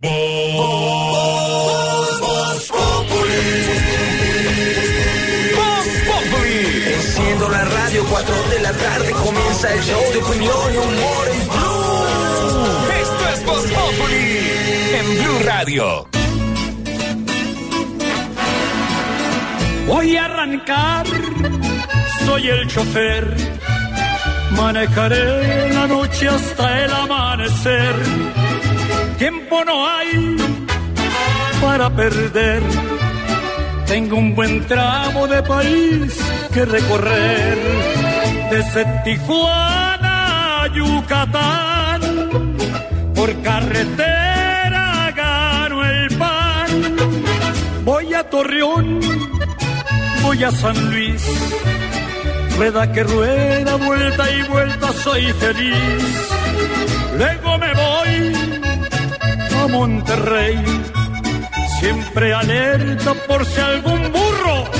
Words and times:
Enciendo 0.00 0.14
la 7.48 7.64
radio, 7.64 8.04
4 8.08 8.34
de 8.50 8.60
la 8.60 8.72
tarde 8.72 9.10
comienza 9.10 9.74
el 9.74 9.82
show 9.82 10.00
de 10.12 10.18
opinión 10.18 10.72
y 10.72 10.76
humor 10.76 11.28
en 11.32 11.48
Blue. 11.48 12.92
Esto 13.02 13.28
es 13.34 13.44
Voz 13.44 13.66
Populi 13.66 14.38
en 14.94 15.18
Blue 15.18 15.40
Radio. 15.44 16.06
Voy 19.88 20.16
a 20.16 20.26
arrancar, 20.26 21.06
soy 22.24 22.50
el 22.50 22.68
chofer. 22.68 23.34
Manejaré 24.52 25.72
la 25.74 25.88
noche 25.88 26.28
hasta 26.28 26.84
el 26.84 26.92
amanecer. 26.92 27.96
Tiempo 29.18 29.64
no 29.64 29.84
hay 29.84 30.36
para 31.60 31.90
perder. 31.90 32.62
Tengo 33.86 34.16
un 34.16 34.32
buen 34.36 34.64
tramo 34.66 35.26
de 35.26 35.42
país 35.42 36.16
que 36.54 36.64
recorrer. 36.64 37.58
Desde 38.48 38.84
Tijuana 39.02 40.62
a 40.62 40.66
Yucatán, 40.68 42.00
por 43.12 43.42
carretera 43.42 45.12
gano 45.16 45.84
el 45.84 46.16
pan. 46.16 46.68
Voy 47.84 48.14
a 48.14 48.22
Torreón, 48.22 49.00
voy 50.22 50.44
a 50.44 50.52
San 50.52 50.90
Luis. 50.92 51.24
Rueda 52.56 52.92
que 52.92 53.02
rueda, 53.02 53.74
vuelta 53.76 54.30
y 54.30 54.42
vuelta, 54.44 54.92
soy 54.92 55.32
feliz. 55.32 56.30
Luego 57.16 57.58
me 57.58 57.74
voy 57.74 58.37
Monterrey, 59.68 60.58
siempre 61.78 62.32
alerta 62.32 63.14
por 63.26 63.44
si 63.44 63.60
algún 63.60 64.12
burro 64.12 64.77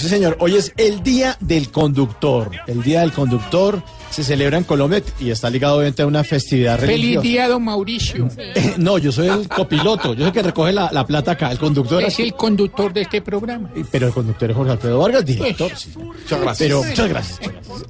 Sí, 0.00 0.08
señor. 0.08 0.36
Hoy 0.40 0.56
es 0.56 0.72
el 0.76 1.02
Día 1.02 1.36
del 1.40 1.70
Conductor. 1.70 2.50
El 2.66 2.82
Día 2.82 3.00
del 3.00 3.12
Conductor 3.12 3.82
se 4.10 4.24
celebra 4.24 4.58
en 4.58 4.64
Colombia 4.64 5.02
y 5.20 5.30
está 5.30 5.48
ligado 5.50 5.76
obviamente 5.76 6.02
a 6.02 6.06
una 6.06 6.24
festividad 6.24 6.78
Feliz 6.78 6.96
religiosa. 6.96 7.22
día, 7.28 7.48
don 7.48 7.62
Mauricio. 7.64 8.28
Eh, 8.36 8.74
no, 8.78 8.98
yo 8.98 9.12
soy 9.12 9.28
el 9.28 9.48
copiloto. 9.48 10.14
Yo 10.14 10.20
soy 10.20 10.26
el 10.28 10.32
que 10.32 10.42
recoge 10.42 10.72
la, 10.72 10.90
la 10.90 11.06
plata 11.06 11.32
acá. 11.32 11.52
El 11.52 11.58
conductor 11.58 12.02
Es 12.02 12.18
el 12.18 12.34
conductor 12.34 12.92
de 12.92 13.02
este 13.02 13.22
programa. 13.22 13.70
Pero 13.90 14.06
el 14.08 14.12
conductor 14.12 14.50
es 14.50 14.56
Jorge 14.56 14.72
Alfredo 14.72 14.98
Vargas, 14.98 15.24
director. 15.26 15.70
sí. 15.76 15.90
Muchas 15.96 16.40
gracias. 16.40 16.58
Pero, 16.58 16.82
muchas 16.82 17.08
gracias. 17.08 17.40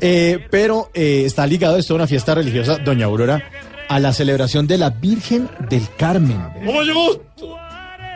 Eh, 0.00 0.46
pero 0.50 0.90
eh, 0.92 1.22
está 1.24 1.46
ligado 1.46 1.76
esto 1.78 1.94
a 1.94 1.96
una 1.96 2.06
fiesta 2.06 2.34
religiosa, 2.34 2.78
Doña 2.78 3.06
Aurora, 3.06 3.42
a 3.88 3.98
la 3.98 4.12
celebración 4.12 4.66
de 4.66 4.78
la 4.78 4.90
Virgen 4.90 5.48
del 5.70 5.86
Carmen. 5.96 6.38
¡Mucho 6.62 6.92
gusto! 6.94 7.56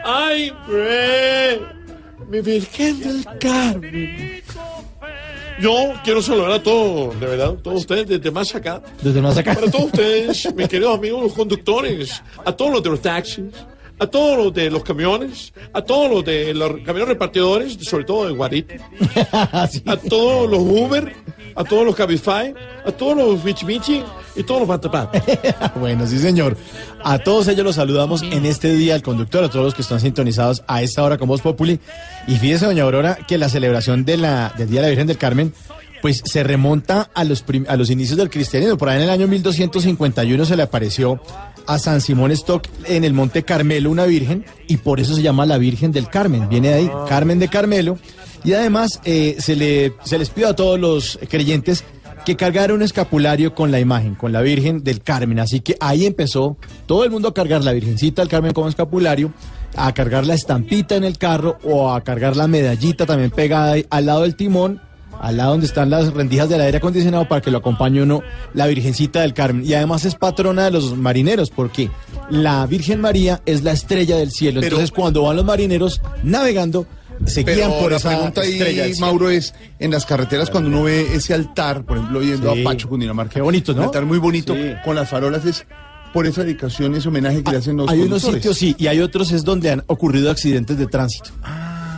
¡Ay, 0.05 0.53
bre! 0.69 1.84
Mi 2.29 2.41
Virgen 2.41 3.01
del 3.01 3.25
Carmen. 3.39 4.43
Yo 5.61 5.93
quiero 6.03 6.21
saludar 6.21 6.53
a 6.53 6.63
todos, 6.63 7.19
de 7.21 7.27
verdad, 7.27 7.55
todos 7.63 7.83
ustedes 7.83 8.09
desde 8.09 8.31
más 8.31 8.53
acá. 8.55 8.83
Desde 9.03 9.23
más 9.23 9.37
acá. 9.39 9.55
Para 9.55 9.71
todos 9.71 9.87
ustedes, 9.87 10.55
mis 10.55 10.69
queridos 10.69 10.99
amigos, 10.99 11.23
los 11.23 11.33
conductores, 11.33 12.23
a 12.45 12.53
todos 12.53 12.73
los 12.73 12.83
de 12.83 12.91
los 12.91 13.01
taxis, 13.01 13.45
a 13.99 14.07
todos 14.07 14.37
los 14.37 14.53
de 14.55 14.71
los 14.71 14.83
camiones, 14.85 15.53
a 15.73 15.83
todos 15.83 16.11
los 16.11 16.25
de 16.25 16.53
los 16.55 16.71
camiones 16.85 17.09
repartidores, 17.09 17.75
sobre 17.81 18.05
todo 18.05 18.27
de 18.27 18.33
Guarito, 18.35 18.75
a 19.33 19.97
todos 20.09 20.51
los 20.51 20.61
Uber, 20.61 21.15
a 21.55 21.65
todos 21.65 21.85
los 21.87 21.95
Cabify, 21.95 22.53
a 22.85 22.91
todos 22.93 23.17
los 23.17 23.45
Michi 23.45 23.65
Michi 23.65 24.03
y 24.37 24.43
todos 24.43 24.61
los 24.61 24.69
Batapat. 24.69 25.17
bueno, 25.79 26.07
sí, 26.07 26.19
señor. 26.19 26.57
A 27.05 27.19
todos 27.19 27.47
ellos 27.49 27.65
los 27.65 27.77
saludamos 27.77 28.23
en 28.23 28.47
este 28.47 28.75
día 28.75 28.95
al 28.95 29.03
conductor, 29.03 29.45
a 29.45 29.49
todos 29.51 29.65
los 29.65 29.75
que 29.75 29.83
están 29.83 30.01
sintonizados 30.01 30.63
a 30.67 30.83
esta 30.83 31.03
hora 31.03 31.19
con 31.19 31.29
Voz 31.29 31.41
Populi. 31.43 31.79
Y 32.27 32.37
fíjese, 32.37 32.67
doña 32.67 32.83
Aurora, 32.83 33.17
que 33.29 33.39
la 33.39 33.49
celebración 33.49 34.05
de 34.05 34.17
la, 34.17 34.53
del 34.57 34.69
Día 34.71 34.81
de 34.81 34.87
la 34.87 34.91
Virgen 34.91 35.07
del 35.07 35.19
Carmen, 35.19 35.53
pues 36.03 36.23
se 36.25 36.43
remonta 36.43 37.11
a 37.15 37.25
los, 37.25 37.43
prim- 37.43 37.65
a 37.69 37.77
los 37.77 37.89
inicios 37.91 38.19
del 38.19 38.29
cristianismo. 38.31 38.77
Por 38.77 38.89
ahí 38.89 38.97
en 38.97 39.05
el 39.05 39.11
año 39.11 39.27
1251 39.29 40.45
se 40.45 40.57
le 40.57 40.63
apareció 40.63 41.21
a 41.67 41.79
San 41.79 42.01
Simón 42.01 42.31
Stock 42.33 42.67
en 42.85 43.05
el 43.05 43.13
Monte 43.13 43.43
Carmelo 43.43 43.91
una 43.91 44.07
virgen, 44.07 44.45
y 44.69 44.79
por 44.79 45.01
eso 45.01 45.15
se 45.15 45.23
llama 45.23 45.47
la 45.47 45.59
Virgen 45.59 45.93
del 45.93 46.09
Carmen. 46.09 46.49
Viene 46.49 46.69
de 46.69 46.75
ahí, 46.75 46.91
Carmen 47.09 47.39
de 47.39 47.49
Carmelo. 47.49 47.99
Y 48.45 48.53
además 48.53 49.01
eh, 49.05 49.37
se, 49.39 49.57
le, 49.57 49.95
se 50.05 50.19
les 50.19 50.29
pidió 50.29 50.49
a 50.49 50.57
todos 50.57 50.79
los 50.79 51.19
creyentes 51.31 51.85
que 52.25 52.37
cargara 52.37 52.75
un 52.75 52.83
escapulario 52.83 53.55
con 53.55 53.71
la 53.71 53.81
imagen, 53.81 54.15
con 54.15 54.33
la 54.33 54.41
Virgen 54.41 54.83
del 54.83 55.03
Carmen. 55.03 55.39
Así 55.41 55.61
que 55.61 55.77
ahí 55.81 56.07
empezó 56.07 56.57
todo 56.87 57.05
el 57.05 57.11
mundo 57.11 57.29
a 57.29 57.35
cargar 57.35 57.63
la 57.63 57.73
Virgencita 57.73 58.23
del 58.23 58.31
Carmen 58.31 58.53
como 58.53 58.69
escapulario, 58.69 59.33
a 59.77 59.93
cargar 59.93 60.27
la 60.27 60.35
estampita 60.35 60.97
en 60.97 61.05
el 61.05 61.19
carro 61.19 61.59
o 61.65 61.93
a 61.93 62.03
cargar 62.03 62.37
la 62.37 62.47
medallita 62.47 63.07
también 63.07 63.31
pegada 63.31 63.77
al 63.91 64.07
lado 64.07 64.23
del 64.23 64.37
timón, 64.37 64.81
al 65.21 65.37
lado 65.37 65.53
donde 65.53 65.67
están 65.67 65.91
las 65.91 66.13
rendijas 66.13 66.49
del 66.49 66.61
aire 66.61 66.79
acondicionado 66.79 67.27
para 67.29 67.41
que 67.41 67.51
lo 67.51 67.59
acompañe 67.59 68.03
uno 68.03 68.23
la 68.53 68.67
Virgencita 68.67 69.21
del 69.23 69.35
Carmen. 69.35 69.65
Y 69.65 69.75
además 69.75 70.05
es 70.05 70.15
patrona 70.15 70.65
de 70.65 70.71
los 70.71 70.97
marineros 70.97 71.51
porque 71.51 71.91
la 72.31 72.67
Virgen 72.67 73.01
María 73.01 73.41
es 73.47 73.63
la 73.63 73.73
estrella 73.73 74.17
del 74.17 74.31
cielo. 74.31 74.61
Pero- 74.61 74.77
Entonces 74.77 74.91
cuando 74.91 75.23
van 75.23 75.37
los 75.37 75.45
marineros 75.45 76.01
navegando, 76.23 76.87
se 77.27 77.45
guían 77.45 77.71
por 77.71 77.91
la 77.93 77.99
esa 77.99 78.09
pregunta 78.11 78.41
ahí. 78.41 78.93
Mauro, 78.99 79.31
es 79.31 79.55
en 79.79 79.91
las 79.93 80.05
carreteras 80.05 80.51
cuando 80.51 80.69
uno 80.69 80.83
ve 80.83 81.15
ese 81.15 81.33
altar, 81.33 81.85
por 81.85 81.97
ejemplo, 81.99 82.21
yendo 82.23 82.53
Sí. 82.55 82.61
a 82.61 82.65
Pacho, 82.65 82.89
Cundinamarca. 82.89 83.35
Qué 83.35 83.41
bonito, 83.41 83.73
¿no? 83.73 83.83
Un 83.83 83.85
altar 83.87 84.05
muy 84.05 84.19
bonito, 84.19 84.55
Sí. 84.55 84.73
con 84.85 84.97
las 84.97 85.09
farolas, 85.09 85.45
es 85.45 85.65
por 86.13 86.27
esa 86.27 86.43
dedicación, 86.45 86.95
ese 86.95 87.09
homenaje 87.09 87.43
que 87.43 87.51
le 87.53 87.57
hacen 87.59 87.77
los 87.77 87.89
Hay 87.89 88.01
unos 88.01 88.23
sitios 88.23 88.57
sí, 88.59 88.75
y 88.79 88.87
hay 88.89 89.01
otros 89.01 89.33
es 89.33 89.45
donde 89.45 89.71
han 89.71 89.83
ocurrido 89.87 90.31
accidentes 90.31 90.77
de 90.79 90.87
tránsito. 90.87 91.31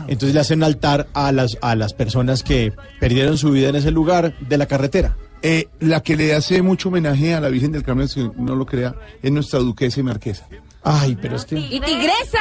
Entonces 0.07 0.33
le 0.33 0.39
hacen 0.39 0.63
altar 0.63 1.07
a 1.13 1.31
las, 1.31 1.57
a 1.61 1.75
las 1.75 1.93
personas 1.93 2.43
que 2.43 2.73
perdieron 2.99 3.37
su 3.37 3.51
vida 3.51 3.69
en 3.69 3.75
ese 3.75 3.91
lugar 3.91 4.33
de 4.39 4.57
la 4.57 4.65
carretera. 4.65 5.15
Eh, 5.43 5.67
la 5.79 6.01
que 6.01 6.15
le 6.15 6.33
hace 6.33 6.61
mucho 6.63 6.89
homenaje 6.89 7.33
a 7.35 7.39
la 7.41 7.49
Virgen 7.49 7.71
del 7.71 7.83
Carmen, 7.83 8.07
si 8.07 8.27
no 8.37 8.55
lo 8.55 8.65
crea, 8.65 8.95
es 9.21 9.31
nuestra 9.31 9.59
duquesa 9.59 9.99
y 9.99 10.03
marquesa. 10.03 10.47
Ay, 10.83 11.17
pero 11.21 11.35
es 11.35 11.43
que... 11.45 11.59
¡Y 11.59 11.79
tigresa! 11.81 12.39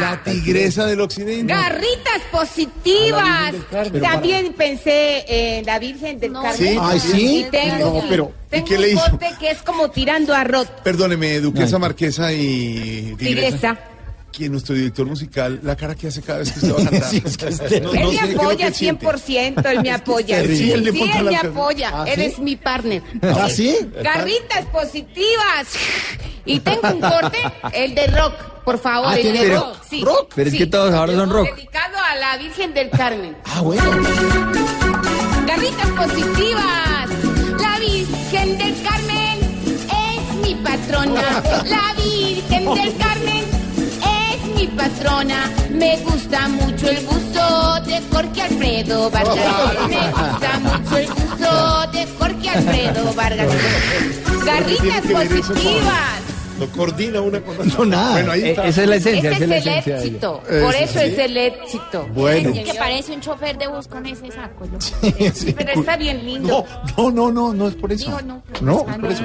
La 0.00 0.20
tigresa 0.24 0.86
del 0.86 1.00
occidente. 1.02 1.52
¡Garritas 1.52 2.22
positivas! 2.30 3.52
También 4.00 4.54
pensé 4.54 5.24
en 5.58 5.66
la 5.66 5.78
Virgen 5.78 6.18
del 6.18 6.32
Carmen. 6.32 6.54
Sí, 6.56 6.76
Ay, 6.80 7.00
sí. 7.00 7.38
Y 7.46 7.50
tengo, 7.50 8.00
No, 8.00 8.08
pero... 8.08 8.32
tengo 8.48 8.64
qué 8.66 8.78
le 8.78 8.92
hizo? 8.92 9.18
que 9.38 9.50
es 9.50 9.62
como 9.62 9.90
tirando 9.90 10.34
arroz. 10.34 10.68
Perdóneme, 10.82 11.40
duquesa, 11.40 11.76
Ay. 11.76 11.80
marquesa 11.80 12.32
y 12.32 13.14
tigresa. 13.18 13.18
Tigresa. 13.18 13.78
Que 14.32 14.48
nuestro 14.48 14.74
director 14.74 15.04
musical, 15.06 15.60
la 15.62 15.76
cara 15.76 15.94
que 15.94 16.08
hace 16.08 16.22
cada 16.22 16.38
vez 16.38 16.52
que 16.52 16.60
usted 16.60 16.72
va 16.74 16.80
a 16.80 16.84
cantar. 16.90 17.10
Sí, 17.10 17.22
es 17.24 17.36
que 17.36 17.80
No- 17.80 17.92
él 17.92 18.00
no 18.02 18.12
me 18.12 18.20
apoya 18.34 18.66
que 18.68 18.74
siente. 18.74 19.06
100%, 19.06 19.70
él 19.70 19.82
me 19.82 19.90
apoya. 19.92 20.42
Sí, 20.42 20.56
Sí, 20.56 20.72
él 20.72 20.90
sí, 20.90 21.02
me 21.24 21.36
apoya. 21.36 21.90
¿Ah, 21.92 22.04
Él 22.08 22.16
sí? 22.16 22.22
es 22.26 22.38
mi 22.38 22.56
partner. 22.56 23.02
¿Ah, 23.22 23.48
sí? 23.50 23.76
Garritas 24.02 24.64
positivas. 24.72 25.68
Y 26.46 26.60
tengo 26.60 26.88
un 26.88 27.00
corte, 27.00 27.38
el 27.74 27.94
de 27.94 28.06
rock, 28.08 28.32
por 28.64 28.78
favor, 28.80 29.10
Ah, 29.12 29.16
el 29.16 29.22
¿tiene 29.22 29.44
de 29.44 29.54
rock. 29.54 29.76
Sí, 29.88 30.02
rock? 30.02 30.32
Pero 30.34 30.48
es 30.50 30.56
que 30.56 30.66
todos 30.66 30.94
ahora 30.94 31.12
son 31.14 31.30
rock. 31.30 31.54
Dedicado 31.54 31.98
a 31.98 32.16
la 32.16 32.36
Virgen 32.38 32.72
del 32.74 32.88
Carmen. 32.90 33.36
Ah, 33.44 33.60
bueno. 33.60 33.82
Garritas 35.46 35.88
positivas. 35.90 37.08
La 37.60 37.78
Virgen 37.78 38.58
del 38.58 38.82
Carmen 38.82 39.38
es 39.76 40.36
mi 40.42 40.54
patrona. 40.56 41.42
La 41.66 41.94
Virgen 42.02 42.64
del 42.74 42.96
Carmen 42.96 43.44
patrona. 44.82 45.50
Me 45.70 45.96
gusta 45.98 46.48
mucho 46.48 46.88
el 46.90 47.06
buzo 47.06 47.80
de 47.86 48.00
Jorge 48.10 48.42
Alfredo 48.42 49.10
Vargas. 49.10 49.36
Me 49.88 49.96
gusta 50.10 50.58
mucho 50.60 50.96
el 50.98 51.06
buzo 51.08 51.86
de 51.92 52.06
Jorge 52.18 52.48
Alfredo 52.50 53.14
Vargas. 53.14 53.48
Garritas 54.44 55.00
positivas. 55.00 56.20
No 56.58 56.66
coordina 56.68 57.20
una 57.20 57.40
con 57.40 57.54
otra. 57.58 57.64
No, 57.78 57.84
nada. 57.84 58.12
Bueno, 58.12 58.32
ahí 58.32 58.42
Eh, 58.42 58.50
está. 58.50 58.66
esa 58.66 58.82
es 58.82 58.88
la 58.88 58.96
esencia, 58.96 59.30
Ese 59.32 59.42
es 59.44 59.48
la 59.48 59.56
el 59.56 59.62
esencia 59.68 59.96
éxito. 59.96 60.42
Por 60.62 60.72
sí, 60.74 60.82
eso 60.82 60.92
sí. 60.98 61.04
es 61.06 61.18
el 61.18 61.36
éxito. 61.36 62.08
Bueno. 62.12 62.52
Que 62.52 62.74
parece 62.74 63.12
un 63.12 63.20
chofer 63.20 63.58
de 63.58 63.66
bus 63.68 63.88
con 63.88 64.06
ese 64.06 64.30
saco. 64.30 64.66
¿no? 64.70 64.80
sí. 65.34 65.52
Pero 65.56 65.72
está 65.80 65.96
bien 65.96 66.24
lindo. 66.24 66.64
No, 66.96 67.10
no, 67.10 67.10
no, 67.10 67.32
no, 67.32 67.54
no 67.54 67.68
es 67.68 67.74
por 67.74 67.90
eso. 67.92 68.06
Digo, 68.06 68.20
no. 68.22 68.42
No, 68.60 68.84
Ah, 68.88 68.96
por 69.00 69.10
eso. 69.10 69.22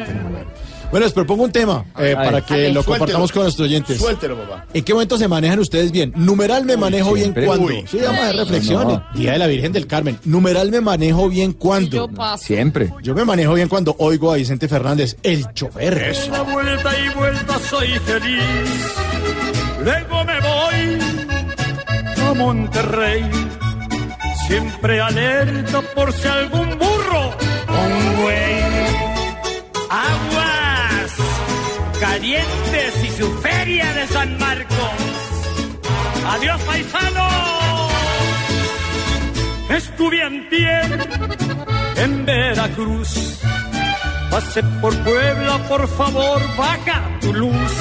Bueno, 0.89 1.05
les 1.05 1.13
propongo 1.13 1.43
un 1.43 1.51
tema 1.51 1.85
eh, 1.99 2.13
para 2.15 2.41
que 2.41 2.53
ver. 2.53 2.73
lo 2.73 2.81
Suéltelo. 2.81 2.85
compartamos 2.85 3.31
con 3.31 3.43
nuestros 3.43 3.67
oyentes. 3.67 3.97
Suéltelo, 3.97 4.37
papá. 4.37 4.65
¿En 4.73 4.83
qué 4.83 4.93
momento 4.93 5.17
se 5.17 5.27
manejan 5.27 5.59
ustedes 5.59 5.91
bien? 5.91 6.13
Numeral 6.15 6.63
me 6.65 6.77
manejo 6.77 7.13
bien 7.13 7.25
siempre. 7.25 7.45
cuando. 7.45 7.65
Uy. 7.65 7.85
Sí, 7.89 7.97
vamos 8.01 8.21
a 8.21 8.25
ver 8.27 8.35
reflexiones. 8.37 8.97
No. 8.97 9.05
Día 9.13 9.31
de 9.33 9.37
la 9.39 9.47
Virgen 9.47 9.71
del 9.73 9.85
Carmen. 9.87 10.17
Numeral 10.23 10.71
me 10.71 10.79
manejo 10.81 11.27
bien 11.29 11.51
cuando. 11.53 12.09
Siempre. 12.37 12.93
Yo 13.03 13.13
me 13.13 13.25
manejo 13.25 13.53
bien 13.53 13.67
cuando 13.67 13.95
oigo 13.99 14.31
a 14.31 14.37
Vicente 14.37 14.67
Fernández, 14.67 15.17
el 15.23 15.45
chofer. 15.53 16.15
Una 16.29 16.41
vuelta 16.43 16.91
y 16.97 17.09
vuelta 17.17 17.59
soy 17.69 17.87
feliz. 17.99 18.95
Luego 19.83 20.23
me 20.23 20.39
voy 20.39 20.97
a 22.29 22.33
Monterrey. 22.33 23.29
Siempre 24.47 25.01
alerta 25.01 25.81
por 25.93 26.13
si 26.13 26.27
algún 26.27 26.69
burro 26.77 27.35
un 27.67 28.21
güey. 28.21 28.61
Aguas 29.89 30.26
y 32.35 33.09
su 33.17 33.31
feria 33.41 33.93
de 33.93 34.07
San 34.07 34.37
Marcos. 34.37 34.77
Adiós, 36.27 36.61
paisano. 36.63 37.27
Estuve 39.69 40.21
antier 40.23 41.07
en 41.95 42.25
Veracruz. 42.25 43.39
Pasé 44.29 44.61
por 44.81 44.93
Puebla, 45.03 45.57
por 45.69 45.87
favor, 45.87 46.41
baja 46.57 47.01
tu 47.21 47.33
luz. 47.33 47.71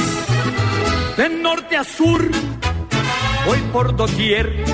De 1.17 1.29
norte 1.29 1.77
a 1.77 1.83
sur, 1.83 2.31
voy 3.47 3.59
por 3.73 3.97
doquier. 3.97 4.65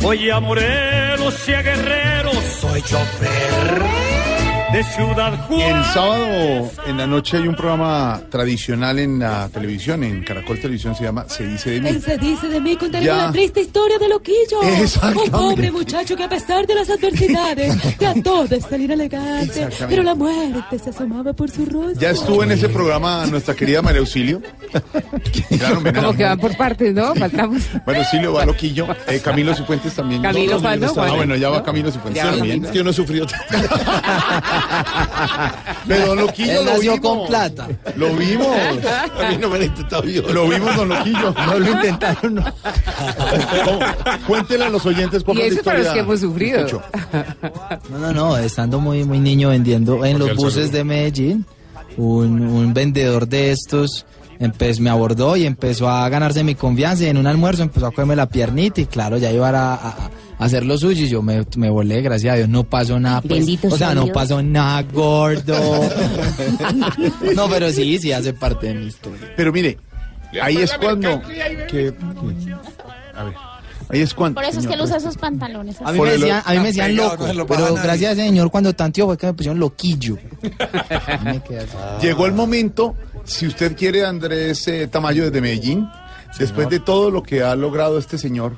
Voy 0.00 0.30
a 0.30 0.40
Morelos 0.40 1.48
y 1.48 1.52
a 1.52 1.62
Guerrero, 1.62 2.32
soy 2.60 2.80
chofer. 2.80 4.23
De 4.74 4.82
Ciudad 4.82 5.46
Juárez. 5.46 5.68
El 5.76 5.84
sábado 5.94 6.70
en 6.88 6.96
la 6.98 7.06
noche 7.06 7.36
hay 7.36 7.46
un 7.46 7.54
programa 7.54 8.20
tradicional 8.28 8.98
en 8.98 9.20
la 9.20 9.48
televisión, 9.48 10.02
en 10.02 10.24
Caracol 10.24 10.58
Televisión, 10.58 10.96
se 10.96 11.04
llama 11.04 11.26
Se 11.28 11.46
dice 11.46 11.70
de 11.70 11.80
mí. 11.80 11.88
Él 11.90 12.02
se 12.02 12.18
dice 12.18 12.48
de 12.48 12.60
mí 12.60 12.76
contaré 12.76 13.06
Ya. 13.06 13.16
la 13.26 13.30
triste 13.30 13.60
historia 13.60 13.98
de 14.00 14.08
Loquillo. 14.08 14.62
Exactamente. 14.64 15.24
Un 15.26 15.30
pobre 15.30 15.70
muchacho 15.70 16.16
que 16.16 16.24
a 16.24 16.28
pesar 16.28 16.66
de 16.66 16.74
las 16.74 16.90
adversidades 16.90 17.76
trató 17.98 18.48
de 18.48 18.60
salir 18.60 18.90
elegante, 18.90 19.68
pero 19.88 20.02
la 20.02 20.16
muerte 20.16 20.76
se 20.80 20.90
asomaba 20.90 21.32
por 21.32 21.48
su 21.52 21.66
rostro. 21.66 22.00
Ya 22.00 22.10
estuvo 22.10 22.42
en 22.42 22.50
ese 22.50 22.68
programa 22.68 23.26
nuestra 23.26 23.54
querida 23.54 23.80
María 23.80 24.00
Auxilio. 24.00 24.42
Claro, 25.56 25.80
Como 25.94 26.14
que 26.16 26.24
van 26.24 26.38
por 26.38 26.56
partes, 26.56 26.92
¿no? 26.92 27.14
Faltamos. 27.14 27.62
María 27.86 28.02
Auxilio 28.02 28.32
va 28.32 28.44
loquillo. 28.44 28.88
Eh, 29.06 29.20
Camilo 29.22 29.54
Cifuentes 29.54 29.94
también. 29.94 30.20
Camilo, 30.20 30.60
¿cuál 30.60 30.80
no? 30.80 30.92
Ah, 30.96 31.12
bueno, 31.14 31.36
ya 31.36 31.48
va 31.48 31.58
¿No? 31.58 31.64
Camilo 31.64 31.92
Cifuentes 31.92 32.22
también. 32.22 32.62
Que 32.62 32.78
yo 32.78 32.82
no 32.84 32.90
he 32.90 32.92
sufrido 32.92 33.26
tanto. 33.26 33.76
Pero 35.88 36.06
don 36.06 36.18
Loquillo 36.18 36.50
Él 36.60 36.64
lo 36.66 36.72
nació 36.72 36.92
vimos. 36.94 37.00
con 37.00 37.26
plata. 37.28 37.68
Lo 37.96 38.14
vimos. 38.14 38.46
A 39.20 39.30
mí 39.30 39.36
no 39.38 39.48
me 39.48 39.58
lo 39.58 39.64
intentado 39.64 40.04
yo. 40.04 40.22
Lo 40.32 40.48
vimos, 40.48 40.76
don 40.76 40.88
Loquillo. 40.88 41.34
No 41.46 41.58
lo 41.58 41.70
intentaron, 41.70 42.34
no. 42.34 42.44
¿Cómo? 43.64 43.78
Cuéntele 44.26 44.64
a 44.64 44.68
los 44.70 44.84
oyentes 44.86 45.22
cuál 45.24 45.38
Y 45.38 45.40
fue 45.40 45.48
la 45.50 45.54
eso 45.54 45.62
para 45.64 45.78
los 45.78 45.86
historia. 45.86 45.92
que 45.92 45.98
hemos 46.08 46.20
sufrido. 46.20 46.58
Escucho. 46.66 46.82
No, 47.90 47.98
no, 47.98 48.12
no, 48.12 48.36
estando 48.38 48.80
muy, 48.80 49.04
muy 49.04 49.20
niño 49.20 49.50
vendiendo 49.50 50.04
en 50.04 50.18
los 50.18 50.34
buses 50.36 50.54
saludo. 50.66 50.72
de 50.78 50.84
Medellín, 50.84 51.46
un, 51.96 52.40
un 52.42 52.74
vendedor 52.74 53.26
de 53.28 53.52
estos 53.52 54.06
empe- 54.40 54.78
me 54.80 54.90
abordó 54.90 55.36
y 55.36 55.46
empezó 55.46 55.88
a 55.88 56.08
ganarse 56.08 56.42
mi 56.44 56.54
confianza 56.54 57.04
y 57.04 57.08
en 57.08 57.16
un 57.18 57.26
almuerzo 57.26 57.62
empezó 57.62 57.86
a 57.86 57.90
comerme 57.90 58.16
la 58.16 58.28
piernita 58.28 58.80
y 58.80 58.86
claro, 58.86 59.16
ya 59.18 59.30
iba 59.30 59.48
a, 59.50 59.74
a- 59.74 59.88
a 60.38 60.44
hacer 60.44 60.64
lo 60.66 60.76
suyo 60.76 61.04
y 61.04 61.08
yo 61.08 61.22
me, 61.22 61.44
me 61.56 61.70
volé, 61.70 62.02
gracias 62.02 62.32
a 62.34 62.36
Dios, 62.36 62.48
no 62.48 62.64
pasó 62.64 62.98
nada, 62.98 63.20
pues, 63.20 63.46
o 63.64 63.68
sea, 63.70 63.78
sea 63.78 63.94
no 63.94 64.02
Dios. 64.04 64.14
pasó 64.14 64.42
nada 64.42 64.82
gordo. 64.82 65.54
no, 67.36 67.48
pero 67.48 67.70
sí, 67.70 67.98
sí 67.98 68.12
hace 68.12 68.32
parte 68.32 68.68
de 68.68 68.74
mi 68.74 68.86
historia. 68.86 69.32
Pero 69.36 69.52
mire, 69.52 69.78
ahí 70.42 70.56
es 70.58 70.72
cuando. 70.74 71.22
que- 71.68 71.94
a 73.16 73.24
ver. 73.24 73.34
Ahí 73.88 74.00
es 74.00 74.14
cuando. 74.14 74.36
Por 74.36 74.44
eso 74.44 74.60
es 74.60 74.66
que 74.66 74.74
él 74.74 74.80
usa 74.80 74.96
esos 74.96 75.16
pantalones. 75.16 75.80
A 75.82 75.92
mí 75.92 76.00
me 76.00 76.32
a 76.32 76.50
mí 76.50 76.58
me 76.58 76.66
decían 76.66 76.96
loco, 76.96 77.26
no 77.32 77.46
pero 77.46 77.70
nadie. 77.70 77.82
gracias 77.82 78.10
a 78.10 78.12
ese 78.12 78.22
señor 78.24 78.50
cuando 78.50 78.72
tanteó 78.74 79.06
fue 79.06 79.18
que 79.18 79.26
me 79.26 79.34
pusieron 79.34 79.58
loquillo. 79.58 80.18
A 80.58 81.16
mí 81.18 81.32
me 81.32 81.42
quedé 81.42 81.60
así. 81.60 81.76
Llegó 82.00 82.26
el 82.26 82.32
momento, 82.32 82.94
si 83.24 83.46
usted 83.46 83.76
quiere, 83.76 84.04
Andrés 84.04 84.66
eh, 84.68 84.88
Tamayo 84.88 85.24
desde 85.24 85.40
Medellín, 85.40 85.88
después 86.38 86.68
de 86.68 86.80
todo 86.80 87.10
lo 87.10 87.22
que 87.22 87.42
ha 87.42 87.54
logrado 87.56 87.98
este 87.98 88.18
señor 88.18 88.56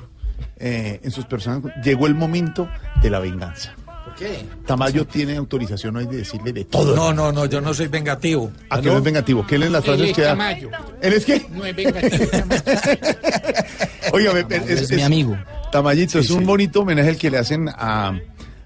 eh, 0.57 0.99
en 1.03 1.11
sus 1.11 1.25
personas, 1.25 1.71
llegó 1.83 2.07
el 2.07 2.15
momento 2.15 2.69
de 3.01 3.09
la 3.09 3.19
venganza. 3.19 3.75
¿Por 4.17 4.27
qué? 4.27 4.45
Tamayo 4.65 5.05
tiene 5.05 5.35
autorización 5.37 5.95
hoy 5.97 6.07
de 6.07 6.17
decirle 6.17 6.51
de 6.51 6.65
todo. 6.65 6.95
No, 6.95 7.13
no, 7.13 7.31
no, 7.31 7.45
yo 7.45 7.61
no 7.61 7.73
soy 7.73 7.87
vengativo. 7.87 8.51
A 8.69 8.81
que 8.81 8.89
no 8.89 8.97
es 8.97 9.03
vengativo, 9.03 9.45
que 9.45 9.55
él 9.55 9.63
en 9.63 9.73
las 9.73 9.85
Él 9.85 9.89
frases 9.91 10.09
es 10.09 10.15
que 10.15 10.21
da. 10.23 10.29
Tamayo. 10.29 10.69
¿Él 11.01 11.13
es 11.13 11.25
qué? 11.25 11.45
No 11.51 11.65
es 11.65 11.75
vengativo, 11.75 12.25
Tamayo. 12.25 12.61
Oiga, 14.13 14.31
es 14.67 14.91
mi 14.91 15.01
amigo. 15.01 15.37
Tamayito, 15.71 16.19
es 16.19 16.29
un 16.31 16.45
bonito 16.45 16.81
homenaje 16.81 17.09
el 17.09 17.17
que 17.17 17.29
le 17.29 17.37
hacen 17.37 17.69
a, 17.69 18.19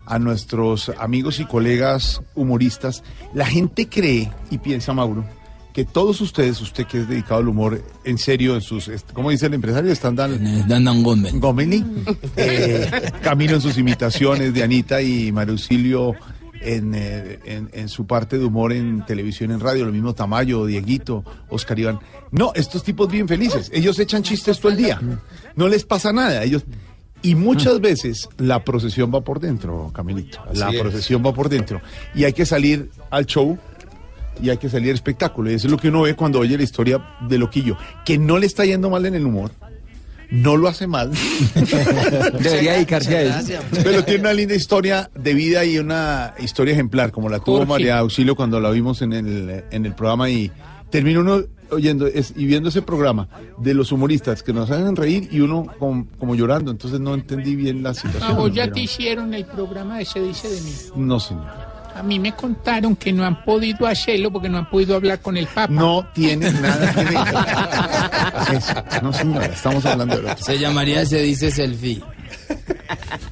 a 0.06 0.20
nuestros 0.20 0.92
amigos 1.00 1.40
y 1.40 1.46
colegas 1.46 2.22
humoristas. 2.36 3.04
La 3.34 3.46
gente 3.46 3.90
cree 3.90 4.32
y 4.52 4.60
piensa, 4.60 4.94
Mauro, 4.94 5.26
que 5.74 5.86
todos 5.86 6.20
ustedes, 6.22 6.60
usted 6.62 6.86
que 6.86 7.00
es 7.00 7.08
dedicado 7.08 7.40
al 7.40 7.48
humor, 7.48 7.82
en 8.04 8.18
serio, 8.18 8.56
en 8.56 8.62
sus, 8.62 8.90
¿cómo 9.14 9.30
dice 9.30 9.46
el 9.46 9.54
empresario? 9.54 9.92
Están 9.92 10.16
dan 10.16 10.68
Dandan 10.68 11.04
Gómez. 11.04 11.34
Gomeli, 11.40 11.84
eh, 12.36 13.12
Camilo 13.22 13.56
en 13.56 13.62
sus 13.62 13.78
imitaciones 13.78 14.54
de 14.54 14.64
Anita 14.64 15.02
y 15.02 15.32
Marucilio 15.32 16.16
en, 16.62 16.94
eh, 16.94 17.40
en, 17.46 17.70
en 17.74 17.90
su 17.90 18.06
parte 18.06 18.38
de 18.38 18.46
humor 18.46 18.74
en 18.74 19.06
televisión, 19.06 19.52
en 19.52 19.60
radio, 19.60 19.86
lo 19.86 19.92
mismo 19.92 20.14
Tamayo, 20.14 20.66
Dieguito, 20.66 21.24
Oscar 21.50 21.80
Iván. 21.80 22.00
No, 22.32 22.52
estos 22.56 22.84
tipos 22.84 23.10
bien 23.10 23.28
felices, 23.28 23.70
ellos 23.74 23.98
echan 24.00 24.24
chistes 24.24 24.60
todo 24.60 24.72
el 24.72 24.78
día, 24.78 25.02
no 25.56 25.68
les 25.68 25.86
pasa 25.86 26.14
nada, 26.14 26.44
ellos... 26.44 26.64
Y 27.24 27.36
muchas 27.36 27.80
veces 27.82 28.28
la 28.40 28.64
procesión 28.64 29.12
va 29.14 29.22
por 29.22 29.40
dentro, 29.40 29.92
Camilito. 29.94 30.40
la 30.56 30.72
es. 30.72 30.82
procesión 30.82 31.24
va 31.24 31.32
por 31.32 31.50
dentro. 31.50 31.80
Y 32.16 32.24
hay 32.24 32.34
que 32.34 32.48
salir 32.48 32.90
al 33.12 33.28
show 33.28 33.60
y 34.42 34.50
hay 34.50 34.58
que 34.58 34.70
salir 34.70 34.90
al 34.90 34.96
espectáculo. 34.96 35.50
Y 35.52 35.56
eso 35.56 35.68
es 35.68 35.72
lo 35.72 35.78
que 35.78 35.90
uno 35.90 36.02
ve 36.04 36.16
cuando 36.16 36.40
oye 36.40 36.56
la 36.58 36.64
historia 36.64 37.04
de 37.28 37.38
Loquillo, 37.40 37.78
que 38.06 38.18
no 38.18 38.38
le 38.38 38.46
está 38.46 38.66
yendo 38.66 38.90
mal 38.90 39.06
en 39.06 39.16
el 39.16 39.26
humor, 39.26 39.52
no 40.30 40.56
lo 40.58 40.68
hace 40.68 40.88
mal. 40.88 41.12
Debería 42.40 42.74
dedicarse 42.74 43.18
a 43.18 43.22
eso. 43.22 43.34
Gracias. 43.34 43.64
Pero 43.84 44.04
tiene 44.04 44.22
una 44.22 44.34
linda 44.34 44.56
historia 44.56 45.10
de 45.16 45.34
vida 45.34 45.66
y 45.66 45.78
una 45.78 46.34
historia 46.40 46.74
ejemplar, 46.74 47.12
como 47.12 47.30
la 47.30 47.40
tuvo 47.40 47.58
Jorge. 47.58 47.70
María 47.70 47.98
Auxilio 48.00 48.36
cuando 48.36 48.60
la 48.60 48.70
vimos 48.72 49.02
en 49.02 49.14
el, 49.14 49.64
en 49.72 49.86
el 49.86 49.94
programa 49.94 50.30
y 50.30 50.52
termina 50.90 51.20
uno 51.20 51.44
oyendo 51.70 52.06
es- 52.08 52.34
y 52.36 52.46
viendo 52.46 52.68
ese 52.68 52.82
programa 52.82 53.30
de 53.58 53.74
los 53.74 53.92
humoristas 53.94 54.44
que 54.44 54.52
nos 54.52 54.70
hacen 54.70 54.96
reír 54.96 55.30
y 55.32 55.40
uno 55.40 55.68
com- 55.80 56.06
como 56.20 56.36
llorando, 56.36 56.70
entonces 56.72 57.00
no 57.00 57.14
entendí 57.14 57.56
bien 57.56 57.82
la 57.82 57.94
situación. 57.94 58.36
vos 58.36 58.54
ya 58.54 58.64
pero- 58.64 58.74
te 58.76 58.82
hicieron 58.82 59.34
el 59.34 59.46
programa 59.46 59.98
de 60.00 60.06
Se 60.06 60.22
dice 60.22 60.50
de 60.50 60.60
mí. 60.62 60.72
No, 60.98 61.20
señor. 61.20 61.71
A 62.02 62.04
mí 62.04 62.18
me 62.18 62.32
contaron 62.36 62.96
que 62.96 63.14
no 63.14 63.24
han 63.24 63.44
podido 63.46 63.86
hacerlo 63.86 64.32
porque 64.32 64.50
no 64.50 64.58
han 64.58 64.68
podido 64.68 64.96
hablar 64.96 65.20
con 65.20 65.38
el 65.38 65.46
Papa. 65.46 65.72
No 65.72 66.04
tiene 66.16 66.52
nada 66.52 66.92
que 66.94 67.04
ver. 67.04 68.58
Eso, 68.58 68.74
no, 69.04 69.14
señora, 69.14 69.46
estamos 69.46 69.86
hablando 69.86 70.16
de 70.18 70.24
lo 70.24 70.36
que 70.36 70.42
Se 70.42 70.58
llamaría 70.58 71.06
Se 71.06 71.22
dice 71.22 71.52
selfie. 71.52 72.02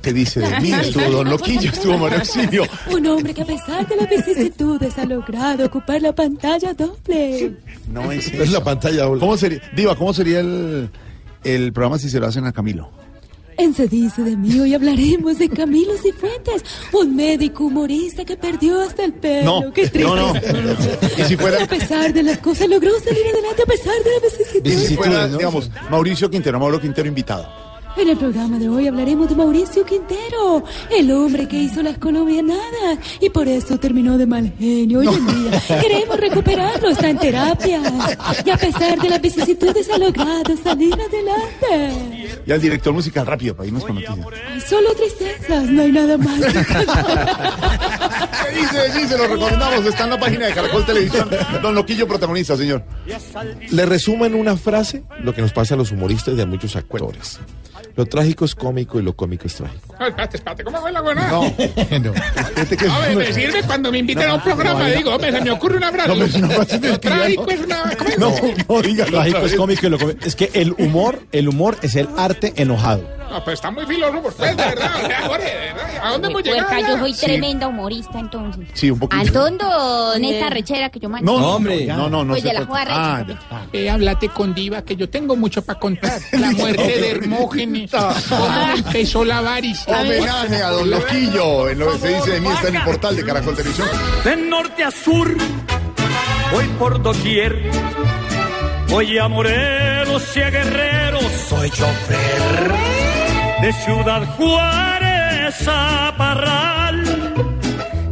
que 0.04 0.14
dice 0.14 0.40
de 0.42 0.60
mí. 0.60 0.72
Estuvo 0.72 1.10
Don 1.10 1.30
Loquillo, 1.32 1.72
estuvo 1.72 1.98
María 1.98 2.20
Auxilio. 2.20 2.64
Un 2.92 3.08
hombre 3.08 3.34
que 3.34 3.42
a 3.42 3.46
pesar 3.46 3.88
de 3.88 3.96
las 3.96 4.08
vicisitudes 4.08 4.96
ha 5.00 5.06
logrado 5.06 5.66
ocupar 5.66 6.00
la 6.04 6.14
pantalla 6.14 6.72
doble. 6.76 7.56
No 7.92 8.12
es 8.12 8.28
Es 8.32 8.52
la 8.52 8.64
pantalla 8.64 9.06
doble. 9.06 9.20
¿Cómo 9.20 9.36
sería, 9.36 9.60
Diva, 9.76 9.96
cómo 9.96 10.14
sería 10.14 10.42
el, 10.42 10.92
el 11.44 11.74
programa 11.74 11.98
si 11.98 12.08
se 12.08 12.20
lo 12.20 12.28
hacen 12.28 12.46
a 12.46 12.52
Camilo? 12.52 12.92
En 13.60 13.74
Se 13.74 13.88
dice 13.88 14.24
de 14.24 14.38
mí 14.38 14.58
hoy 14.60 14.74
hablaremos 14.74 15.38
de 15.38 15.50
Camilo 15.50 15.92
Cifuentes, 15.98 16.64
un 16.94 17.14
médico 17.16 17.66
humorista 17.66 18.24
que 18.24 18.38
perdió 18.38 18.80
hasta 18.82 19.04
el 19.04 19.14
pelo. 19.14 19.62
No, 19.62 19.74
Qué 19.74 19.88
triste 19.88 20.00
no, 20.10 20.16
no. 20.34 20.34
Y 21.18 21.24
si 21.26 21.36
fuera- 21.36 21.64
A 21.64 21.68
pesar 21.68 22.14
de 22.14 22.24
las 22.24 22.38
cosas 22.38 22.70
logró 22.70 22.92
salir 23.02 23.22
adelante 23.34 23.62
a 23.64 23.66
pesar 23.66 23.94
de 24.04 24.12
las 24.12 24.38
vicisitudes. 24.40 24.84
Y 24.84 24.88
si 24.88 24.96
fuera, 24.96 25.28
digamos, 25.28 25.70
Mauricio 25.92 26.30
Quintero, 26.32 26.58
Mauro 26.58 26.80
Quintero 26.80 27.08
invitado. 27.10 27.69
En 28.00 28.08
el 28.08 28.18
programa 28.18 28.58
de 28.58 28.70
hoy 28.70 28.88
hablaremos 28.88 29.28
de 29.28 29.36
Mauricio 29.36 29.86
Quintero, 29.86 30.64
el 30.90 31.12
hombre 31.12 31.50
que 31.50 31.58
hizo 31.58 31.84
las 31.84 31.98
colombianadas 31.98 32.98
y 33.20 33.30
por 33.30 33.46
eso 33.46 33.78
terminó 33.78 34.18
de 34.18 34.26
mal 34.26 34.54
genio. 34.58 35.00
Hoy 35.00 35.08
en 35.08 35.28
día 35.28 35.62
queremos 35.82 36.18
recuperarlo, 36.18 36.90
está 36.90 37.10
en 37.10 37.18
terapia 37.18 37.82
y 38.46 38.50
a 38.50 38.56
pesar 38.56 38.98
de 39.00 39.10
las 39.10 39.22
vicisitudes 39.22 39.90
ha 39.90 39.98
logrado 39.98 40.56
salir 40.64 40.94
adelante. 40.94 42.30
Y 42.46 42.52
al 42.54 42.62
director 42.62 42.94
musical, 42.94 43.26
rápido, 43.28 43.54
para 43.54 43.68
irnos 43.68 43.84
con 43.84 43.96
noticias. 43.96 44.28
Ay, 44.50 44.62
solo 44.62 44.94
tristezas, 44.94 45.70
no 45.70 45.82
hay 45.82 45.92
nada 45.92 46.18
más. 46.18 46.40
¿Qué 48.46 48.56
dice? 48.56 49.00
Dice, 49.00 49.18
lo 49.18 49.28
recomendamos. 49.28 49.86
Está 49.86 50.06
en 50.06 50.10
la 50.12 50.20
página 50.20 50.46
de 50.46 50.54
Caracol 50.54 50.86
Televisión. 50.86 51.30
Don 51.62 51.76
Loquillo, 51.76 52.08
protagonista, 52.08 52.56
señor. 52.56 52.82
Le 53.72 53.86
resumo 53.86 54.26
en 54.26 54.36
una 54.36 54.56
frase 54.56 55.04
lo 55.22 55.34
que 55.36 55.42
nos 55.42 55.52
pasa 55.52 55.74
a 55.74 55.78
los 55.78 55.92
humoristas 55.92 56.38
y 56.38 56.42
a 56.42 56.46
muchos 56.46 56.78
actores. 56.78 57.40
Lo 57.96 58.06
trágico 58.06 58.46
es 58.46 58.56
cómico 58.56 59.00
y 59.00 59.04
lo 59.04 59.14
cómico 59.16 59.48
es 59.48 59.56
trágico. 59.56 59.96
No, 60.00 60.08
espérate, 60.08 60.38
espérate, 60.38 60.64
¿cómo 60.64 60.80
fue 60.80 60.92
la 60.92 61.02
buena? 61.02 61.28
No, 61.30 61.42
no. 61.44 62.14
Fíjate 62.14 62.78
que 62.78 62.86
es- 62.86 62.92
A 62.92 63.00
ver, 63.00 63.16
me 63.18 63.34
sirve 63.34 63.64
cuando 63.64 63.92
me 63.92 63.98
inviten 64.00 64.30
a 64.30 64.36
un 64.36 64.42
programa. 64.42 64.88
no, 64.88 64.96
digo, 64.96 65.14
hombre, 65.16 65.32
se 65.32 65.42
me 65.42 65.52
ocurre 65.52 65.78
una 65.78 65.92
frase. 65.92 66.08
No, 66.08 66.14
pero 66.16 66.26
es 66.26 66.36
una 66.36 66.48
frase 66.50 66.80
Lo 66.80 67.00
trágico 67.00 67.46
¿no? 67.46 67.52
es 67.52 67.60
una. 67.62 67.84
¿cómo 67.98 68.10
es? 68.10 68.20
No, 68.20 68.34
no 68.76 68.82
diga 68.82 69.06
trágico, 69.06 69.38
es 69.40 69.56
cómico 69.56 69.86
y 69.86 69.90
lo 69.90 70.00
cómico. 70.00 70.26
Es 70.26 70.36
que 70.36 70.50
el 70.54 70.74
humor, 70.78 71.20
el 71.32 71.50
humor 71.50 71.78
es 71.82 71.96
el 71.96 72.08
arte 72.18 72.54
enojado. 72.56 73.19
No, 73.30 73.44
pues 73.44 73.56
está 73.56 73.70
muy 73.72 73.86
filósofo 73.86 74.28
usted, 74.30 74.56
de 74.56 74.56
verdad. 74.56 74.92
O 75.04 75.08
sea, 75.08 75.22
Jorge, 75.28 75.46
de 75.46 75.74
verdad, 75.74 75.90
¿A 76.04 76.10
dónde 76.12 76.28
hemos 76.30 76.44
llegado? 76.44 76.68
Puerca, 76.68 76.88
yo 76.90 76.98
soy 77.00 77.14
Sí. 77.14 77.26
tremenda 77.26 77.68
humorista, 77.68 78.20
entonces. 78.20 78.68
Sí, 78.74 78.90
un 78.90 79.00
poquito. 79.00 79.22
Antondo, 79.22 80.14
en 80.16 80.26
esta 80.26 80.50
rechera 80.50 80.90
que 80.90 81.00
yo 81.00 81.10
mando. 81.10 81.32
No, 81.40 81.56
hombre. 81.56 81.86
No, 81.86 82.10
no, 82.10 82.24
no. 82.26 82.34
Pues 82.34 82.44
de 82.44 82.54
la 82.54 82.68
Ah, 82.90 83.24
recha. 83.28 83.40
ya. 83.52 83.68
Eh, 83.74 83.90
háblate 83.90 84.30
con 84.30 84.54
Diva, 84.54 84.82
que 84.84 84.96
yo 84.96 85.10
tengo 85.10 85.36
mucho 85.36 85.62
para 85.64 85.80
contar. 85.80 86.20
La 86.32 86.52
muerte 86.58 86.82
de 86.84 87.12
Hermógenes, 87.12 87.92
cómo 87.92 88.72
empezó 88.76 89.24
la 89.26 89.42
varice. 89.42 89.92
Homenaje 89.94 90.64
a 90.64 90.70
Don 90.70 90.90
Loquillo. 90.90 91.70
En 91.70 91.80
lo 91.80 91.92
que 91.94 92.00
se 92.00 92.08
dice 92.16 92.32
de 92.32 92.42
mí 92.42 92.48
está 92.50 92.68
en 92.70 92.76
el 92.78 92.84
portal 92.84 93.16
de 93.16 93.24
Caracol 93.26 93.56
Televisión. 93.56 93.88
De 94.24 94.36
norte 94.38 94.84
a 94.84 94.92
sur, 94.92 95.36
voy 96.52 96.66
por 96.80 97.02
doquier. 97.02 97.70
Voy 98.88 99.20
a 99.20 99.28
Morelos 99.28 100.36
y 100.36 100.42
a 100.42 100.50
Guerrero, 100.50 101.20
soy 101.48 101.70
chofer. 101.70 102.74
De 103.62 103.74
Ciudad 103.74 104.26
Juárez 104.38 105.68
a 105.68 106.14
Parral 106.18 107.04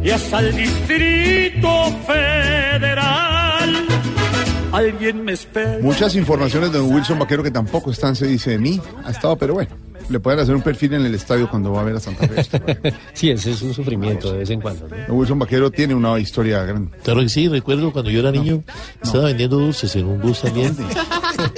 y 0.02 0.10
hasta 0.10 0.40
el 0.40 0.56
Distrito 0.56 1.70
Federal. 2.06 3.86
Alguien 4.72 5.24
me 5.24 5.32
espera. 5.32 5.78
Muchas 5.80 6.14
informaciones 6.16 6.72
de 6.72 6.80
Wilson 6.80 7.18
Vaquero 7.18 7.42
que 7.42 7.50
tampoco 7.50 7.90
están, 7.90 8.14
se 8.14 8.26
dice 8.26 8.50
de 8.50 8.58
mí. 8.58 8.80
Ha 9.04 9.10
estado, 9.10 9.36
pero 9.36 9.54
bueno. 9.54 9.70
Le 10.08 10.20
pueden 10.20 10.40
hacer 10.40 10.54
un 10.54 10.62
perfil 10.62 10.94
en 10.94 11.04
el 11.04 11.14
estadio 11.14 11.50
cuando 11.50 11.72
va 11.72 11.82
a 11.82 11.84
ver 11.84 11.96
a 11.96 12.00
Santa 12.00 12.26
Fe. 12.26 12.40
esto. 12.40 12.58
Sí, 13.12 13.30
ese 13.30 13.50
es 13.50 13.62
un 13.62 13.74
sufrimiento 13.74 14.32
de 14.32 14.38
vez 14.38 14.50
en 14.50 14.60
cuando. 14.60 14.88
¿no? 14.88 14.96
Don 15.06 15.16
Wilson 15.18 15.38
Vaquero 15.38 15.70
tiene 15.70 15.94
una 15.94 16.18
historia 16.18 16.62
grande. 16.64 16.96
Claro 17.02 17.20
que 17.20 17.28
sí, 17.28 17.48
recuerdo 17.48 17.92
cuando 17.92 18.10
yo 18.10 18.20
era 18.20 18.30
niño, 18.30 18.62
estaba 19.02 19.24
vendiendo 19.24 19.58
dulces 19.58 19.94
en 19.96 20.06
un 20.06 20.20
bus 20.20 20.40
también 20.40 20.74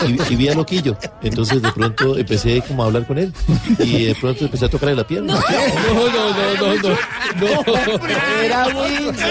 y, 0.06 0.32
y 0.32 0.36
vi 0.36 0.48
a 0.48 0.54
Loquillo. 0.54 0.96
Entonces 1.22 1.62
de 1.62 1.70
pronto 1.72 2.18
empecé 2.18 2.62
como 2.66 2.82
a 2.82 2.86
hablar 2.86 3.06
con 3.06 3.18
él 3.18 3.32
y 3.78 4.06
de 4.06 4.14
pronto 4.14 4.44
empecé 4.44 4.64
a 4.64 4.68
tocarle 4.68 4.96
la 4.96 5.06
pierna. 5.06 5.34
No, 5.34 5.94
no, 5.94 6.74
no, 6.74 6.74
no, 6.74 6.88
no. 6.88 8.40
Era 8.42 8.66
Wilson. 8.66 9.26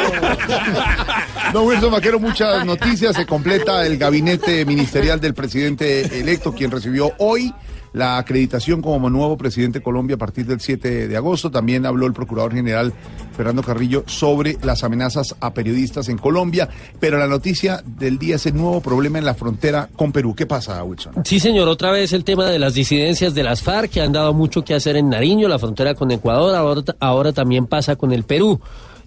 Don 1.53 1.67
Wilson 1.67 1.91
Vaquero, 1.91 2.19
muchas 2.19 2.65
noticias. 2.65 3.15
Se 3.15 3.25
completa 3.25 3.85
el 3.85 3.97
gabinete 3.97 4.65
ministerial 4.65 5.19
del 5.19 5.33
presidente 5.33 6.19
electo, 6.19 6.53
quien 6.53 6.71
recibió 6.71 7.11
hoy 7.17 7.53
la 7.93 8.17
acreditación 8.17 8.81
como 8.81 9.09
nuevo 9.09 9.37
presidente 9.37 9.79
de 9.79 9.83
Colombia 9.83 10.15
a 10.15 10.19
partir 10.19 10.45
del 10.45 10.59
7 10.59 11.07
de 11.07 11.17
agosto. 11.17 11.51
También 11.51 11.85
habló 11.85 12.05
el 12.05 12.13
procurador 12.13 12.53
general 12.53 12.93
Fernando 13.35 13.63
Carrillo 13.63 14.03
sobre 14.05 14.57
las 14.63 14.83
amenazas 14.83 15.35
a 15.39 15.53
periodistas 15.53 16.09
en 16.09 16.17
Colombia. 16.17 16.69
Pero 16.99 17.17
la 17.17 17.27
noticia 17.27 17.81
del 17.85 18.17
día 18.19 18.35
es 18.35 18.45
el 18.45 18.55
nuevo 18.55 18.81
problema 18.81 19.19
en 19.19 19.25
la 19.25 19.33
frontera 19.33 19.89
con 19.95 20.11
Perú. 20.11 20.35
¿Qué 20.35 20.45
pasa, 20.45 20.83
Wilson? 20.83 21.13
Sí, 21.25 21.39
señor, 21.39 21.67
otra 21.67 21.91
vez 21.91 22.13
el 22.13 22.23
tema 22.23 22.45
de 22.45 22.59
las 22.59 22.73
disidencias 22.73 23.33
de 23.33 23.43
las 23.43 23.61
FARC 23.61 23.89
que 23.89 24.01
han 24.01 24.11
dado 24.11 24.33
mucho 24.33 24.63
que 24.63 24.75
hacer 24.75 24.95
en 24.95 25.09
Nariño, 25.09 25.47
la 25.47 25.59
frontera 25.59 25.95
con 25.95 26.11
Ecuador, 26.11 26.55
ahora, 26.99 27.33
también 27.33 27.65
pasa 27.67 27.95
con 27.95 28.11
el 28.11 28.23
Perú. 28.23 28.59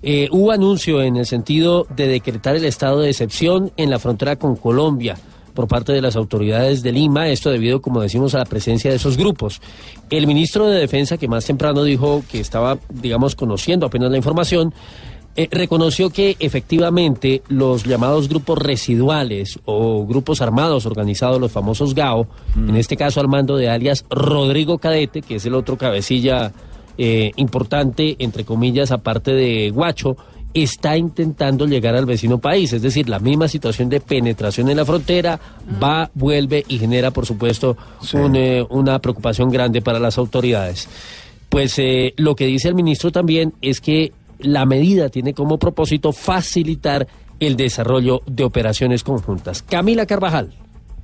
Eh, 0.02 0.28
hubo 0.32 0.50
anuncio 0.50 1.00
en 1.02 1.16
el 1.16 1.26
sentido 1.26 1.86
de 1.94 2.08
decretar 2.08 2.56
el 2.56 2.64
estado 2.64 3.00
de 3.00 3.10
excepción 3.10 3.70
en 3.76 3.88
la 3.88 4.00
frontera 4.00 4.34
con 4.34 4.56
Colombia 4.56 5.16
por 5.54 5.68
parte 5.68 5.92
de 5.92 6.00
las 6.00 6.16
autoridades 6.16 6.82
de 6.82 6.92
Lima, 6.92 7.28
esto 7.28 7.50
debido, 7.50 7.80
como 7.80 8.00
decimos, 8.00 8.34
a 8.34 8.38
la 8.38 8.44
presencia 8.44 8.90
de 8.90 8.96
esos 8.96 9.16
grupos. 9.16 9.60
El 10.10 10.26
ministro 10.26 10.66
de 10.68 10.80
Defensa, 10.80 11.18
que 11.18 11.28
más 11.28 11.44
temprano 11.44 11.84
dijo 11.84 12.22
que 12.30 12.40
estaba, 12.40 12.78
digamos, 12.88 13.34
conociendo 13.34 13.86
apenas 13.86 14.10
la 14.10 14.16
información, 14.16 14.74
eh, 15.34 15.48
reconoció 15.50 16.10
que 16.10 16.36
efectivamente 16.40 17.42
los 17.48 17.84
llamados 17.84 18.28
grupos 18.28 18.58
residuales 18.58 19.58
o 19.64 20.06
grupos 20.06 20.42
armados 20.42 20.84
organizados, 20.84 21.40
los 21.40 21.50
famosos 21.50 21.94
GAO, 21.94 22.26
en 22.54 22.76
este 22.76 22.98
caso 22.98 23.18
al 23.18 23.28
mando 23.28 23.56
de 23.56 23.70
alias 23.70 24.04
Rodrigo 24.10 24.76
Cadete, 24.76 25.22
que 25.22 25.36
es 25.36 25.46
el 25.46 25.54
otro 25.54 25.78
cabecilla 25.78 26.52
eh, 26.98 27.32
importante, 27.36 28.16
entre 28.18 28.44
comillas, 28.44 28.92
aparte 28.92 29.32
de 29.32 29.70
Guacho, 29.70 30.18
está 30.54 30.96
intentando 30.96 31.66
llegar 31.66 31.94
al 31.94 32.06
vecino 32.06 32.38
país, 32.38 32.72
es 32.72 32.82
decir, 32.82 33.08
la 33.08 33.18
misma 33.18 33.48
situación 33.48 33.88
de 33.88 34.00
penetración 34.00 34.68
en 34.68 34.76
la 34.76 34.84
frontera, 34.84 35.38
va, 35.82 36.10
vuelve 36.14 36.64
y 36.68 36.78
genera, 36.78 37.10
por 37.10 37.26
supuesto, 37.26 37.76
un, 38.12 38.36
eh, 38.36 38.64
una 38.70 38.98
preocupación 38.98 39.50
grande 39.50 39.80
para 39.80 39.98
las 39.98 40.18
autoridades. 40.18 40.88
Pues 41.48 41.78
eh, 41.78 42.14
lo 42.16 42.34
que 42.34 42.46
dice 42.46 42.68
el 42.68 42.74
ministro 42.74 43.12
también 43.12 43.54
es 43.60 43.80
que 43.80 44.12
la 44.40 44.66
medida 44.66 45.08
tiene 45.08 45.34
como 45.34 45.58
propósito 45.58 46.12
facilitar 46.12 47.06
el 47.40 47.56
desarrollo 47.56 48.22
de 48.26 48.44
operaciones 48.44 49.02
conjuntas. 49.02 49.62
Camila 49.62 50.06
Carvajal. 50.06 50.52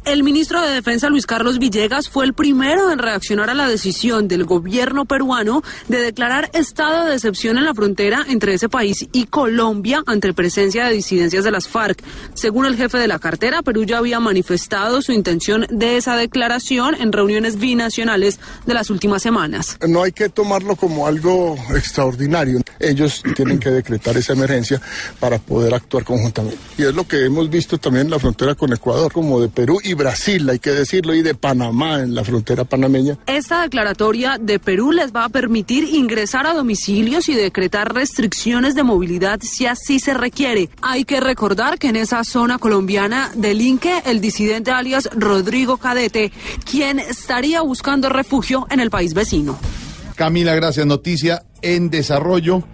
El 0.08 0.22
ministro 0.22 0.62
de 0.62 0.72
Defensa 0.72 1.10
Luis 1.10 1.26
Carlos 1.26 1.58
Villegas 1.58 2.08
fue 2.08 2.24
el 2.24 2.32
primero 2.32 2.90
en 2.90 2.98
reaccionar 2.98 3.50
a 3.50 3.54
la 3.54 3.68
decisión 3.68 4.26
del 4.26 4.46
gobierno 4.46 5.04
peruano 5.04 5.62
de 5.88 6.00
declarar 6.00 6.48
estado 6.54 7.04
de 7.04 7.12
excepción 7.12 7.58
en 7.58 7.66
la 7.66 7.74
frontera 7.74 8.24
entre 8.26 8.54
ese 8.54 8.70
país 8.70 9.06
y 9.12 9.26
Colombia 9.26 10.02
ante 10.06 10.32
presencia 10.32 10.86
de 10.86 10.94
disidencias 10.94 11.44
de 11.44 11.50
las 11.50 11.68
FARC. 11.68 12.02
Según 12.32 12.64
el 12.64 12.78
jefe 12.78 12.96
de 12.96 13.06
la 13.06 13.18
cartera, 13.18 13.60
Perú 13.60 13.84
ya 13.84 13.98
había 13.98 14.18
manifestado 14.18 15.02
su 15.02 15.12
intención 15.12 15.66
de 15.68 15.98
esa 15.98 16.16
declaración 16.16 16.94
en 16.94 17.12
reuniones 17.12 17.58
binacionales 17.58 18.40
de 18.64 18.72
las 18.72 18.88
últimas 18.88 19.20
semanas. 19.20 19.76
No 19.86 20.02
hay 20.04 20.12
que 20.12 20.30
tomarlo 20.30 20.74
como 20.74 21.06
algo 21.06 21.54
extraordinario. 21.76 22.62
Ellos 22.80 23.22
tienen 23.36 23.58
que 23.58 23.68
decretar 23.70 24.16
esa 24.16 24.32
emergencia 24.32 24.80
para 25.20 25.38
poder 25.38 25.74
actuar 25.74 26.04
conjuntamente. 26.04 26.56
Y 26.78 26.84
es 26.84 26.94
lo 26.94 27.06
que 27.06 27.26
hemos 27.26 27.50
visto 27.50 27.76
también 27.76 28.06
en 28.06 28.12
la 28.12 28.18
frontera 28.18 28.54
con 28.54 28.72
Ecuador, 28.72 29.12
como 29.12 29.38
de 29.38 29.50
Perú 29.50 29.78
y 29.84 29.97
Brasil, 29.98 30.48
hay 30.48 30.58
que 30.58 30.70
decirlo, 30.70 31.14
y 31.14 31.20
de 31.20 31.34
Panamá 31.34 32.00
en 32.00 32.14
la 32.14 32.24
frontera 32.24 32.64
panameña. 32.64 33.18
Esta 33.26 33.60
declaratoria 33.62 34.38
de 34.40 34.58
Perú 34.58 34.92
les 34.92 35.12
va 35.14 35.24
a 35.24 35.28
permitir 35.28 35.84
ingresar 35.84 36.46
a 36.46 36.54
domicilios 36.54 37.28
y 37.28 37.34
decretar 37.34 37.92
restricciones 37.92 38.74
de 38.74 38.84
movilidad 38.84 39.40
si 39.42 39.66
así 39.66 40.00
se 40.00 40.14
requiere. 40.14 40.70
Hay 40.80 41.04
que 41.04 41.20
recordar 41.20 41.78
que 41.78 41.88
en 41.88 41.96
esa 41.96 42.24
zona 42.24 42.58
colombiana 42.58 43.30
delinque 43.34 44.02
el 44.06 44.22
disidente 44.22 44.70
alias 44.70 45.10
Rodrigo 45.12 45.76
Cadete, 45.76 46.32
quien 46.64 46.98
estaría 46.98 47.60
buscando 47.60 48.08
refugio 48.08 48.66
en 48.70 48.80
el 48.80 48.88
país 48.88 49.12
vecino. 49.12 49.58
Camila, 50.14 50.54
gracias. 50.54 50.86
Noticia 50.86 51.42
en 51.62 51.90
desarrollo. 51.90 52.64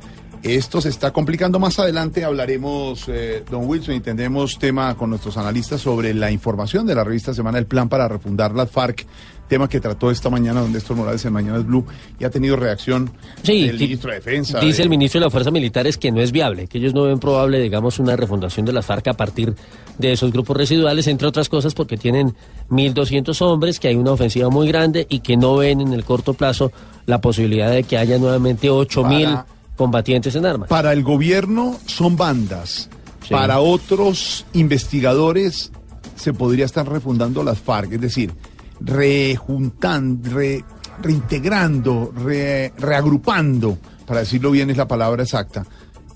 Esto 0.45 0.81
se 0.83 0.91
está 0.91 1.11
complicando 1.11 1.59
más 1.59 1.79
adelante. 1.79 2.23
Hablaremos, 2.23 3.05
eh, 3.09 3.43
don 3.51 3.67
Wilson, 3.67 3.95
y 3.95 4.01
tendremos 4.01 4.59
tema 4.59 4.95
con 4.95 5.09
nuestros 5.09 5.39
analistas 5.39 5.81
sobre 5.81 6.13
la 6.13 6.31
información 6.31 6.87
de 6.87 6.95
la 6.95 7.03
revista 7.03 7.33
Semana 7.33 7.57
El 7.57 7.65
Plan 7.65 7.89
para 7.89 8.07
refundar 8.09 8.53
las 8.55 8.71
FARC, 8.71 9.07
tema 9.49 9.71
que 9.71 9.81
trató 9.81 10.11
esta 10.11 10.29
mañana 10.29 10.61
don 10.61 10.71
Néstor 10.71 10.99
Morales 10.99 11.25
en 11.25 11.33
Mañanas 11.33 11.65
Blue 11.67 11.87
y 12.21 12.25
ha 12.25 12.31
tenido 12.31 12.57
reacción 12.57 13.11
Sí, 13.43 13.67
del 13.67 13.79
ministro 13.79 14.11
de 14.11 14.17
Defensa. 14.17 14.61
Dice 14.61 14.79
de- 14.79 14.83
el 14.83 14.89
ministro 14.91 15.19
de 15.21 15.25
las 15.27 15.33
Fuerzas 15.33 15.53
Militares 15.53 15.97
que 15.97 16.13
no 16.13 16.21
es 16.21 16.31
viable, 16.31 16.67
que 16.67 16.77
ellos 16.77 16.93
no 16.93 17.05
ven 17.05 17.19
probable, 17.21 17.59
digamos, 17.61 17.99
una 17.99 18.15
refundación 18.15 18.67
de 18.67 18.73
las 18.75 18.85
FARC 18.85 19.09
a 19.09 19.15
partir 19.15 19.55
de 19.99 20.13
esos 20.13 20.31
grupos 20.31 20.59
residuales, 20.59 21.07
entre 21.07 21.27
otras 21.27 21.49
cosas 21.49 21.73
porque 21.73 21.97
tienen 21.97 22.35
1.200 22.69 23.41
hombres, 23.41 23.81
que 23.81 23.89
hay 23.89 23.97
una 23.97 24.13
ofensiva 24.13 24.51
muy 24.51 24.69
grande 24.69 25.07
y 25.09 25.21
que 25.21 25.39
no 25.39 25.57
ven 25.57 25.81
en 25.81 25.95
el 25.95 26.05
corto 26.05 26.35
plazo 26.35 26.71
la 27.07 27.23
posibilidad 27.23 27.71
de 27.71 27.85
que 27.85 27.97
haya 27.97 28.19
nuevamente 28.19 28.69
8.000 28.69 29.25
Para- 29.25 29.47
combatientes 29.77 30.35
en 30.37 30.47
armas. 30.47 30.69
Para 30.69 30.93
el 30.93 31.03
gobierno 31.03 31.77
son 31.87 32.17
bandas. 32.17 32.89
Para 33.31 33.61
otros 33.61 34.45
investigadores 34.53 35.73
se 36.17 36.33
podría 36.33 36.67
estar 36.67 36.87
refundando 36.89 37.43
las 37.43 37.59
FARC, 37.59 37.93
es 37.95 38.01
decir, 38.01 38.33
rejuntando, 38.81 40.31
re- 40.31 40.65
reintegrando, 41.03 42.13
re- 42.25 42.73
reagrupando, 42.79 43.79
para 44.07 44.21
decirlo 44.21 44.51
bien 44.51 44.71
es 44.71 44.77
la 44.77 44.87
palabra 44.89 45.23
exacta. 45.23 45.65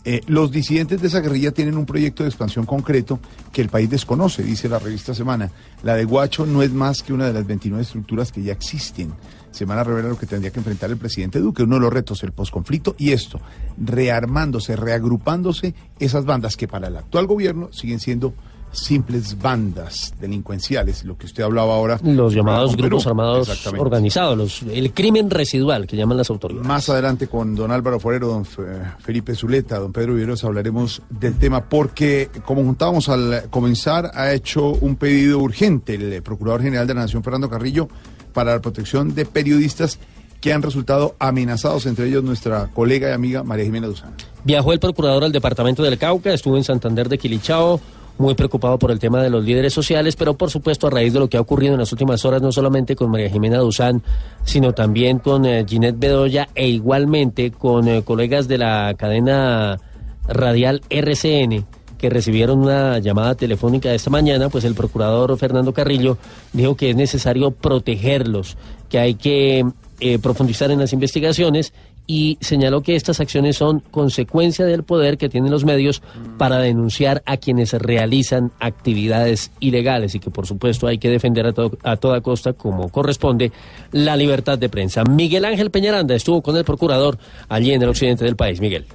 Eh, 0.05 0.21
los 0.27 0.51
disidentes 0.51 1.01
de 1.03 1.09
esa 1.09 1.21
guerrilla 1.21 1.51
tienen 1.51 1.77
un 1.77 1.85
proyecto 1.85 2.23
de 2.23 2.29
expansión 2.31 2.65
concreto 2.65 3.19
que 3.53 3.61
el 3.61 3.69
país 3.69 3.91
desconoce, 3.91 4.43
dice 4.43 4.69
la 4.69 4.79
revista 4.79 5.15
Semana. 5.15 5.51
La 5.83 5.95
de 5.97 6.05
Guacho 6.05 6.47
no 6.47 6.63
es 6.63 6.73
más 6.73 7.03
que 7.03 7.13
una 7.13 7.27
de 7.27 7.33
las 7.33 7.47
29 7.47 7.83
estructuras 7.83 8.33
que 8.33 8.43
ya 8.43 8.53
existen. 8.53 9.13
Semana 9.51 9.83
revela 9.83 10.09
lo 10.09 10.19
que 10.19 10.27
tendría 10.27 10.51
que 10.51 10.61
enfrentar 10.61 10.91
el 10.91 10.97
presidente 10.99 11.41
Duque, 11.41 11.63
uno 11.63 11.77
de 11.77 11.81
los 11.83 11.93
retos, 11.93 12.23
el 12.23 12.33
posconflicto, 12.33 12.95
y 12.99 13.13
esto, 13.13 13.41
rearmándose, 13.79 14.77
reagrupándose 14.77 15.75
esas 15.99 16.25
bandas 16.25 16.57
que 16.57 16.69
para 16.69 16.89
el 16.89 16.97
actual 16.97 17.27
gobierno 17.27 17.69
siguen 17.73 17.99
siendo 18.01 18.35
simples 18.71 19.39
bandas 19.41 20.13
delincuenciales, 20.21 21.03
lo 21.05 21.17
que 21.17 21.25
usted 21.25 21.43
hablaba 21.43 21.75
ahora. 21.75 21.99
Los 22.05 22.35
llamados 22.35 22.77
Perú. 22.77 22.89
grupos 22.89 23.07
armados 23.07 23.67
organizados, 23.79 24.37
los- 24.37 24.63
el 24.71 24.93
crimen 24.93 25.31
residual 25.31 25.87
que 25.87 25.97
llaman 25.97 26.19
las 26.19 26.29
autoridades. 26.29 26.69
Más 26.69 26.87
adelante 26.91 27.29
con 27.29 27.55
don 27.55 27.73
Álvaro 27.73 27.99
Forero, 27.99 28.29
don 28.29 28.45
Fe- 28.45 28.63
Felipe 28.99 29.35
Zuleta, 29.35 29.79
don 29.79 29.91
Pedro 29.91 30.13
Viveros 30.15 30.45
hablaremos 30.45 31.01
del 31.09 31.39
tema 31.39 31.65
porque, 31.65 32.29
como 32.45 32.63
juntábamos 32.63 33.09
al 33.09 33.45
comenzar, 33.49 34.11
ha 34.13 34.33
hecho 34.35 34.73
un 34.73 34.97
pedido 34.97 35.39
urgente 35.39 35.95
el 35.95 36.23
Procurador 36.23 36.61
General 36.61 36.87
de 36.87 36.93
la 36.93 37.01
Nación, 37.01 37.23
Fernando 37.25 37.49
Carrillo, 37.49 37.89
para 38.33 38.53
la 38.53 38.61
protección 38.61 39.15
de 39.15 39.25
periodistas 39.25 39.99
que 40.41 40.53
han 40.53 40.63
resultado 40.63 41.17
amenazados, 41.19 41.87
entre 41.87 42.07
ellos 42.07 42.23
nuestra 42.23 42.69
colega 42.69 43.11
y 43.11 43.13
amiga 43.13 43.43
María 43.43 43.65
Jimena 43.65 43.89
Duzán. 43.89 44.15
Viajó 44.45 44.73
el 44.73 44.79
procurador 44.79 45.25
al 45.25 45.33
departamento 45.33 45.83
del 45.83 45.99
Cauca, 45.99 46.33
estuvo 46.33 46.57
en 46.57 46.65
Santander 46.65 47.09
de 47.09 47.19
Quilichao, 47.19 47.81
muy 48.19 48.35
preocupado 48.35 48.79
por 48.79 48.91
el 48.91 48.99
tema 48.99 49.23
de 49.23 49.31
los 49.31 49.45
líderes 49.45 49.73
sociales, 49.73 50.17
pero 50.17 50.35
por 50.35 50.51
supuesto 50.51 50.87
a 50.87 50.91
raíz 50.91 51.13
de 51.13 51.21
lo 51.21 51.29
que 51.29 51.37
ha 51.37 51.41
ocurrido 51.41 51.75
en 51.75 51.81
las 51.81 51.93
últimas 51.93 52.25
horas, 52.25 52.43
no 52.43 52.53
solamente 52.53 52.97
con 52.97 53.11
María 53.11 53.31
Jimena 53.31 53.59
Duzán, 53.59 54.03
sino 54.45 54.73
también 54.73 55.19
con 55.19 55.45
eh, 55.45 55.65
Ginette 55.67 55.99
Bedoya 55.99 56.49
e 56.55 56.69
igualmente 56.69 57.51
con 57.53 57.87
eh, 57.89 58.03
colegas 58.03 58.49
de 58.49 58.59
la 58.59 58.95
cadena 58.97 59.79
radial 60.27 60.83
RCN 60.91 61.65
que 61.99 62.09
recibieron 62.09 62.61
una 62.61 62.99
llamada 62.99 63.35
telefónica 63.35 63.93
esta 63.93 64.11
mañana, 64.11 64.49
pues 64.49 64.65
el 64.65 64.75
procurador 64.75 65.37
Fernando 65.37 65.73
Carrillo 65.73 66.17
dijo 66.53 66.77
que 66.77 66.91
es 66.91 66.97
necesario 66.97 67.51
protegerlos, 67.51 68.57
que 68.89 68.99
hay 68.99 69.15
que 69.15 69.67
eh, 70.01 70.19
profundizar 70.19 70.71
en 70.71 70.79
las 70.79 70.93
investigaciones 70.93 71.73
y 72.07 72.39
señaló 72.41 72.81
que 72.81 72.97
estas 72.97 73.21
acciones 73.21 73.57
son 73.57 73.81
consecuencia 73.81 74.65
del 74.65 74.83
poder 74.83 75.19
que 75.19 75.29
tienen 75.29 75.51
los 75.51 75.67
medios 75.67 76.03
para 76.39 76.59
denunciar 76.59 77.23
a 77.27 77.37
quienes 77.37 77.75
realizan 77.75 78.51
actividades 78.61 79.51
ilegales 79.61 80.15
y 80.15 80.21
que 80.21 80.31
por 80.31 80.47
supuesto 80.47 80.87
hay 80.87 80.97
que 80.97 81.11
defender 81.11 81.47
a, 81.47 81.53
a 81.83 81.97
toda 81.97 82.23
costa, 82.23 82.55
como 82.55 82.89
corresponde, 82.89 83.53
la 83.93 84.17
libertad 84.17 84.59
de 84.59 84.71
prensa. 84.71 85.05
Miguel 85.05 85.45
Ángel 85.45 85.71
Peñaranda 85.71 86.15
estuvo 86.15 86.41
con 86.41 86.57
el 86.57 86.65
procurador 86.65 87.19
allí 87.51 87.73
en 87.73 87.83
el 87.83 87.91
occidente 87.91 88.25
del 88.25 88.37
país. 88.37 88.59
Miguel. 88.61 88.87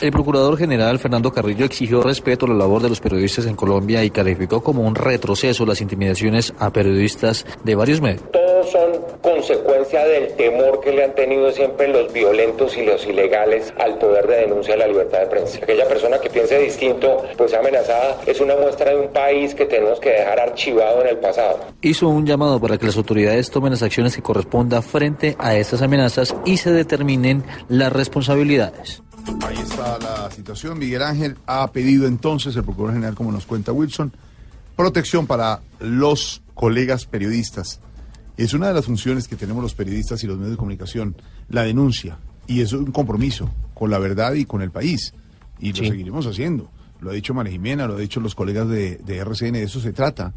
El 0.00 0.10
procurador 0.10 0.58
general 0.58 0.98
Fernando 0.98 1.32
Carrillo 1.32 1.64
exigió 1.64 2.02
respeto 2.02 2.46
a 2.46 2.48
la 2.48 2.56
labor 2.56 2.82
de 2.82 2.88
los 2.88 3.00
periodistas 3.00 3.46
en 3.46 3.54
Colombia 3.54 4.02
y 4.02 4.10
calificó 4.10 4.60
como 4.62 4.82
un 4.82 4.96
retroceso 4.96 5.64
las 5.64 5.80
intimidaciones 5.80 6.52
a 6.58 6.72
periodistas 6.72 7.46
de 7.62 7.74
varios 7.76 8.00
medios. 8.00 8.22
Todos 8.32 8.70
son 8.70 8.92
consecuencia 9.22 10.04
del 10.04 10.34
temor 10.34 10.80
que 10.80 10.92
le 10.92 11.04
han 11.04 11.14
tenido 11.14 11.50
siempre 11.52 11.88
los 11.88 12.12
violentos 12.12 12.76
y 12.76 12.84
los 12.84 13.06
ilegales 13.06 13.72
al 13.78 13.96
poder 13.98 14.26
de 14.26 14.36
denuncia 14.38 14.74
de 14.74 14.80
la 14.80 14.88
libertad 14.88 15.20
de 15.20 15.26
prensa. 15.26 15.60
Aquella 15.62 15.86
persona 15.86 16.18
que 16.18 16.28
piense 16.28 16.58
distinto, 16.58 17.22
pues 17.36 17.54
amenazada, 17.54 18.20
es 18.26 18.40
una 18.40 18.56
muestra 18.56 18.90
de 18.90 18.96
un 18.96 19.08
país 19.08 19.54
que 19.54 19.64
tenemos 19.64 20.00
que 20.00 20.10
dejar 20.10 20.40
archivado 20.40 21.02
en 21.02 21.08
el 21.08 21.18
pasado. 21.18 21.60
Hizo 21.82 22.08
un 22.08 22.26
llamado 22.26 22.60
para 22.60 22.78
que 22.78 22.86
las 22.86 22.96
autoridades 22.96 23.48
tomen 23.50 23.70
las 23.70 23.82
acciones 23.82 24.16
que 24.16 24.22
correspondan 24.22 24.82
frente 24.82 25.36
a 25.38 25.54
estas 25.56 25.82
amenazas 25.82 26.34
y 26.44 26.56
se 26.56 26.72
determinen 26.72 27.44
las 27.68 27.92
responsabilidades. 27.92 29.03
Ahí 29.42 29.56
está 29.56 29.98
la 29.98 30.30
situación. 30.30 30.78
Miguel 30.78 31.02
Ángel 31.02 31.36
ha 31.46 31.70
pedido 31.70 32.06
entonces, 32.06 32.56
el 32.56 32.64
Procurador 32.64 32.94
General, 32.94 33.14
como 33.14 33.32
nos 33.32 33.46
cuenta 33.46 33.72
Wilson, 33.72 34.12
protección 34.76 35.26
para 35.26 35.60
los 35.80 36.42
colegas 36.54 37.06
periodistas. 37.06 37.80
Es 38.36 38.52
una 38.52 38.68
de 38.68 38.74
las 38.74 38.86
funciones 38.86 39.28
que 39.28 39.36
tenemos 39.36 39.62
los 39.62 39.74
periodistas 39.74 40.22
y 40.24 40.26
los 40.26 40.36
medios 40.36 40.52
de 40.52 40.56
comunicación, 40.56 41.16
la 41.48 41.62
denuncia. 41.62 42.18
Y 42.46 42.60
eso 42.60 42.76
es 42.76 42.82
un 42.82 42.92
compromiso 42.92 43.50
con 43.74 43.90
la 43.90 43.98
verdad 43.98 44.34
y 44.34 44.44
con 44.44 44.60
el 44.62 44.70
país. 44.70 45.14
Y 45.60 45.72
lo 45.72 45.84
seguiremos 45.84 46.26
haciendo. 46.26 46.70
Lo 47.00 47.10
ha 47.10 47.14
dicho 47.14 47.34
María 47.34 47.52
Jimena, 47.52 47.86
lo 47.86 47.94
ha 47.94 48.00
dicho 48.00 48.20
los 48.20 48.34
colegas 48.34 48.68
de, 48.68 48.96
de 48.96 49.18
RCN, 49.18 49.52
de 49.52 49.62
eso 49.62 49.80
se 49.80 49.92
trata. 49.92 50.32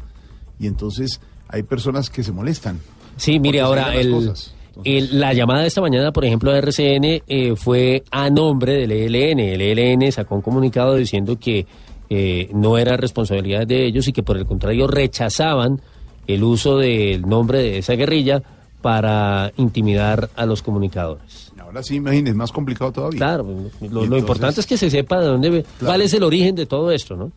Y 0.58 0.66
entonces 0.66 1.20
hay 1.48 1.62
personas 1.62 2.10
que 2.10 2.22
se 2.22 2.32
molestan. 2.32 2.78
Sí, 3.16 3.40
mire, 3.40 3.60
ahora 3.60 3.94
el, 3.94 4.10
cosas. 4.12 4.54
El- 4.84 5.18
la 5.20 5.32
llamada 5.32 5.62
de 5.62 5.68
esta 5.68 5.80
mañana, 5.80 6.12
por 6.12 6.24
ejemplo, 6.24 6.52
de 6.52 6.58
RCN 6.58 7.22
eh, 7.26 7.54
fue 7.56 8.02
a 8.10 8.30
nombre 8.30 8.74
del 8.74 8.90
ELN. 8.92 9.38
El 9.40 9.60
ELN 9.60 10.10
sacó 10.12 10.34
un 10.36 10.42
comunicado 10.42 10.94
diciendo 10.96 11.38
que 11.38 11.66
eh, 12.10 12.48
no 12.54 12.78
era 12.78 12.96
responsabilidad 12.96 13.66
de 13.66 13.84
ellos 13.86 14.08
y 14.08 14.12
que 14.12 14.22
por 14.22 14.36
el 14.38 14.46
contrario 14.46 14.86
rechazaban 14.86 15.80
el 16.26 16.42
uso 16.44 16.78
del 16.78 17.22
nombre 17.28 17.58
de 17.62 17.78
esa 17.78 17.94
guerrilla 17.94 18.42
para 18.80 19.52
intimidar 19.56 20.30
a 20.36 20.46
los 20.46 20.62
comunicadores. 20.62 21.52
Ahora 21.60 21.82
sí, 21.82 21.96
imagínense, 21.96 22.30
es 22.30 22.36
más 22.36 22.52
complicado 22.52 22.92
todavía. 22.92 23.18
Claro, 23.18 23.46
lo, 23.90 24.06
lo 24.06 24.16
importante 24.16 24.60
es 24.60 24.66
que 24.66 24.76
se 24.78 24.88
sepa 24.88 25.20
de 25.20 25.26
dónde, 25.26 25.64
cuál 25.80 26.00
es 26.00 26.14
el 26.14 26.22
origen 26.22 26.54
de 26.54 26.64
todo 26.64 26.90
esto, 26.92 27.14
¿no? 27.16 27.30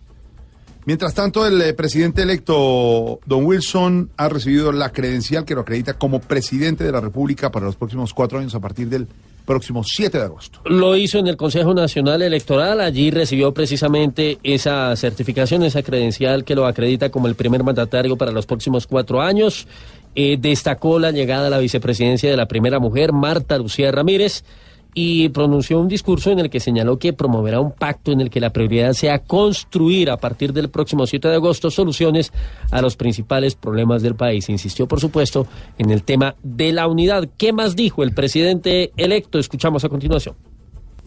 Mientras 0.85 1.13
tanto, 1.13 1.45
el 1.45 1.61
eh, 1.61 1.73
presidente 1.73 2.23
electo, 2.23 3.19
don 3.25 3.45
Wilson, 3.45 4.09
ha 4.17 4.29
recibido 4.29 4.71
la 4.71 4.91
credencial 4.91 5.45
que 5.45 5.53
lo 5.53 5.61
acredita 5.61 5.93
como 5.93 6.19
presidente 6.19 6.83
de 6.83 6.91
la 6.91 6.99
República 6.99 7.51
para 7.51 7.65
los 7.65 7.75
próximos 7.75 8.13
cuatro 8.13 8.39
años 8.39 8.55
a 8.55 8.59
partir 8.59 8.89
del 8.89 9.07
próximo 9.45 9.83
7 9.83 10.17
de 10.17 10.23
agosto. 10.23 10.59
Lo 10.65 10.95
hizo 10.95 11.19
en 11.19 11.27
el 11.27 11.37
Consejo 11.37 11.73
Nacional 11.73 12.21
Electoral, 12.21 12.79
allí 12.81 13.11
recibió 13.11 13.53
precisamente 13.53 14.39
esa 14.43 14.95
certificación, 14.95 15.63
esa 15.63 15.83
credencial 15.83 16.43
que 16.43 16.55
lo 16.55 16.65
acredita 16.65 17.09
como 17.09 17.27
el 17.27 17.35
primer 17.35 17.63
mandatario 17.63 18.17
para 18.17 18.31
los 18.31 18.45
próximos 18.45 18.87
cuatro 18.87 19.21
años. 19.21 19.67
Eh, 20.15 20.37
destacó 20.39 20.99
la 20.99 21.11
llegada 21.11 21.47
a 21.47 21.49
la 21.49 21.59
vicepresidencia 21.59 22.29
de 22.29 22.37
la 22.37 22.47
primera 22.47 22.79
mujer, 22.79 23.13
Marta 23.13 23.57
Lucía 23.57 23.91
Ramírez, 23.91 24.43
y 24.93 25.29
pronunció 25.29 25.79
un 25.79 25.87
discurso 25.87 26.31
en 26.31 26.39
el 26.39 26.49
que 26.49 26.59
señaló 26.59 26.99
que 26.99 27.13
promoverá 27.13 27.59
un 27.59 27.71
pacto 27.71 28.11
en 28.11 28.21
el 28.21 28.29
que 28.29 28.39
la 28.39 28.51
prioridad 28.51 28.93
sea 28.93 29.19
construir 29.19 30.09
a 30.09 30.17
partir 30.17 30.53
del 30.53 30.69
próximo 30.69 31.07
7 31.07 31.27
de 31.27 31.35
agosto 31.35 31.71
soluciones 31.71 32.31
a 32.71 32.81
los 32.81 32.95
principales 32.95 33.55
problemas 33.55 34.01
del 34.01 34.15
país. 34.15 34.49
Insistió, 34.49 34.87
por 34.87 34.99
supuesto, 34.99 35.47
en 35.77 35.91
el 35.91 36.03
tema 36.03 36.35
de 36.43 36.73
la 36.73 36.87
unidad. 36.87 37.27
¿Qué 37.37 37.53
más 37.53 37.75
dijo 37.75 38.03
el 38.03 38.13
presidente 38.13 38.91
electo? 38.97 39.39
Escuchamos 39.39 39.83
a 39.85 39.89
continuación. 39.89 40.35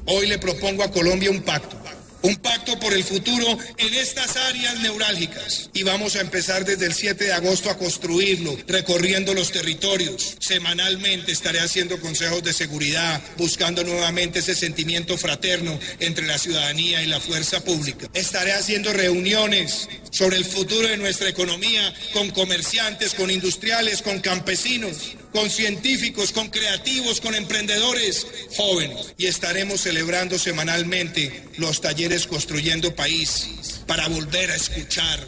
Hoy 0.06 0.26
le 0.26 0.38
propongo 0.38 0.82
a 0.82 0.90
Colombia 0.90 1.30
un 1.30 1.42
pacto. 1.42 1.76
Un 2.24 2.36
pacto 2.36 2.80
por 2.80 2.94
el 2.94 3.04
futuro 3.04 3.58
en 3.76 3.92
estas 3.92 4.36
áreas 4.36 4.80
neurálgicas. 4.80 5.68
Y 5.74 5.82
vamos 5.82 6.16
a 6.16 6.22
empezar 6.22 6.64
desde 6.64 6.86
el 6.86 6.94
7 6.94 7.22
de 7.22 7.32
agosto 7.34 7.68
a 7.68 7.76
construirlo, 7.76 8.56
recorriendo 8.66 9.34
los 9.34 9.52
territorios. 9.52 10.34
Semanalmente 10.40 11.32
estaré 11.32 11.60
haciendo 11.60 12.00
consejos 12.00 12.42
de 12.42 12.54
seguridad, 12.54 13.20
buscando 13.36 13.84
nuevamente 13.84 14.38
ese 14.38 14.54
sentimiento 14.54 15.18
fraterno 15.18 15.78
entre 16.00 16.24
la 16.26 16.38
ciudadanía 16.38 17.02
y 17.02 17.08
la 17.08 17.20
fuerza 17.20 17.62
pública. 17.62 18.08
Estaré 18.14 18.52
haciendo 18.52 18.94
reuniones 18.94 19.90
sobre 20.10 20.38
el 20.38 20.46
futuro 20.46 20.88
de 20.88 20.96
nuestra 20.96 21.28
economía 21.28 21.92
con 22.14 22.30
comerciantes, 22.30 23.12
con 23.12 23.30
industriales, 23.30 24.00
con 24.00 24.20
campesinos, 24.20 25.12
con 25.34 25.50
científicos, 25.50 26.32
con 26.32 26.48
creativos, 26.48 27.20
con 27.20 27.34
emprendedores 27.34 28.48
jóvenes. 28.56 29.14
Y 29.18 29.26
estaremos 29.26 29.80
celebrando 29.80 30.38
semanalmente 30.38 31.44
los 31.58 31.80
talleres 31.80 32.28
Construyendo 32.28 32.94
País 32.94 33.82
para 33.86 34.08
volver 34.08 34.52
a 34.52 34.54
escuchar. 34.54 35.18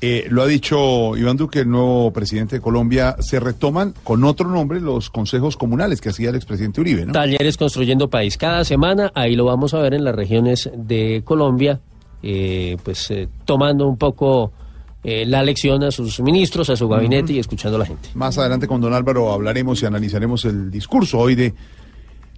Eh, 0.00 0.26
lo 0.30 0.42
ha 0.42 0.46
dicho 0.46 1.16
Iván 1.16 1.36
Duque, 1.36 1.60
el 1.60 1.70
nuevo 1.70 2.10
presidente 2.10 2.56
de 2.56 2.62
Colombia. 2.62 3.14
Se 3.20 3.38
retoman 3.38 3.94
con 4.02 4.24
otro 4.24 4.48
nombre 4.48 4.80
los 4.80 5.10
consejos 5.10 5.56
comunales 5.56 6.00
que 6.00 6.08
hacía 6.08 6.30
el 6.30 6.36
expresidente 6.36 6.80
Uribe, 6.80 7.06
¿no? 7.06 7.12
Talleres 7.12 7.56
Construyendo 7.56 8.08
País. 8.08 8.36
Cada 8.38 8.64
semana, 8.64 9.12
ahí 9.14 9.36
lo 9.36 9.44
vamos 9.44 9.74
a 9.74 9.78
ver 9.78 9.94
en 9.94 10.04
las 10.04 10.14
regiones 10.16 10.70
de 10.74 11.22
Colombia, 11.24 11.80
eh, 12.22 12.78
pues 12.82 13.10
eh, 13.10 13.28
tomando 13.44 13.86
un 13.86 13.98
poco 13.98 14.52
eh, 15.04 15.24
la 15.26 15.42
lección 15.42 15.82
a 15.84 15.90
sus 15.90 16.20
ministros, 16.20 16.70
a 16.70 16.76
su 16.76 16.88
gabinete 16.88 17.32
y 17.32 17.38
escuchando 17.38 17.76
a 17.76 17.80
la 17.80 17.86
gente. 17.86 18.10
Más 18.14 18.38
adelante 18.38 18.66
con 18.66 18.80
don 18.80 18.94
Álvaro 18.94 19.32
hablaremos 19.32 19.82
y 19.82 19.86
analizaremos 19.86 20.44
el 20.44 20.70
discurso 20.70 21.18
hoy 21.18 21.34
de 21.34 21.54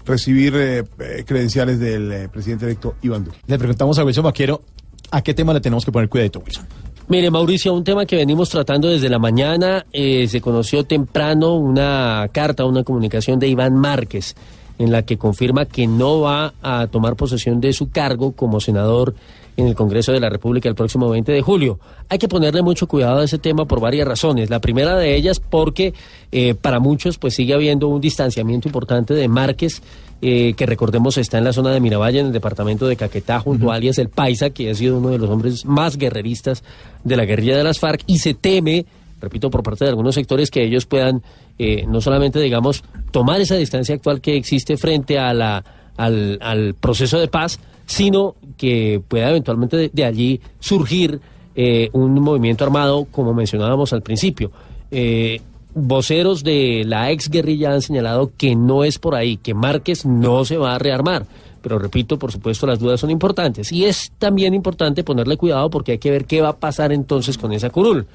recibir 0.04 0.54
eh, 0.56 0.84
eh, 0.98 1.24
credenciales 1.26 1.78
del 1.80 2.12
eh, 2.12 2.28
presidente 2.28 2.66
electo 2.66 2.94
Iván 3.02 3.24
Duque. 3.24 3.38
Le 3.46 3.58
preguntamos 3.58 3.98
a 3.98 4.04
Wilson 4.04 4.24
Vaquero, 4.24 4.62
¿a 5.10 5.22
qué 5.22 5.34
tema 5.34 5.52
le 5.52 5.60
tenemos 5.60 5.84
que 5.84 5.92
poner 5.92 6.08
cuidado, 6.08 6.42
Wilson? 6.44 6.66
Mire, 7.06 7.30
Mauricio, 7.30 7.74
un 7.74 7.84
tema 7.84 8.06
que 8.06 8.16
venimos 8.16 8.48
tratando 8.48 8.88
desde 8.88 9.10
la 9.10 9.18
mañana, 9.18 9.84
eh, 9.92 10.26
se 10.26 10.40
conoció 10.40 10.84
temprano 10.84 11.54
una 11.54 12.28
carta, 12.32 12.64
una 12.64 12.82
comunicación 12.82 13.38
de 13.38 13.48
Iván 13.48 13.74
Márquez, 13.74 14.34
en 14.78 14.90
la 14.90 15.02
que 15.02 15.18
confirma 15.18 15.66
que 15.66 15.86
no 15.86 16.20
va 16.20 16.54
a 16.62 16.86
tomar 16.86 17.14
posesión 17.14 17.60
de 17.60 17.74
su 17.74 17.90
cargo 17.90 18.32
como 18.32 18.58
senador 18.58 19.14
en 19.56 19.68
el 19.68 19.74
Congreso 19.74 20.12
de 20.12 20.20
la 20.20 20.28
República 20.28 20.68
el 20.68 20.74
próximo 20.74 21.08
20 21.10 21.32
de 21.32 21.42
julio. 21.42 21.78
Hay 22.08 22.18
que 22.18 22.28
ponerle 22.28 22.62
mucho 22.62 22.86
cuidado 22.86 23.20
a 23.20 23.24
ese 23.24 23.38
tema 23.38 23.66
por 23.66 23.80
varias 23.80 24.06
razones. 24.06 24.50
La 24.50 24.60
primera 24.60 24.96
de 24.96 25.14
ellas 25.14 25.40
porque 25.40 25.94
eh, 26.32 26.54
para 26.54 26.80
muchos 26.80 27.18
pues 27.18 27.34
sigue 27.34 27.54
habiendo 27.54 27.88
un 27.88 28.00
distanciamiento 28.00 28.68
importante 28.68 29.14
de 29.14 29.28
Márquez, 29.28 29.82
eh, 30.22 30.54
que 30.54 30.66
recordemos 30.66 31.18
está 31.18 31.38
en 31.38 31.44
la 31.44 31.52
zona 31.52 31.70
de 31.70 31.80
Miravalle, 31.80 32.20
en 32.20 32.26
el 32.26 32.32
departamento 32.32 32.86
de 32.86 32.96
Caquetá, 32.96 33.40
junto 33.40 33.70
a 33.70 33.74
alias 33.74 33.98
El 33.98 34.08
Paisa, 34.08 34.50
que 34.50 34.70
ha 34.70 34.74
sido 34.74 34.98
uno 34.98 35.10
de 35.10 35.18
los 35.18 35.28
hombres 35.28 35.64
más 35.66 35.98
guerreristas 35.98 36.64
de 37.02 37.16
la 37.16 37.24
guerrilla 37.24 37.56
de 37.56 37.64
las 37.64 37.78
FARC, 37.78 38.04
y 38.06 38.18
se 38.18 38.32
teme, 38.32 38.86
repito, 39.20 39.50
por 39.50 39.62
parte 39.62 39.84
de 39.84 39.90
algunos 39.90 40.14
sectores, 40.14 40.50
que 40.50 40.64
ellos 40.64 40.86
puedan 40.86 41.22
eh, 41.58 41.84
no 41.86 42.00
solamente, 42.00 42.40
digamos, 42.40 42.82
tomar 43.10 43.40
esa 43.40 43.56
distancia 43.56 43.94
actual 43.94 44.20
que 44.20 44.36
existe 44.36 44.76
frente 44.76 45.18
a 45.18 45.34
la, 45.34 45.62
al, 45.96 46.38
al 46.40 46.74
proceso 46.74 47.18
de 47.18 47.28
paz, 47.28 47.60
sino 47.86 48.34
que 48.56 49.00
pueda 49.06 49.30
eventualmente 49.30 49.90
de, 49.92 50.04
allí 50.04 50.40
surgir 50.60 51.20
eh, 51.54 51.90
un 51.92 52.14
movimiento 52.14 52.64
armado, 52.64 53.06
como 53.10 53.34
mencionábamos 53.34 53.92
al 53.92 54.02
principio. 54.02 54.50
Eh, 54.90 55.40
voceros 55.74 56.44
de 56.44 56.84
la 56.86 57.10
ex 57.10 57.28
guerrilla 57.28 57.72
han 57.72 57.82
señalado 57.82 58.30
que 58.36 58.54
no 58.54 58.84
es 58.84 58.98
por 58.98 59.14
ahí, 59.14 59.36
que 59.36 59.54
Márquez 59.54 60.06
no 60.06 60.44
se 60.44 60.56
va 60.56 60.74
a 60.74 60.78
rearmar. 60.78 61.26
Pero 61.60 61.78
repito, 61.78 62.18
por 62.18 62.30
supuesto, 62.30 62.66
las 62.66 62.78
dudas 62.78 63.00
son 63.00 63.10
importantes. 63.10 63.72
Y 63.72 63.86
es 63.86 64.12
también 64.18 64.52
importante 64.52 65.02
ponerle 65.02 65.36
cuidado 65.36 65.70
porque 65.70 65.92
hay 65.92 65.98
que 65.98 66.10
ver 66.10 66.26
qué 66.26 66.42
va 66.42 66.50
a 66.50 66.56
pasar 66.56 66.92
entonces 66.92 67.38
con 67.38 67.52
esa 67.52 67.70
curul. 67.70 68.06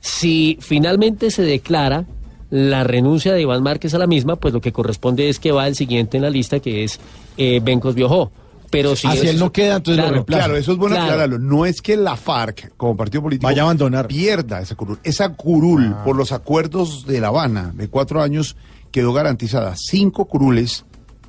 Si 0.00 0.56
finalmente 0.60 1.30
se 1.30 1.42
declara 1.42 2.04
la 2.50 2.84
renuncia 2.84 3.32
de 3.32 3.42
Iván 3.42 3.62
Márquez 3.62 3.94
a 3.94 3.98
la 3.98 4.06
misma, 4.06 4.36
pues 4.36 4.54
lo 4.54 4.60
que 4.60 4.72
corresponde 4.72 5.28
es 5.28 5.38
que 5.38 5.52
va 5.52 5.66
el 5.66 5.74
siguiente 5.74 6.16
en 6.16 6.22
la 6.22 6.30
lista, 6.30 6.60
que 6.60 6.84
es 6.84 7.00
eh, 7.36 7.60
Bencos 7.62 7.94
Biojó. 7.94 8.30
Pero 8.72 8.96
si, 8.96 9.06
Ah, 9.06 9.14
si 9.14 9.28
él 9.28 9.38
no 9.38 9.52
queda, 9.52 9.76
entonces 9.76 10.02
lo 10.04 10.10
reemplaza. 10.10 10.44
Claro, 10.44 10.56
eso 10.58 10.72
es 10.72 10.78
bueno 10.78 10.96
Claro. 10.96 11.10
aclararlo. 11.12 11.38
No 11.38 11.64
es 11.66 11.80
que 11.80 11.96
la 11.96 12.16
FARC, 12.16 12.72
como 12.76 12.96
partido 12.96 13.22
político, 13.22 13.46
Vaya 13.46 13.62
a 13.62 13.64
abandonar. 13.66 14.08
pierda 14.08 14.60
esa 14.60 14.74
curul. 14.74 14.98
Esa 15.04 15.34
curul, 15.34 15.94
Ah. 15.94 16.02
por 16.04 16.16
los 16.16 16.32
acuerdos 16.32 17.06
de 17.06 17.20
La 17.20 17.28
Habana 17.28 17.70
de 17.76 17.86
cuatro 17.88 18.20
años, 18.22 18.56
quedó 18.90 19.12
garantizada. 19.12 19.74
Cinco 19.76 20.24
curules 20.24 20.84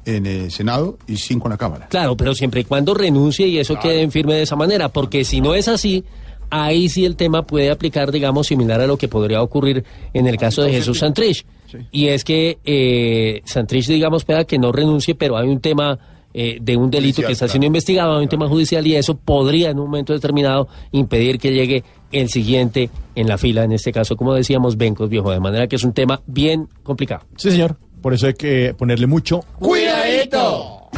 en 0.06 0.26
el 0.26 0.52
Senado 0.52 0.98
y 1.08 1.18
cinco 1.18 1.48
en 1.48 1.52
la 1.52 1.58
Cámara. 1.58 1.88
Claro, 1.90 2.18
pero 2.18 2.34
siempre 2.34 2.62
y 2.62 2.64
cuando 2.64 2.94
renuncie 2.94 3.46
y 3.48 3.58
eso 3.60 3.78
quede 3.80 4.02
en 4.02 4.12
firme 4.12 4.34
de 4.36 4.42
esa 4.44 4.56
manera, 4.56 4.90
porque 4.90 5.24
si 5.26 5.40
no 5.42 5.54
es 5.54 5.68
así, 5.68 6.04
ahí 6.50 6.88
sí 6.90 7.04
el 7.06 7.16
tema 7.16 7.44
puede 7.46 7.72
aplicar, 7.72 8.12
digamos, 8.12 8.48
similar 8.48 8.80
a 8.82 8.88
lo 8.88 8.98
que 8.98 9.08
podría 9.08 9.42
ocurrir 9.42 9.84
en 10.14 10.28
el 10.28 10.38
caso 10.38 10.62
de 10.62 10.72
Jesús 10.72 11.00
Santrich. 11.00 11.46
Y 11.92 12.08
es 12.08 12.24
que 12.24 12.58
eh, 12.66 13.42
Santrich, 13.46 13.88
digamos, 13.88 14.24
pueda 14.26 14.46
que 14.46 14.60
no 14.60 14.72
renuncie, 14.72 15.16
pero 15.16 15.36
hay 15.38 15.48
un 15.50 15.60
tema 15.60 15.98
eh, 16.34 16.58
de 16.62 16.78
un 16.78 16.90
delito 16.90 17.18
Judicial, 17.18 17.28
que 17.28 17.34
está 17.34 17.46
claro. 17.46 17.52
siendo 17.52 17.68
investigado, 17.68 18.18
hay 18.18 18.24
un 18.24 18.30
tema 18.30 18.48
judicial 18.48 18.86
y 18.88 18.96
eso 18.96 19.16
podría 19.16 19.70
en 19.70 19.80
un 19.80 19.86
momento 19.86 20.14
determinado 20.14 20.68
impedir 20.92 21.38
que 21.38 21.52
llegue 21.52 21.84
el 22.12 22.30
siguiente 22.30 22.90
en 23.16 23.28
la 23.28 23.38
fila, 23.38 23.64
en 23.64 23.72
este 23.72 23.92
caso, 23.92 24.16
como 24.16 24.34
decíamos, 24.34 24.78
Bencos 24.78 25.10
Viejo, 25.10 25.32
de 25.32 25.40
manera 25.40 25.68
que 25.68 25.76
es 25.76 25.84
un 25.84 25.94
tema 25.94 26.22
bien 26.26 26.68
complicado. 26.84 27.26
Sí, 27.38 27.52
señor. 27.52 27.78
Por 28.02 28.14
eso 28.14 28.28
hay 28.28 28.34
que 28.34 28.74
ponerle 28.78 29.08
mucho. 29.08 29.46
Cuidadito. 29.60 30.90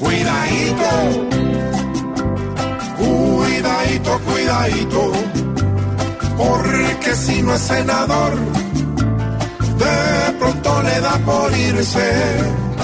Cuidadito. 0.00 1.26
Cuidadito, 2.98 4.20
cuidadito. 4.26 5.12
Porque 6.36 7.14
si 7.14 7.40
no 7.42 7.54
es 7.54 7.60
senador, 7.60 8.32
de 9.78 10.38
pronto 10.40 10.82
le 10.82 11.00
da 11.00 11.18
por 11.24 11.56
irse 11.56 12.75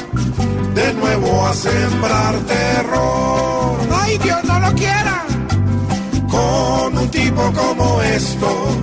de 0.74 0.94
nuevo 0.94 1.46
a 1.46 1.54
sembrar 1.54 2.34
terror. 2.40 3.76
¡Ay, 3.92 4.18
Dios 4.18 4.44
no 4.44 4.58
lo 4.60 4.72
quiera! 4.74 5.24
Con 6.28 6.98
un 6.98 7.10
tipo 7.10 7.52
como 7.52 8.02
estos, 8.02 8.76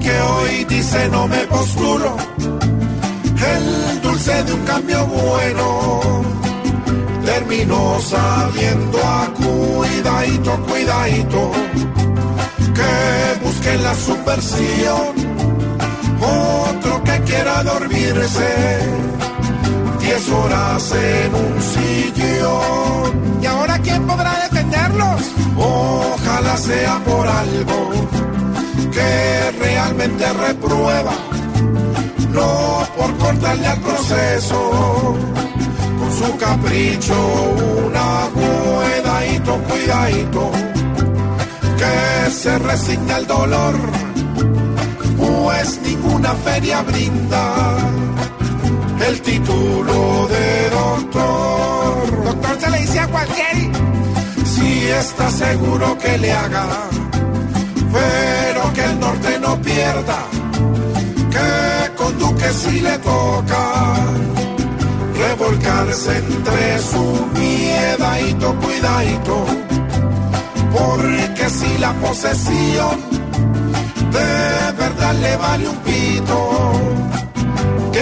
que 0.00 0.20
hoy 0.20 0.64
dice 0.64 1.08
no 1.10 1.28
me 1.28 1.38
postulo 1.46 2.16
el 3.44 4.00
dulce 4.00 4.42
de 4.44 4.52
un 4.54 4.64
cambio 4.64 5.04
bueno 5.06 6.24
terminó 7.24 7.98
sabiendo 8.00 8.98
a 8.98 9.26
cuidadito, 9.34 10.52
cuidadito, 10.68 11.52
que 12.74 13.44
busque 13.44 13.76
la 13.78 13.94
subversión, 13.94 15.14
otro 16.20 17.02
que 17.02 17.20
quiera 17.22 17.62
dormirse, 17.64 18.78
diez 20.04 20.28
horas 20.30 20.92
en 20.92 21.34
un 21.34 21.62
sillón. 21.72 23.42
¿Y 23.42 23.46
ahora 23.46 23.78
quién 23.78 24.06
podrá 24.06 24.32
defenderlos? 24.48 25.20
Ojalá 25.56 26.56
sea 26.56 26.98
por 27.04 27.26
algo 27.26 27.90
que 28.92 29.50
realmente 29.64 30.24
reprueba 30.46 31.12
no 32.30 32.86
por 32.96 33.16
cortarle 33.16 33.66
al 33.66 33.80
proceso. 33.80 35.16
Con 35.98 36.12
su 36.18 36.36
capricho, 36.36 37.14
una 37.86 38.28
cuidadito, 38.34 39.52
cuidadito, 39.68 40.50
que 41.78 42.30
se 42.30 42.58
resigna 42.58 43.16
al 43.16 43.26
dolor, 43.26 43.74
pues 45.16 45.80
ninguna 45.82 46.34
feria 46.34 46.82
brinda 46.82 47.76
el 49.08 49.20
título 49.20 50.28
de 50.28 50.70
doctor. 50.70 52.24
Doctor 52.24 52.60
se 52.60 52.70
le 52.70 52.78
dice 52.78 53.00
a 53.00 53.06
cualquiera, 53.08 53.60
si 54.44 54.88
está 54.88 55.30
seguro 55.30 55.98
que 55.98 56.18
le 56.18 56.32
haga, 56.32 56.66
pero 57.92 58.72
que 58.72 58.84
el 58.84 59.00
norte 59.00 59.38
no 59.40 59.60
pierda 59.62 60.18
que 61.34 61.94
con 61.96 62.18
Duque 62.18 62.50
sí 62.52 62.80
le 62.80 62.98
toca 62.98 63.64
revolcarse 65.18 66.16
entre 66.18 66.78
su 66.78 67.26
miedadito, 67.34 68.54
cuidadito, 68.60 69.46
porque 70.72 71.50
si 71.50 71.78
la 71.78 71.92
posesión 71.94 72.96
de 74.12 74.72
verdad 74.78 75.14
le 75.14 75.36
vale 75.36 75.68
un 75.68 75.76
pito, 75.78 76.38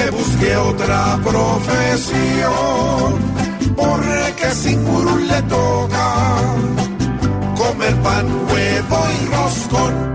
que 0.02 0.10
busque 0.10 0.56
otra 0.56 1.18
profesión, 1.22 2.52
porque 3.76 4.50
sin 4.54 4.82
curul 4.84 5.28
le 5.28 5.42
toca 5.42 6.14
comer 7.56 7.94
pan, 8.02 8.26
huevo 8.50 9.06
y 9.20 9.26
roscón. 9.26 10.12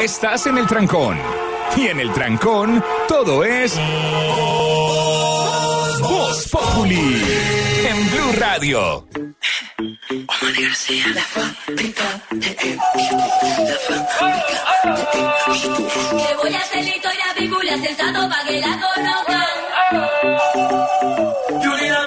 Estás 0.00 0.46
en 0.46 0.58
el 0.58 0.66
trancón. 0.66 1.18
Y 1.76 1.86
en 1.86 2.00
el 2.00 2.12
trancón, 2.12 2.82
todo 3.06 3.44
es. 3.44 3.78
Voz 6.08 6.48
Populi. 6.48 7.22
En 7.90 8.10
Blue 8.10 8.32
Radio. 8.38 9.06
Omar 10.10 10.54
García, 10.58 11.06
la 11.14 11.22
fábrica 11.22 12.22
de 12.30 12.56
la 13.68 13.78
fábrica 13.86 14.58
de 16.16 16.34
voy 16.36 16.54
a 16.54 16.58
hacer 16.60 16.84
la 16.84 16.90
historia 16.96 17.24
bíblia 17.38 17.78
sensato 17.78 18.28
para 18.28 18.44
que 18.46 18.60
la 18.60 18.80
conozcan. 18.84 19.46
Yuri, 21.62 21.88
la 21.88 22.06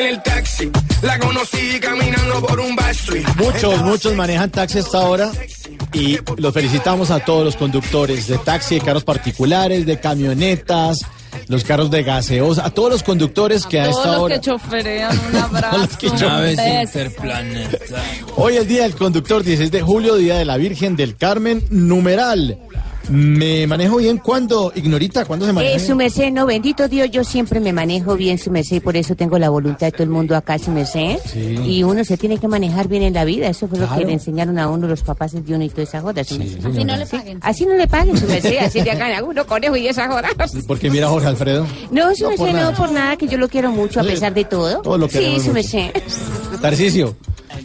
En 0.00 0.06
el 0.06 0.22
taxi, 0.22 0.70
la 1.02 1.18
conocí 1.18 1.78
caminando 1.78 2.40
por 2.46 2.58
un 2.58 2.74
backstreet. 2.74 3.26
Muchos, 3.36 3.82
muchos 3.82 4.14
manejan 4.14 4.50
taxi 4.50 4.78
hasta 4.78 4.98
ahora 4.98 5.30
y 5.92 6.18
los 6.38 6.54
felicitamos 6.54 7.10
a 7.10 7.20
todos 7.20 7.44
los 7.44 7.54
conductores 7.54 8.26
de 8.26 8.38
taxi, 8.38 8.76
de 8.76 8.80
carros 8.80 9.04
particulares, 9.04 9.84
de 9.84 10.00
camionetas, 10.00 11.00
los 11.48 11.64
carros 11.64 11.90
de 11.90 12.02
gaseosa, 12.02 12.64
a 12.64 12.70
todos 12.70 12.90
los 12.90 13.02
conductores 13.02 13.66
que 13.66 13.78
a 13.78 13.90
Todos 13.90 13.98
esta 13.98 14.12
los 14.12 14.20
hora... 14.22 14.34
que 14.36 14.40
choferean, 14.40 15.18
un 15.18 15.36
abrazo. 15.42 15.98
que. 15.98 16.08
Hoy 18.36 18.56
el 18.56 18.66
Día 18.66 18.84
del 18.84 18.94
Conductor, 18.94 19.42
16 19.42 19.70
de 19.70 19.82
julio, 19.82 20.16
Día 20.16 20.38
de 20.38 20.46
la 20.46 20.56
Virgen 20.56 20.96
del 20.96 21.14
Carmen, 21.16 21.62
numeral. 21.68 22.58
Me 23.10 23.66
manejo 23.66 23.96
bien 23.96 24.18
cuando, 24.18 24.72
Ignorita, 24.74 25.24
¿cuándo 25.24 25.44
se 25.46 25.52
maneja? 25.52 25.74
Eh, 25.76 25.80
su 25.80 25.96
merced, 25.96 26.30
no, 26.30 26.46
bendito 26.46 26.86
Dios, 26.88 27.10
yo 27.10 27.24
siempre 27.24 27.58
me 27.58 27.72
manejo 27.72 28.14
bien, 28.16 28.38
su 28.38 28.50
merced, 28.50 28.76
y 28.76 28.80
por 28.80 28.96
eso 28.96 29.16
tengo 29.16 29.36
la 29.38 29.48
voluntad 29.50 29.88
de 29.88 29.92
todo 29.92 30.04
el 30.04 30.10
mundo 30.10 30.36
acá, 30.36 30.58
su 30.58 30.70
merced. 30.70 31.18
Sí. 31.26 31.56
Y 31.64 31.82
uno 31.82 32.04
se 32.04 32.16
tiene 32.16 32.38
que 32.38 32.46
manejar 32.46 32.86
bien 32.88 33.02
en 33.02 33.14
la 33.14 33.24
vida, 33.24 33.48
eso 33.48 33.66
fue 33.66 33.78
lo 33.78 33.88
que 33.92 34.04
le 34.04 34.12
enseñaron 34.12 34.58
a 34.58 34.68
uno 34.68 34.86
los 34.86 35.02
papás 35.02 35.32
de 35.32 35.54
uno 35.54 35.64
y 35.64 35.68
toda 35.70 35.82
esa 35.82 36.00
joda, 36.00 36.22
su 36.22 36.38
merced. 36.38 36.64
Así 36.64 36.84
no 36.84 36.96
le 36.96 37.06
paguen. 37.06 37.38
Así 37.42 37.66
no 37.66 37.74
le 37.74 37.88
paguen, 37.88 38.16
su 38.16 38.26
merced, 38.26 38.58
así 38.58 38.80
le 38.80 38.90
hagan 38.92 39.12
a 39.12 39.24
uno 39.24 39.44
conejo 39.44 39.76
y 39.76 39.88
esa 39.88 40.06
joda. 40.08 40.28
Porque 40.68 40.88
mira 40.90 41.08
Jorge 41.08 41.26
Alfredo. 41.26 41.66
No, 41.90 42.14
su 42.14 42.24
No, 42.30 42.36
por 42.36 42.46
merced, 42.46 42.52
nada. 42.58 42.70
no, 42.70 42.76
por 42.76 42.92
nada, 42.92 43.16
que 43.16 43.26
yo 43.26 43.38
lo 43.38 43.48
quiero 43.48 43.72
mucho, 43.72 44.00
a 44.00 44.04
pesar 44.04 44.32
de 44.34 44.44
todo. 44.44 44.82
Todo 44.82 44.98
lo 44.98 45.08
Sí, 45.08 45.38
su 45.44 45.52
merced. 45.52 45.90
Tarcicio, 46.60 47.16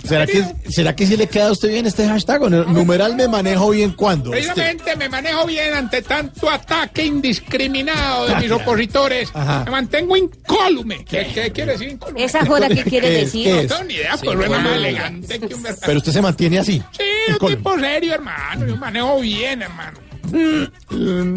¿será 0.08 0.26
que, 0.26 0.44
¿será 0.70 0.96
que 0.96 1.06
sí 1.06 1.18
le 1.18 1.28
queda 1.28 1.48
a 1.48 1.52
usted 1.52 1.70
bien 1.70 1.86
este 1.86 2.08
hashtag? 2.08 2.42
o 2.44 2.50
no? 2.50 2.64
Numeral 2.66 3.16
me 3.16 3.28
manejo 3.28 3.70
bien 3.72 3.92
cuando. 3.94 4.32
Precisamente 4.32 4.96
me 4.96 5.10
manejo 5.10 5.46
bien 5.46 5.74
ante 5.74 6.02
tanto 6.02 6.50
ataque 6.50 7.06
indiscriminado 7.06 8.28
de 8.28 8.36
mis 8.36 8.52
opositores. 8.52 9.30
Ajá. 9.34 9.64
Me 9.66 9.72
mantengo 9.72 10.16
incólume. 10.18 11.04
¿Qué, 11.06 11.28
qué 11.34 11.52
quiere 11.52 11.74
decir 11.74 11.90
incólume? 11.90 12.24
¿Esa 12.24 12.46
joda 12.46 12.68
qué 12.70 12.84
quiere 12.84 13.10
decir? 13.10 13.46
¿Qué 13.46 13.54
No 13.54 13.60
es? 13.62 13.68
tengo 13.68 13.84
ni 13.84 13.94
idea, 13.96 14.18
Sí, 14.18 14.28
pero 14.28 14.44
es 14.44 14.50
más 14.50 14.66
elegante 14.68 15.40
que 15.40 15.54
un 15.56 15.64
verdadero. 15.64 15.86
Pero 15.86 15.98
usted 15.98 16.12
se 16.12 16.22
mantiene 16.22 16.60
así. 16.60 16.84
Sí, 16.98 17.04
un 17.42 17.48
tipo 17.50 17.80
serio, 17.80 18.14
hermano. 18.14 18.66
Yo 18.68 18.76
manejo 18.78 19.20
bien, 19.20 19.62
hermano. 19.62 20.00
Mm, 20.32 20.64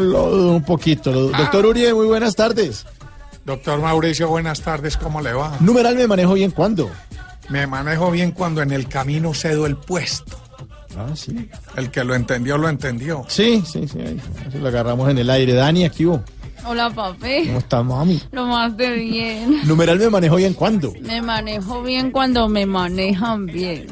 Lo 0.01 0.31
dudo 0.31 0.53
un 0.53 0.65
poquito. 0.65 1.13
lo 1.13 1.21
dudo. 1.23 1.37
Doctor 1.39 1.67
Uribe, 1.67 1.95
muy 1.95 2.07
buenas 2.07 2.35
tardes. 2.35 2.87
Doctor 3.45 3.81
Mauricio, 3.81 4.29
buenas 4.29 4.61
tardes, 4.61 4.97
¿cómo 4.99 5.23
le 5.23 5.33
va? 5.33 5.57
Numeral 5.61 5.97
me 5.97 6.07
manejo 6.07 6.35
bien 6.35 6.51
cuando. 6.51 6.91
Me 7.49 7.67
manejo 7.67 8.11
bien 8.11 8.33
cuando 8.33 8.63
en 8.63 8.73
el 8.73 8.89
camino 8.89 9.33
cedo 9.35 9.67
el 9.67 9.77
puesto. 9.77 10.39
Ah, 10.97 11.15
sí. 11.15 11.49
El 11.77 11.91
que 11.91 12.03
lo 12.05 12.15
entendió, 12.15 12.59
lo 12.59 12.69
entendió. 12.69 13.25
Sí, 13.29 13.63
sí, 13.65 13.87
sí. 13.87 13.99
ahí, 14.01 14.21
lo 14.61 14.69
agarramos 14.69 15.09
en 15.11 15.19
el 15.19 15.31
aire. 15.31 15.53
Dani, 15.55 15.85
aquí 15.85 16.07
hubo. 16.07 16.23
Hola, 16.67 16.91
papi. 16.91 17.47
¿Cómo 17.47 17.59
está, 17.59 17.83
mami? 17.83 18.21
Lo 18.33 18.47
más 18.47 18.77
de 18.77 18.91
bien. 18.91 19.67
Numeral 19.67 19.99
me 19.99 20.11
manejo 20.11 20.37
bien 20.37 20.55
cuando. 20.55 20.93
Me 21.01 21.23
manejo 21.23 21.83
bien 21.83 22.11
cuando 22.11 22.49
me 22.49 22.67
manejan 22.67 23.47
bien. 23.47 23.87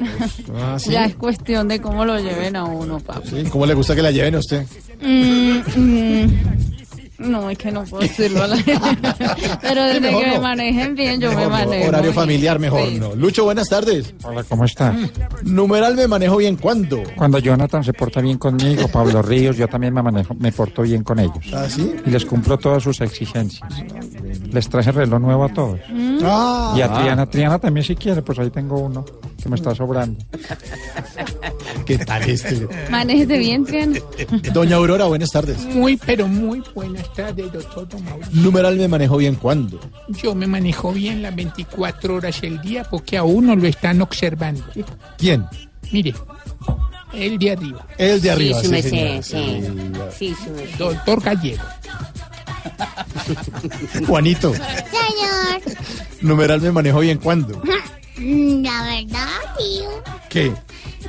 Ah, 0.54 0.76
sí. 0.78 0.90
Ya 0.90 1.04
es 1.04 1.14
cuestión 1.14 1.68
de 1.68 1.80
cómo 1.80 2.04
lo 2.04 2.18
lleven 2.18 2.56
a 2.56 2.64
uno, 2.64 2.98
papi. 3.00 3.28
Sí, 3.28 3.44
¿Cómo 3.50 3.66
le 3.66 3.74
gusta 3.74 3.94
que 3.94 4.02
la 4.02 4.10
lleven 4.10 4.34
a 4.34 4.38
usted? 4.38 4.66
Mm, 5.00 5.58
mm. 5.76 6.76
No, 7.18 7.48
es 7.50 7.56
que 7.58 7.70
no 7.72 7.84
puedo 7.84 8.02
decirlo 8.02 8.42
a 8.42 8.46
la 8.46 8.56
Pero 9.62 9.84
desde 9.84 10.00
que 10.00 10.26
me 10.26 10.38
manejen 10.38 10.94
bien, 10.94 11.20
yo 11.20 11.30
me 11.32 11.44
no, 11.44 11.50
manejo. 11.50 11.88
Horario 11.88 12.12
familiar, 12.12 12.58
mejor 12.58 12.88
Sí. 12.88 12.98
no. 12.98 13.14
Lucho, 13.14 13.44
buenas 13.44 13.68
tardes. 13.68 14.14
Hola, 14.22 14.44
¿cómo 14.44 14.64
está? 14.64 14.94
Numeral 15.42 15.96
me 15.96 16.06
manejo 16.06 16.36
bien 16.36 16.56
cuando. 16.56 17.02
Cuando 17.16 17.38
Jonathan 17.38 17.82
se 17.84 17.92
porta 17.92 18.20
bien 18.20 18.38
conmigo, 18.38 18.88
Pablo 18.88 19.22
Ríos, 19.22 19.56
yo 19.56 19.66
también 19.68 19.94
me 19.94 20.02
manejo, 20.02 20.34
me 20.34 20.52
porto 20.52 20.82
bien 20.82 21.02
con 21.02 21.18
ellos. 21.18 21.44
¿Ah, 21.54 21.66
sí? 21.68 21.94
Y 22.04 22.10
les 22.10 22.24
cumplo 22.24 22.58
todas 22.58 22.82
sus 22.82 23.00
exigencias. 23.00 23.68
Les 24.52 24.68
traje 24.68 24.92
reloj 24.92 25.20
nuevo 25.20 25.44
a 25.44 25.48
todos. 25.48 25.80
Ah. 26.22 26.74
Y 26.76 26.80
a 26.82 26.92
Triana, 26.92 27.26
Triana 27.26 27.58
también 27.58 27.84
si 27.84 27.96
quiere, 27.96 28.22
pues 28.22 28.38
ahí 28.38 28.50
tengo 28.50 28.78
uno 28.78 29.04
que 29.46 29.50
me 29.50 29.56
está 29.56 29.74
sobrando. 29.74 30.18
¿Qué 31.86 31.98
tal 31.98 32.28
este? 32.28 32.66
Manéjese 32.90 33.38
bien, 33.38 33.64
Triana. 33.64 33.98
Doña 34.52 34.76
Aurora, 34.76 35.04
buenas 35.04 35.30
tardes. 35.30 35.58
Muy, 35.66 35.96
pero 35.96 36.26
muy 36.26 36.62
buenas 36.74 37.12
tardes, 37.14 37.52
doctor 37.52 37.88
Don 37.88 38.04
Mauricio. 38.04 38.42
Numeral 38.42 38.76
me 38.76 38.88
manejo 38.88 39.16
bien 39.18 39.36
cuando. 39.36 39.78
Yo 40.08 40.34
me 40.34 40.46
manejo 40.46 40.92
bien 40.92 41.22
las 41.22 41.34
24 41.34 42.16
horas 42.16 42.40
del 42.40 42.60
día 42.60 42.84
porque 42.90 43.16
a 43.16 43.22
uno 43.22 43.54
lo 43.54 43.68
están 43.68 44.02
observando. 44.02 44.64
¿Quién? 45.16 45.46
Mire, 45.92 46.14
el 47.12 47.38
de 47.38 47.52
arriba. 47.52 47.86
El 47.98 48.20
de 48.20 48.30
arriba. 48.30 48.60
Sí, 48.60 48.66
su 48.66 48.74
sí, 48.74 48.82
sí. 48.82 49.60
Sí, 50.18 50.36
su 50.44 50.50
merced. 50.50 50.78
Doctor 50.78 51.22
Gallego. 51.22 51.62
Juanito, 54.06 54.52
Señor, 54.52 55.62
numeral 56.20 56.60
me 56.60 56.72
manejo 56.72 56.98
bien 57.00 57.18
cuando. 57.18 57.62
la 58.18 58.82
verdad, 58.82 59.28
tío. 59.58 59.88
¿Qué? 60.28 60.52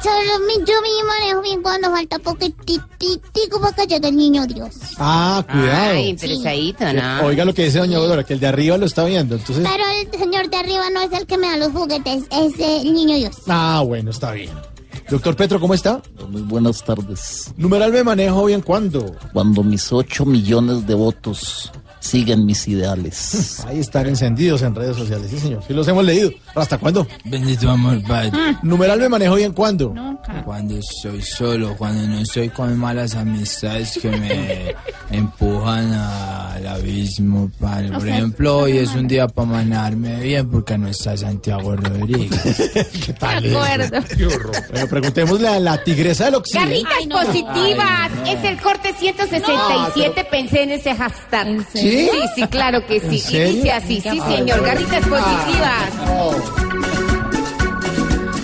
Solo 0.03 0.45
mi, 0.45 0.53
yo 0.65 0.73
me 0.81 1.03
manejo 1.07 1.41
bien 1.41 1.61
cuando 1.63 1.89
falta 1.89 2.19
poquititico 2.19 3.59
para 3.59 3.73
que 3.75 3.87
llegue 3.87 4.09
el 4.09 4.15
niño 4.15 4.45
Dios. 4.45 4.75
Ah, 4.97 5.43
cuidado. 5.49 5.91
Ay, 5.95 6.09
interesadito, 6.09 6.79
Que- 6.85 6.93
¿no? 6.93 7.21
Oiga 7.25 7.45
lo 7.45 7.53
que 7.53 7.65
dice 7.65 7.79
Doña 7.79 7.97
Aurora, 7.97 8.23
que 8.23 8.33
el 8.33 8.39
de 8.39 8.47
arriba 8.47 8.77
lo 8.77 8.85
está 8.85 9.05
viendo. 9.05 9.35
Entonces. 9.35 9.65
Pero 9.67 9.83
el 9.89 10.19
señor 10.19 10.49
de 10.49 10.57
arriba 10.57 10.89
no 10.91 11.01
es 11.01 11.11
el 11.13 11.25
que 11.25 11.37
me 11.37 11.47
da 11.47 11.57
los 11.57 11.71
juguetes, 11.71 12.23
es 12.29 12.53
el 12.59 12.93
niño 12.93 13.15
Dios. 13.15 13.35
Ah, 13.47 13.81
bueno, 13.85 14.11
está 14.11 14.31
bien. 14.33 14.51
Doctor 15.09 15.35
Petro, 15.35 15.59
¿cómo 15.59 15.73
está? 15.73 16.01
Muy 16.29 16.41
buenas 16.41 16.83
tardes. 16.83 17.51
Numeral 17.57 17.91
me 17.93 18.03
manejo 18.03 18.45
bien 18.45 18.61
cuando. 18.61 19.15
Cuando 19.33 19.63
mis 19.63 19.91
8 19.91 20.25
millones 20.25 20.85
de 20.85 20.93
votos 20.93 21.71
siguen 22.01 22.45
mis 22.45 22.67
ideales. 22.67 23.63
Ahí 23.67 23.79
están 23.79 24.07
encendidos 24.07 24.61
en 24.63 24.75
redes 24.75 24.97
sociales, 24.97 25.29
sí, 25.31 25.39
señor. 25.39 25.63
Sí, 25.65 25.73
los 25.73 25.87
hemos 25.87 26.03
leído. 26.05 26.29
¿Hasta 26.57 26.77
cuándo? 26.77 27.07
Bendito 27.25 27.69
amor, 27.69 28.01
Padre. 28.03 28.31
Numeral 28.63 28.99
me 28.99 29.09
manejo 29.09 29.35
bien 29.35 29.53
cuando. 29.53 29.93
Cuando 30.43 30.77
estoy 30.77 31.21
solo, 31.21 31.75
cuando 31.77 32.07
no 32.07 32.19
estoy 32.19 32.49
con 32.49 32.77
malas 32.77 33.15
amistades 33.15 33.97
que 34.01 34.09
me 34.09 34.75
empujan 35.17 35.91
al 35.93 36.67
abismo, 36.67 37.49
Padre. 37.59 37.89
Por 37.91 38.07
ejemplo, 38.07 38.57
hoy 38.59 38.77
es 38.77 38.93
un 38.95 39.07
día 39.07 39.27
para 39.27 39.47
manejarme 39.47 40.19
bien 40.21 40.49
porque 40.49 40.77
no 40.77 40.87
está 40.87 41.15
Santiago 41.15 41.75
Rodríguez. 41.75 42.29
¿Qué 43.05 43.13
tal? 43.13 43.43
De 43.43 43.55
acuerdo. 43.55 44.01
Bueno, 44.71 44.87
preguntémosle 44.87 45.47
a 45.47 45.59
la 45.59 45.83
tigresa 45.83 46.25
del 46.25 46.35
occidente. 46.35 46.83
Garritas 46.83 47.25
positivas, 47.25 48.11
es 48.27 48.43
el 48.43 48.61
corte 48.61 48.93
167, 48.97 50.27
pensé 50.29 50.63
en 50.63 50.71
ese 50.71 50.95
hashtag. 50.95 51.65
¿Sí? 51.71 52.09
Sí, 52.11 52.19
sí, 52.35 52.47
claro 52.47 52.85
que 52.85 52.99
sí. 52.99 53.23
¿En 53.35 53.49
Y 53.49 53.55
dice 53.57 53.71
así, 53.71 54.01
sí, 54.01 54.19
señor, 54.27 54.59
bueno. 54.59 54.63
garritas 54.63 55.05
positivas. 55.07 56.46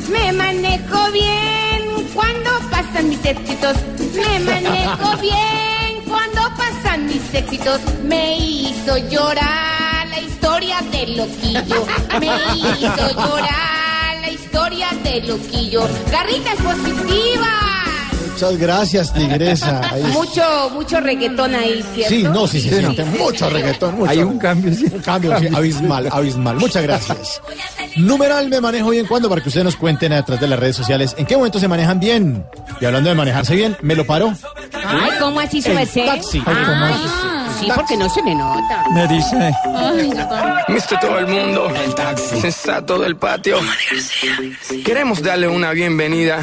Me 0.10 0.32
manejo 0.34 1.12
bien 1.12 2.08
cuando 2.14 2.50
pasan 2.70 3.10
mis 3.10 3.26
éxitos. 3.26 3.78
Me 4.16 4.40
manejo 4.40 5.18
bien 5.22 6.02
cuando 6.08 6.42
pasan 6.58 7.06
mis 7.08 7.34
éxitos. 7.34 7.80
Me 8.04 8.38
hizo 8.38 8.98
llorar 9.10 10.08
la 10.10 10.20
historia 10.20 10.82
del 10.92 11.18
loquillo. 11.18 11.86
Me 12.20 12.28
hizo 12.56 13.10
llorar 13.16 14.18
la 14.22 14.30
historia 14.30 14.90
del 15.04 15.28
loquillo. 15.28 15.88
Garritas 16.12 16.56
positivas. 16.58 17.63
Muchas 18.34 18.58
gracias, 18.58 19.14
tigresa. 19.14 19.82
Ahí- 19.94 20.04
Mucho, 20.04 20.70
mucho 20.74 21.00
reggaetón 21.00 21.54
ahí, 21.56 21.84
¿cierto? 21.94 22.10
Sí, 22.16 22.24
no, 22.24 22.48
sí, 22.48 22.62
se 22.62 22.80
siente 22.80 23.06
mucho 23.06 23.50
reggaetón. 23.50 23.96
Mucho. 23.96 24.10
Hay 24.12 24.20
un 24.20 24.40
cambio, 24.40 24.74
sí. 24.74 24.86
Un 24.92 25.02
cambio, 25.02 25.38
sí, 25.40 25.48
abismal, 25.54 26.10
abismal. 26.12 26.56
Muchas 26.58 26.82
gracias. 26.84 27.42
Numeral 27.96 28.50
me 28.50 28.60
manejo 28.60 28.90
bien 28.90 29.06
cuando 29.06 29.30
para 29.30 29.42
que 29.42 29.50
ustedes 29.50 29.66
nos 29.66 29.76
cuenten 29.76 30.14
a 30.14 30.26
través 30.26 30.42
de 30.42 30.48
las 30.48 30.60
redes 30.60 30.76
sociales 30.76 31.14
en 31.18 31.26
qué 31.28 31.38
momento 31.38 31.60
se 31.60 31.68
manejan 31.68 32.00
bien. 32.00 32.44
Y 32.82 32.86
hablando 32.86 33.10
de 33.10 33.16
manejarse 33.16 33.56
bien, 33.56 33.78
me 33.82 33.96
lo 33.96 34.06
paro. 34.06 34.34
Ay, 34.86 35.12
¿cómo 35.20 35.40
así 35.40 35.62
su 35.62 35.70
El 35.70 35.76
merced? 35.76 36.06
taxi. 36.06 36.42
Ah, 36.46 37.33
sí, 37.60 37.68
porque 37.76 37.98
no 37.98 38.10
se 38.10 38.22
le 38.24 38.36
nota. 38.36 38.84
Me 38.92 39.08
dice, 39.08 39.54
Ay. 39.76 40.12
Mister 40.68 41.00
todo 41.00 41.20
el 41.20 41.28
mundo, 41.28 41.70
el 41.76 41.96
taxi, 41.96 42.42
sensato 42.42 43.00
del 43.00 43.16
patio. 43.16 43.60
Queremos 44.86 45.22
darle 45.22 45.48
una 45.48 45.72
bienvenida 45.72 46.40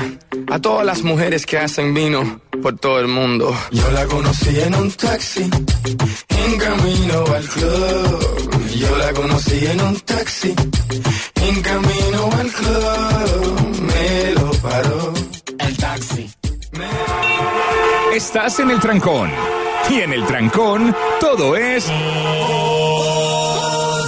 a 0.50 0.58
todas 0.58 0.84
las 0.84 1.02
mujeres 1.02 1.46
que 1.46 1.58
hacen 1.58 1.94
vino 1.94 2.40
por 2.62 2.78
todo 2.78 3.00
el 3.00 3.08
mundo. 3.08 3.54
Yo 3.70 3.90
la 3.92 4.04
conocí 4.06 4.60
en 4.60 4.74
un 4.74 4.90
taxi, 4.92 5.42
en 6.28 6.58
camino 6.58 7.24
al 7.34 7.44
club. 7.44 8.60
Yo 8.76 8.96
la 8.96 9.12
conocí 9.12 9.66
en 9.66 9.80
un 9.80 10.00
taxi, 10.00 10.54
en 11.42 11.62
camino 11.62 12.30
al 12.38 12.48
club. 12.52 13.80
Me 13.80 14.32
lo 14.34 14.50
paró 14.62 15.12
el 15.58 15.76
taxi. 15.76 16.30
Estás 18.14 18.58
en 18.60 18.70
el 18.70 18.80
trancón. 18.80 19.30
Y 19.88 20.00
en 20.00 20.12
el 20.12 20.24
trancón, 20.26 20.94
todo 21.20 21.56
es. 21.56 21.90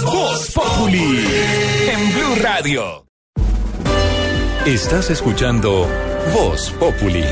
Voz 0.05 0.51
Populi. 0.53 1.25
En 1.89 2.13
Blue 2.13 2.35
Radio. 2.41 3.05
Estás 4.65 5.09
escuchando 5.09 5.87
Voz 6.33 6.71
Populi. 6.79 7.23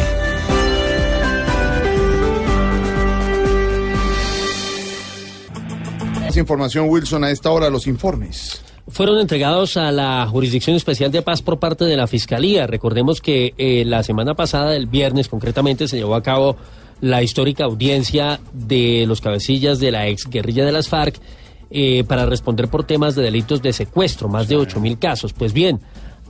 Más 6.19 6.37
información, 6.37 6.87
Wilson, 6.89 7.23
a 7.23 7.31
esta 7.31 7.51
hora 7.51 7.69
los 7.69 7.87
informes. 7.87 8.61
fueron 8.87 9.19
entregados 9.19 9.77
a 9.77 9.91
la 9.91 10.27
Jurisdicción 10.27 10.75
Especial 10.75 11.11
de 11.11 11.21
Paz 11.21 11.41
por 11.41 11.59
parte 11.59 11.85
de 11.85 11.95
la 11.95 12.07
Fiscalía. 12.07 12.67
Recordemos 12.67 13.21
que 13.21 13.53
eh, 13.57 13.83
la 13.85 14.03
semana 14.03 14.33
pasada, 14.33 14.75
el 14.75 14.87
viernes 14.87 15.29
concretamente, 15.29 15.87
se 15.87 15.97
llevó 15.97 16.15
a 16.15 16.23
cabo 16.23 16.57
la 17.01 17.23
histórica 17.23 17.65
audiencia 17.65 18.39
de 18.53 19.05
los 19.07 19.21
cabecillas 19.21 19.79
de 19.79 19.91
la 19.91 20.07
ex 20.07 20.27
guerrilla 20.29 20.65
de 20.65 20.71
las 20.71 20.87
FARC 20.87 21.19
eh, 21.71 22.03
para 22.07 22.25
responder 22.25 22.67
por 22.67 22.83
temas 22.83 23.15
de 23.15 23.23
delitos 23.23 23.61
de 23.61 23.73
secuestro, 23.73 24.27
más 24.27 24.47
de 24.47 24.57
8.000 24.57 24.99
casos. 24.99 25.33
Pues 25.33 25.53
bien, 25.53 25.79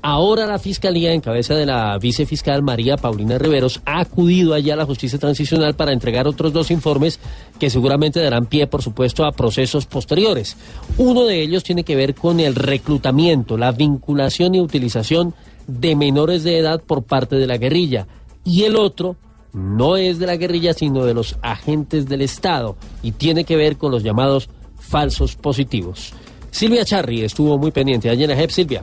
ahora 0.02 0.46
la 0.46 0.60
Fiscalía, 0.60 1.14
en 1.14 1.22
cabeza 1.22 1.56
de 1.56 1.66
la 1.66 1.98
vicefiscal 1.98 2.62
María 2.62 2.96
Paulina 2.96 3.38
Riveros, 3.38 3.82
ha 3.86 4.00
acudido 4.00 4.54
allá 4.54 4.76
a 4.76 4.78
la 4.78 4.86
justicia 4.86 5.20
transicional 5.20 5.76
para 5.76 5.94
entregar 5.94 6.28
otros 6.28 6.54
dos 6.54 6.72
informes 6.72 7.20
que 7.60 7.70
seguramente 7.70 8.22
darán 8.22 8.46
pie, 8.46 8.68
por 8.68 8.82
supuesto, 8.82 9.26
a 9.26 9.32
procesos 9.32 9.88
posteriores. 9.88 10.58
Uno 10.98 11.26
de 11.26 11.42
ellos 11.42 11.64
tiene 11.64 11.84
que 11.84 11.96
ver 11.96 12.16
con 12.16 12.40
el 12.40 12.56
reclutamiento, 12.56 13.58
la 13.58 13.72
vinculación 13.72 14.56
y 14.56 14.62
utilización 14.62 15.34
de 15.66 15.96
menores 15.96 16.44
de 16.44 16.60
edad 16.60 16.82
por 16.82 17.04
parte 17.04 17.36
de 17.36 17.48
la 17.48 17.58
guerrilla. 17.58 18.08
Y 18.46 18.64
el 18.64 18.76
otro 18.76 19.16
no 19.54 19.98
es 19.98 20.20
de 20.20 20.28
la 20.28 20.38
guerrilla, 20.38 20.74
sino 20.74 21.06
de 21.06 21.14
los 21.14 21.38
agentes 21.42 22.08
del 22.08 22.22
Estado 22.22 22.76
y 23.04 23.12
tiene 23.12 23.44
que 23.44 23.56
ver 23.56 23.78
con 23.78 23.92
los 23.92 24.04
llamados 24.04 24.50
falsos 24.80 25.36
positivos. 25.36 26.14
Silvia 26.52 26.86
Charri 26.86 27.22
estuvo 27.22 27.58
muy 27.58 27.72
pendiente. 27.72 28.10
Allá 28.10 28.26
en 28.26 28.50
Silvia. 28.50 28.82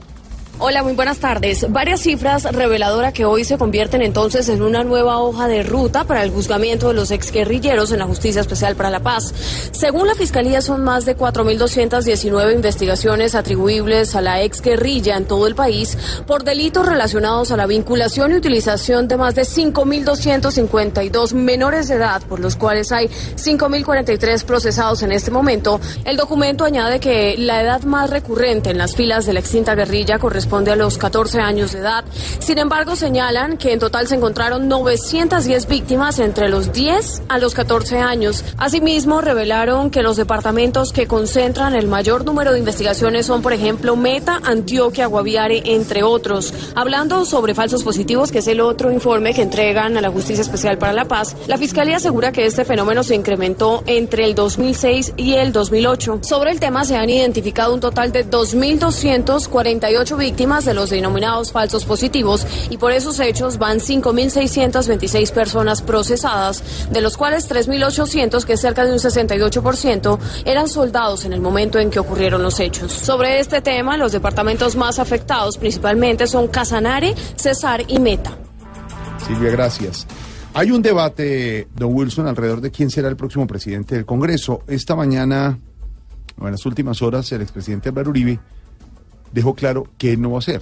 Hola, 0.61 0.83
muy 0.83 0.91
buenas 0.91 1.19
tardes. 1.19 1.71
Varias 1.71 2.01
cifras 2.01 2.43
reveladoras 2.43 3.13
que 3.13 3.23
hoy 3.23 3.45
se 3.45 3.57
convierten 3.57 4.01
entonces 4.01 4.49
en 4.49 4.61
una 4.61 4.83
nueva 4.83 5.19
hoja 5.19 5.47
de 5.47 5.63
ruta 5.63 6.03
para 6.03 6.21
el 6.21 6.31
juzgamiento 6.31 6.89
de 6.89 6.95
los 6.95 7.11
exguerrilleros 7.11 7.93
en 7.93 7.99
la 7.99 8.05
Justicia 8.05 8.41
Especial 8.41 8.75
para 8.75 8.89
la 8.89 8.99
Paz. 8.99 9.33
Según 9.71 10.07
la 10.07 10.15
Fiscalía, 10.15 10.61
son 10.61 10.83
más 10.83 11.05
de 11.05 11.15
4.219 11.15 12.53
investigaciones 12.53 13.35
atribuibles 13.35 14.15
a 14.15 14.21
la 14.21 14.41
exguerrilla 14.41 15.15
en 15.15 15.23
todo 15.27 15.47
el 15.47 15.55
país 15.55 15.97
por 16.27 16.43
delitos 16.43 16.85
relacionados 16.85 17.53
a 17.53 17.57
la 17.57 17.65
vinculación 17.65 18.33
y 18.33 18.35
utilización 18.35 19.07
de 19.07 19.15
más 19.15 19.35
de 19.35 19.43
5.252 19.43 21.35
menores 21.35 21.87
de 21.87 21.95
edad, 21.95 22.21
por 22.23 22.41
los 22.41 22.57
cuales 22.57 22.91
hay 22.91 23.07
5.043 23.07 24.43
procesados 24.43 25.03
en 25.03 25.13
este 25.13 25.31
momento. 25.31 25.79
El 26.03 26.17
documento 26.17 26.65
añade 26.65 26.99
que 26.99 27.37
la 27.37 27.61
edad 27.61 27.83
más 27.83 28.09
recurrente 28.09 28.71
en 28.71 28.77
las 28.77 28.93
filas 28.93 29.25
de 29.25 29.31
la 29.31 29.39
extinta 29.39 29.73
guerrilla 29.73 30.19
corresponde 30.19 30.48
a 30.49 30.75
los 30.75 30.97
14 30.97 31.39
años 31.39 31.73
de 31.73 31.79
edad. 31.79 32.03
Sin 32.39 32.57
embargo, 32.57 32.95
señalan 32.95 33.57
que 33.57 33.71
en 33.71 33.79
total 33.79 34.07
se 34.07 34.15
encontraron 34.15 34.67
910 34.67 35.67
víctimas 35.67 36.17
entre 36.17 36.49
los 36.49 36.73
10 36.73 37.21
a 37.29 37.37
los 37.37 37.53
14 37.53 37.99
años. 37.99 38.43
Asimismo, 38.57 39.21
revelaron 39.21 39.91
que 39.91 40.01
los 40.01 40.17
departamentos 40.17 40.91
que 40.91 41.05
concentran 41.05 41.75
el 41.75 41.87
mayor 41.87 42.25
número 42.25 42.51
de 42.51 42.59
investigaciones 42.59 43.27
son, 43.27 43.43
por 43.43 43.53
ejemplo, 43.53 43.95
Meta, 43.95 44.41
Antioquia, 44.43 45.05
Guaviare, 45.05 45.61
entre 45.65 46.01
otros. 46.01 46.51
Hablando 46.73 47.25
sobre 47.25 47.53
falsos 47.53 47.83
positivos, 47.83 48.31
que 48.31 48.39
es 48.39 48.47
el 48.47 48.59
otro 48.59 48.91
informe 48.91 49.35
que 49.35 49.43
entregan 49.43 49.97
a 49.97 50.01
la 50.01 50.09
Justicia 50.09 50.41
Especial 50.41 50.79
para 50.79 50.93
la 50.93 51.05
Paz, 51.05 51.35
la 51.47 51.57
Fiscalía 51.57 51.97
asegura 51.97 52.31
que 52.31 52.47
este 52.47 52.65
fenómeno 52.65 53.03
se 53.03 53.13
incrementó 53.13 53.83
entre 53.85 54.25
el 54.25 54.33
2006 54.33 55.13
y 55.15 55.35
el 55.35 55.53
2008. 55.53 56.21
Sobre 56.23 56.49
el 56.49 56.59
tema 56.59 56.85
se 56.85 56.97
han 56.97 57.09
identificado 57.09 57.73
un 57.73 57.79
total 57.79 58.11
de 58.11 58.27
2.248 58.27 60.17
víctimas 60.17 60.38
de 60.39 60.73
los 60.73 60.89
denominados 60.89 61.51
falsos 61.51 61.83
positivos 61.83 62.47
y 62.69 62.77
por 62.77 62.93
esos 62.93 63.19
hechos 63.19 63.57
van 63.57 63.79
5.626 63.79 65.33
personas 65.33 65.81
procesadas, 65.81 66.63
de 66.89 67.01
los 67.01 67.17
cuales 67.17 67.51
3.800, 67.51 68.45
que 68.45 68.53
es 68.53 68.61
cerca 68.61 68.85
de 68.85 68.93
un 68.93 68.99
68%, 68.99 70.17
eran 70.45 70.69
soldados 70.69 71.25
en 71.25 71.33
el 71.33 71.41
momento 71.41 71.77
en 71.77 71.89
que 71.89 71.99
ocurrieron 71.99 72.41
los 72.41 72.61
hechos. 72.61 72.93
Sobre 72.93 73.41
este 73.41 73.59
tema, 73.59 73.97
los 73.97 74.13
departamentos 74.13 74.77
más 74.77 74.97
afectados 74.97 75.57
principalmente 75.57 76.25
son 76.25 76.47
Casanare, 76.47 77.15
Cesar 77.35 77.83
y 77.89 77.99
Meta. 77.99 78.31
Silvia, 79.27 79.51
gracias. 79.51 80.07
Hay 80.53 80.71
un 80.71 80.81
debate, 80.81 81.67
don 81.75 81.93
Wilson, 81.93 82.27
alrededor 82.27 82.61
de 82.61 82.71
quién 82.71 82.89
será 82.89 83.09
el 83.09 83.17
próximo 83.17 83.45
presidente 83.45 83.95
del 83.95 84.05
Congreso. 84.05 84.63
Esta 84.67 84.95
mañana, 84.95 85.59
o 86.39 86.45
en 86.45 86.51
las 86.53 86.65
últimas 86.65 87.01
horas, 87.01 87.29
el 87.33 87.41
expresidente 87.41 87.89
Álvaro 87.89 88.11
Uribe 88.11 88.39
dejó 89.33 89.55
claro 89.55 89.87
que 89.97 90.13
él 90.13 90.21
no 90.21 90.31
va 90.31 90.39
a 90.39 90.43
ser. 90.43 90.61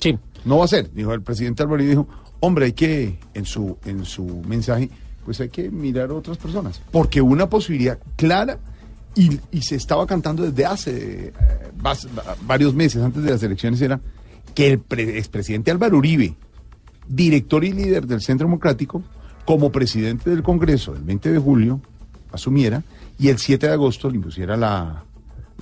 Sí. 0.00 0.18
No 0.44 0.58
va 0.58 0.64
a 0.64 0.68
ser. 0.68 0.92
Dijo 0.92 1.12
el 1.14 1.22
presidente 1.22 1.62
Álvaro 1.62 1.76
Uribe, 1.76 1.90
dijo, 1.90 2.08
hombre, 2.40 2.66
hay 2.66 2.72
que, 2.72 3.18
en 3.34 3.44
su, 3.46 3.76
en 3.84 4.04
su 4.04 4.42
mensaje, 4.46 4.90
pues 5.24 5.40
hay 5.40 5.48
que 5.48 5.70
mirar 5.70 6.10
a 6.10 6.14
otras 6.14 6.36
personas. 6.36 6.82
Porque 6.90 7.20
una 7.22 7.48
posibilidad 7.48 7.98
clara, 8.16 8.58
y, 9.14 9.38
y 9.52 9.62
se 9.62 9.76
estaba 9.76 10.06
cantando 10.06 10.42
desde 10.42 10.66
hace 10.66 11.26
eh, 11.28 11.32
vas- 11.80 12.08
varios 12.46 12.74
meses 12.74 13.02
antes 13.02 13.22
de 13.22 13.30
las 13.30 13.42
elecciones, 13.42 13.80
era 13.80 14.00
que 14.54 14.68
el 14.72 14.78
pre- 14.80 15.18
expresidente 15.18 15.70
Álvaro 15.70 15.96
Uribe, 15.98 16.34
director 17.08 17.64
y 17.64 17.72
líder 17.72 18.06
del 18.06 18.20
Centro 18.20 18.46
Democrático, 18.46 19.02
como 19.44 19.70
presidente 19.70 20.30
del 20.30 20.42
Congreso 20.42 20.94
el 20.94 21.02
20 21.02 21.32
de 21.32 21.38
julio, 21.38 21.80
asumiera 22.32 22.82
y 23.18 23.28
el 23.28 23.38
7 23.38 23.66
de 23.68 23.72
agosto 23.74 24.10
le 24.10 24.16
impusiera 24.16 24.56
la, 24.56 25.04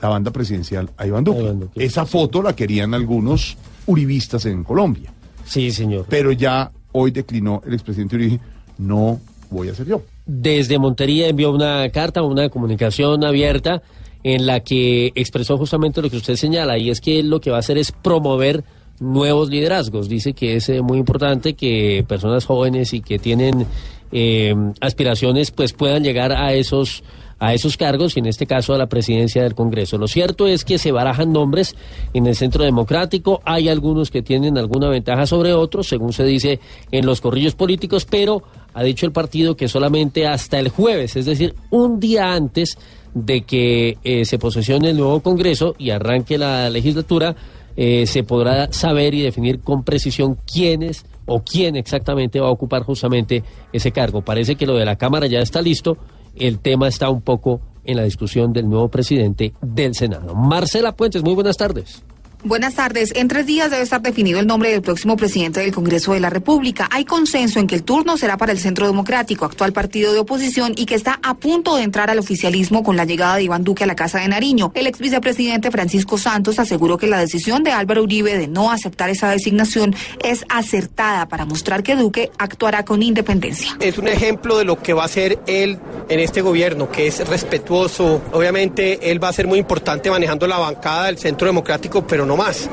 la 0.02 0.08
banda 0.08 0.32
presidencial 0.32 0.90
a 0.96 1.06
Iván 1.06 1.22
Duque. 1.22 1.68
Esa 1.76 2.04
foto 2.04 2.42
la 2.42 2.54
querían 2.54 2.92
algunos 2.92 3.56
uribistas 3.86 4.44
en 4.46 4.64
Colombia. 4.64 5.12
Sí, 5.44 5.70
señor. 5.70 6.06
Pero 6.08 6.32
ya 6.32 6.72
hoy 6.90 7.12
declinó 7.12 7.62
el 7.64 7.72
expresidente 7.72 8.16
Uribe, 8.16 8.40
no 8.78 9.20
voy 9.50 9.68
a 9.68 9.74
ser 9.74 9.86
yo. 9.86 10.02
desde 10.26 10.78
Montería 10.78 11.28
envió 11.28 11.52
una 11.52 11.88
carta, 11.90 12.22
una 12.22 12.48
comunicación 12.48 13.24
abierta 13.24 13.82
en 14.24 14.46
la 14.46 14.60
que 14.60 15.12
expresó 15.14 15.58
justamente 15.58 16.00
lo 16.00 16.10
que 16.10 16.16
usted 16.16 16.36
señala 16.36 16.78
y 16.78 16.90
es 16.90 17.00
que 17.00 17.22
lo 17.22 17.40
que 17.40 17.50
va 17.50 17.56
a 17.56 17.60
hacer 17.60 17.76
es 17.76 17.92
promover 17.92 18.64
nuevos 19.00 19.50
liderazgos. 19.50 20.08
Dice 20.08 20.32
que 20.32 20.56
es 20.56 20.68
eh, 20.68 20.80
muy 20.80 20.98
importante 20.98 21.54
que 21.54 22.04
personas 22.06 22.44
jóvenes 22.44 22.92
y 22.92 23.00
que 23.00 23.18
tienen 23.18 23.66
eh, 24.10 24.54
aspiraciones 24.80 25.50
pues 25.50 25.72
puedan 25.72 26.02
llegar 26.02 26.32
a 26.32 26.54
esos 26.54 27.02
a 27.42 27.54
esos 27.54 27.76
cargos 27.76 28.16
y 28.16 28.20
en 28.20 28.26
este 28.26 28.46
caso 28.46 28.72
a 28.72 28.78
la 28.78 28.86
presidencia 28.86 29.42
del 29.42 29.56
Congreso. 29.56 29.98
Lo 29.98 30.06
cierto 30.06 30.46
es 30.46 30.64
que 30.64 30.78
se 30.78 30.92
barajan 30.92 31.32
nombres 31.32 31.74
en 32.14 32.28
el 32.28 32.36
Centro 32.36 32.62
Democrático, 32.62 33.40
hay 33.44 33.68
algunos 33.68 34.12
que 34.12 34.22
tienen 34.22 34.56
alguna 34.56 34.88
ventaja 34.88 35.26
sobre 35.26 35.52
otros, 35.52 35.88
según 35.88 36.12
se 36.12 36.22
dice 36.22 36.60
en 36.92 37.04
los 37.04 37.20
corrillos 37.20 37.56
políticos, 37.56 38.06
pero 38.08 38.44
ha 38.74 38.84
dicho 38.84 39.06
el 39.06 39.12
partido 39.12 39.56
que 39.56 39.66
solamente 39.66 40.24
hasta 40.24 40.60
el 40.60 40.68
jueves, 40.68 41.16
es 41.16 41.26
decir, 41.26 41.56
un 41.70 41.98
día 41.98 42.32
antes 42.32 42.78
de 43.12 43.42
que 43.42 43.98
eh, 44.04 44.24
se 44.24 44.38
posesione 44.38 44.90
el 44.90 44.96
nuevo 44.96 45.18
Congreso 45.18 45.74
y 45.78 45.90
arranque 45.90 46.38
la 46.38 46.70
legislatura, 46.70 47.34
eh, 47.76 48.06
se 48.06 48.22
podrá 48.22 48.72
saber 48.72 49.14
y 49.14 49.22
definir 49.22 49.58
con 49.58 49.82
precisión 49.82 50.38
quiénes 50.46 51.06
o 51.26 51.42
quién 51.42 51.74
exactamente 51.74 52.38
va 52.38 52.46
a 52.46 52.52
ocupar 52.52 52.84
justamente 52.84 53.42
ese 53.72 53.90
cargo. 53.90 54.22
Parece 54.22 54.54
que 54.54 54.66
lo 54.66 54.76
de 54.76 54.84
la 54.84 54.94
Cámara 54.94 55.26
ya 55.26 55.40
está 55.40 55.60
listo, 55.60 55.98
el 56.36 56.58
tema 56.58 56.88
está 56.88 57.10
un 57.10 57.20
poco 57.22 57.60
en 57.84 57.96
la 57.96 58.04
discusión 58.04 58.52
del 58.52 58.68
nuevo 58.68 58.88
presidente 58.88 59.52
del 59.60 59.94
Senado. 59.94 60.34
Marcela 60.34 60.92
Puentes, 60.92 61.22
muy 61.22 61.34
buenas 61.34 61.56
tardes. 61.56 62.02
Buenas 62.44 62.74
tardes. 62.74 63.12
En 63.14 63.28
tres 63.28 63.46
días 63.46 63.70
debe 63.70 63.84
estar 63.84 64.02
definido 64.02 64.40
el 64.40 64.48
nombre 64.48 64.72
del 64.72 64.82
próximo 64.82 65.16
presidente 65.16 65.60
del 65.60 65.72
Congreso 65.72 66.12
de 66.12 66.18
la 66.18 66.28
República. 66.28 66.88
Hay 66.90 67.04
consenso 67.04 67.60
en 67.60 67.68
que 67.68 67.76
el 67.76 67.84
turno 67.84 68.16
será 68.16 68.36
para 68.36 68.50
el 68.50 68.58
Centro 68.58 68.84
Democrático, 68.84 69.44
actual 69.44 69.72
partido 69.72 70.12
de 70.12 70.18
oposición, 70.18 70.72
y 70.76 70.86
que 70.86 70.96
está 70.96 71.20
a 71.22 71.34
punto 71.34 71.76
de 71.76 71.84
entrar 71.84 72.10
al 72.10 72.18
oficialismo 72.18 72.82
con 72.82 72.96
la 72.96 73.04
llegada 73.04 73.36
de 73.36 73.44
Iván 73.44 73.62
Duque 73.62 73.84
a 73.84 73.86
la 73.86 73.94
Casa 73.94 74.18
de 74.18 74.26
Nariño. 74.26 74.72
El 74.74 74.88
ex 74.88 74.98
vicepresidente 74.98 75.70
Francisco 75.70 76.18
Santos 76.18 76.58
aseguró 76.58 76.98
que 76.98 77.06
la 77.06 77.20
decisión 77.20 77.62
de 77.62 77.70
Álvaro 77.70 78.02
Uribe 78.02 78.36
de 78.36 78.48
no 78.48 78.72
aceptar 78.72 79.08
esa 79.08 79.30
designación 79.30 79.94
es 80.24 80.44
acertada 80.48 81.28
para 81.28 81.44
mostrar 81.44 81.84
que 81.84 81.94
Duque 81.94 82.32
actuará 82.38 82.84
con 82.84 83.04
independencia. 83.04 83.76
Es 83.78 83.98
un 83.98 84.08
ejemplo 84.08 84.58
de 84.58 84.64
lo 84.64 84.82
que 84.82 84.94
va 84.94 85.02
a 85.02 85.06
hacer 85.06 85.38
él 85.46 85.78
en 86.08 86.18
este 86.18 86.42
gobierno, 86.42 86.90
que 86.90 87.06
es 87.06 87.24
respetuoso. 87.28 88.20
Obviamente 88.32 89.12
él 89.12 89.22
va 89.22 89.28
a 89.28 89.32
ser 89.32 89.46
muy 89.46 89.60
importante 89.60 90.10
manejando 90.10 90.48
la 90.48 90.58
bancada 90.58 91.06
del 91.06 91.18
Centro 91.18 91.46
Democrático, 91.46 92.04
pero 92.04 92.26
no 92.26 92.31
más. 92.36 92.68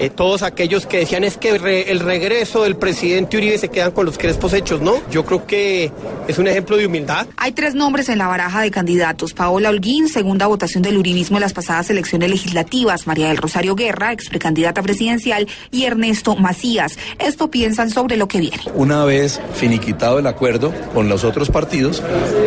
Eh, 0.00 0.08
todos 0.10 0.42
aquellos 0.42 0.86
que 0.86 0.98
decían 0.98 1.24
es 1.24 1.36
que 1.36 1.58
re- 1.58 1.90
el 1.92 2.00
regreso 2.00 2.62
del 2.62 2.74
presidente 2.76 3.36
Uribe 3.36 3.58
se 3.58 3.68
quedan 3.68 3.90
con 3.92 4.06
los 4.06 4.16
crespos 4.16 4.54
hechos, 4.54 4.80
¿no? 4.80 4.94
Yo 5.10 5.26
creo 5.26 5.46
que 5.46 5.92
es 6.26 6.38
un 6.38 6.48
ejemplo 6.48 6.78
de 6.78 6.86
humildad. 6.86 7.26
Hay 7.36 7.52
tres 7.52 7.74
nombres 7.74 8.08
en 8.08 8.16
la 8.16 8.26
baraja 8.26 8.62
de 8.62 8.70
candidatos. 8.70 9.34
Paola 9.34 9.68
Holguín, 9.68 10.08
segunda 10.08 10.46
votación 10.46 10.82
del 10.82 10.96
uribismo 10.96 11.36
en 11.36 11.42
las 11.42 11.52
pasadas 11.52 11.90
elecciones 11.90 12.30
legislativas. 12.30 13.06
María 13.06 13.28
del 13.28 13.36
Rosario 13.36 13.74
Guerra, 13.74 14.14
ex 14.14 14.30
precandidata 14.30 14.80
presidencial. 14.82 15.46
Y 15.70 15.84
Ernesto 15.84 16.34
Macías. 16.34 16.96
Esto 17.18 17.50
piensan 17.50 17.90
sobre 17.90 18.16
lo 18.16 18.26
que 18.26 18.40
viene. 18.40 18.56
Una 18.74 19.04
vez 19.04 19.38
finiquitado 19.54 20.18
el 20.18 20.26
acuerdo 20.26 20.72
con 20.94 21.10
los 21.10 21.24
otros 21.24 21.50
partidos, 21.50 22.02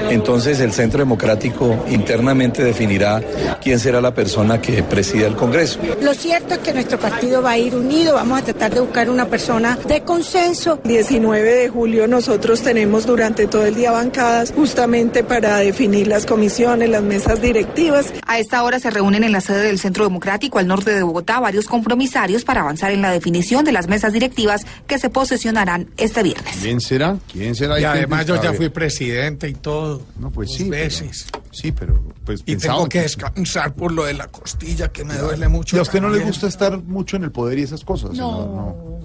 entonces 0.10 0.60
el 0.60 0.72
Centro 0.74 0.98
Democrático 1.00 1.86
internamente 1.88 2.64
definirá 2.64 3.22
quién 3.62 3.78
será 3.80 4.02
la 4.02 4.16
persona 4.16 4.60
que 4.60 4.82
presida 4.82 5.28
el 5.28 5.36
Congreso. 5.36 5.80
Lo 6.02 6.16
cierto 6.16 6.56
es 6.56 6.60
que 6.62 6.74
nuestro 6.74 6.98
partido 6.98 7.43
va 7.44 7.52
a 7.52 7.58
ir 7.58 7.76
unido, 7.76 8.16
vamos 8.16 8.40
a 8.40 8.44
tratar 8.44 8.74
de 8.74 8.80
buscar 8.82 9.10
una 9.10 9.28
persona 9.28 9.78
de 9.88 10.02
consenso. 10.04 10.80
19 10.84 11.42
de 11.56 11.70
julio 11.70 12.08
nosotros 12.08 12.62
tenemos 12.62 13.06
durante 13.06 13.48
todo 13.48 13.66
el 13.66 13.76
día 13.76 13.92
bancadas 13.92 14.52
justamente 14.56 15.24
para 15.24 15.58
definir 15.58 16.08
las 16.08 16.26
comisiones, 16.26 16.90
las 16.90 17.04
mesas 17.04 17.42
directivas. 17.42 18.14
A 18.26 18.40
esta 18.40 18.64
hora 18.64 18.80
se 18.80 18.90
reúnen 18.90 19.24
en 19.24 19.32
la 19.32 19.42
sede 19.42 19.64
del 19.68 19.80
Centro 19.80 20.04
Democrático 20.06 20.60
al 20.60 20.68
norte 20.68 20.92
de 20.92 21.04
Bogotá 21.04 21.40
varios 21.40 21.66
compromisarios 21.66 22.44
para 22.44 22.62
avanzar 22.62 22.92
en 22.92 23.02
la 23.02 23.12
definición 23.12 23.66
de 23.66 23.72
las 23.72 23.88
mesas 23.88 24.14
directivas 24.14 24.66
que 24.88 24.98
se 24.98 25.10
posesionarán 25.10 25.90
este 25.98 26.24
viernes. 26.24 26.56
¿Quién 26.62 26.80
será? 26.82 27.18
¿Quién 27.32 27.56
será? 27.56 27.78
Y 27.78 27.82
¿Quién 27.82 27.92
además 27.92 28.26
yo 28.26 28.42
ya 28.42 28.54
fui 28.54 28.70
presidente 28.70 29.48
y 29.50 29.54
todo. 29.54 30.02
No, 30.20 30.32
pues 30.32 30.50
dos 30.50 30.58
sí. 30.58 30.64
pero- 30.70 30.84
veces. 30.84 31.26
sí, 31.52 31.72
pero 31.72 32.02
pues 32.26 32.42
Y 32.46 32.54
pensaba 32.54 32.76
tengo 32.78 32.90
que 32.90 33.02
descansar 33.02 33.74
por 33.76 33.92
lo 33.92 34.06
de 34.06 34.14
la 34.14 34.28
costilla 34.28 34.92
que 34.92 35.04
me 35.06 35.16
duele 35.16 35.48
mucho. 35.48 35.76
¿Y 35.76 35.80
a 35.80 35.82
usted 35.84 36.02
no 36.02 36.10
le 36.10 36.20
gusta 36.24 36.48
estar 36.48 36.78
mucho 36.82 37.18
en 37.18 37.24
el 37.24 37.32
poder 37.32 37.60
y 37.60 37.64
esas 37.64 37.84
cosas? 37.84 38.12
No. 38.12 38.32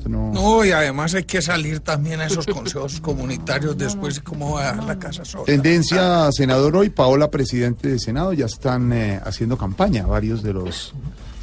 no, 0.06 0.08
no- 0.08 0.32
No, 0.32 0.64
y 0.64 0.70
además 0.70 1.14
hay 1.14 1.24
que 1.24 1.42
salir 1.42 1.80
también 1.80 2.20
a 2.20 2.26
esos 2.26 2.46
consejos 2.46 3.00
comunitarios 3.02 3.76
después 3.76 4.18
y 4.18 4.20
cómo 4.20 4.52
va 4.54 4.68
a 4.68 4.72
dejar 4.72 4.84
la 4.84 4.98
casa 4.98 5.24
sola. 5.24 5.44
Tendencia, 5.44 6.30
senador 6.32 6.76
hoy, 6.76 6.88
Paola, 6.90 7.30
presidente 7.30 7.88
de 7.88 7.98
Senado, 7.98 8.32
ya 8.32 8.46
están 8.46 8.92
eh, 8.92 9.20
haciendo 9.24 9.56
campaña 9.58 10.06
varios 10.06 10.42
de 10.42 10.52
los 10.52 10.92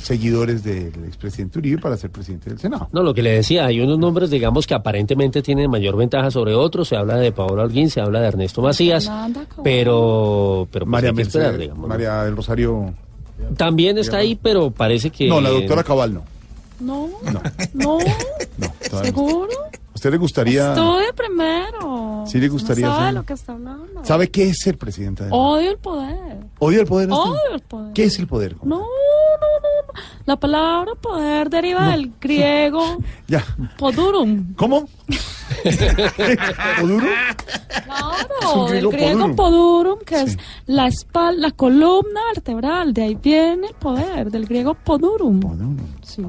seguidores 0.05 0.63
del 0.63 0.93
expresidente 1.05 1.57
Uribe 1.59 1.81
para 1.81 1.97
ser 1.97 2.11
presidente 2.11 2.49
del 2.49 2.59
Senado. 2.59 2.89
No, 2.91 3.01
lo 3.01 3.13
que 3.13 3.23
le 3.23 3.31
decía, 3.31 3.65
hay 3.65 3.81
unos 3.81 3.97
nombres, 3.97 4.29
digamos, 4.29 4.67
que 4.67 4.75
aparentemente 4.75 5.41
tienen 5.41 5.69
mayor 5.69 5.97
ventaja 5.97 6.29
sobre 6.29 6.53
otros. 6.53 6.89
Se 6.89 6.95
habla 6.95 7.17
de 7.17 7.31
Paola 7.31 7.63
Holguín, 7.63 7.89
se 7.89 8.01
habla 8.01 8.21
de 8.21 8.27
Ernesto 8.27 8.61
Macías, 8.61 9.11
pero, 9.63 10.67
pero 10.71 10.85
pues, 10.85 10.91
María 10.91 11.09
hay 11.09 11.15
que 11.15 11.21
esperar, 11.23 11.47
Mercedes, 11.47 11.61
digamos. 11.61 11.81
¿no? 11.81 11.87
María 11.87 12.23
del 12.23 12.35
Rosario. 12.35 12.93
También 13.57 13.97
está 13.97 14.17
ahí, 14.17 14.35
pero 14.35 14.71
parece 14.71 15.09
que... 15.09 15.27
No, 15.27 15.41
la 15.41 15.49
doctora 15.49 15.83
Cabal 15.83 16.13
no. 16.13 16.23
No, 16.79 17.09
no, 17.31 17.41
todavía 17.73 18.15
no. 18.57 19.03
¿seguro? 19.03 19.49
¿A 19.95 19.97
usted 19.97 20.11
le 20.11 20.17
gustaría? 20.17 20.73
Estudia 20.73 21.13
primero. 21.15 22.25
Sí 22.27 22.37
le 22.37 22.49
gustaría 22.49 22.85
No 22.87 22.95
sabe 22.95 23.05
ser- 23.05 23.13
lo 23.13 23.23
que 23.23 23.31
está 23.33 23.53
hablando. 23.53 24.03
¿Sabe 24.03 24.29
qué 24.29 24.49
es 24.49 24.59
ser 24.59 24.77
presidente 24.77 25.23
de 25.23 25.29
Odio 25.31 25.71
el 25.71 25.77
poder. 25.77 26.37
¿Odia 26.59 26.81
el 26.81 26.85
poder? 26.85 27.09
Odio 27.11 27.39
el 27.53 27.61
poder. 27.61 27.93
¿Qué 27.93 28.03
es 28.03 28.19
el 28.19 28.27
poder? 28.27 28.57
No, 28.63 28.79
no, 28.79 28.79
no, 28.79 28.81
no. 28.81 30.01
La 30.25 30.35
palabra 30.35 30.95
poder 30.95 31.49
deriva 31.49 31.87
del 31.91 32.11
griego 32.21 32.97
Ya. 33.29 33.45
podurum. 33.77 34.53
¿Cómo? 34.55 34.89
Un 36.83 37.01
Claro, 37.69 38.65
del 38.67 38.87
griego 38.89 39.19
podurum. 39.19 39.35
podurum, 39.35 39.99
que 39.99 40.21
es 40.23 40.37
la 40.65 40.87
espalda, 40.87 41.39
la 41.47 41.51
columna 41.51 42.19
vertebral. 42.33 42.93
De 42.93 43.03
ahí 43.03 43.15
viene 43.15 43.67
el 43.67 43.73
poder, 43.75 44.31
del 44.31 44.45
griego 44.45 44.73
podurum. 44.73 45.39
Sí, 46.01 46.21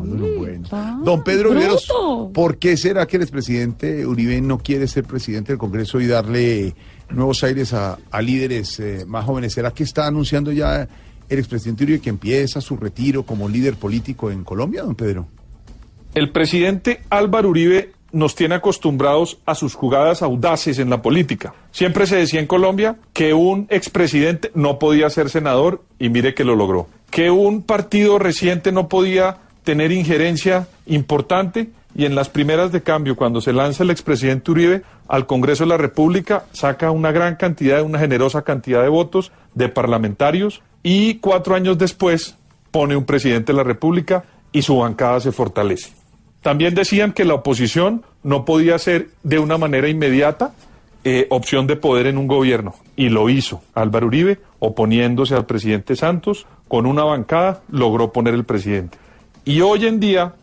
va. 0.73 0.99
Don 1.03 1.23
Pedro 1.25 1.51
Bruto. 1.51 1.61
Viveros, 1.61 2.33
¿por 2.33 2.59
qué 2.59 2.77
será 2.77 3.07
que 3.07 3.17
el 3.17 3.23
expresidente 3.63 4.07
Uribe 4.07 4.41
no 4.41 4.59
quiere 4.59 4.87
ser 4.87 5.05
presidente 5.05 5.53
del 5.53 5.59
Congreso 5.59 6.01
y 6.01 6.07
darle 6.07 6.75
nuevos 7.11 7.43
aires 7.45 7.73
a, 7.73 7.99
a 8.11 8.23
líderes 8.23 8.79
eh, 8.81 9.05
más 9.07 9.25
jóvenes? 9.25 9.53
¿Será 9.53 9.73
que 9.73 9.85
está 9.85 10.07
anunciando 10.07 10.53
ya 10.53 10.89
el 11.29 11.39
expresidente 11.39 11.85
Uribe 11.85 12.01
que 12.01 12.11
empieza 12.11 12.61
su 12.61 12.77
retiro 12.77 13.25
como 13.25 13.49
líder 13.49 13.75
político 13.77 14.31
en 14.31 14.45
Colombia, 14.45 14.83
don 14.83 14.95
Pedro? 14.95 15.27
El 16.15 16.31
presidente 16.31 17.03
Álvaro 17.11 17.51
Uribe 17.51 17.93
nos 18.13 18.35
tiene 18.35 18.55
acostumbrados 18.55 19.39
a 19.45 19.55
sus 19.55 19.75
jugadas 19.75 20.23
audaces 20.23 20.79
en 20.79 20.89
la 20.89 21.03
política. 21.03 21.55
Siempre 21.73 22.07
se 22.07 22.17
decía 22.17 22.41
en 22.41 22.47
Colombia 22.47 22.97
que 23.13 23.35
un 23.35 23.67
expresidente 23.69 24.51
no 24.55 24.79
podía 24.79 25.11
ser 25.11 25.29
senador 25.29 25.83
y 25.99 26.09
mire 26.09 26.35
que 26.35 26.45
lo 26.45 26.57
logró. 26.57 26.89
Que 27.11 27.31
un 27.31 27.63
partido 27.63 28.19
reciente 28.19 28.73
no 28.73 28.89
podía 28.89 29.39
tener 29.65 29.93
injerencia 29.93 30.69
importante 30.87 31.69
y 31.97 32.05
en 32.05 32.15
las 32.15 32.29
primeras 32.29 32.73
de 32.73 32.83
cambio, 32.83 33.17
cuando 33.17 33.41
se 33.41 33.55
lanza 33.55 33.83
el 33.83 33.91
expresidente 33.91 34.51
Uribe 34.51 34.83
al 35.09 35.27
Congreso 35.27 35.65
de 35.65 35.71
la 35.71 35.79
República, 35.79 36.45
saca 36.53 36.91
una 36.91 37.11
gran 37.11 37.37
cantidad, 37.37 37.81
una 37.83 37.99
generosa 37.99 38.43
cantidad 38.43 38.83
de 38.83 38.91
votos 38.91 39.33
de 39.55 39.71
parlamentarios 39.71 40.61
y 40.83 41.15
cuatro 41.15 41.55
años 41.55 41.79
después 41.79 42.37
pone 42.71 42.97
un 42.97 43.07
presidente 43.07 43.53
de 43.53 43.57
la 43.57 43.65
República 43.65 44.25
y 44.53 44.61
su 44.61 44.77
bancada 44.77 45.21
se 45.21 45.33
fortalece. 45.33 45.93
También 46.43 46.75
decían 46.75 47.13
que 47.13 47.25
la 47.25 47.33
oposición 47.33 48.05
no 48.23 48.45
podía 48.45 48.79
ser 48.79 49.09
de 49.23 49.39
una 49.39 49.57
manera 49.57 49.89
inmediata 49.89 50.53
eh, 51.03 51.27
opción 51.31 51.67
de 51.67 51.77
poder 51.77 52.09
en 52.09 52.19
un 52.19 52.27
gobierno. 52.27 52.75
Y 52.95 53.09
lo 53.09 53.31
hizo. 53.31 53.63
Álvaro 53.75 54.09
Uribe, 54.09 54.39
oponiéndose 54.59 55.35
al 55.35 55.47
presidente 55.47 55.97
Santos, 55.97 56.47
con 56.69 56.85
una 56.85 57.05
bancada 57.05 57.63
logró 57.71 58.13
poner 58.13 58.35
el 58.35 58.45
presidente. 58.45 58.99
Y 59.47 59.63
hoy 59.63 59.87
en 59.87 59.99
día 59.99 60.35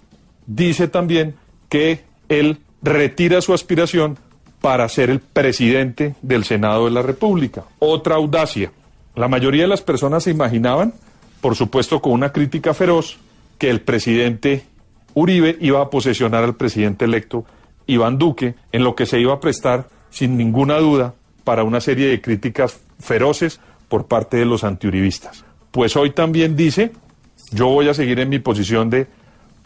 dice 0.48 0.88
también 0.88 1.36
que 1.74 2.04
él 2.30 2.60
retira 2.84 3.42
su 3.42 3.52
aspiración 3.52 4.20
para 4.62 4.88
ser 4.90 5.10
el 5.10 5.20
presidente 5.20 6.14
del 6.22 6.44
Senado 6.44 6.86
de 6.86 6.92
la 6.92 7.02
República. 7.02 7.64
Otra 7.80 8.14
audacia. 8.14 8.72
La 9.16 9.28
mayoría 9.28 9.64
de 9.64 9.70
las 9.70 9.82
personas 9.82 10.22
se 10.22 10.30
imaginaban, 10.30 10.94
por 11.42 11.56
supuesto 11.56 12.00
con 12.00 12.12
una 12.12 12.32
crítica 12.32 12.76
feroz, 12.76 13.18
que 13.58 13.72
el 13.72 13.82
presidente 13.82 14.66
Uribe 15.16 15.58
iba 15.62 15.82
a 15.82 15.90
posesionar 15.90 16.44
al 16.44 16.56
presidente 16.56 17.06
electo 17.06 17.44
Iván 17.88 18.20
Duque, 18.20 18.54
en 18.72 18.84
lo 18.84 18.94
que 18.94 19.08
se 19.08 19.20
iba 19.20 19.34
a 19.34 19.40
prestar, 19.40 19.88
sin 20.12 20.38
ninguna 20.38 20.78
duda, 20.78 21.16
para 21.44 21.64
una 21.64 21.82
serie 21.82 22.10
de 22.10 22.22
críticas 22.22 22.80
feroces 23.00 23.60
por 23.90 24.06
parte 24.06 24.38
de 24.38 24.46
los 24.46 24.64
antiuribistas. 24.64 25.44
Pues 25.72 25.96
hoy 25.96 26.12
también 26.12 26.56
dice, 26.56 26.92
yo 27.52 27.70
voy 27.70 27.90
a 27.90 27.96
seguir 27.96 28.20
en 28.20 28.30
mi 28.30 28.38
posición 28.38 28.92
de 28.92 29.08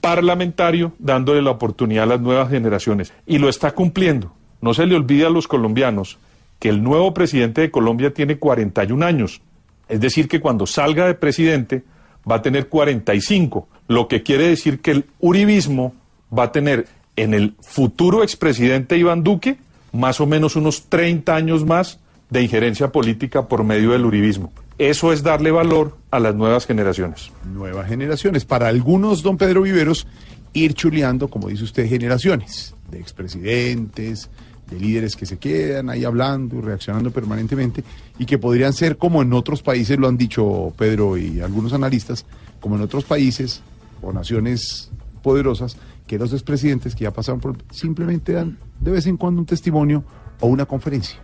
parlamentario, 0.07 0.93
dándole 0.99 1.41
la 1.41 1.51
oportunidad 1.51 2.03
a 2.03 2.07
las 2.07 2.21
nuevas 2.21 2.49
generaciones. 2.49 3.11
Y 3.25 3.39
lo 3.39 3.49
está 3.49 3.71
cumpliendo. 3.71 4.31
No 4.61 4.73
se 4.73 4.85
le 4.85 4.95
olvide 4.95 5.25
a 5.25 5.29
los 5.29 5.49
colombianos 5.49 6.17
que 6.59 6.69
el 6.69 6.81
nuevo 6.81 7.13
presidente 7.13 7.59
de 7.59 7.71
Colombia 7.71 8.13
tiene 8.13 8.37
41 8.37 9.05
años. 9.05 9.41
Es 9.89 9.99
decir, 9.99 10.29
que 10.29 10.39
cuando 10.39 10.65
salga 10.65 11.07
de 11.07 11.13
presidente 11.13 11.83
va 12.29 12.35
a 12.35 12.41
tener 12.41 12.69
45, 12.69 13.67
lo 13.89 14.07
que 14.07 14.23
quiere 14.23 14.47
decir 14.47 14.79
que 14.79 14.91
el 14.91 15.05
uribismo 15.19 15.93
va 16.35 16.43
a 16.43 16.51
tener 16.53 16.87
en 17.17 17.33
el 17.33 17.55
futuro 17.59 18.23
expresidente 18.23 18.97
Iván 18.97 19.23
Duque 19.23 19.57
más 19.91 20.21
o 20.21 20.25
menos 20.25 20.55
unos 20.55 20.85
30 20.87 21.35
años 21.35 21.65
más 21.65 21.99
de 22.29 22.43
injerencia 22.43 22.93
política 22.93 23.47
por 23.49 23.65
medio 23.65 23.91
del 23.91 24.05
uribismo. 24.05 24.53
Eso 24.77 25.11
es 25.11 25.23
darle 25.23 25.51
valor 25.51 25.97
a 26.11 26.19
las 26.19 26.35
nuevas 26.35 26.65
generaciones. 26.67 27.31
Nuevas 27.51 27.87
generaciones. 27.87 28.45
Para 28.45 28.67
algunos, 28.67 29.23
don 29.23 29.37
Pedro 29.37 29.63
Viveros, 29.63 30.05
ir 30.53 30.73
chuleando, 30.73 31.29
como 31.29 31.47
dice 31.47 31.63
usted, 31.63 31.87
generaciones 31.87 32.75
de 32.91 32.99
expresidentes, 32.99 34.29
de 34.69 34.79
líderes 34.79 35.15
que 35.15 35.25
se 35.25 35.37
quedan 35.37 35.89
ahí 35.89 36.03
hablando 36.03 36.57
y 36.57 36.61
reaccionando 36.61 37.11
permanentemente 37.11 37.83
y 38.19 38.25
que 38.25 38.37
podrían 38.37 38.73
ser 38.73 38.97
como 38.97 39.21
en 39.21 39.33
otros 39.33 39.61
países, 39.61 39.97
lo 39.97 40.07
han 40.07 40.17
dicho 40.17 40.73
Pedro 40.77 41.17
y 41.17 41.39
algunos 41.39 41.73
analistas, 41.73 42.25
como 42.59 42.75
en 42.75 42.81
otros 42.81 43.05
países 43.05 43.61
o 44.01 44.11
naciones 44.11 44.91
poderosas, 45.23 45.77
que 46.05 46.17
los 46.17 46.33
expresidentes 46.33 46.95
que 46.95 47.05
ya 47.05 47.11
pasaron 47.11 47.39
por 47.39 47.55
simplemente 47.71 48.33
dan 48.33 48.57
de 48.79 48.91
vez 48.91 49.07
en 49.07 49.17
cuando 49.17 49.41
un 49.41 49.45
testimonio 49.45 50.03
o 50.39 50.47
una 50.47 50.65
conferencia. 50.65 51.19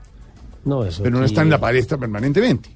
No, 0.66 0.86
eso 0.86 1.04
Pero 1.04 1.20
no 1.20 1.26
están 1.26 1.45
en 1.45 1.51
la 1.51 1.60
palestra 1.60 1.97
permanentemente. 1.97 2.70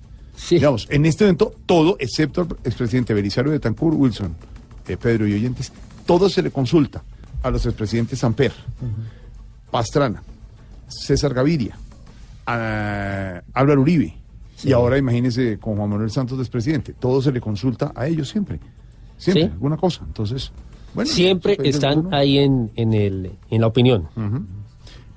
Digamos, 0.50 0.88
en 0.90 1.06
este 1.06 1.24
evento, 1.24 1.54
todo, 1.66 1.96
excepto 2.00 2.42
al 2.42 2.48
expresidente 2.64 3.14
Belisario 3.14 3.52
de 3.52 3.60
Tancur, 3.60 3.94
Wilson, 3.96 4.36
eh, 4.88 4.96
Pedro 4.98 5.28
y 5.28 5.34
oyentes, 5.34 5.72
todo 6.06 6.30
se 6.30 6.42
le 6.42 6.52
consulta 6.52 7.04
a 7.44 7.50
los 7.50 7.66
expresidentes 7.66 8.20
Samper, 8.20 8.54
Pastrana, 9.72 10.24
César 10.88 11.34
Gaviria, 11.34 11.78
a 12.46 13.42
Álvaro 13.54 13.82
Uribe, 13.82 14.16
y 14.64 14.72
ahora 14.72 14.98
imagínese 14.98 15.58
con 15.60 15.76
Juan 15.76 15.90
Manuel 15.90 16.10
Santos 16.12 16.38
de 16.38 16.44
expresidente, 16.44 16.94
todo 16.94 17.22
se 17.22 17.32
le 17.32 17.42
consulta 17.42 17.92
a 17.96 18.08
ellos 18.08 18.30
siempre, 18.30 18.60
siempre, 19.18 19.44
Sí. 19.46 19.50
alguna 19.52 19.78
cosa. 19.78 20.02
Entonces, 20.06 20.52
bueno, 20.94 21.10
Siempre 21.12 21.54
eso 21.54 21.64
es 21.64 21.76
están 21.76 22.14
ahí 22.14 22.38
en, 22.40 22.72
en, 22.76 22.94
el, 22.94 23.32
en 23.50 23.62
la 23.62 23.68
opinión. 23.68 24.08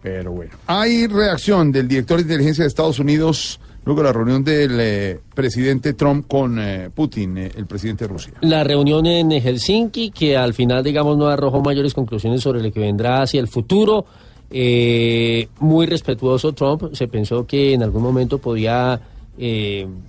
Pero 0.02 0.32
bueno. 0.32 0.52
Hay 0.66 1.06
reacción 1.06 1.70
del 1.72 1.86
director 1.88 2.16
de 2.16 2.22
inteligencia 2.22 2.64
de 2.64 2.68
Estados 2.68 2.98
Unidos 2.98 3.60
luego 3.84 4.02
la 4.02 4.12
reunión 4.12 4.44
del 4.44 4.78
eh, 4.80 5.20
presidente 5.34 5.94
Trump 5.94 6.26
con 6.28 6.58
eh, 6.58 6.90
Putin, 6.94 7.38
eh, 7.38 7.50
el 7.56 7.66
presidente 7.66 8.04
de 8.04 8.12
Rusia. 8.12 8.32
La 8.42 8.64
reunión 8.64 9.06
en 9.06 9.30
Helsinki, 9.30 10.10
que 10.10 10.36
al 10.36 10.54
final, 10.54 10.84
digamos, 10.84 11.16
no 11.16 11.28
arrojó 11.28 11.60
mayores 11.60 11.94
conclusiones 11.94 12.42
sobre 12.42 12.62
lo 12.62 12.70
que 12.72 12.80
vendrá 12.80 13.22
hacia 13.22 13.40
el 13.40 13.48
futuro. 13.48 14.04
Eh, 14.50 15.48
muy 15.60 15.86
respetuoso 15.86 16.52
Trump. 16.52 16.92
Se 16.92 17.08
pensó 17.08 17.46
que 17.46 17.74
en 17.74 17.82
algún 17.82 18.02
momento 18.02 18.38
podía 18.38 19.00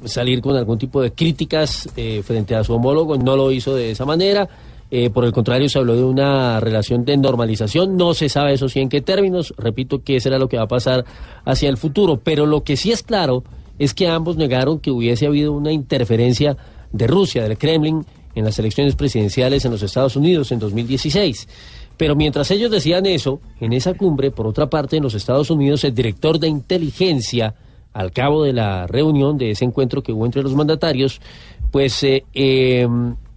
salir 0.03 0.41
con 0.41 0.57
algún 0.57 0.77
tipo 0.77 1.01
de 1.01 1.13
críticas 1.13 1.87
frente 2.23 2.53
a 2.53 2.65
su 2.65 2.73
homólogo. 2.73 3.15
No 3.17 3.37
lo 3.37 3.49
hizo 3.49 3.73
de 3.73 3.91
esa 3.91 4.03
manera. 4.03 4.49
Eh, 4.93 5.09
por 5.09 5.23
el 5.23 5.31
contrario, 5.31 5.69
se 5.69 5.79
habló 5.79 5.95
de 5.95 6.03
una 6.03 6.59
relación 6.59 7.05
de 7.05 7.15
normalización. 7.15 7.95
No 7.95 8.13
se 8.13 8.27
sabe 8.27 8.53
eso 8.53 8.67
sí 8.67 8.81
en 8.81 8.89
qué 8.89 8.99
términos. 8.99 9.53
Repito 9.57 10.03
que 10.03 10.19
será 10.19 10.37
lo 10.37 10.49
que 10.49 10.57
va 10.57 10.63
a 10.63 10.67
pasar 10.67 11.05
hacia 11.45 11.69
el 11.69 11.77
futuro. 11.77 12.19
Pero 12.21 12.45
lo 12.45 12.63
que 12.63 12.75
sí 12.75 12.91
es 12.91 13.01
claro 13.01 13.45
es 13.79 13.93
que 13.93 14.07
ambos 14.07 14.37
negaron 14.37 14.79
que 14.79 14.91
hubiese 14.91 15.25
habido 15.25 15.53
una 15.53 15.71
interferencia 15.71 16.57
de 16.91 17.07
Rusia, 17.07 17.43
del 17.43 17.57
Kremlin, 17.57 18.05
en 18.35 18.45
las 18.45 18.57
elecciones 18.59 18.95
presidenciales 18.95 19.65
en 19.65 19.71
los 19.71 19.83
Estados 19.83 20.15
Unidos 20.15 20.51
en 20.51 20.59
2016. 20.59 21.47
Pero 21.97 22.15
mientras 22.15 22.49
ellos 22.51 22.71
decían 22.71 23.05
eso, 23.05 23.39
en 23.59 23.73
esa 23.73 23.93
cumbre, 23.93 24.31
por 24.31 24.47
otra 24.47 24.69
parte, 24.69 24.97
en 24.97 25.03
los 25.03 25.13
Estados 25.13 25.49
Unidos, 25.49 25.83
el 25.83 25.93
director 25.93 26.39
de 26.39 26.47
inteligencia, 26.47 27.53
al 27.93 28.11
cabo 28.11 28.43
de 28.43 28.53
la 28.53 28.87
reunión 28.87 29.37
de 29.37 29.51
ese 29.51 29.65
encuentro 29.65 30.01
que 30.01 30.13
hubo 30.13 30.25
entre 30.25 30.43
los 30.43 30.55
mandatarios, 30.55 31.19
pues 31.71 32.01
eh, 32.03 32.23
eh, 32.33 32.87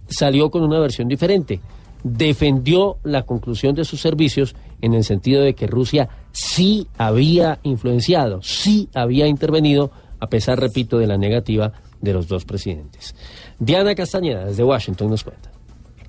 salió 0.07 0.49
con 0.49 0.63
una 0.63 0.79
versión 0.79 1.07
diferente. 1.07 1.59
Defendió 2.03 2.97
la 3.03 3.23
conclusión 3.23 3.75
de 3.75 3.85
sus 3.85 4.01
servicios 4.01 4.55
en 4.81 4.93
el 4.93 5.03
sentido 5.03 5.41
de 5.41 5.55
que 5.55 5.67
Rusia 5.67 6.09
sí 6.31 6.87
había 6.97 7.59
influenciado, 7.63 8.41
sí 8.43 8.89
había 8.93 9.27
intervenido, 9.27 9.91
a 10.19 10.27
pesar, 10.29 10.59
repito, 10.59 10.97
de 10.97 11.07
la 11.07 11.17
negativa 11.17 11.73
de 12.01 12.13
los 12.13 12.27
dos 12.27 12.45
presidentes. 12.45 13.15
Diana 13.59 13.95
Castañeda, 13.95 14.45
desde 14.45 14.63
Washington, 14.63 15.09
nos 15.09 15.23
cuenta. 15.23 15.54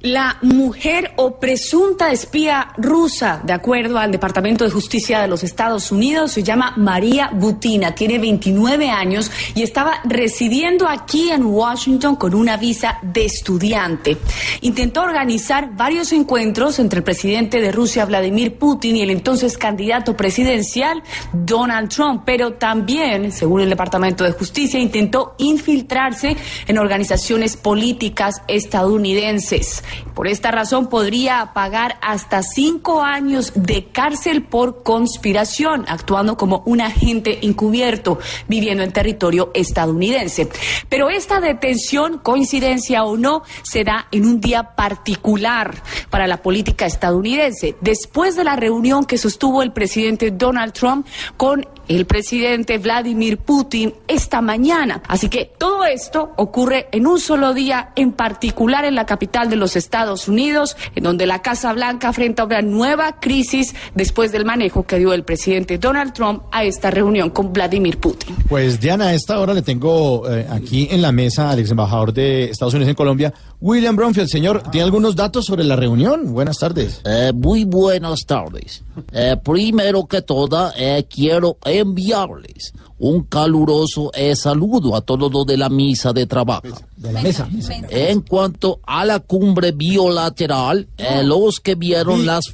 La 0.06 0.38
mujer 0.40 1.14
o 1.16 1.40
presunta 1.40 2.12
espía 2.12 2.68
rusa, 2.76 3.40
de 3.42 3.52
acuerdo 3.52 3.98
al 3.98 4.12
Departamento 4.12 4.62
de 4.62 4.70
Justicia 4.70 5.20
de 5.20 5.26
los 5.26 5.42
Estados 5.42 5.90
Unidos, 5.90 6.30
se 6.30 6.44
llama 6.44 6.74
María 6.76 7.30
Butina, 7.34 7.92
tiene 7.92 8.20
29 8.20 8.88
años 8.88 9.32
y 9.56 9.64
estaba 9.64 9.94
residiendo 10.04 10.86
aquí 10.86 11.32
en 11.32 11.46
Washington 11.46 12.14
con 12.14 12.36
una 12.36 12.56
visa 12.56 13.00
de 13.02 13.24
estudiante. 13.24 14.16
Intentó 14.60 15.02
organizar 15.02 15.74
varios 15.74 16.12
encuentros 16.12 16.78
entre 16.78 16.98
el 16.98 17.04
presidente 17.04 17.60
de 17.60 17.72
Rusia, 17.72 18.04
Vladimir 18.04 18.58
Putin, 18.60 18.94
y 18.94 19.02
el 19.02 19.10
entonces 19.10 19.58
candidato 19.58 20.16
presidencial, 20.16 21.02
Donald 21.32 21.88
Trump, 21.88 22.22
pero 22.24 22.52
también, 22.52 23.32
según 23.32 23.60
el 23.60 23.70
Departamento 23.70 24.22
de 24.22 24.30
Justicia, 24.30 24.78
intentó 24.78 25.34
infiltrarse 25.38 26.36
en 26.68 26.78
organizaciones 26.78 27.56
políticas 27.56 28.40
estadounidenses. 28.46 29.82
Por 30.14 30.28
esta 30.28 30.50
razón 30.50 30.88
podría 30.88 31.52
pagar 31.54 31.98
hasta 32.02 32.42
cinco 32.42 33.02
años 33.02 33.52
de 33.54 33.86
cárcel 33.86 34.42
por 34.42 34.82
conspiración, 34.82 35.84
actuando 35.88 36.36
como 36.36 36.62
un 36.66 36.80
agente 36.80 37.46
encubierto 37.46 38.18
viviendo 38.48 38.82
en 38.82 38.92
territorio 38.92 39.50
estadounidense. 39.54 40.48
Pero 40.88 41.10
esta 41.10 41.40
detención, 41.40 42.18
coincidencia 42.18 43.04
o 43.04 43.16
no, 43.16 43.42
se 43.62 43.84
da 43.84 44.08
en 44.12 44.26
un 44.26 44.40
día 44.40 44.74
particular 44.74 45.82
para 46.10 46.26
la 46.26 46.38
política 46.38 46.86
estadounidense, 46.86 47.76
después 47.80 48.36
de 48.36 48.44
la 48.44 48.56
reunión 48.56 49.04
que 49.04 49.18
sostuvo 49.18 49.62
el 49.62 49.72
presidente 49.72 50.30
Donald 50.30 50.72
Trump 50.72 51.06
con 51.36 51.66
el 51.88 52.06
presidente 52.06 52.78
Vladimir 52.78 53.38
Putin 53.38 53.94
esta 54.08 54.40
mañana. 54.40 55.02
Así 55.06 55.28
que 55.28 55.52
todo 55.58 55.84
esto 55.84 56.32
ocurre 56.36 56.88
en 56.90 57.06
un 57.06 57.20
solo 57.20 57.54
día, 57.54 57.92
en 57.94 58.12
particular 58.12 58.84
en 58.84 58.94
la 58.94 59.06
capital 59.06 59.48
de 59.48 59.56
los 59.56 59.76
Estados 59.76 59.85
Unidos, 60.28 60.76
en 60.94 61.04
donde 61.04 61.26
la 61.26 61.42
Casa 61.42 61.72
Blanca 61.72 62.08
enfrenta 62.08 62.44
una 62.44 62.62
nueva 62.62 63.20
crisis 63.20 63.74
después 63.94 64.32
del 64.32 64.44
manejo 64.44 64.84
que 64.84 64.98
dio 64.98 65.12
el 65.12 65.24
presidente 65.24 65.78
Donald 65.78 66.12
Trump 66.12 66.42
a 66.52 66.64
esta 66.64 66.90
reunión 66.90 67.30
con 67.30 67.52
Vladimir 67.52 67.98
Putin. 67.98 68.36
Pues 68.48 68.80
Diana, 68.80 69.06
a 69.08 69.14
esta 69.14 69.38
hora 69.40 69.54
le 69.54 69.62
tengo 69.62 70.28
eh, 70.30 70.46
aquí 70.50 70.88
en 70.90 71.02
la 71.02 71.12
mesa 71.12 71.50
al 71.50 71.58
ex 71.58 71.70
embajador 71.70 72.12
de 72.12 72.44
Estados 72.50 72.74
Unidos 72.74 72.90
en 72.90 72.96
Colombia, 72.96 73.32
William 73.60 73.96
Bromfield. 73.96 74.28
Señor, 74.28 74.62
¿tiene 74.70 74.84
algunos 74.84 75.16
datos 75.16 75.46
sobre 75.46 75.64
la 75.64 75.76
reunión? 75.76 76.32
Buenas 76.32 76.58
tardes. 76.58 77.00
Eh, 77.04 77.32
muy 77.34 77.64
buenas 77.64 78.20
tardes. 78.26 78.82
Eh, 79.12 79.36
primero 79.42 80.06
que 80.06 80.22
todo, 80.22 80.72
eh, 80.76 81.06
quiero 81.08 81.58
enviarles 81.64 82.72
un 82.98 83.24
caluroso 83.24 84.10
eh, 84.14 84.34
saludo 84.34 84.96
a 84.96 85.00
todos 85.02 85.30
los 85.32 85.44
de 85.46 85.56
la 85.56 85.68
misa 85.68 86.12
de 86.12 86.26
trabajo. 86.26 86.62
De 86.96 87.12
la 87.12 87.20
mesa. 87.22 87.46
En 87.90 88.22
cuanto 88.22 88.80
a 88.86 89.04
la 89.04 89.20
cumbre 89.20 89.72
bilateral, 89.72 90.88
eh, 90.96 91.22
los 91.22 91.60
que 91.60 91.74
vieron 91.74 92.24
las 92.24 92.46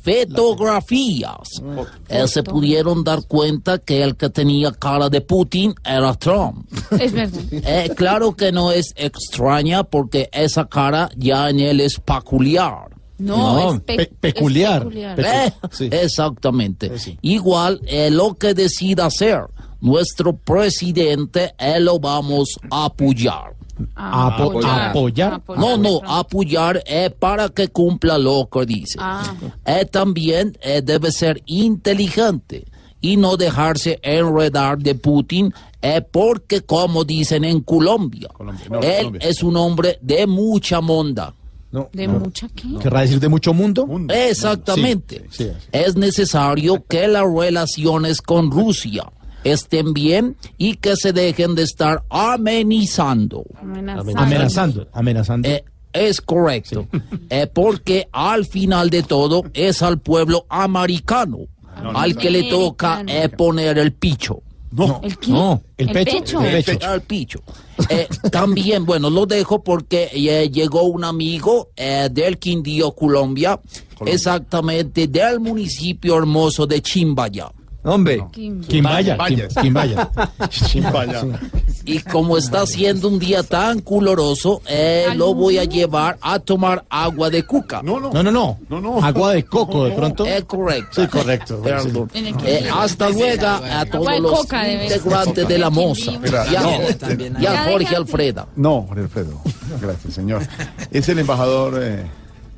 fotografías 0.62 1.62
eh, 2.08 2.26
se 2.28 2.42
pudieron 2.42 3.04
dar 3.04 3.24
cuenta 3.26 3.78
que 3.78 4.02
el 4.02 4.16
que 4.16 4.30
tenía 4.30 4.72
cara 4.72 5.08
de 5.08 5.20
Putin 5.20 5.74
era 5.84 6.14
Trump. 6.14 6.66
Es 6.98 7.12
verdad. 7.12 7.40
Eh, 7.64 7.90
claro 7.96 8.34
que 8.34 8.50
no 8.50 8.72
es 8.72 8.92
extraña 8.96 9.84
porque 9.84 10.28
esa 10.32 10.66
cara 10.66 11.10
ya 11.16 11.48
en 11.50 11.60
él 11.60 11.80
es 11.80 12.00
peculiar. 12.00 12.90
No, 13.18 13.74
es 13.74 13.80
pe- 13.82 13.96
pe- 13.96 14.12
peculiar. 14.20 14.78
es 14.82 14.88
peculiar. 14.88 15.16
Pecu- 15.18 15.46
Eh, 15.46 15.52
sí. 15.70 15.88
Exactamente. 15.92 16.90
Igual 17.22 17.80
eh, 17.86 18.10
lo 18.10 18.34
que 18.34 18.52
decida 18.54 19.06
hacer 19.06 19.42
nuestro 19.82 20.32
presidente, 20.34 21.54
eh, 21.58 21.78
lo 21.78 21.98
vamos 22.00 22.56
a 22.70 22.86
apoyar. 22.86 23.52
Apo- 23.96 24.62
apoyar. 24.64 25.42
No, 25.56 25.76
no, 25.76 26.00
apoyar 26.06 26.82
eh, 26.86 27.10
para 27.10 27.48
que 27.48 27.68
cumpla 27.68 28.16
lo 28.16 28.48
que 28.50 28.64
dice. 28.64 28.96
Ah. 29.00 29.34
Eh, 29.66 29.84
también 29.86 30.56
eh, 30.62 30.80
debe 30.82 31.10
ser 31.12 31.42
inteligente 31.46 32.64
y 33.00 33.16
no 33.16 33.36
dejarse 33.36 33.98
enredar 34.02 34.78
de 34.78 34.94
Putin, 34.94 35.52
eh, 35.80 36.00
porque 36.00 36.60
como 36.60 37.04
dicen 37.04 37.42
en 37.44 37.60
Colombia, 37.62 38.28
no, 38.38 38.80
él 38.80 38.96
Colombia. 39.06 39.28
es 39.28 39.42
un 39.42 39.56
hombre 39.56 39.98
de 40.00 40.26
mucha 40.28 40.80
monda. 40.80 41.34
No, 41.72 41.88
¿De 41.92 42.06
no. 42.06 42.20
mucha 42.20 42.48
qué? 42.54 42.68
¿Querrá 42.80 43.00
decir 43.00 43.18
de 43.18 43.28
mucho 43.30 43.54
mundo? 43.54 43.88
Exactamente. 44.10 45.26
Sí, 45.30 45.44
sí, 45.44 45.50
sí. 45.58 45.66
Es 45.72 45.96
necesario 45.96 46.84
que 46.86 47.08
las 47.08 47.24
relaciones 47.34 48.20
con 48.20 48.50
Rusia 48.50 49.04
estén 49.44 49.92
bien 49.92 50.36
y 50.58 50.76
que 50.76 50.96
se 50.96 51.12
dejen 51.12 51.54
de 51.54 51.62
estar 51.62 52.02
amenizando. 52.10 53.44
Amenazando. 53.60 54.88
Amenazando. 54.92 55.48
Eh, 55.48 55.64
es 55.92 56.20
correcto. 56.20 56.86
Eh, 57.30 57.46
porque 57.52 58.08
al 58.12 58.46
final 58.46 58.90
de 58.90 59.02
todo 59.02 59.44
es 59.54 59.82
al 59.82 59.98
pueblo 59.98 60.46
americano 60.48 61.38
al 61.94 62.16
que 62.16 62.30
le 62.30 62.44
toca 62.44 63.02
eh, 63.06 63.28
poner 63.28 63.78
el 63.78 63.92
picho. 63.92 64.42
No. 64.70 65.00
¿El 65.02 65.18
qué? 65.18 65.30
No, 65.30 65.62
el 65.76 65.88
¿El 65.88 65.94
pecho. 65.94 66.16
pecho? 66.18 66.40
El 66.40 66.64
pecho. 66.64 66.94
El 66.94 67.00
picho. 67.02 67.42
Eh, 67.90 68.08
también, 68.30 68.86
bueno, 68.86 69.10
lo 69.10 69.26
dejo 69.26 69.62
porque 69.62 70.08
eh, 70.12 70.48
llegó 70.50 70.84
un 70.84 71.04
amigo 71.04 71.70
eh, 71.76 72.08
del 72.10 72.38
Quindío, 72.38 72.92
Colombia, 72.92 73.60
exactamente 74.06 75.08
del 75.08 75.40
municipio 75.40 76.16
hermoso 76.16 76.66
de 76.66 76.80
Chimbaya. 76.80 77.52
Hombre. 77.84 78.24
Quimbaya. 78.32 79.18
Quimbaya. 79.60 80.10
Y 81.84 81.98
como 81.98 82.36
está 82.36 82.64
siendo 82.64 83.08
un 83.08 83.18
día 83.18 83.42
tan 83.42 83.80
coloroso, 83.80 84.62
eh, 84.68 85.06
lo 85.16 85.34
voy 85.34 85.58
a 85.58 85.64
llevar 85.64 86.16
a 86.20 86.38
tomar 86.38 86.84
agua 86.88 87.28
de 87.28 87.44
cuca. 87.44 87.82
No, 87.82 87.98
no. 87.98 88.12
No, 88.12 88.22
no, 88.22 88.80
no. 88.80 89.04
Agua 89.04 89.32
de 89.32 89.44
coco, 89.44 89.84
de 89.84 89.90
pronto. 89.90 90.24
Es 90.24 90.44
correcto. 90.44 91.02
Sí, 91.02 91.08
correcto. 91.08 91.60
Perdón. 91.60 92.08
Eh, 92.14 92.68
hasta 92.72 93.08
luego 93.10 93.46
a 93.46 93.84
todos 93.86 94.20
los 94.20 94.44
integrantes 94.44 95.48
de 95.48 95.58
la 95.58 95.70
moza. 95.70 96.12
Gracias. 96.20 96.52
Y 97.40 97.46
a, 97.46 97.68
y 97.68 97.70
Jorge. 97.72 97.96
Alfreda. 97.96 98.46
No, 98.54 98.82
Jorge 98.82 99.02
Alfredo. 99.02 99.40
Gracias, 99.80 100.14
señor. 100.14 100.42
Es 100.90 101.08
el 101.08 101.18
embajador 101.18 101.80
eh, 101.82 102.04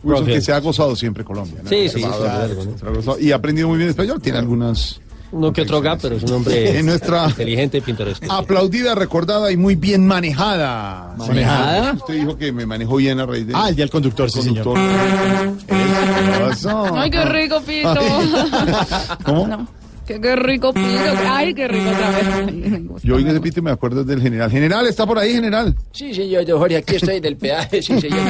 Wilson 0.02 0.26
que 0.26 0.40
se 0.40 0.52
ha 0.52 0.60
gozado 0.60 0.94
siempre 0.94 1.24
Colombia. 1.24 1.60
¿no? 1.62 1.68
Sí, 1.68 1.88
sí, 1.88 2.04
ha 2.04 2.90
gozado. 2.90 3.18
Y 3.18 3.32
ha 3.32 3.36
aprendido 3.36 3.68
muy 3.68 3.78
bien 3.78 3.88
español. 3.88 4.20
Tiene 4.20 4.38
algunas 4.38 5.00
Uno 5.32 5.52
que 5.52 5.62
otro 5.62 5.80
gap, 5.80 5.98
pero 6.00 6.16
es 6.16 6.22
un 6.22 6.32
hombre 6.32 6.78
En 6.78 6.86
nuestra- 6.86 7.26
inteligente 7.28 7.78
y 7.78 7.80
pintoresco. 7.80 8.30
aplaudida, 8.32 8.94
recordada 8.94 9.50
y 9.50 9.56
muy 9.56 9.74
bien 9.74 10.06
manejada. 10.06 11.14
¿Manejada? 11.18 11.92
Usted 11.94 12.14
dijo 12.14 12.36
que 12.38 12.52
me 12.52 12.66
manejó 12.66 12.96
bien 12.96 13.18
a 13.20 13.26
raíz 13.26 13.46
de. 13.46 13.52
Ah, 13.56 13.68
el 13.68 13.76
día 13.76 13.84
del 13.84 13.90
conductor, 13.90 14.30
sí, 14.30 14.42
señor. 14.42 14.66
Eso. 16.52 16.94
Ay, 16.96 17.10
qué 17.10 17.24
rico, 17.24 17.60
Pito. 17.62 17.94
¿Cómo? 19.24 19.46
No. 19.48 19.66
Qué, 20.06 20.20
qué 20.20 20.36
rico, 20.36 20.72
Pito. 20.72 20.86
Ay, 21.28 21.54
qué 21.54 21.66
rico 21.68 21.88
otra 21.90 22.10
vez. 22.10 23.02
Yo 23.02 23.16
oigo 23.16 23.30
ese 23.30 23.40
pito 23.40 23.60
y 23.60 23.62
me 23.62 23.70
acuerdo 23.70 24.04
del 24.04 24.20
general. 24.20 24.50
General, 24.50 24.86
¿está 24.86 25.06
por 25.06 25.18
ahí, 25.18 25.32
general? 25.32 25.74
Sí, 25.92 26.14
señor, 26.14 26.44
don 26.44 26.58
Jorge, 26.58 26.76
aquí 26.76 26.96
estoy 26.96 27.16
en 27.16 27.24
el 27.24 27.36
peaje, 27.36 27.82
sí, 27.82 28.00
señor. 28.00 28.20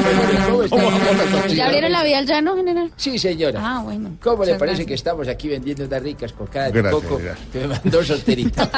¿Cómo 0.48 0.62
está? 0.62 1.46
¿Ya 1.48 1.66
abrieron 1.66 1.92
la 1.92 2.04
vía 2.04 2.18
al 2.18 2.26
llano, 2.26 2.56
general? 2.56 2.90
Sí, 2.96 3.18
señora. 3.18 3.60
Ah, 3.62 3.82
bueno. 3.84 4.10
¿Cómo 4.22 4.44
le 4.44 4.52
parece 4.54 4.64
gracias. 4.66 4.86
que 4.86 4.94
estamos 4.94 5.28
aquí 5.28 5.48
vendiendo 5.48 5.84
unas 5.84 6.02
ricas 6.02 6.32
cocadas 6.32 6.72
de 6.72 6.80
Gracias, 6.82 7.02
coco 7.02 7.18
gracias. 7.22 7.48
que 7.52 7.58
me 7.60 7.66
mandó 7.66 8.04
solterita? 8.04 8.62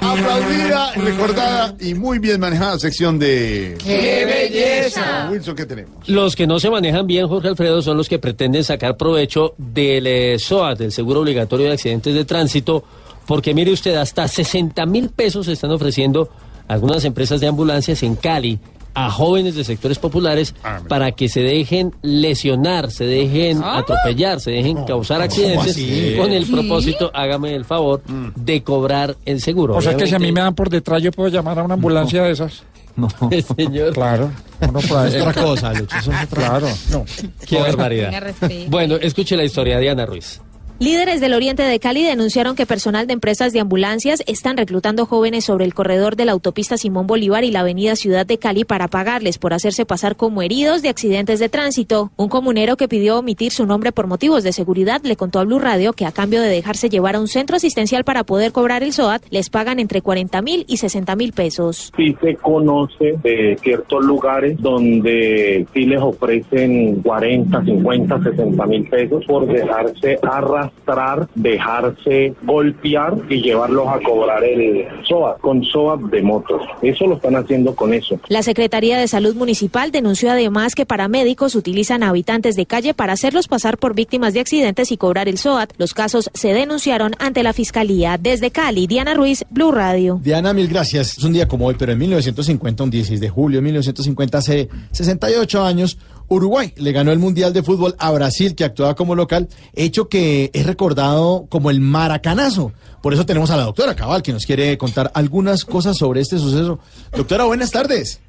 Aplaudida, 0.00 0.92
recordada 0.94 1.74
y 1.80 1.94
muy 1.94 2.18
bien 2.18 2.40
manejada 2.40 2.78
sección 2.78 3.18
de. 3.18 3.76
¡Qué 3.82 4.24
belleza! 4.24 5.28
Wilson, 5.30 5.56
¿qué 5.56 5.66
tenemos? 5.66 6.08
Los 6.08 6.36
que 6.36 6.46
no 6.46 6.58
se 6.60 6.70
manejan 6.70 7.06
bien, 7.06 7.26
Jorge 7.28 7.48
Alfredo, 7.48 7.82
son 7.82 7.96
los 7.96 8.08
que 8.08 8.18
pretenden 8.18 8.64
sacar 8.64 8.96
provecho 8.96 9.54
del 9.58 10.06
eh, 10.06 10.38
SOAT, 10.38 10.78
del 10.78 10.92
Seguro 10.98 11.20
Obligatorio 11.20 11.66
de 11.66 11.74
Accidentes 11.74 12.12
de 12.12 12.24
Tránsito, 12.24 12.82
porque 13.24 13.54
mire 13.54 13.70
usted, 13.72 13.94
hasta 13.94 14.26
60 14.26 14.84
mil 14.86 15.10
pesos 15.10 15.46
se 15.46 15.52
están 15.52 15.70
ofreciendo 15.70 16.28
algunas 16.66 17.04
empresas 17.04 17.40
de 17.40 17.46
ambulancias 17.46 18.02
en 18.02 18.16
Cali 18.16 18.58
a 18.94 19.08
jóvenes 19.12 19.54
de 19.54 19.62
sectores 19.62 19.96
populares 20.00 20.56
para 20.88 21.12
que 21.12 21.28
se 21.28 21.40
dejen 21.40 21.94
lesionar, 22.02 22.90
se 22.90 23.04
dejen 23.04 23.62
atropellar, 23.62 24.40
se 24.40 24.50
dejen 24.50 24.84
causar 24.86 25.20
accidentes 25.22 25.76
con 26.18 26.32
el 26.32 26.46
propósito, 26.46 27.12
hágame 27.14 27.54
el 27.54 27.64
favor, 27.64 28.02
de 28.34 28.64
cobrar 28.64 29.14
el 29.24 29.40
seguro. 29.40 29.76
O 29.76 29.80
sea 29.80 29.96
que 29.96 30.08
si 30.08 30.16
a 30.16 30.18
mí 30.18 30.32
me 30.32 30.40
dan 30.40 30.56
por 30.56 30.68
detrás, 30.68 31.00
yo 31.00 31.12
puedo 31.12 31.28
llamar 31.28 31.60
a 31.60 31.62
una 31.62 31.74
ambulancia 31.74 32.24
de 32.24 32.32
esas. 32.32 32.64
Señor. 33.56 33.92
Claro. 33.92 34.32
Ahí- 34.60 35.14
Es 35.14 35.22
otra 35.22 35.32
cosa, 35.34 35.72
Lucho, 35.72 35.96
eso 35.96 36.10
es 36.10 36.24
otra- 36.24 36.48
Claro. 36.48 36.66
No. 36.90 37.04
Qué 37.46 37.60
barbaridad. 37.60 38.10
Bueno, 38.68 38.96
escuche 38.96 39.36
la 39.36 39.44
historia 39.44 39.76
de 39.76 39.82
Diana 39.82 40.04
Ruiz. 40.04 40.40
Líderes 40.80 41.20
del 41.20 41.34
oriente 41.34 41.64
de 41.64 41.80
Cali 41.80 42.04
denunciaron 42.04 42.54
que 42.54 42.64
personal 42.64 43.08
de 43.08 43.12
empresas 43.12 43.52
de 43.52 43.58
ambulancias 43.58 44.22
están 44.28 44.56
reclutando 44.56 45.06
jóvenes 45.06 45.44
sobre 45.44 45.64
el 45.64 45.74
corredor 45.74 46.14
de 46.14 46.24
la 46.24 46.30
autopista 46.30 46.76
Simón 46.76 47.08
Bolívar 47.08 47.42
y 47.42 47.50
la 47.50 47.60
avenida 47.60 47.96
Ciudad 47.96 48.24
de 48.24 48.38
Cali 48.38 48.62
para 48.62 48.86
pagarles 48.86 49.38
por 49.38 49.52
hacerse 49.52 49.84
pasar 49.84 50.14
como 50.14 50.40
heridos 50.40 50.80
de 50.80 50.88
accidentes 50.88 51.40
de 51.40 51.48
tránsito. 51.48 52.12
Un 52.16 52.28
comunero 52.28 52.76
que 52.76 52.86
pidió 52.86 53.18
omitir 53.18 53.50
su 53.50 53.66
nombre 53.66 53.90
por 53.90 54.06
motivos 54.06 54.44
de 54.44 54.52
seguridad 54.52 55.00
le 55.02 55.16
contó 55.16 55.40
a 55.40 55.44
Blue 55.44 55.58
Radio 55.58 55.94
que 55.94 56.06
a 56.06 56.12
cambio 56.12 56.40
de 56.40 56.48
dejarse 56.48 56.88
llevar 56.88 57.16
a 57.16 57.20
un 57.20 57.26
centro 57.26 57.56
asistencial 57.56 58.04
para 58.04 58.22
poder 58.22 58.52
cobrar 58.52 58.84
el 58.84 58.92
SOAT, 58.92 59.24
les 59.30 59.50
pagan 59.50 59.80
entre 59.80 60.00
40 60.00 60.40
mil 60.42 60.64
y 60.68 60.76
60 60.76 61.16
mil 61.16 61.32
pesos. 61.32 61.92
sí 61.96 62.16
se 62.20 62.36
conoce 62.36 63.18
de 63.24 63.58
ciertos 63.60 64.04
lugares 64.04 64.56
donde 64.60 65.66
sí 65.74 65.86
les 65.86 66.00
ofrecen 66.00 67.02
40, 67.02 67.64
50, 67.64 68.22
60 68.22 68.66
mil 68.66 68.88
pesos 68.88 69.24
por 69.26 69.44
dejarse 69.44 70.20
arrastrar, 70.22 70.67
dejarse 71.34 72.34
golpear 72.42 73.14
y 73.28 73.42
llevarlos 73.42 73.88
a 73.88 74.00
cobrar 74.00 74.44
el 74.44 74.86
SOA, 75.06 75.38
con 75.38 75.64
SOA 75.64 75.98
de 76.10 76.22
motos. 76.22 76.62
Eso 76.82 77.06
lo 77.06 77.16
están 77.16 77.36
haciendo 77.36 77.74
con 77.74 77.94
eso. 77.94 78.20
La 78.28 78.42
Secretaría 78.42 78.98
de 78.98 79.08
Salud 79.08 79.34
Municipal 79.34 79.90
denunció 79.90 80.30
además 80.30 80.74
que 80.74 80.86
paramédicos 80.86 81.54
utilizan 81.54 82.02
a 82.02 82.10
habitantes 82.10 82.56
de 82.56 82.66
calle 82.66 82.94
para 82.94 83.12
hacerlos 83.12 83.48
pasar 83.48 83.78
por 83.78 83.94
víctimas 83.94 84.34
de 84.34 84.40
accidentes 84.40 84.92
y 84.92 84.96
cobrar 84.96 85.28
el 85.28 85.38
SOAT. 85.38 85.72
Los 85.78 85.94
casos 85.94 86.30
se 86.34 86.52
denunciaron 86.52 87.12
ante 87.18 87.42
la 87.42 87.52
Fiscalía. 87.52 88.18
Desde 88.18 88.50
Cali, 88.50 88.86
Diana 88.86 89.14
Ruiz, 89.14 89.44
Blue 89.50 89.72
Radio. 89.72 90.20
Diana, 90.22 90.52
mil 90.52 90.68
gracias. 90.68 91.18
Es 91.18 91.24
un 91.24 91.32
día 91.32 91.48
como 91.48 91.66
hoy, 91.66 91.76
pero 91.78 91.92
en 91.92 91.98
1950, 91.98 92.84
un 92.84 92.90
16 92.90 93.20
de 93.20 93.28
julio 93.28 93.58
de 93.58 93.62
1950, 93.62 94.38
hace 94.38 94.68
68 94.92 95.62
años, 95.62 95.98
Uruguay 96.28 96.72
le 96.76 96.92
ganó 96.92 97.10
el 97.10 97.18
Mundial 97.18 97.52
de 97.52 97.62
Fútbol 97.62 97.94
a 97.98 98.10
Brasil, 98.10 98.54
que 98.54 98.64
actuaba 98.64 98.94
como 98.94 99.14
local, 99.14 99.48
hecho 99.74 100.08
que 100.08 100.50
es 100.52 100.66
recordado 100.66 101.46
como 101.48 101.70
el 101.70 101.80
maracanazo. 101.80 102.72
Por 103.02 103.14
eso 103.14 103.24
tenemos 103.24 103.50
a 103.50 103.56
la 103.56 103.64
doctora 103.64 103.96
Cabal, 103.96 104.22
que 104.22 104.32
nos 104.32 104.44
quiere 104.44 104.76
contar 104.76 105.10
algunas 105.14 105.64
cosas 105.64 105.96
sobre 105.96 106.20
este 106.20 106.38
suceso. 106.38 106.78
Doctora, 107.16 107.44
buenas 107.44 107.70
tardes. 107.70 108.20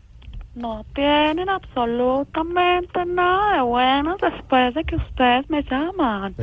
No 0.55 0.85
tienen 0.93 1.47
absolutamente 1.47 3.05
nada 3.05 3.57
de 3.57 3.61
buenos 3.61 4.19
después 4.19 4.73
de 4.73 4.83
que 4.83 4.95
ustedes 4.95 5.49
me 5.49 5.63
llaman. 5.63 6.35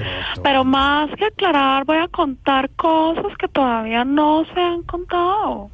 Pero 0.43 0.65
más 0.65 1.11
que 1.17 1.27
aclarar, 1.27 1.85
voy 1.85 1.99
a 1.99 2.09
contar 2.09 2.71
cosas 2.77 3.37
que 3.39 3.49
todavía 3.49 4.05
no 4.05 4.45
se 4.55 4.61
han 4.61 4.83
contado. 4.85 5.71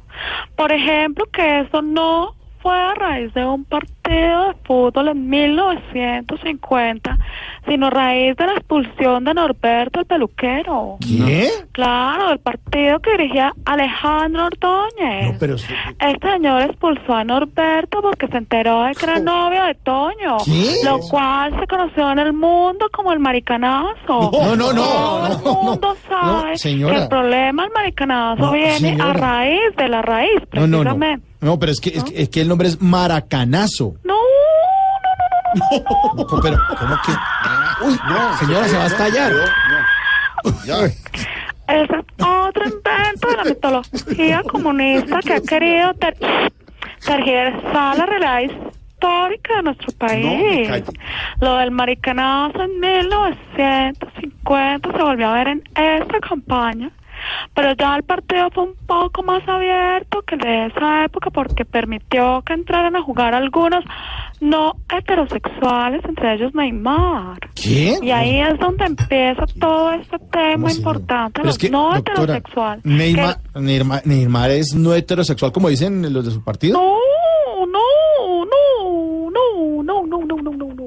Por 0.55 0.71
ejemplo, 0.71 1.25
que 1.31 1.61
eso 1.61 1.81
no 1.81 2.35
fue 2.63 2.73
a 2.81 2.93
raíz 2.95 3.33
de 3.33 3.45
un 3.45 3.65
partido 3.65 4.47
de 4.47 4.53
fútbol 4.63 5.09
en 5.09 5.29
1950, 5.29 7.17
sino 7.67 7.87
a 7.87 7.89
raíz 7.89 8.35
de 8.37 8.45
la 8.47 8.53
expulsión 8.53 9.25
de 9.25 9.33
Norberto 9.33 9.99
el 9.99 10.05
peluquero. 10.05 10.97
¿Qué? 11.01 11.49
Claro, 11.73 12.31
el 12.31 12.39
partido 12.39 12.99
que 12.99 13.11
dirigía 13.17 13.51
Alejandro 13.65 14.45
Ordóñez. 14.45 15.35
Pero, 15.39 15.55
Este 15.55 16.31
señor 16.31 16.61
expulsó 16.63 17.13
a 17.13 17.23
Norberto 17.25 18.01
porque 18.01 18.27
se 18.27 18.37
enteró 18.37 18.83
de 18.83 18.95
que 18.95 19.05
era 19.05 19.19
novio 19.19 19.63
de 19.65 19.75
Toño, 19.75 20.37
¿Qué? 20.45 20.75
lo 20.85 20.99
cual 20.99 21.59
se 21.59 21.67
conoció 21.67 22.11
en 22.11 22.19
el 22.19 22.31
mundo 22.33 22.87
como 22.93 23.11
el 23.11 23.19
maricanazo. 23.19 24.31
No, 24.31 24.55
no, 24.55 24.71
no, 24.73 24.83
Todo 24.83 25.27
el 25.27 25.43
no, 25.43 25.53
mundo 25.63 25.95
sabe 26.07 26.51
no, 26.77 26.89
que 26.89 26.95
el 26.95 27.07
problema 27.09 27.63
del 27.63 27.71
maricanazo 27.73 28.41
No, 28.45 28.51
viene 28.53 28.79
señora. 28.79 29.09
a 29.09 29.13
raíz 29.13 29.75
de 29.75 29.87
la 29.89 30.01
raíz, 30.01 30.39
no, 30.53 30.61
no, 30.61 30.67
no. 30.67 30.83
precisamente. 30.83 31.32
No, 31.43 31.59
pero 31.59 31.71
es 31.71 31.79
que, 31.81 31.89
es, 31.89 32.03
que- 32.03 32.21
es 32.23 32.29
que 32.29 32.41
el 32.41 32.47
nombre 32.47 32.67
es 32.69 32.81
Maracanazo. 32.81 33.95
No, 34.03 34.15
No, 36.15 36.25
pero, 36.41 36.57
¿cómo 36.79 36.95
que? 37.05 37.11
Uy, 37.85 37.99
señora, 38.39 38.67
se 38.67 38.75
va 38.77 38.83
a 38.83 38.87
estallar. 38.87 39.31
Ese 41.67 41.83
es 41.83 41.89
otro 42.25 42.63
invento 42.65 43.27
de 43.29 43.37
la 43.37 43.43
mitología 43.43 44.41
comunista 44.43 45.19
que 45.21 45.33
ha 45.33 45.41
querido 45.41 45.93
ter 45.95 46.15
tergiversar 47.05 47.97
la 47.97 48.05
realidad 48.05 48.39
histórica 48.41 49.55
de 49.57 49.63
nuestro 49.63 49.91
país. 49.97 50.83
Lo 51.39 51.55
del 51.57 51.71
maricanazo 51.71 52.61
en 52.63 52.79
1950 52.79 54.91
se 54.91 55.03
volvió 55.03 55.29
a 55.29 55.33
ver 55.33 55.47
en 55.49 55.63
esta 55.75 56.19
campaña, 56.19 56.89
pero 57.53 57.73
ya 57.73 57.95
el 57.95 58.03
partido 58.03 58.49
fue 58.51 58.63
un 58.63 58.75
poco 58.85 59.23
más 59.23 59.47
abierto 59.47 60.21
que 60.23 60.35
el 60.35 60.41
de 60.41 60.65
esa 60.67 61.05
época 61.05 61.29
porque 61.29 61.65
permitió 61.65 62.41
que 62.45 62.53
entraran 62.53 62.95
a 62.95 63.01
jugar 63.01 63.33
algunos 63.33 63.83
no 64.39 64.75
heterosexuales, 64.89 66.03
entre 66.05 66.33
ellos 66.35 66.53
Neymar. 66.53 67.39
¿Qué? 67.55 67.97
Y 68.01 68.11
ahí 68.11 68.39
es 68.41 68.59
donde 68.59 68.85
empieza 68.85 69.45
todo 69.59 69.93
este 69.93 70.17
tema 70.31 70.71
importante, 70.71 71.41
los 71.43 71.55
es 71.55 71.57
que, 71.57 71.69
no 71.69 71.93
doctora, 71.93 72.23
heterosexuales. 72.23 72.85
Neymar, 72.85 73.37
Neymar, 73.55 74.01
Neymar 74.05 74.51
es 74.51 74.75
no 74.75 74.93
heterosexual, 74.93 75.51
como 75.51 75.69
dicen 75.69 76.11
los 76.13 76.25
de 76.25 76.31
su 76.31 76.43
partido. 76.43 76.79
No, 76.79 76.93
no, 77.65 78.45
no, 78.45 79.33
no, 79.33 79.83
no, 79.83 80.05
no, 80.05 80.25
no, 80.25 80.35
no, 80.41 80.51
no, 80.51 80.73
no. 80.73 80.82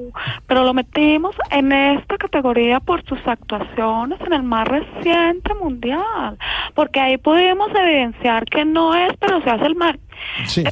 Pero 0.47 0.63
lo 0.63 0.73
metimos 0.73 1.35
en 1.51 1.71
esta 1.71 2.17
categoría 2.17 2.79
por 2.79 3.03
sus 3.05 3.19
actuaciones 3.25 4.19
en 4.21 4.33
el 4.33 4.43
más 4.43 4.67
reciente 4.67 5.53
mundial. 5.55 6.37
Porque 6.75 6.99
ahí 6.99 7.17
pudimos 7.17 7.69
evidenciar 7.73 8.45
que 8.45 8.65
no 8.65 8.95
es, 8.95 9.13
pero 9.19 9.41
se 9.41 9.49
hace 9.49 9.65
el 9.65 9.75
mal. 9.75 9.99
Sí. 10.45 10.63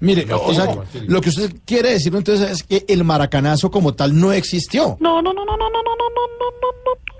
Mire, 0.00 0.26
o 0.32 0.54
sea, 0.54 0.66
lo 1.06 1.20
que 1.20 1.28
usted 1.28 1.52
quiere 1.66 1.90
decir 1.90 2.14
entonces 2.14 2.50
es 2.50 2.62
que 2.62 2.84
el 2.88 3.04
maracanazo 3.04 3.70
como 3.70 3.92
tal 3.94 4.18
no 4.18 4.32
existió. 4.32 4.96
No, 4.98 5.20
no, 5.20 5.32
no, 5.32 5.44
no, 5.44 5.56
no, 5.56 5.68
no, 5.68 5.82
no, 5.82 5.82
no, 5.82 6.08
no, 6.08 6.26
no, 6.38 6.50
no, 6.62 6.72
no. 6.84 7.19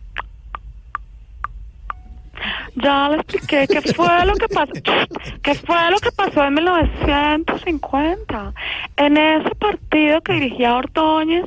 Ya 2.76 3.08
le 3.08 3.16
expliqué 3.16 3.66
qué 3.68 3.80
fue 3.92 4.24
lo 4.26 4.34
que 4.34 4.48
pasó, 4.48 4.72
qué 5.42 5.54
fue 5.54 5.90
lo 5.90 5.98
que 5.98 6.12
pasó 6.12 6.44
en 6.44 6.54
1950. 6.54 8.52
En 8.96 9.16
ese 9.16 9.54
partido 9.56 10.20
que 10.22 10.32
dirigía 10.34 10.76
Ordóñez, 10.76 11.44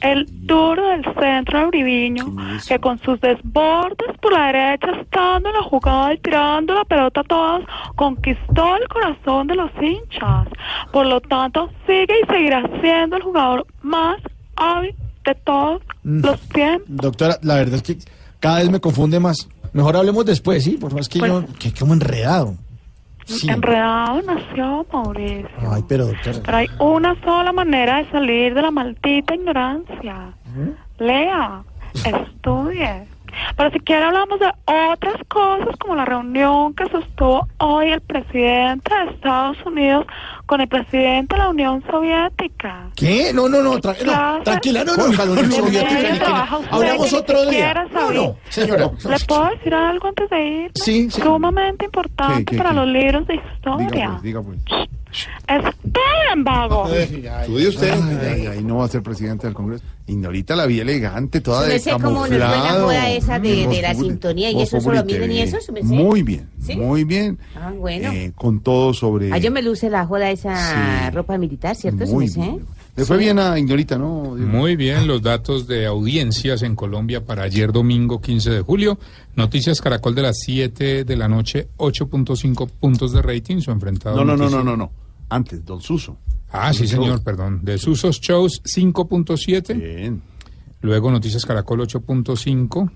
el 0.00 0.26
duro 0.46 0.88
del 0.88 1.04
centro 1.18 1.58
de 1.60 1.66
Uribiño, 1.66 2.26
que 2.68 2.78
con 2.78 2.98
sus 3.00 3.20
desbordes 3.20 4.16
por 4.20 4.32
la 4.32 4.46
derecha, 4.52 4.90
estando 5.00 5.48
en 5.48 5.54
la 5.54 5.62
jugada 5.62 6.12
y 6.14 6.18
tirando 6.18 6.74
la 6.74 6.84
pelota 6.84 7.20
a 7.20 7.24
todos, 7.24 7.64
conquistó 7.96 8.76
el 8.76 8.86
corazón 8.88 9.46
de 9.46 9.54
los 9.56 9.70
hinchas. 9.80 10.48
Por 10.92 11.06
lo 11.06 11.20
tanto, 11.20 11.70
sigue 11.86 12.14
y 12.22 12.26
seguirá 12.26 12.62
siendo 12.80 13.16
el 13.16 13.22
jugador 13.22 13.66
más 13.82 14.18
hábil 14.56 14.94
de 15.24 15.34
todos 15.34 15.82
Mm. 16.04 16.24
los 16.24 16.40
tiempos. 16.50 16.86
Doctora, 16.88 17.36
la 17.42 17.56
verdad 17.56 17.74
es 17.74 17.82
que 17.82 17.96
cada 18.38 18.58
vez 18.58 18.70
me 18.70 18.78
confunde 18.78 19.18
más. 19.18 19.48
Mejor 19.76 19.94
hablemos 19.94 20.24
después, 20.24 20.64
sí, 20.64 20.78
por 20.78 20.98
es 20.98 21.06
que 21.06 21.18
yo, 21.18 21.44
que 21.58 21.70
como 21.70 21.92
enredado. 21.92 22.54
Sí. 23.26 23.50
Enredado 23.50 24.22
nació 24.22 24.86
Mauricio. 24.90 25.50
Ay, 25.70 25.84
pero 25.86 26.06
doctora. 26.06 26.38
Pero 26.42 26.56
hay 26.56 26.68
una 26.78 27.20
sola 27.20 27.52
manera 27.52 27.98
de 27.98 28.10
salir 28.10 28.54
de 28.54 28.62
la 28.62 28.70
maldita 28.70 29.34
ignorancia. 29.34 30.32
Lea, 30.98 31.62
estudie. 31.92 33.06
Pero 33.54 33.70
si 33.70 33.80
quiere 33.80 34.06
hablamos 34.06 34.40
de 34.40 34.50
otras 34.64 35.16
cosas 35.28 35.76
como 35.78 35.94
la 35.94 36.06
reunión 36.06 36.72
que 36.72 36.88
sostuvo 36.88 37.46
hoy 37.58 37.90
el 37.90 38.00
presidente 38.00 38.94
de 38.94 39.10
Estados 39.10 39.58
Unidos 39.66 40.06
con 40.46 40.60
el 40.60 40.68
presidente 40.68 41.34
de 41.34 41.38
la 41.42 41.48
Unión 41.50 41.82
Soviética. 41.90 42.90
¿Qué? 42.94 43.32
No, 43.34 43.48
no, 43.48 43.62
no, 43.62 43.78
tra- 43.78 43.96
no, 44.04 44.42
tranquila, 44.44 44.84
no, 44.84 44.96
no, 44.96 45.08
no, 45.08 45.34
¿De 45.34 45.50
Soviética? 45.50 46.48
Hablamos 46.70 47.12
otro 47.12 47.50
día. 47.50 47.86
No, 47.92 48.10
no, 48.12 48.36
señora. 48.48 48.90
¿Le 49.08 49.18
puedo 49.26 49.50
decir 49.50 49.74
algo 49.74 50.08
antes 50.08 50.30
de 50.30 50.46
ir? 50.46 50.70
Sí, 50.74 51.10
sí. 51.10 51.20
Sumamente 51.20 51.84
importante 51.86 52.44
¿Qué, 52.44 52.52
qué, 52.52 52.56
para 52.56 52.70
qué? 52.70 52.76
los 52.76 52.86
libros 52.88 53.26
de 53.26 53.34
Diga 53.34 53.52
historia. 53.56 54.08
pues, 54.10 54.22
diga 54.22 54.42
pues. 54.42 54.58
Esperen, 55.48 56.44
vago. 56.44 56.88
Estudie 56.92 57.68
usted. 57.68 57.92
Ay, 57.92 58.18
ay, 58.42 58.46
ay, 58.48 58.64
no 58.64 58.78
va 58.78 58.84
a 58.84 58.88
ser 58.88 59.02
presidente 59.02 59.46
del 59.46 59.54
Congreso. 59.54 59.84
Ignorita 60.08 60.54
la 60.54 60.66
vi 60.66 60.80
elegante, 60.80 61.40
toda 61.40 61.62
de 61.62 61.78
Súmese 61.80 61.90
como 61.92 62.10
nos 62.20 62.28
fue 62.28 62.38
la 62.38 62.48
joda 62.48 63.10
esa 63.10 63.38
de, 63.38 63.66
de 63.66 63.82
la 63.82 63.94
sintonía 63.94 64.50
y 64.50 64.62
eso, 64.62 64.80
solo 64.80 65.02
miren 65.04 65.32
y 65.32 65.40
eso. 65.40 65.56
Muy 65.82 66.22
bien, 66.22 66.48
¿Sí? 66.60 66.76
muy 66.76 67.04
bien. 67.04 67.38
Ah, 67.56 67.72
bueno. 67.74 68.12
Eh, 68.12 68.32
con 68.36 68.60
todo 68.60 68.92
sobre... 68.94 69.32
Ah, 69.32 69.38
yo 69.38 69.50
me 69.50 69.62
luce 69.62 69.88
la 69.90 70.06
joda 70.06 70.30
esa 70.36 71.08
Sí. 71.08 71.14
ropa 71.14 71.36
militar, 71.38 71.74
¿cierto? 71.76 72.06
Muy 72.06 72.28
Súmese, 72.28 72.50
¿eh? 72.56 72.58
Le 72.96 73.04
fue 73.04 73.18
bien 73.18 73.38
a 73.38 73.58
Ignorita, 73.58 73.98
¿no? 73.98 74.34
Muy 74.38 74.74
bien, 74.76 75.06
los 75.06 75.20
datos 75.20 75.66
de 75.66 75.84
audiencias 75.86 76.62
en 76.62 76.74
Colombia 76.76 77.24
para 77.24 77.42
ayer 77.42 77.70
domingo 77.72 78.20
15 78.20 78.50
de 78.50 78.60
julio. 78.62 78.98
Noticias 79.34 79.80
Caracol 79.82 80.14
de 80.14 80.22
las 80.22 80.38
7 80.40 81.04
de 81.04 81.16
la 81.16 81.28
noche, 81.28 81.68
8.5 81.76 82.66
puntos 82.80 83.12
de 83.12 83.20
rating, 83.20 83.60
su 83.60 83.70
enfrentado. 83.70 84.16
No, 84.16 84.24
no, 84.24 84.36
no, 84.36 84.48
no, 84.48 84.62
no, 84.64 84.76
no. 84.76 84.90
Antes, 85.28 85.64
Don 85.64 85.80
Suso. 85.82 86.16
Ah, 86.52 86.72
sí, 86.72 86.86
Suso. 86.86 87.02
señor, 87.02 87.22
perdón. 87.22 87.60
De 87.62 87.76
Susos 87.76 88.18
Shows 88.20 88.62
5.7. 88.64 89.74
Bien. 89.74 90.22
Luego 90.80 91.10
Noticias 91.10 91.44
Caracol 91.44 91.80
8.5. 91.80 92.90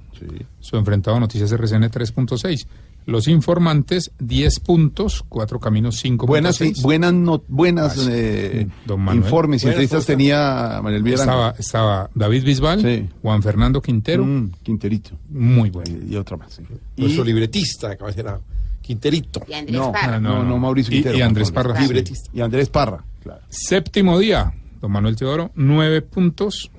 Su 0.61 0.77
enfrentado 0.77 1.19
Noticias 1.19 1.51
RCN 1.53 1.91
3.6. 1.91 2.67
Los 3.11 3.27
informantes, 3.27 4.13
10 4.21 4.61
puntos, 4.61 5.25
cuatro 5.29 5.59
caminos, 5.59 5.97
5 5.99 6.27
Buenas, 6.27 6.57
sí, 6.57 6.73
buenas, 6.81 7.13
no- 7.13 7.43
buenas 7.49 7.99
Ah, 7.99 8.01
sí. 8.03 8.09
eh, 8.13 8.69
Don 8.87 9.01
Manuel. 9.01 9.25
informes 9.25 9.65
y 9.65 9.67
entrevistas 9.67 10.07
tenía 10.07 10.81
Manuel. 10.83 11.07
Estaba, 11.09 11.55
estaba 11.59 12.11
David 12.15 12.45
Bisbal, 12.45 13.09
Juan 13.21 13.43
Fernando 13.43 13.83
Quintero. 13.83 14.25
Mm, 14.25 14.53
Quinterito. 14.63 15.11
Muy 15.31 15.71
bueno. 15.71 15.93
Y 16.09 16.15
otra 16.15 16.37
más. 16.37 16.53
sí. 16.55 16.63
Nuestro 16.97 17.25
libretista, 17.25 17.97
caballera. 17.97 18.39
Quinterito. 18.81 19.41
No, 19.71 19.93
no, 20.21 20.45
no, 20.45 20.59
Mauricio 20.59 20.93
Y- 20.93 20.97
Quintero. 20.97 21.19
y 21.19 21.23
Andrés. 21.23 21.51
Parra. 21.51 21.81
Libretista. 21.81 22.31
Y 22.33 22.41
Andrés 22.41 22.69
Parra. 22.69 23.05
Claro. 23.23 23.41
Séptimo 23.49 24.19
día, 24.19 24.55
don 24.81 24.93
Manuel 24.93 25.17
Teodoro, 25.17 25.51
9 25.57 26.03
puntos. 26.03 26.71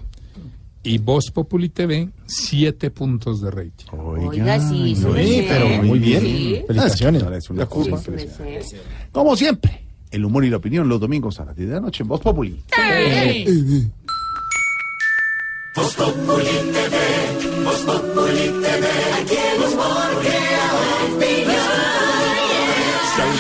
Y 0.83 0.97
Voz 0.97 1.29
Populi 1.31 1.69
TV, 1.69 2.09
7 2.25 2.89
puntos 2.89 3.39
de 3.41 3.51
rating. 3.51 3.85
Oiga, 3.97 4.59
sí, 4.59 4.95
su 4.95 5.01
Sí, 5.03 5.07
merced. 5.13 5.45
pero 5.47 5.83
muy 5.83 5.99
bien. 5.99 6.21
Sí. 6.21 6.63
Felicitaciones. 6.65 7.23
Es 7.23 7.49
una 7.51 7.65
curva. 7.67 7.97
impresionante. 7.99 8.77
Como 9.11 9.35
siempre, 9.35 9.83
el 10.09 10.25
humor 10.25 10.43
y 10.45 10.49
la 10.49 10.57
opinión 10.57 10.89
los 10.89 10.99
domingos 10.99 11.39
a 11.39 11.45
las 11.45 11.55
10 11.55 11.69
de 11.69 11.75
la 11.75 11.81
noche 11.81 12.01
en 12.03 12.09
Voz 12.09 12.21
Populi. 12.21 12.59
Voz 15.75 15.95
Populi 15.95 16.45
TV, 16.73 17.63
Voz 17.63 17.79
Populi 17.81 18.47
TV, 18.61 18.87
aquí 19.21 19.35
el 19.55 19.73
humor 19.73 19.87
al 19.87 20.15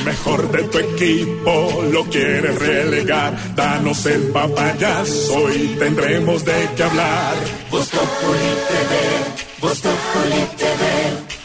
mejor 0.03 0.51
de 0.51 0.63
tu 0.63 0.77
equipo 0.79 1.83
lo 1.91 2.03
quieres 2.05 2.57
relegar, 2.59 3.55
danos 3.55 4.05
el 4.05 4.23
papayazo 4.31 5.53
y 5.53 5.67
tendremos 5.79 6.45
de 6.45 6.69
qué 6.75 6.83
hablar. 6.83 7.35
Voz 7.69 7.89
Populi 7.89 8.51
TV, 8.69 8.91
Voz 9.61 9.79
Populi 9.79 10.41
TV, 10.57 10.81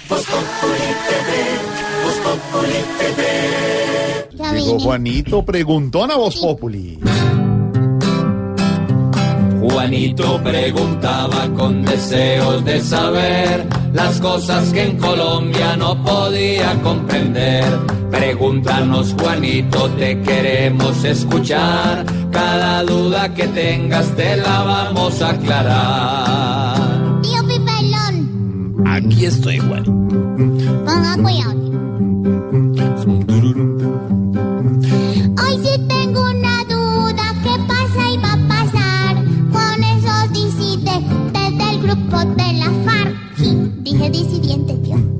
Voz 0.09 0.25
Populi 0.27 0.89
TV, 1.09 1.31
Voz 2.05 2.17
Populi 2.25 2.81
TV. 2.99 4.55
Llegó 4.55 4.79
Juanito, 4.79 5.45
preguntón 5.45 6.11
a 6.11 6.17
Voz 6.17 6.37
Populi. 6.37 6.99
Juanito 9.69 10.41
preguntaba 10.45 11.49
con 11.57 11.83
deseos 11.85 12.65
de 12.65 12.81
saber 12.81 13.67
las 13.93 14.21
cosas 14.21 14.73
que 14.73 14.83
en 14.85 14.97
Colombia 14.99 15.77
no 15.77 16.01
podía 16.05 16.75
comprender. 16.83 17.65
Pregúntanos, 18.11 19.15
Juanito, 19.19 19.91
te 19.99 20.21
queremos 20.23 21.05
escuchar. 21.05 22.05
Cada 22.31 22.85
duda 22.85 23.35
que 23.35 23.49
tengas 23.49 24.09
te 24.15 24.37
la 24.37 24.63
vamos 24.63 25.21
a 25.21 25.31
aclarar. 25.31 27.21
Tío 27.23 27.43
Pipelón, 27.43 28.87
Aquí 28.87 29.25
estoy, 29.27 29.59
Juan. 29.59 29.85
ponga 30.85 31.17
cuidado. 31.23 31.76
Tío. 44.83 45.17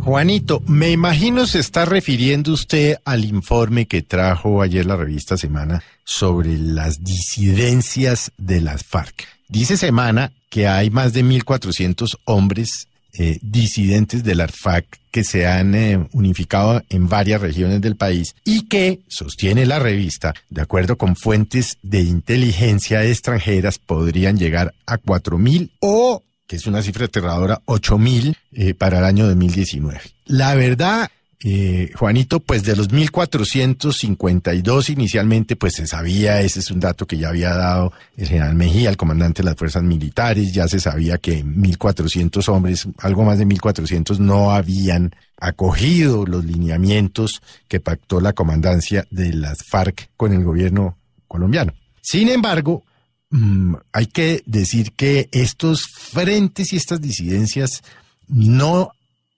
Juanito, 0.00 0.62
me 0.66 0.90
imagino 0.90 1.46
se 1.46 1.58
está 1.58 1.84
refiriendo 1.84 2.52
usted 2.52 2.96
al 3.04 3.24
informe 3.24 3.86
que 3.86 4.02
trajo 4.02 4.62
ayer 4.62 4.86
la 4.86 4.96
revista 4.96 5.36
Semana 5.36 5.82
sobre 6.04 6.56
las 6.58 7.04
disidencias 7.04 8.32
de 8.38 8.60
las 8.60 8.84
FARC. 8.84 9.26
Dice 9.48 9.76
Semana 9.76 10.32
que 10.48 10.66
hay 10.66 10.88
más 10.90 11.12
de 11.12 11.24
1.400 11.24 12.18
hombres 12.24 12.88
eh, 13.18 13.38
disidentes 13.42 14.22
de 14.24 14.34
las 14.34 14.52
FARC 14.52 14.86
que 15.10 15.24
se 15.24 15.46
han 15.46 15.74
eh, 15.74 16.06
unificado 16.12 16.82
en 16.88 17.08
varias 17.08 17.40
regiones 17.40 17.80
del 17.80 17.96
país 17.96 18.36
y 18.44 18.66
que, 18.66 19.00
sostiene 19.08 19.66
la 19.66 19.78
revista, 19.78 20.34
de 20.50 20.62
acuerdo 20.62 20.96
con 20.96 21.16
fuentes 21.16 21.78
de 21.82 22.00
inteligencia 22.00 23.04
extranjeras, 23.04 23.78
podrían 23.78 24.38
llegar 24.38 24.74
a 24.86 24.98
4.000 24.98 25.70
o 25.80 26.22
que 26.48 26.56
es 26.56 26.66
una 26.66 26.82
cifra 26.82 27.04
aterradora, 27.04 27.60
8 27.66 27.98
mil 27.98 28.36
eh, 28.52 28.74
para 28.74 28.98
el 28.98 29.04
año 29.04 29.26
2019. 29.26 30.00
La 30.24 30.54
verdad, 30.54 31.08
eh, 31.44 31.92
Juanito, 31.94 32.40
pues 32.40 32.64
de 32.64 32.74
los 32.74 32.90
1.452 32.90 34.88
inicialmente, 34.88 35.56
pues 35.56 35.74
se 35.74 35.86
sabía, 35.86 36.40
ese 36.40 36.60
es 36.60 36.70
un 36.70 36.80
dato 36.80 37.06
que 37.06 37.18
ya 37.18 37.28
había 37.28 37.54
dado 37.54 37.92
el 38.16 38.28
general 38.28 38.54
Mejía, 38.54 38.88
el 38.88 38.96
comandante 38.96 39.42
de 39.42 39.50
las 39.50 39.56
fuerzas 39.56 39.82
militares, 39.82 40.52
ya 40.52 40.66
se 40.66 40.80
sabía 40.80 41.18
que 41.18 41.44
1.400 41.44 42.48
hombres, 42.48 42.88
algo 42.98 43.24
más 43.24 43.38
de 43.38 43.46
1.400 43.46 44.18
no 44.18 44.50
habían 44.50 45.14
acogido 45.38 46.24
los 46.24 46.46
lineamientos 46.46 47.42
que 47.68 47.78
pactó 47.78 48.22
la 48.22 48.32
comandancia 48.32 49.06
de 49.10 49.34
las 49.34 49.58
FARC 49.64 50.08
con 50.16 50.32
el 50.32 50.42
gobierno 50.42 50.96
colombiano. 51.28 51.74
Sin 52.00 52.30
embargo, 52.30 52.84
Mm, 53.30 53.74
hay 53.92 54.06
que 54.06 54.42
decir 54.46 54.92
que 54.92 55.28
estos 55.32 55.86
frentes 55.86 56.72
y 56.72 56.76
estas 56.76 57.00
disidencias 57.00 57.82
no 58.26 58.92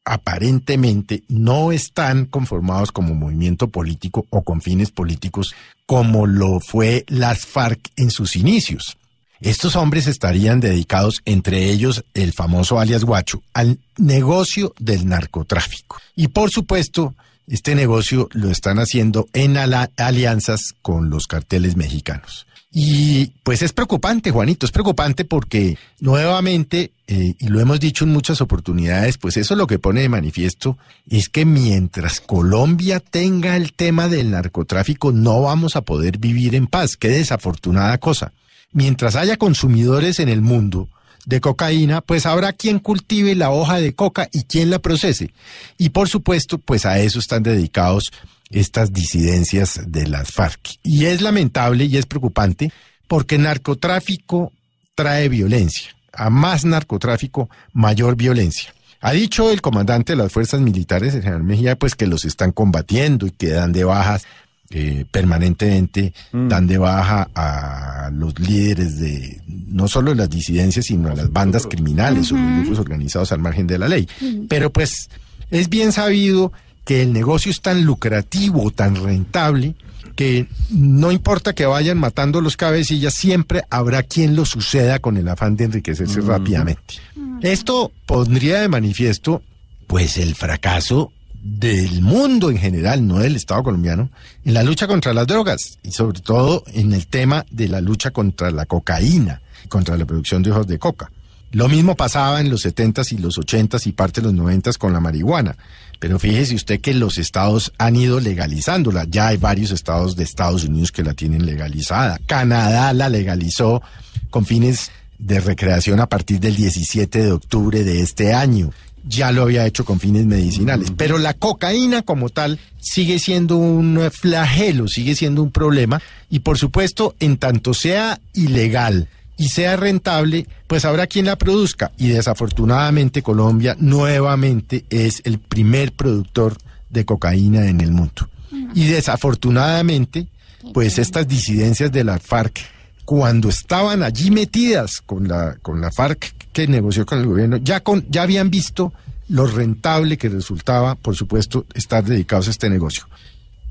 aparentemente 0.04 1.22
no 1.28 1.72
están 1.72 2.24
conformados 2.24 2.92
como 2.92 3.14
movimiento 3.14 3.68
político 3.68 4.26
o 4.30 4.42
con 4.42 4.60
fines 4.60 4.90
políticos 4.90 5.54
como 5.86 6.26
lo 6.26 6.60
fue 6.60 7.04
las 7.08 7.46
FARC 7.46 7.90
en 7.96 8.10
sus 8.10 8.36
inicios. 8.36 8.96
Estos 9.40 9.74
hombres 9.74 10.06
estarían 10.06 10.60
dedicados, 10.60 11.22
entre 11.24 11.70
ellos 11.70 12.04
el 12.12 12.32
famoso 12.32 12.78
alias 12.78 13.04
Guacho, 13.04 13.42
al 13.54 13.78
negocio 13.96 14.74
del 14.78 15.08
narcotráfico. 15.08 15.96
Y 16.14 16.28
por 16.28 16.50
supuesto, 16.50 17.14
este 17.46 17.74
negocio 17.74 18.28
lo 18.32 18.50
están 18.50 18.78
haciendo 18.78 19.28
en 19.32 19.56
alianzas 19.56 20.74
con 20.82 21.08
los 21.08 21.26
carteles 21.26 21.74
mexicanos. 21.76 22.46
Y 22.72 23.32
pues 23.42 23.62
es 23.62 23.72
preocupante, 23.72 24.30
Juanito, 24.30 24.64
es 24.64 24.70
preocupante 24.70 25.24
porque 25.24 25.76
nuevamente, 25.98 26.92
eh, 27.08 27.34
y 27.36 27.48
lo 27.48 27.58
hemos 27.58 27.80
dicho 27.80 28.04
en 28.04 28.12
muchas 28.12 28.40
oportunidades, 28.40 29.18
pues 29.18 29.36
eso 29.36 29.56
lo 29.56 29.66
que 29.66 29.80
pone 29.80 30.02
de 30.02 30.08
manifiesto 30.08 30.78
es 31.08 31.28
que 31.28 31.44
mientras 31.44 32.20
Colombia 32.20 33.00
tenga 33.00 33.56
el 33.56 33.72
tema 33.72 34.06
del 34.06 34.30
narcotráfico 34.30 35.10
no 35.10 35.42
vamos 35.42 35.74
a 35.74 35.80
poder 35.80 36.18
vivir 36.18 36.54
en 36.54 36.68
paz. 36.68 36.96
Qué 36.96 37.08
desafortunada 37.08 37.98
cosa. 37.98 38.32
Mientras 38.72 39.16
haya 39.16 39.36
consumidores 39.36 40.20
en 40.20 40.28
el 40.28 40.40
mundo 40.40 40.88
de 41.26 41.40
cocaína, 41.40 42.00
pues 42.00 42.24
habrá 42.24 42.52
quien 42.52 42.78
cultive 42.78 43.34
la 43.34 43.50
hoja 43.50 43.80
de 43.80 43.94
coca 43.94 44.28
y 44.32 44.44
quien 44.44 44.70
la 44.70 44.78
procese. 44.78 45.32
Y 45.76 45.88
por 45.88 46.08
supuesto, 46.08 46.58
pues 46.58 46.86
a 46.86 47.00
eso 47.00 47.18
están 47.18 47.42
dedicados 47.42 48.12
estas 48.50 48.92
disidencias 48.92 49.80
de 49.86 50.08
las 50.08 50.32
FARC. 50.32 50.78
Y 50.82 51.06
es 51.06 51.22
lamentable 51.22 51.84
y 51.84 51.96
es 51.96 52.06
preocupante 52.06 52.72
porque 53.06 53.38
narcotráfico 53.38 54.52
trae 54.94 55.28
violencia. 55.28 55.90
A 56.12 56.28
más 56.28 56.64
narcotráfico, 56.64 57.48
mayor 57.72 58.16
violencia. 58.16 58.74
Ha 59.00 59.12
dicho 59.12 59.50
el 59.50 59.62
comandante 59.62 60.12
de 60.12 60.16
las 60.16 60.32
fuerzas 60.32 60.60
militares, 60.60 61.14
el 61.14 61.22
general 61.22 61.42
Mejía, 61.42 61.76
pues 61.76 61.94
que 61.94 62.06
los 62.06 62.24
están 62.24 62.52
combatiendo 62.52 63.26
y 63.26 63.30
que 63.30 63.48
dan 63.48 63.72
de 63.72 63.84
bajas 63.84 64.26
eh, 64.72 65.04
permanentemente, 65.10 66.12
dan 66.32 66.66
de 66.68 66.78
baja 66.78 67.28
a 67.34 68.10
los 68.12 68.38
líderes 68.38 69.00
de 69.00 69.40
no 69.46 69.88
solo 69.88 70.14
las 70.14 70.30
disidencias, 70.30 70.86
sino 70.86 71.10
a 71.10 71.14
las 71.16 71.32
bandas 71.32 71.66
criminales 71.66 72.30
o 72.30 72.36
los 72.36 72.60
grupos 72.60 72.78
organizados 72.78 73.32
al 73.32 73.40
margen 73.40 73.66
de 73.66 73.78
la 73.78 73.88
ley. 73.88 74.08
Pero 74.48 74.70
pues 74.70 75.08
es 75.50 75.68
bien 75.68 75.90
sabido 75.90 76.52
que 76.90 77.02
el 77.02 77.12
negocio 77.12 77.52
es 77.52 77.60
tan 77.60 77.84
lucrativo, 77.84 78.72
tan 78.72 78.96
rentable, 78.96 79.76
que 80.16 80.48
no 80.70 81.12
importa 81.12 81.52
que 81.52 81.64
vayan 81.64 81.98
matando 81.98 82.40
los 82.40 82.56
cabecillas, 82.56 83.14
siempre 83.14 83.62
habrá 83.70 84.02
quien 84.02 84.34
lo 84.34 84.44
suceda 84.44 84.98
con 84.98 85.16
el 85.16 85.28
afán 85.28 85.54
de 85.54 85.66
enriquecerse 85.66 86.20
rápidamente. 86.20 86.94
Esto 87.42 87.92
pondría 88.06 88.60
de 88.60 88.68
manifiesto, 88.68 89.40
pues, 89.86 90.18
el 90.18 90.34
fracaso 90.34 91.12
del 91.40 92.02
mundo 92.02 92.50
en 92.50 92.58
general, 92.58 93.06
no 93.06 93.20
del 93.20 93.36
Estado 93.36 93.62
colombiano, 93.62 94.10
en 94.44 94.54
la 94.54 94.64
lucha 94.64 94.88
contra 94.88 95.14
las 95.14 95.28
drogas 95.28 95.78
y 95.84 95.92
sobre 95.92 96.18
todo 96.18 96.64
en 96.74 96.92
el 96.92 97.06
tema 97.06 97.46
de 97.52 97.68
la 97.68 97.80
lucha 97.80 98.10
contra 98.10 98.50
la 98.50 98.66
cocaína, 98.66 99.42
contra 99.68 99.96
la 99.96 100.06
producción 100.06 100.42
de 100.42 100.50
hojos 100.50 100.66
de 100.66 100.80
coca. 100.80 101.08
Lo 101.52 101.68
mismo 101.68 101.96
pasaba 101.96 102.40
en 102.40 102.48
los 102.48 102.64
70s 102.64 103.12
y 103.12 103.18
los 103.18 103.38
80s 103.38 103.86
y 103.86 103.92
parte 103.92 104.20
de 104.20 104.32
los 104.32 104.34
90s 104.34 104.76
con 104.76 104.92
la 104.92 105.00
marihuana. 105.00 105.56
Pero 106.00 106.18
fíjese 106.18 106.54
usted 106.54 106.80
que 106.80 106.94
los 106.94 107.18
estados 107.18 107.72
han 107.76 107.94
ido 107.94 108.20
legalizándola. 108.20 109.04
Ya 109.08 109.28
hay 109.28 109.36
varios 109.36 109.70
estados 109.70 110.16
de 110.16 110.24
Estados 110.24 110.64
Unidos 110.64 110.90
que 110.90 111.04
la 111.04 111.12
tienen 111.12 111.44
legalizada. 111.44 112.18
Canadá 112.26 112.92
la 112.94 113.10
legalizó 113.10 113.82
con 114.30 114.46
fines 114.46 114.90
de 115.18 115.40
recreación 115.40 116.00
a 116.00 116.06
partir 116.06 116.40
del 116.40 116.56
17 116.56 117.22
de 117.22 117.32
octubre 117.32 117.84
de 117.84 118.00
este 118.00 118.32
año. 118.32 118.72
Ya 119.06 119.30
lo 119.30 119.42
había 119.42 119.66
hecho 119.66 119.84
con 119.84 120.00
fines 120.00 120.24
medicinales. 120.24 120.90
Pero 120.96 121.18
la 121.18 121.34
cocaína 121.34 122.00
como 122.00 122.30
tal 122.30 122.58
sigue 122.80 123.18
siendo 123.18 123.58
un 123.58 124.10
flagelo, 124.10 124.88
sigue 124.88 125.14
siendo 125.14 125.42
un 125.42 125.50
problema. 125.50 126.00
Y 126.30 126.38
por 126.40 126.56
supuesto, 126.56 127.14
en 127.20 127.36
tanto 127.36 127.74
sea 127.74 128.20
ilegal 128.32 129.08
y 129.40 129.48
sea 129.48 129.74
rentable, 129.74 130.46
pues 130.66 130.84
habrá 130.84 131.06
quien 131.06 131.24
la 131.24 131.36
produzca. 131.36 131.92
Y 131.96 132.08
desafortunadamente 132.08 133.22
Colombia 133.22 133.74
nuevamente 133.80 134.84
es 134.90 135.22
el 135.24 135.38
primer 135.38 135.92
productor 135.92 136.58
de 136.90 137.06
cocaína 137.06 137.66
en 137.66 137.80
el 137.80 137.90
mundo. 137.90 138.28
Y 138.74 138.88
desafortunadamente, 138.88 140.26
pues 140.74 140.98
estas 140.98 141.26
disidencias 141.26 141.90
de 141.90 142.04
la 142.04 142.18
FARC, 142.18 142.60
cuando 143.06 143.48
estaban 143.48 144.02
allí 144.02 144.30
metidas 144.30 145.00
con 145.00 145.26
la, 145.26 145.56
con 145.62 145.80
la 145.80 145.90
FARC 145.90 146.34
que 146.52 146.68
negoció 146.68 147.06
con 147.06 147.20
el 147.20 147.26
gobierno, 147.26 147.56
ya, 147.56 147.80
con, 147.80 148.04
ya 148.10 148.24
habían 148.24 148.50
visto 148.50 148.92
lo 149.28 149.46
rentable 149.46 150.18
que 150.18 150.28
resultaba, 150.28 150.96
por 150.96 151.16
supuesto, 151.16 151.64
estar 151.72 152.04
dedicados 152.04 152.48
a 152.48 152.50
este 152.50 152.68
negocio. 152.68 153.08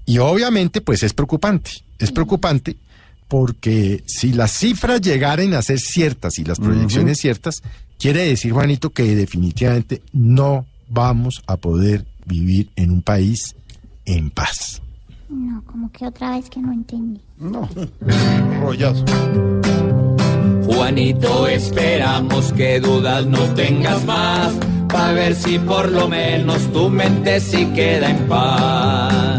Y 0.08 0.18
obviamente, 0.18 0.82
pues 0.82 1.04
es 1.04 1.14
preocupante. 1.14 1.70
Es 2.00 2.12
preocupante 2.12 2.76
porque 3.30 4.04
si 4.08 4.34
las 4.34 4.52
cifras 4.52 5.00
llegaran 5.02 5.54
a 5.54 5.62
ser 5.62 5.80
ciertas 5.80 6.40
y 6.40 6.44
las 6.44 6.60
proyecciones 6.60 7.20
ciertas, 7.20 7.62
quiere 8.00 8.26
decir, 8.26 8.52
Juanito, 8.52 8.90
que 8.90 9.16
definitivamente 9.16 10.02
no 10.12 10.66
vamos 10.90 11.44
a 11.46 11.56
poder 11.56 12.06
vivir 12.26 12.72
en 12.76 12.90
un 12.92 13.02
país 13.04 13.56
en 14.06 14.32
paz. 14.32 14.82
No, 15.30 15.64
como 15.64 15.92
que 15.92 16.08
otra 16.08 16.32
vez 16.32 16.50
que 16.50 16.60
no 16.60 16.74
entendí. 16.74 17.22
No, 17.38 17.70
rollazo. 18.62 19.06
Juanito, 20.66 21.48
esperamos 21.48 22.52
que 22.54 22.80
dudas 22.80 23.28
no 23.28 23.42
tengas 23.54 24.04
más, 24.06 24.54
para 24.88 25.14
ver 25.14 25.36
si 25.36 25.60
por 25.60 25.92
lo 25.92 26.08
menos 26.08 26.74
tu 26.74 26.90
mente 26.90 27.40
sí 27.40 27.68
queda 27.76 28.10
en 28.10 28.28
paz. 28.28 29.39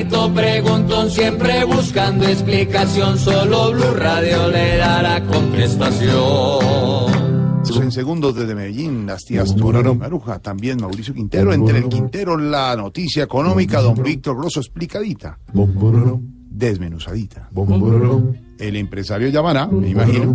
Juanito 0.00 0.32
preguntón, 0.32 1.10
siempre 1.10 1.62
buscando 1.64 2.24
explicación, 2.24 3.18
solo 3.18 3.72
Blue 3.72 3.94
Radio 3.96 4.48
le 4.48 4.78
dará 4.78 5.22
contestación. 5.26 7.10
En 7.82 7.92
segundos 7.92 8.34
desde 8.34 8.54
Medellín, 8.54 9.04
las 9.04 9.24
tías 9.26 9.54
Toraro 9.54 9.94
Maruja, 9.94 10.38
también 10.38 10.80
Mauricio 10.80 11.12
Quintero. 11.12 11.52
Entre 11.52 11.78
el 11.78 11.88
Quintero, 11.90 12.38
la 12.38 12.74
noticia 12.76 13.24
económica, 13.24 13.82
don 13.82 14.02
Víctor 14.02 14.38
Grosso 14.38 14.60
explicadita, 14.60 15.38
desmenuzadita. 16.48 17.50
El 18.58 18.76
empresario 18.76 19.28
llamará, 19.28 19.66
me 19.66 19.90
imagino. 19.90 20.34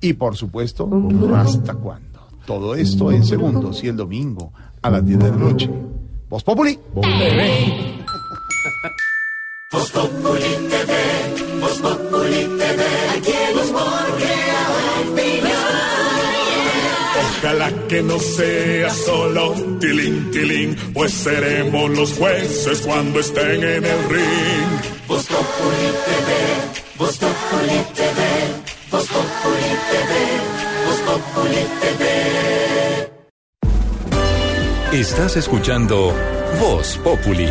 Y 0.00 0.14
por 0.14 0.34
supuesto, 0.34 0.88
¿hasta 1.36 1.74
cuándo? 1.74 2.20
Todo 2.46 2.74
esto 2.74 3.12
en 3.12 3.22
segundos 3.22 3.84
y 3.84 3.88
el 3.88 3.96
domingo 3.96 4.50
a 4.80 4.88
las 4.88 5.04
10 5.04 5.18
de 5.18 5.30
la 5.30 5.36
noche. 5.36 5.70
Voz 6.30 6.42
Populi. 6.42 6.78
Voz 9.74 9.90
Populi 9.90 10.52
TV, 10.70 10.92
Voz 11.60 11.78
Populi 11.80 12.42
TV, 12.60 12.80
aquí 13.16 13.32
el 13.50 13.58
humor. 13.58 14.04
Ojalá 17.42 17.68
que 17.88 18.02
no 18.02 18.18
sea 18.20 18.90
solo 18.90 19.52
tilín, 19.80 20.30
tilín, 20.30 20.76
pues 20.94 21.12
seremos 21.12 21.90
los 21.90 22.12
jueces 22.12 22.82
cuando 22.82 23.18
estén 23.18 23.64
en 23.64 23.84
el 23.84 24.08
ring. 24.08 24.70
Voz 25.08 25.26
Populi 25.26 25.90
TV, 26.06 26.30
Voz 26.96 27.16
Populi 27.18 27.78
TV, 27.98 28.20
Voz 28.92 29.06
Populi 29.08 29.72
TV, 29.90 30.12
Voz 30.86 31.00
Populi 31.08 31.62
TV. 31.80 32.04
Estás 35.00 35.36
escuchando 35.36 36.14
Voz 36.60 36.96
Populi. 37.02 37.48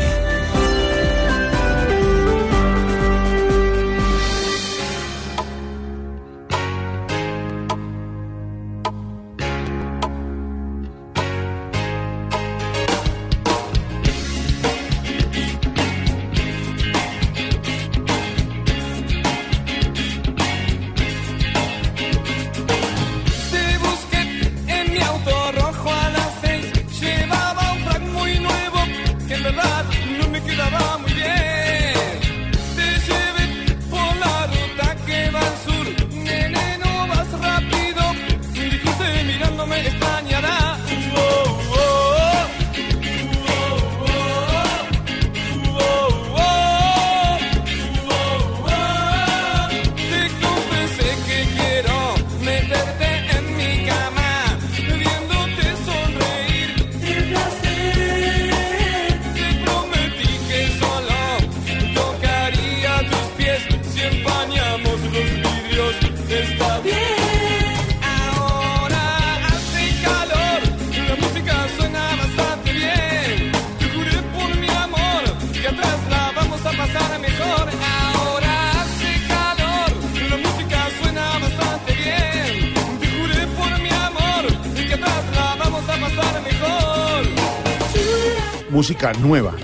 Música 88.84 89.14
nueva. 89.14 89.54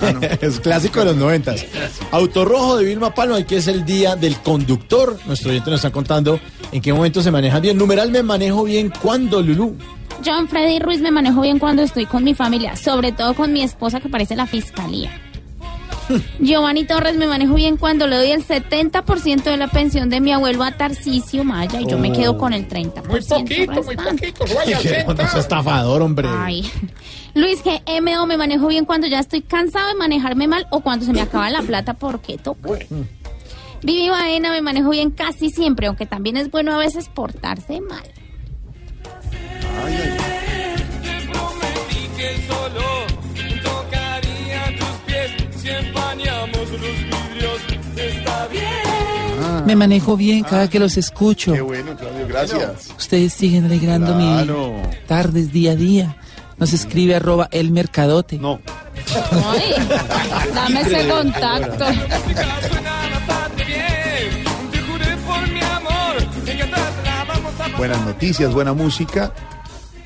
Ah, 0.00 0.12
no. 0.12 0.20
es 0.22 0.58
clásico 0.60 1.00
de 1.00 1.04
los 1.06 1.16
noventas. 1.16 1.66
Autorrojo 2.10 2.78
de 2.78 2.86
Vilma 2.86 3.14
Palma, 3.14 3.42
que 3.42 3.58
es 3.58 3.68
el 3.68 3.84
día 3.84 4.16
del 4.16 4.38
conductor. 4.38 5.18
Nuestro 5.26 5.50
oyente 5.50 5.70
nos 5.70 5.80
está 5.80 5.90
contando 5.90 6.40
en 6.72 6.80
qué 6.80 6.90
momento 6.94 7.22
se 7.22 7.30
maneja 7.30 7.60
bien. 7.60 7.76
Numeral 7.76 8.10
me 8.10 8.22
manejo 8.22 8.64
bien 8.64 8.90
cuando, 9.02 9.42
Lulú. 9.42 9.76
John 10.24 10.48
Freddy 10.48 10.78
Ruiz 10.78 11.02
me 11.02 11.10
manejo 11.10 11.42
bien 11.42 11.58
cuando 11.58 11.82
estoy 11.82 12.06
con 12.06 12.24
mi 12.24 12.32
familia, 12.32 12.76
sobre 12.76 13.12
todo 13.12 13.34
con 13.34 13.52
mi 13.52 13.62
esposa 13.62 14.00
que 14.00 14.08
parece 14.08 14.36
la 14.36 14.46
fiscalía. 14.46 15.10
Giovanni 16.38 16.84
Torres 16.84 17.16
me 17.16 17.26
manejo 17.26 17.54
bien 17.54 17.76
cuando 17.76 18.06
le 18.06 18.16
doy 18.16 18.30
el 18.30 18.46
70% 18.46 19.42
de 19.42 19.56
la 19.56 19.68
pensión 19.68 20.10
de 20.10 20.20
mi 20.20 20.32
abuelo 20.32 20.62
a 20.62 20.72
Tarcisio 20.72 21.44
Maya 21.44 21.80
y 21.80 21.86
yo 21.86 21.98
me 21.98 22.12
quedo 22.12 22.36
con 22.36 22.52
el 22.52 22.68
30%. 22.68 23.06
Muy 23.06 23.20
poquito, 23.22 23.82
muy 23.82 23.96
poquito, 23.96 24.44
vaya 24.54 25.04
No 25.06 25.12
es 25.22 25.34
estafador, 25.34 26.02
hombre. 26.02 26.28
Ay. 26.30 26.70
Luis 27.34 27.62
GMO 27.64 28.26
me 28.26 28.36
manejo 28.36 28.68
bien 28.68 28.84
cuando 28.84 29.06
ya 29.06 29.18
estoy 29.18 29.42
cansado 29.42 29.88
de 29.88 29.94
manejarme 29.94 30.46
mal 30.46 30.66
o 30.70 30.80
cuando 30.80 31.04
se 31.06 31.12
me 31.12 31.20
acaba 31.20 31.50
la 31.50 31.62
plata 31.62 31.94
porque 31.94 32.38
toca. 32.38 32.70
Vivi 33.82 34.08
Baena 34.08 34.50
me 34.50 34.62
manejo 34.62 34.90
bien 34.90 35.10
casi 35.10 35.50
siempre, 35.50 35.88
aunque 35.88 36.06
también 36.06 36.36
es 36.36 36.50
bueno 36.50 36.72
a 36.72 36.78
veces 36.78 37.08
portarse 37.08 37.80
mal. 37.80 38.04
Prometí 39.74 40.33
Me 49.66 49.76
manejo 49.76 50.16
bien 50.16 50.42
cada 50.44 50.68
que 50.68 50.78
los 50.78 50.96
escucho. 50.96 51.52
Qué 51.52 51.60
bueno, 51.60 51.96
Claudio, 51.96 52.26
gracias. 52.28 52.90
Ustedes 52.98 53.32
siguen 53.32 53.64
alegrando 53.64 54.14
Claro. 54.16 54.74
mi 54.82 55.06
tardes 55.06 55.52
día 55.52 55.72
a 55.72 55.76
día. 55.76 56.16
Nos 56.58 56.72
escribe 56.72 57.14
arroba 57.16 57.48
el 57.50 57.70
mercadote. 57.70 58.38
No. 58.38 58.60
Ay, 59.50 59.74
dame 60.54 60.80
ese 60.82 61.08
contacto. 61.08 61.84
Buenas 67.76 68.04
noticias, 68.06 68.52
buena 68.54 68.72
música 68.72 69.32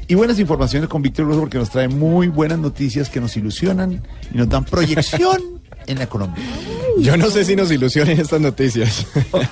y 0.07 0.15
buenas 0.15 0.39
informaciones 0.39 0.89
con 0.89 1.03
Víctor 1.03 1.27
Grosso 1.27 1.41
porque 1.41 1.59
nos 1.59 1.71
trae 1.71 1.87
muy 1.89 2.29
buenas 2.29 2.59
noticias 2.59 3.11
que 3.11 3.21
nos 3.21 3.37
ilusionan 3.37 4.03
y 4.33 4.37
nos 4.37 4.49
dan 4.49 4.65
proyección 4.65 5.39
en 5.89 5.99
la 5.99 6.05
economía. 6.05 6.45
Yo 6.99 7.17
no 7.17 7.31
sé 7.31 7.45
si 7.45 7.55
nos 7.57 7.71
ilusionen 7.71 8.21
estas 8.21 8.41
noticias. 8.41 9.07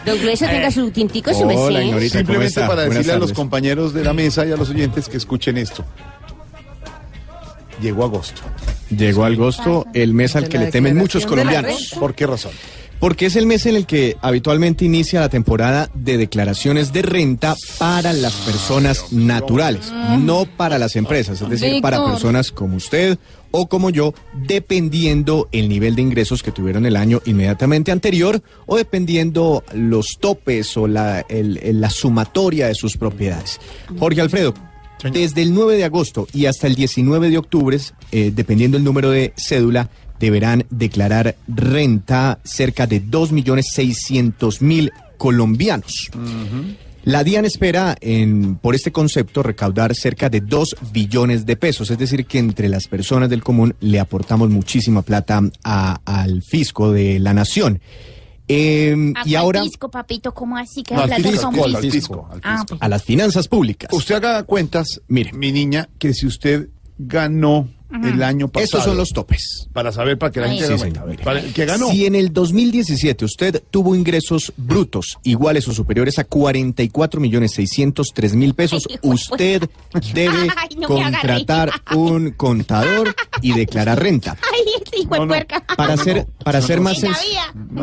Don 0.04 0.18
tenga 0.18 0.70
su 0.70 0.90
tintico, 0.90 1.32
su 1.32 1.42
Hola, 1.42 1.78
merced. 1.80 1.86
Ignorita, 1.86 1.92
¿cómo 1.92 2.08
Simplemente 2.10 2.46
está? 2.46 2.60
para 2.62 2.74
Buenas 2.86 2.94
decirle 2.94 3.12
a 3.12 3.16
los 3.18 3.28
tardes. 3.28 3.36
compañeros 3.36 3.94
de 3.94 4.04
la 4.04 4.12
mesa 4.12 4.46
y 4.46 4.52
a 4.52 4.56
los 4.56 4.70
oyentes 4.70 5.08
que 5.08 5.16
escuchen 5.16 5.56
esto. 5.56 5.84
Llegó 7.80 8.04
agosto. 8.04 8.40
Llegó 8.90 9.24
agosto, 9.24 9.86
el 9.94 10.14
mes 10.14 10.36
al 10.36 10.48
que 10.48 10.58
le 10.58 10.70
temen 10.70 10.96
muchos 10.96 11.26
colombianos. 11.26 11.94
¿Por 11.98 12.14
qué 12.14 12.26
razón? 12.26 12.52
Porque 12.98 13.26
es 13.26 13.36
el 13.36 13.44
mes 13.44 13.66
en 13.66 13.76
el 13.76 13.84
que 13.84 14.16
habitualmente 14.22 14.84
inicia 14.86 15.20
la 15.20 15.28
temporada 15.28 15.90
de 15.92 16.16
declaraciones 16.16 16.94
de 16.94 17.02
renta 17.02 17.54
para 17.78 18.14
las 18.14 18.32
personas 18.32 19.12
naturales, 19.12 19.92
no 20.18 20.46
para 20.46 20.78
las 20.78 20.96
empresas, 20.96 21.42
es 21.42 21.48
decir, 21.50 21.82
para 21.82 22.02
personas 22.04 22.50
como 22.52 22.76
usted 22.76 23.18
o 23.56 23.68
como 23.68 23.90
yo, 23.90 24.14
dependiendo 24.46 25.48
el 25.52 25.68
nivel 25.68 25.94
de 25.96 26.02
ingresos 26.02 26.42
que 26.42 26.52
tuvieron 26.52 26.86
el 26.86 26.96
año 26.96 27.20
inmediatamente 27.24 27.92
anterior 27.92 28.42
o 28.66 28.76
dependiendo 28.76 29.64
los 29.72 30.18
topes 30.20 30.76
o 30.76 30.86
la, 30.86 31.20
el- 31.28 31.58
la 31.80 31.90
sumatoria 31.90 32.66
de 32.68 32.74
sus 32.74 32.96
propiedades. 32.96 33.58
Jorge 33.98 34.20
Alfredo, 34.20 34.54
desde 35.12 35.42
el 35.42 35.52
9 35.54 35.76
de 35.76 35.84
agosto 35.84 36.26
y 36.32 36.46
hasta 36.46 36.66
el 36.66 36.74
19 36.74 37.30
de 37.30 37.38
octubre, 37.38 37.78
eh, 38.12 38.32
dependiendo 38.34 38.76
el 38.76 38.84
número 38.84 39.10
de 39.10 39.32
cédula, 39.36 39.88
deberán 40.18 40.64
declarar 40.70 41.36
renta 41.46 42.38
cerca 42.44 42.86
de 42.86 43.02
2.600.000 43.02 44.90
colombianos. 45.18 46.10
La 47.06 47.22
DIAN 47.22 47.44
espera, 47.44 47.96
en, 48.00 48.56
por 48.56 48.74
este 48.74 48.90
concepto, 48.90 49.44
recaudar 49.44 49.94
cerca 49.94 50.28
de 50.28 50.40
2 50.40 50.74
billones 50.92 51.46
de 51.46 51.54
pesos, 51.56 51.88
es 51.92 51.98
decir, 51.98 52.26
que 52.26 52.40
entre 52.40 52.68
las 52.68 52.88
personas 52.88 53.30
del 53.30 53.44
común 53.44 53.76
le 53.78 54.00
aportamos 54.00 54.50
muchísima 54.50 55.02
plata 55.02 55.40
a- 55.62 56.00
al 56.04 56.42
fisco 56.42 56.90
de 56.90 57.20
la 57.20 57.32
nación. 57.32 57.80
Eh, 58.48 59.12
y 59.24 59.36
ahora 59.36 59.62
Pisco, 59.62 59.88
papito, 59.88 60.34
¿cómo 60.34 60.56
así 60.56 60.82
que 60.82 60.94
No, 60.96 61.02
al 61.02 61.14
fisco, 61.22 61.64
al 61.64 61.76
fisco, 61.78 62.28
Ah, 62.42 62.64
pues. 62.68 62.82
a 62.82 62.88
las 62.88 63.04
finanzas 63.04 63.46
públicas. 63.46 63.88
Usted 63.92 64.16
haga 64.16 64.42
cuentas, 64.42 65.00
mire, 65.06 65.32
mi 65.32 65.52
niña, 65.52 65.88
que 66.00 66.12
si 66.12 66.26
usted 66.26 66.68
ganó 66.98 67.68
Ajá. 67.90 68.08
el 68.08 68.22
año 68.22 68.48
pasado. 68.48 68.64
Estos 68.64 68.84
son 68.84 68.96
los 68.96 69.10
topes. 69.10 69.68
Para 69.72 69.92
saber, 69.92 70.18
para 70.18 70.32
que 70.32 70.40
la 70.40 70.46
Ahí. 70.46 70.58
gente 70.58 70.74
Sí, 70.74 70.82
señor. 70.82 71.16
Para 71.22 71.40
el 71.40 71.52
que 71.52 71.64
ganó. 71.64 71.88
Si 71.90 72.04
en 72.06 72.14
el 72.14 72.32
2017 72.32 73.24
usted 73.24 73.62
tuvo 73.70 73.94
ingresos 73.94 74.52
brutos 74.56 75.18
iguales 75.22 75.68
o 75.68 75.72
superiores 75.72 76.18
a 76.18 76.24
44 76.24 77.20
millones 77.20 77.52
603 77.52 78.34
mil 78.34 78.54
pesos, 78.54 78.86
usted 79.02 79.68
debe 80.14 80.48
Ay, 80.56 80.76
no 80.76 80.88
contratar 80.88 81.70
un 81.94 82.30
contador 82.32 83.14
y 83.42 83.52
declarar 83.52 84.02
renta. 84.02 84.36
Ay, 84.52 84.62
este 84.82 85.00
hijo 85.00 85.14
de 85.20 85.26
puerca. 85.26 85.62
Para 85.76 85.94
hacer, 85.94 86.26
para 86.44 86.58
hacer 86.58 86.80
más 86.80 87.00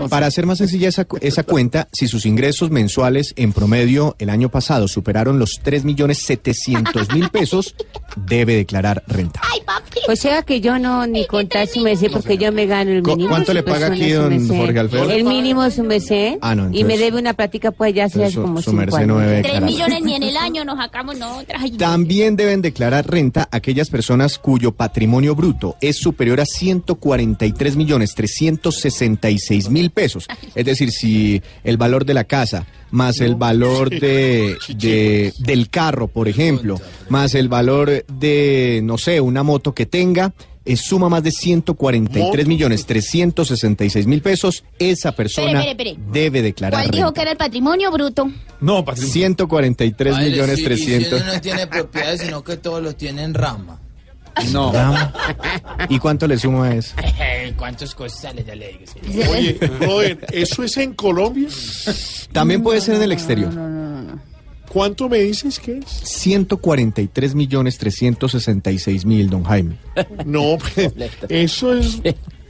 para 0.10 0.28
hacer 0.28 0.46
más 0.46 0.58
sencilla 0.58 0.90
esa, 0.90 1.06
cu- 1.06 1.18
esa 1.22 1.44
cuenta, 1.44 1.88
si 1.94 2.08
sus 2.08 2.26
ingresos 2.26 2.72
mensuales 2.72 3.34
en 3.38 3.54
promedio 3.54 4.16
el 4.20 4.30
año 4.30 4.50
pasado 4.50 4.88
superaron 4.88 5.40
los 5.40 5.60
3 5.64 5.84
millones 5.86 6.20
700 6.26 7.14
mil 7.14 7.30
pesos, 7.30 7.76
debe 8.16 8.56
declarar 8.56 9.04
renta. 9.08 9.42
Ay, 9.44 9.62
papi. 9.66 9.93
O 10.10 10.16
sea 10.16 10.42
que 10.44 10.60
yo 10.62 10.80
no 10.80 11.08
ni 11.08 11.26
contar 11.28 11.68
su 11.68 11.80
merced 11.82 12.12
porque 12.12 12.38
yo 12.38 12.52
me 12.52 12.66
gano 12.66 12.92
el 12.92 13.04
¿Cu- 13.04 13.12
mínimo. 13.12 13.30
cuánto 13.30 13.54
le 13.54 13.64
paga 13.64 13.88
persona, 13.90 13.96
aquí 13.96 14.12
don. 14.12 14.58
Jorge 14.58 14.80
Alfredo? 14.80 15.10
El 15.12 15.24
mínimo 15.24 15.70
su 15.72 15.84
merced. 15.84 16.38
Ah, 16.42 16.56
no, 16.56 16.70
y 16.72 16.84
me 16.84 16.98
debe 16.98 17.20
una 17.20 17.34
plática 17.34 17.72
pues 17.72 17.94
ya 17.94 18.06
hace 18.06 18.32
como 18.34 18.62
su 18.62 18.74
merced 18.74 19.06
no 19.06 19.20
debe 19.20 19.42
Tres 19.44 19.62
millones 19.62 20.02
ni 20.04 20.16
en 20.16 20.24
el 20.24 20.38
año 20.38 20.66
nos 20.66 20.78
sacamos 20.78 21.18
nosotras. 21.18 21.62
También 21.78 22.36
deben 22.36 22.62
declarar 22.62 23.10
renta 23.10 23.48
aquellas 23.52 23.90
personas 23.90 24.38
cuyo 24.38 24.72
patrimonio 24.72 25.36
bruto 25.36 25.76
es 25.82 25.98
superior 25.98 26.40
a 26.42 26.46
143 26.46 27.76
millones 27.76 28.14
366 28.16 29.70
mil 29.70 29.92
pesos. 29.92 30.28
Es 30.56 30.66
decir, 30.66 30.92
si 30.92 31.42
el 31.64 31.78
valor 31.78 32.06
de 32.06 32.14
la 32.14 32.24
casa 32.24 32.66
más 32.94 33.20
el 33.22 33.34
valor 33.36 33.90
de, 33.90 34.56
de- 34.78 35.34
del 35.40 35.70
carro, 35.70 36.08
por 36.08 36.28
ejemplo, 36.28 36.80
más 37.10 37.34
el 37.36 37.50
valor 37.50 38.06
de, 38.08 38.82
no 38.84 38.98
sé, 39.00 39.20
una 39.20 39.42
moto 39.42 39.74
que 39.74 39.86
tenga, 39.88 40.32
eh, 40.66 40.78
suma 40.78 41.10
más 41.10 41.24
de 41.24 41.32
143 41.32 42.48
millones 42.48 42.86
366 42.86 44.06
mil 44.08 44.22
pesos, 44.22 44.64
esa 44.80 45.12
persona 45.12 45.60
Espere, 45.66 45.72
espere, 45.72 45.90
espere. 45.92 46.12
debe 46.14 46.42
declarar 46.44 46.80
¿Cuál 46.82 46.92
dijo 46.92 47.04
renta. 47.06 47.14
que 47.14 47.22
era 47.24 47.32
el 47.32 47.38
patrimonio 47.38 47.92
bruto? 47.92 48.32
No, 48.62 48.86
143 48.96 50.14
Padre, 50.14 50.30
millones 50.30 50.56
sí, 50.58 50.62
y 50.62 50.66
300. 50.66 51.20
Si 51.20 51.26
no 51.28 51.42
tiene 51.42 51.68
propiedades, 51.68 52.22
sino 52.22 52.44
que 52.44 52.58
todos 52.58 52.82
los 52.82 52.96
tienen 52.96 53.34
rama. 53.34 53.80
No. 54.52 54.72
¿Y 55.90 56.00
cuánto 56.00 56.28
le 56.28 56.38
suma 56.38 56.68
a 56.68 56.76
eso? 56.76 56.96
¿Cuántos 57.58 57.94
costales 57.96 58.46
ya 58.46 58.56
le 58.56 58.80
digo? 59.04 59.32
Oye, 59.32 59.54
brother, 59.80 60.26
¿eso 60.32 60.64
es 60.64 60.78
en 60.78 60.94
Colombia? 60.94 61.48
También 62.32 62.64
puede 62.64 62.82
ser 62.82 62.96
en 62.96 63.04
el 63.04 63.12
exterior. 63.12 63.52
¿Cuánto 64.70 65.08
me 65.08 65.20
dices 65.20 65.60
que 65.60 65.78
es? 65.78 65.86
143 65.86 67.36
millones 67.36 67.78
366 67.78 69.06
mil, 69.06 69.30
don 69.30 69.44
Jaime. 69.44 69.78
No, 70.26 70.58
pues, 70.58 70.92
eso 71.30 71.74
es 71.74 72.02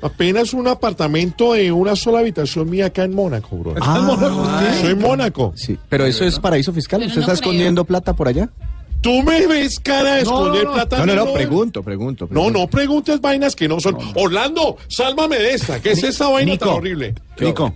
apenas 0.01 0.53
un 0.53 0.67
apartamento 0.67 1.53
de 1.53 1.71
una 1.71 1.95
sola 1.95 2.19
habitación 2.19 2.69
mía 2.69 2.87
acá 2.87 3.03
en 3.03 3.13
Mónaco, 3.13 3.57
bro. 3.57 3.75
Ah, 3.81 4.73
Soy 4.81 4.91
en 4.91 4.99
Mónaco. 4.99 5.53
Sí, 5.55 5.77
pero 5.89 6.05
eso 6.05 6.25
es 6.25 6.39
paraíso 6.39 6.71
fiscal. 6.73 7.03
¿Usted 7.03 7.21
está 7.21 7.33
escondiendo 7.33 7.85
plata 7.85 8.13
por 8.13 8.27
allá? 8.27 8.49
¿Tú 9.03 9.21
me 9.21 9.45
ves 9.45 9.79
cara 9.79 10.15
de 10.15 10.23
No, 10.23 10.31
esconder 10.31 10.63
no, 10.63 10.69
no. 10.69 10.73
plata? 10.75 10.97
No, 10.97 11.05
no, 11.05 11.25
no, 11.25 11.33
pregunto, 11.33 11.83
pregunto. 11.83 12.27
No, 12.31 12.49
no 12.49 12.67
preguntes 12.67 13.19
vainas 13.21 13.55
que 13.55 13.67
no 13.67 13.79
son. 13.79 13.97
Orlando, 14.15 14.77
sálvame 14.87 15.37
de 15.37 15.53
esta. 15.53 15.79
¿Qué 15.81 15.91
es 15.91 16.03
esa 16.03 16.29
vaina 16.29 16.57
tan 16.57 16.69
horrible? 16.69 17.13
Nico, 17.39 17.75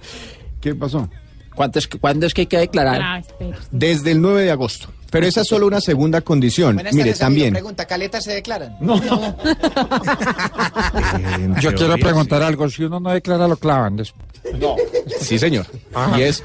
¿qué 0.61 0.73
pasó? 0.73 1.09
¿Cuánto 1.53 1.79
es, 1.79 1.87
¿Cuándo 1.87 2.25
es 2.25 2.33
que 2.33 2.41
hay 2.41 2.47
que 2.47 2.57
declarar? 2.57 3.23
Desde 3.71 4.11
el 4.11 4.21
9 4.21 4.43
de 4.43 4.51
agosto. 4.51 4.87
Pero 5.09 5.25
esa 5.25 5.41
es 5.41 5.47
solo 5.47 5.67
una 5.67 5.81
segunda 5.81 6.21
condición. 6.21 6.75
Buenas 6.75 6.93
Mire, 6.93 7.05
tardes, 7.11 7.21
amigo. 7.21 7.35
también. 7.35 7.53
Pregunta, 7.53 7.85
¿caletas 7.85 8.23
se 8.23 8.33
declaran? 8.33 8.75
No. 8.79 9.01
Yo 11.61 11.73
quiero 11.73 11.97
preguntar 11.97 12.43
algo. 12.43 12.69
Si 12.69 12.83
uno 12.83 12.99
no 12.99 13.11
declara, 13.11 13.47
lo 13.47 13.57
clavan 13.57 13.97
después. 13.97 14.25
No. 14.59 14.75
Sí, 15.19 15.37
señor. 15.37 15.65
Ajá. 15.93 16.19
Y 16.19 16.23
es, 16.23 16.43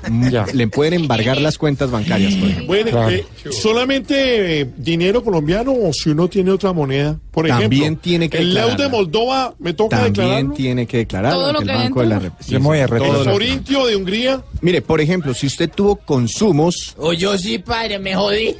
le 0.53 0.69
pueden 0.69 0.95
embargar 0.95 1.41
las 1.41 1.59
cuentas 1.59 1.91
bancarias, 1.91 2.35
por 2.35 2.49
ejemplo. 2.49 2.67
Bueno, 2.67 2.91
Claro. 2.91 3.11
eh, 3.11 3.27
solamente 3.51 4.61
eh, 4.63 4.71
dinero 4.77 5.23
colombiano 5.23 5.73
o 5.73 5.93
si 5.93 6.11
uno 6.11 6.29
tiene 6.29 6.51
otra 6.51 6.73
moneda. 6.73 7.19
Por 7.33 7.49
También 7.49 7.83
ejemplo, 7.83 8.03
tiene 8.03 8.29
que 8.29 8.39
el 8.39 8.53
leu 8.53 8.77
de. 8.77 8.89
Moldova 8.91 9.55
me 9.59 9.73
toca 9.73 9.97
También 9.97 10.13
declararlo. 10.13 10.55
tiene 10.55 10.87
que 10.87 10.97
declarar 10.99 11.33
Todo 11.33 11.53
lo 11.55 11.61
el 11.61 11.67
Banco 11.67 12.01
de 12.03 12.07
la. 12.07 12.19
República. 12.19 13.25
El 13.25 13.25
forintio 13.25 13.87
de 13.87 13.97
Hungría. 13.97 14.43
Mire, 14.61 14.83
por 14.83 15.01
ejemplo, 15.01 15.33
si 15.33 15.47
usted 15.47 15.71
tuvo 15.71 15.97
consumos 15.97 16.95
O 16.99 17.15
yo 17.15 17.37
sí, 17.39 17.59
padre, 17.59 17.99
me 17.99 18.15
jodí. 18.15 18.55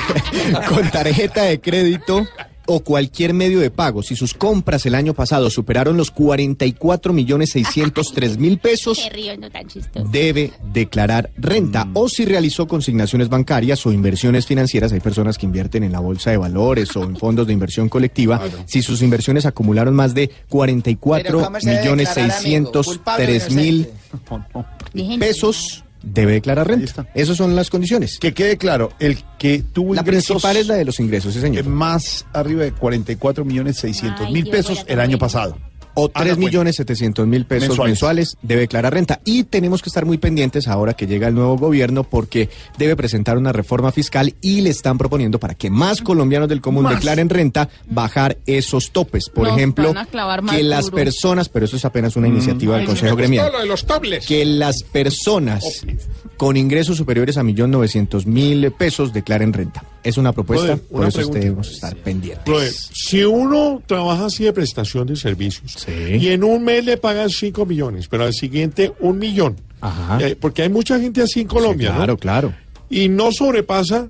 con 0.68 0.90
tarjeta 0.90 1.42
de 1.42 1.60
crédito 1.60 2.26
o 2.70 2.80
cualquier 2.80 3.32
medio 3.32 3.60
de 3.60 3.70
pago, 3.70 4.02
si 4.02 4.14
sus 4.14 4.34
compras 4.34 4.84
el 4.86 4.94
año 4.94 5.14
pasado 5.14 5.48
superaron 5.48 5.96
los 5.96 6.10
44 6.10 7.12
millones 7.14 7.50
603 7.50 8.38
mil 8.38 8.58
pesos, 8.60 9.00
Qué 9.02 9.10
río, 9.10 9.36
no 9.38 9.50
tan 9.50 9.66
chistoso. 9.66 10.06
debe 10.10 10.52
declarar 10.72 11.30
renta. 11.36 11.86
Mm. 11.86 11.92
O 11.94 12.08
si 12.08 12.26
realizó 12.26 12.68
consignaciones 12.68 13.30
bancarias 13.30 13.84
o 13.86 13.92
inversiones 13.92 14.46
financieras, 14.46 14.92
hay 14.92 15.00
personas 15.00 15.38
que 15.38 15.46
invierten 15.46 15.82
en 15.82 15.92
la 15.92 16.00
bolsa 16.00 16.30
de 16.30 16.36
valores 16.36 16.94
o 16.94 17.04
en 17.04 17.16
fondos 17.18 17.46
de 17.46 17.54
inversión 17.54 17.88
colectiva, 17.88 18.40
si 18.66 18.82
sus 18.82 19.00
inversiones 19.00 19.46
acumularon 19.46 19.94
más 19.94 20.14
de 20.14 20.30
44 20.50 21.22
Pero 21.24 21.44
¿cómo 21.44 21.60
se 21.60 21.70
debe 21.70 21.80
millones 21.80 22.08
declarar, 22.08 22.38
amigo? 22.38 22.82
603 22.84 23.52
mil 23.52 23.88
pesos, 25.18 25.84
debe 26.02 26.32
declarar 26.32 26.68
renta. 26.68 27.06
Esas 27.14 27.36
son 27.36 27.56
las 27.56 27.70
condiciones. 27.70 28.18
Que 28.18 28.34
quede 28.34 28.56
claro, 28.56 28.92
el 28.98 29.18
que 29.38 29.62
tuvo 29.72 29.94
La 29.94 30.02
ingresos 30.02 30.42
principal 30.42 30.56
es 30.56 30.66
la 30.66 30.74
de 30.74 30.84
los 30.84 31.00
ingresos, 31.00 31.34
sí, 31.34 31.40
señor. 31.40 31.64
más 31.66 32.26
arriba 32.32 32.64
de 32.64 32.72
44 32.72 33.44
millones 33.44 33.76
600 33.78 34.30
mil 34.30 34.48
pesos 34.48 34.84
el 34.88 35.00
año 35.00 35.18
pasado. 35.18 35.56
O 36.00 36.04
Haga 36.14 36.24
3 36.24 36.34
cuenta. 36.36 36.46
millones 36.46 36.76
700 36.76 37.26
mil 37.26 37.44
pesos 37.44 37.68
Mensuales. 37.70 37.90
mensuales. 37.90 38.36
debe 38.42 38.60
declarar 38.62 38.94
renta. 38.94 39.20
Y 39.24 39.42
tenemos 39.44 39.82
que 39.82 39.88
estar 39.88 40.06
muy 40.06 40.16
pendientes 40.18 40.68
ahora 40.68 40.94
que 40.94 41.06
llega 41.06 41.26
el 41.28 41.34
nuevo 41.34 41.56
gobierno 41.58 42.04
porque 42.04 42.48
debe 42.78 42.94
presentar 42.94 43.36
una 43.36 43.52
reforma 43.52 43.90
fiscal 43.90 44.34
y 44.40 44.60
le 44.60 44.70
están 44.70 44.96
proponiendo 44.98 45.40
para 45.40 45.54
que 45.54 45.70
más 45.70 46.00
colombianos 46.02 46.48
del 46.48 46.60
común 46.60 46.84
Más. 46.84 46.94
declaren 46.94 47.28
renta, 47.28 47.68
bajar 47.90 48.38
esos 48.46 48.92
topes. 48.92 49.28
Por 49.28 49.48
Nos 49.48 49.56
ejemplo, 49.56 49.92
que 50.50 50.62
las 50.62 50.84
duro. 50.86 50.96
personas, 50.96 51.48
pero 51.48 51.64
eso 51.64 51.76
es 51.76 51.84
apenas 51.84 52.14
una 52.16 52.28
iniciativa 52.28 52.74
del 52.74 52.82
Ay, 52.82 52.86
Consejo 52.86 53.16
Gremial. 53.16 53.50
lo 53.52 53.58
de 53.60 53.66
los 53.66 53.84
tablets. 53.84 54.26
Que 54.26 54.44
las 54.44 54.82
personas 54.84 55.84
con 56.36 56.56
ingresos 56.56 56.96
superiores 56.96 57.36
a 57.36 57.42
1.900.000 57.42 58.72
pesos 58.72 59.12
declaren 59.12 59.52
renta. 59.52 59.84
Es 60.04 60.16
una 60.16 60.32
propuesta, 60.32 60.66
Brother, 60.76 60.86
por 60.88 61.00
una 61.00 61.08
eso 61.08 61.26
debemos 61.32 61.70
estar 61.70 61.96
pendientes. 61.96 62.44
Brother, 62.46 62.72
si 62.92 63.24
uno 63.24 63.82
trabaja 63.86 64.26
así 64.26 64.44
de 64.44 64.52
prestación 64.52 65.06
de 65.08 65.16
servicios 65.16 65.76
y 66.20 66.28
en 66.28 66.44
un 66.44 66.64
mes 66.64 66.84
le 66.84 66.96
pagan 66.96 67.30
5 67.30 67.66
millones, 67.66 68.08
pero 68.08 68.24
al 68.24 68.32
siguiente 68.34 68.92
un 69.00 69.18
millón, 69.18 69.56
Ajá. 69.80 70.18
eh, 70.20 70.36
porque 70.38 70.62
hay 70.62 70.68
mucha 70.68 70.98
gente 71.00 71.22
así 71.22 71.40
en 71.40 71.46
Colombia, 71.48 71.94
Claro, 71.94 72.12
¿no? 72.14 72.16
claro. 72.18 72.54
Y 72.90 73.08
no 73.08 73.32
sobrepasa 73.32 74.08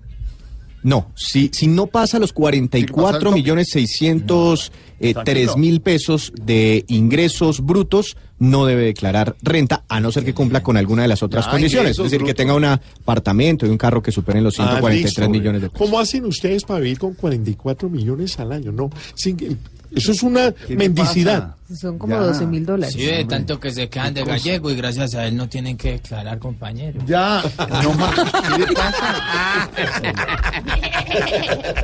No, 0.85 1.11
si, 1.17 1.51
si 1.53 1.67
no 1.67 1.89
pasa 1.89 2.21
los 2.21 2.33
44 2.33 3.33
millones 3.33 3.69
600 3.73 4.71
eh, 5.01 5.13
tres 5.25 5.57
mil 5.57 5.81
pesos 5.81 6.33
de 6.41 6.85
ingresos 6.87 7.61
brutos, 7.65 8.17
no 8.39 8.65
debe 8.65 8.83
declarar 8.85 9.35
renta, 9.43 9.83
a 9.89 9.99
no 10.01 10.13
ser 10.13 10.25
que 10.25 10.35
cumpla 10.35 10.63
con 10.63 10.77
alguna 10.77 11.03
de 11.03 11.09
las 11.09 11.23
otras 11.25 11.47
Ah, 11.49 11.51
condiciones. 11.51 11.99
Es 11.99 12.05
decir, 12.05 12.23
que 12.25 12.33
tenga 12.35 12.55
un 12.55 12.65
apartamento 12.65 13.67
y 13.67 13.71
un 13.71 13.77
carro 13.77 14.01
que 14.03 14.13
superen 14.13 14.45
los 14.45 14.55
Ah, 14.61 14.79
143 14.81 15.05
listo. 15.19 15.29
millones 15.31 15.63
de 15.63 15.71
pesos. 15.71 15.85
¿Cómo 15.85 15.99
hacen 15.99 16.25
ustedes 16.25 16.63
para 16.65 16.79
vivir 16.81 16.99
con 17.01 17.15
44 17.15 17.89
millones 17.91 18.39
al 18.39 18.53
año? 18.53 18.71
No, 18.71 18.89
sin 19.17 19.37
que- 19.37 19.57
eso 19.95 20.13
es 20.13 20.23
una 20.23 20.55
mendicidad. 20.69 21.57
Son 21.77 21.99
como 21.99 22.15
Ya. 22.15 22.21
12 22.23 22.47
mil 22.47 22.65
dólares. 22.65 22.95
Sí, 22.95 23.05
de 23.05 23.27
tanto 23.27 23.61
que 23.61 23.71
se 23.71 23.91
quedan 23.91 24.15
de 24.15 24.25
gallego 24.25 24.71
y 24.71 24.77
gracias 24.77 25.15
a 25.15 25.27
él 25.27 25.37
no 25.37 25.51
tienen 25.51 25.77
que 25.77 25.93
declarar 25.93 26.39
compañeros. 26.39 27.05
Ya, 27.07 27.43
no 27.83 27.93
más. 27.93 28.15
¿Qué 28.57 28.59
le 28.59 28.67
pasa? 28.73 29.69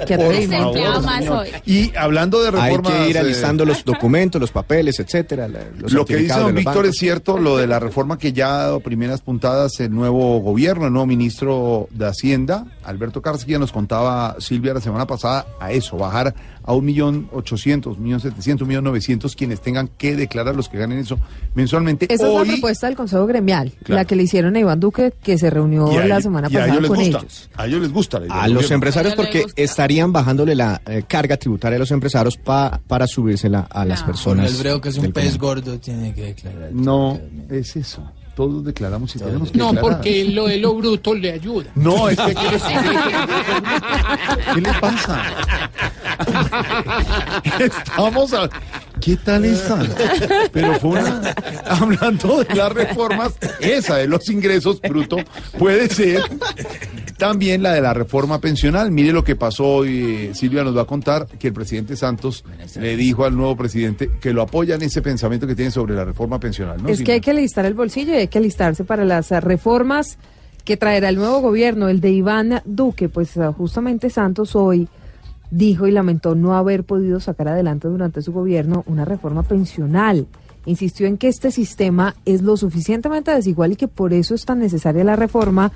Qué 0.06 0.16
Por 0.16 0.26
atrevimiento. 0.26 0.56
favor, 0.56 0.76
Empleado 0.76 1.02
más 1.02 1.18
señor. 1.24 1.38
hoy. 1.38 1.48
Y 1.66 1.96
hablando 1.96 2.42
de 2.42 2.48
Hay 2.48 2.52
reformas... 2.76 2.92
que 2.92 3.10
ir 3.10 3.16
eh, 3.16 3.20
alistando 3.20 3.64
los 3.64 3.84
documentos, 3.84 4.40
los 4.40 4.50
papeles, 4.52 4.98
etcétera. 5.00 5.48
los 5.48 5.92
Lo 5.92 6.04
que 6.04 6.16
dice 6.16 6.38
don 6.38 6.54
Víctor 6.54 6.86
es 6.86 6.96
cierto, 6.96 7.38
lo 7.38 7.56
de 7.58 7.66
la 7.66 7.78
reforma 7.78 8.18
que 8.18 8.32
ya 8.32 8.54
ha 8.54 8.58
dado 8.64 8.80
primeras 8.80 9.20
puntadas 9.20 9.78
el 9.80 9.92
nuevo 9.94 10.40
gobierno, 10.40 10.86
el 10.86 10.92
nuevo 10.92 11.06
ministro 11.06 11.88
de 11.90 12.06
Hacienda, 12.06 12.66
Alberto 12.84 13.22
Carcilla, 13.22 13.58
nos 13.58 13.72
contaba 13.72 14.36
Silvia 14.38 14.74
la 14.74 14.80
semana 14.80 15.06
pasada 15.06 15.46
a 15.60 15.72
eso, 15.72 15.96
bajar 15.96 16.34
a 16.66 16.72
un 16.72 16.84
millón 16.84 17.28
ochocientos, 17.32 17.98
un 17.98 18.04
millón 18.04 18.20
setecientos, 18.20 18.62
un 18.62 18.68
millón 18.68 18.84
novecientos 18.84 19.36
quienes 19.36 19.60
tengan 19.60 19.73
que 19.98 20.16
declarar 20.16 20.54
los 20.56 20.68
que 20.68 20.78
ganen 20.78 20.98
eso 20.98 21.18
mensualmente. 21.54 22.06
Esa 22.12 22.26
es 22.26 22.34
la 22.34 22.44
propuesta 22.44 22.86
del 22.86 22.96
Consejo 22.96 23.26
Gremial, 23.26 23.72
Claro. 23.84 23.94
la 24.00 24.04
que 24.04 24.16
le 24.16 24.22
hicieron 24.24 24.56
a 24.56 24.58
Iván 24.60 24.80
Duque, 24.80 25.12
que 25.22 25.36
se 25.38 25.50
reunió 25.50 25.86
a 25.90 25.94
la 25.94 26.04
ellos- 26.04 26.22
semana 26.22 26.48
y 26.50 26.56
a 26.56 26.60
pasada 26.60 26.78
ellos 26.78 26.88
con 26.88 26.98
gusta, 26.98 27.18
ellos. 27.18 27.50
A 27.56 27.66
ellos 27.66 27.80
les 27.82 27.92
gusta. 27.92 28.18
la 28.20 28.26
idea 28.26 28.36
A 28.36 28.46
los 28.48 28.54
gobierno. 28.56 28.74
empresarios 28.74 29.14
porque 29.14 29.46
estarían 29.56 30.12
bajándole 30.12 30.54
la 30.54 30.80
eh, 30.86 31.02
carga 31.06 31.36
tributaria 31.36 31.76
a 31.76 31.80
los 31.80 31.90
empresarios 31.90 32.36
pa- 32.36 32.80
para 32.86 33.06
subírsela 33.06 33.66
a 33.70 33.84
las 33.84 34.02
personas. 34.02 34.50
el 34.52 34.58
breo 34.58 34.80
que 34.80 34.88
es 34.88 34.98
un 34.98 35.12
pez 35.12 35.36
común. 35.36 35.38
gordo 35.38 35.78
tiene 35.78 36.14
que 36.14 36.22
declarar. 36.26 36.70
No, 36.72 37.20
es 37.50 37.76
eso. 37.76 38.02
Todos 38.34 38.64
declaramos 38.64 39.14
y 39.14 39.20
tenemos 39.20 39.52
que 39.52 39.58
No, 39.58 39.72
declarar. 39.72 39.96
porque 39.98 40.24
lo 40.24 40.46
de 40.48 40.58
lo 40.58 40.74
bruto 40.74 41.14
le 41.14 41.30
ayuda. 41.32 41.70
No, 41.76 42.08
es 42.08 42.18
que 42.18 42.34
¿qué 42.34 42.50
le, 42.50 42.58
¿qué 44.54 44.60
le 44.60 44.72
pasa? 44.80 45.22
Estamos 47.60 48.32
a... 48.34 48.48
¿Qué 49.04 49.18
tal 49.18 49.44
esta? 49.44 49.78
Pero 50.50 50.80
fue 50.80 50.92
una... 50.92 51.34
Hablando 51.66 52.42
de 52.42 52.54
las 52.54 52.72
reformas, 52.72 53.34
esa 53.60 53.96
de 53.96 54.08
los 54.08 54.30
ingresos 54.30 54.80
bruto 54.80 55.18
puede 55.58 55.90
ser 55.90 56.22
también 57.18 57.62
la 57.62 57.74
de 57.74 57.82
la 57.82 57.92
reforma 57.92 58.40
pensional. 58.40 58.90
Mire 58.90 59.12
lo 59.12 59.22
que 59.22 59.36
pasó 59.36 59.66
hoy, 59.66 60.30
eh, 60.30 60.34
Silvia 60.34 60.64
nos 60.64 60.74
va 60.74 60.82
a 60.82 60.86
contar 60.86 61.26
que 61.26 61.48
el 61.48 61.52
presidente 61.52 61.96
Santos 61.96 62.46
le 62.80 62.96
dijo 62.96 63.26
al 63.26 63.36
nuevo 63.36 63.54
presidente 63.56 64.10
que 64.22 64.32
lo 64.32 64.40
apoya 64.40 64.76
en 64.76 64.82
ese 64.82 65.02
pensamiento 65.02 65.46
que 65.46 65.54
tiene 65.54 65.70
sobre 65.70 65.94
la 65.94 66.06
reforma 66.06 66.40
pensional. 66.40 66.82
¿no, 66.82 66.88
es 66.88 67.02
que 67.02 67.12
hay 67.12 67.20
que 67.20 67.32
alistar 67.32 67.66
el 67.66 67.74
bolsillo 67.74 68.14
y 68.14 68.16
hay 68.16 68.28
que 68.28 68.38
alistarse 68.38 68.84
para 68.84 69.04
las 69.04 69.30
reformas 69.30 70.16
que 70.64 70.78
traerá 70.78 71.10
el 71.10 71.16
nuevo 71.16 71.40
gobierno, 71.40 71.90
el 71.90 72.00
de 72.00 72.10
Iván 72.10 72.62
Duque. 72.64 73.10
Pues 73.10 73.36
eh, 73.36 73.48
justamente 73.54 74.08
Santos 74.08 74.56
hoy 74.56 74.88
dijo 75.54 75.86
y 75.86 75.92
lamentó 75.92 76.34
no 76.34 76.54
haber 76.54 76.84
podido 76.84 77.20
sacar 77.20 77.48
adelante 77.48 77.88
durante 77.88 78.22
su 78.22 78.32
gobierno 78.32 78.82
una 78.86 79.04
reforma 79.04 79.42
pensional. 79.42 80.26
Insistió 80.66 81.06
en 81.06 81.18
que 81.18 81.28
este 81.28 81.50
sistema 81.50 82.16
es 82.24 82.42
lo 82.42 82.56
suficientemente 82.56 83.30
desigual 83.30 83.72
y 83.72 83.76
que 83.76 83.88
por 83.88 84.12
eso 84.12 84.34
es 84.34 84.44
tan 84.44 84.58
necesaria 84.58 85.04
la 85.04 85.16
reforma, 85.16 85.70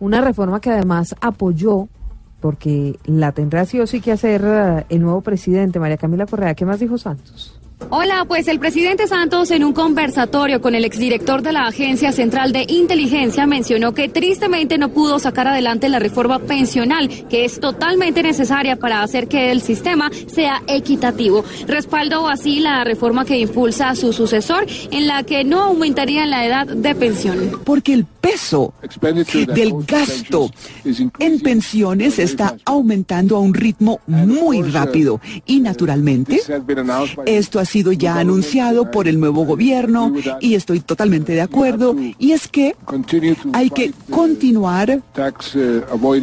una 0.00 0.20
reforma 0.20 0.60
que 0.60 0.70
además 0.70 1.14
apoyó, 1.20 1.88
porque 2.40 2.98
la 3.04 3.32
tendrá 3.32 3.64
sí 3.66 3.80
o 3.80 3.86
sí 3.86 4.00
que 4.00 4.12
hacer 4.12 4.42
eh, 4.44 4.86
el 4.88 5.02
nuevo 5.02 5.20
presidente, 5.20 5.78
María 5.78 5.96
Camila 5.96 6.26
Correa. 6.26 6.54
¿Qué 6.54 6.64
más 6.64 6.80
dijo 6.80 6.98
Santos? 6.98 7.60
Hola, 7.90 8.24
pues 8.26 8.48
el 8.48 8.58
presidente 8.58 9.06
Santos 9.06 9.50
en 9.50 9.64
un 9.64 9.72
conversatorio 9.72 10.60
con 10.60 10.74
el 10.74 10.84
exdirector 10.84 11.42
de 11.42 11.52
la 11.52 11.66
Agencia 11.66 12.12
Central 12.12 12.52
de 12.52 12.64
Inteligencia 12.68 13.46
mencionó 13.46 13.92
que 13.92 14.08
tristemente 14.08 14.78
no 14.78 14.88
pudo 14.90 15.18
sacar 15.18 15.48
adelante 15.48 15.88
la 15.88 15.98
reforma 15.98 16.38
pensional, 16.38 17.08
que 17.28 17.44
es 17.44 17.60
totalmente 17.60 18.22
necesaria 18.22 18.76
para 18.76 19.02
hacer 19.02 19.28
que 19.28 19.50
el 19.50 19.60
sistema 19.60 20.10
sea 20.26 20.62
equitativo. 20.66 21.44
Respaldó 21.66 22.28
así 22.28 22.60
la 22.60 22.84
reforma 22.84 23.24
que 23.24 23.38
impulsa 23.38 23.94
su 23.94 24.12
sucesor, 24.12 24.66
en 24.90 25.06
la 25.06 25.22
que 25.22 25.44
no 25.44 25.62
aumentaría 25.62 26.26
la 26.26 26.46
edad 26.46 26.66
de 26.66 26.94
pensión. 26.94 27.60
Porque 27.64 27.92
el 27.92 28.04
peso 28.04 28.72
del 29.54 29.74
gasto 29.86 30.50
en 31.18 31.40
pensiones 31.40 32.18
está 32.18 32.56
aumentando 32.64 33.36
a 33.36 33.40
un 33.40 33.52
ritmo 33.52 34.00
muy 34.06 34.62
rápido 34.62 35.20
y 35.46 35.60
naturalmente 35.60 36.40
esto 37.26 37.58
ha 37.58 37.64
sido 37.74 37.90
ya 37.90 38.20
anunciado 38.20 38.88
por 38.88 39.08
el 39.08 39.18
nuevo 39.18 39.44
gobierno 39.44 40.14
y 40.38 40.54
estoy 40.54 40.78
totalmente 40.78 41.32
de 41.32 41.40
acuerdo 41.40 41.96
y 42.20 42.30
es 42.30 42.46
que 42.46 42.76
hay 43.52 43.68
que 43.68 43.92
continuar 44.10 45.02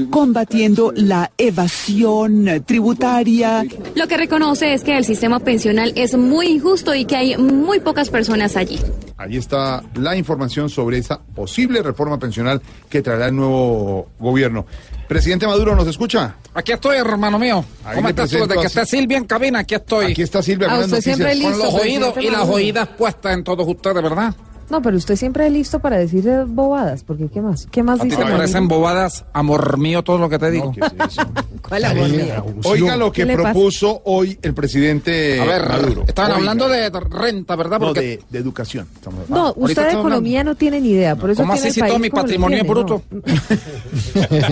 combatiendo 0.10 0.94
la 0.96 1.30
evasión 1.38 2.64
tributaria. 2.66 3.66
Lo 3.96 4.08
que 4.08 4.16
reconoce 4.16 4.74
es 4.74 4.86
que 4.86 4.98
el 4.98 5.04
sistema 5.04 5.42
pensional 5.42 5.92
es 5.98 6.16
muy 6.18 6.48
injusto 6.48 6.96
y 6.96 7.04
que 7.04 7.18
hay 7.18 7.38
muy 7.38 7.82
pocas 7.82 8.10
personas 8.10 8.56
allí. 8.56 8.80
Ahí 9.18 9.36
está 9.36 9.84
la 9.96 10.16
información 10.16 10.70
sobre 10.70 11.00
esa 11.00 11.20
posible 11.20 11.84
reforma 11.84 12.18
pensional 12.18 12.62
que 12.90 13.02
traerá 13.02 13.28
el 13.28 13.36
nuevo 13.36 14.08
gobierno. 14.20 14.66
Presidente 15.12 15.46
Maduro, 15.46 15.76
¿nos 15.76 15.86
escucha? 15.90 16.38
Aquí 16.54 16.72
estoy, 16.72 16.96
hermano 16.96 17.38
mío. 17.38 17.66
Ahí 17.84 17.98
¿Cómo 17.98 18.08
estás 18.08 18.30
tú? 18.30 18.48
Desde 18.48 18.62
que 18.62 18.68
está 18.68 18.86
Silvia 18.86 19.18
en 19.18 19.26
cabina, 19.26 19.60
aquí 19.60 19.76
estoy. 19.76 20.14
Aquí 20.14 20.22
está 20.22 20.42
Silvia 20.42 20.70
Ah, 20.72 20.80
usted 20.80 21.02
siempre 21.02 21.36
listo, 21.36 21.52
Con 21.52 21.60
los 21.60 21.74
oídos 21.74 22.14
y 22.22 22.30
las 22.30 22.48
oídas 22.48 22.88
puestas 22.98 23.34
en 23.34 23.44
todos 23.44 23.68
ustedes, 23.68 24.02
¿verdad? 24.02 24.34
No, 24.72 24.82
pero 24.82 24.96
usted 24.96 25.18
siempre 25.18 25.46
es 25.48 25.52
listo 25.52 25.80
para 25.80 25.98
decir 25.98 26.24
bobadas, 26.48 27.04
porque 27.04 27.28
¿qué 27.28 27.42
más? 27.42 27.68
¿Qué 27.70 27.84
más 27.84 28.00
¿A 28.00 28.04
ti 28.04 28.10
dice 28.10 28.24
te 28.24 28.32
parecen 28.32 28.70
bobadas, 28.70 29.26
amor 29.34 29.78
mío, 29.78 30.02
todo 30.02 30.18
lo 30.18 30.30
que 30.30 30.40
te 30.40 30.50
digo? 30.50 30.72
¿Cuál 31.68 31.84
amor 31.86 32.10
mío? 32.10 32.46
Oiga 32.64 32.96
lo 32.96 33.12
que 33.12 33.26
propuso 33.28 34.02
hoy 34.06 34.40
el 34.42 34.54
presidente 34.54 35.42
A 35.42 35.46
ver, 35.46 35.68
Maduro. 35.68 36.06
estaban 36.08 36.32
Oiga. 36.32 36.40
hablando 36.40 36.70
de 36.70 36.90
renta, 36.90 37.58
¿verdad? 37.58 37.80
No, 37.82 37.88
Porque 37.88 38.00
de, 38.02 38.20
de 38.30 38.40
educación. 38.40 38.88
estamos. 38.96 39.30
No, 39.30 39.48
ahorita 39.48 39.62
usted 39.66 39.86
de 39.88 40.00
economía 40.00 40.44
no 40.46 40.56
tiene 40.56 40.80
ni 40.80 40.92
idea, 40.92 41.18
por 41.18 41.32
eso 41.32 41.42
¿Cómo 41.42 41.52
así 41.52 41.68
el 41.68 41.74
si 41.74 41.82
todo 41.82 42.00
mi 42.00 42.10
patrimonio 42.10 42.58
es 42.60 42.64
tiene, 42.64 42.74
bruto? 42.74 43.04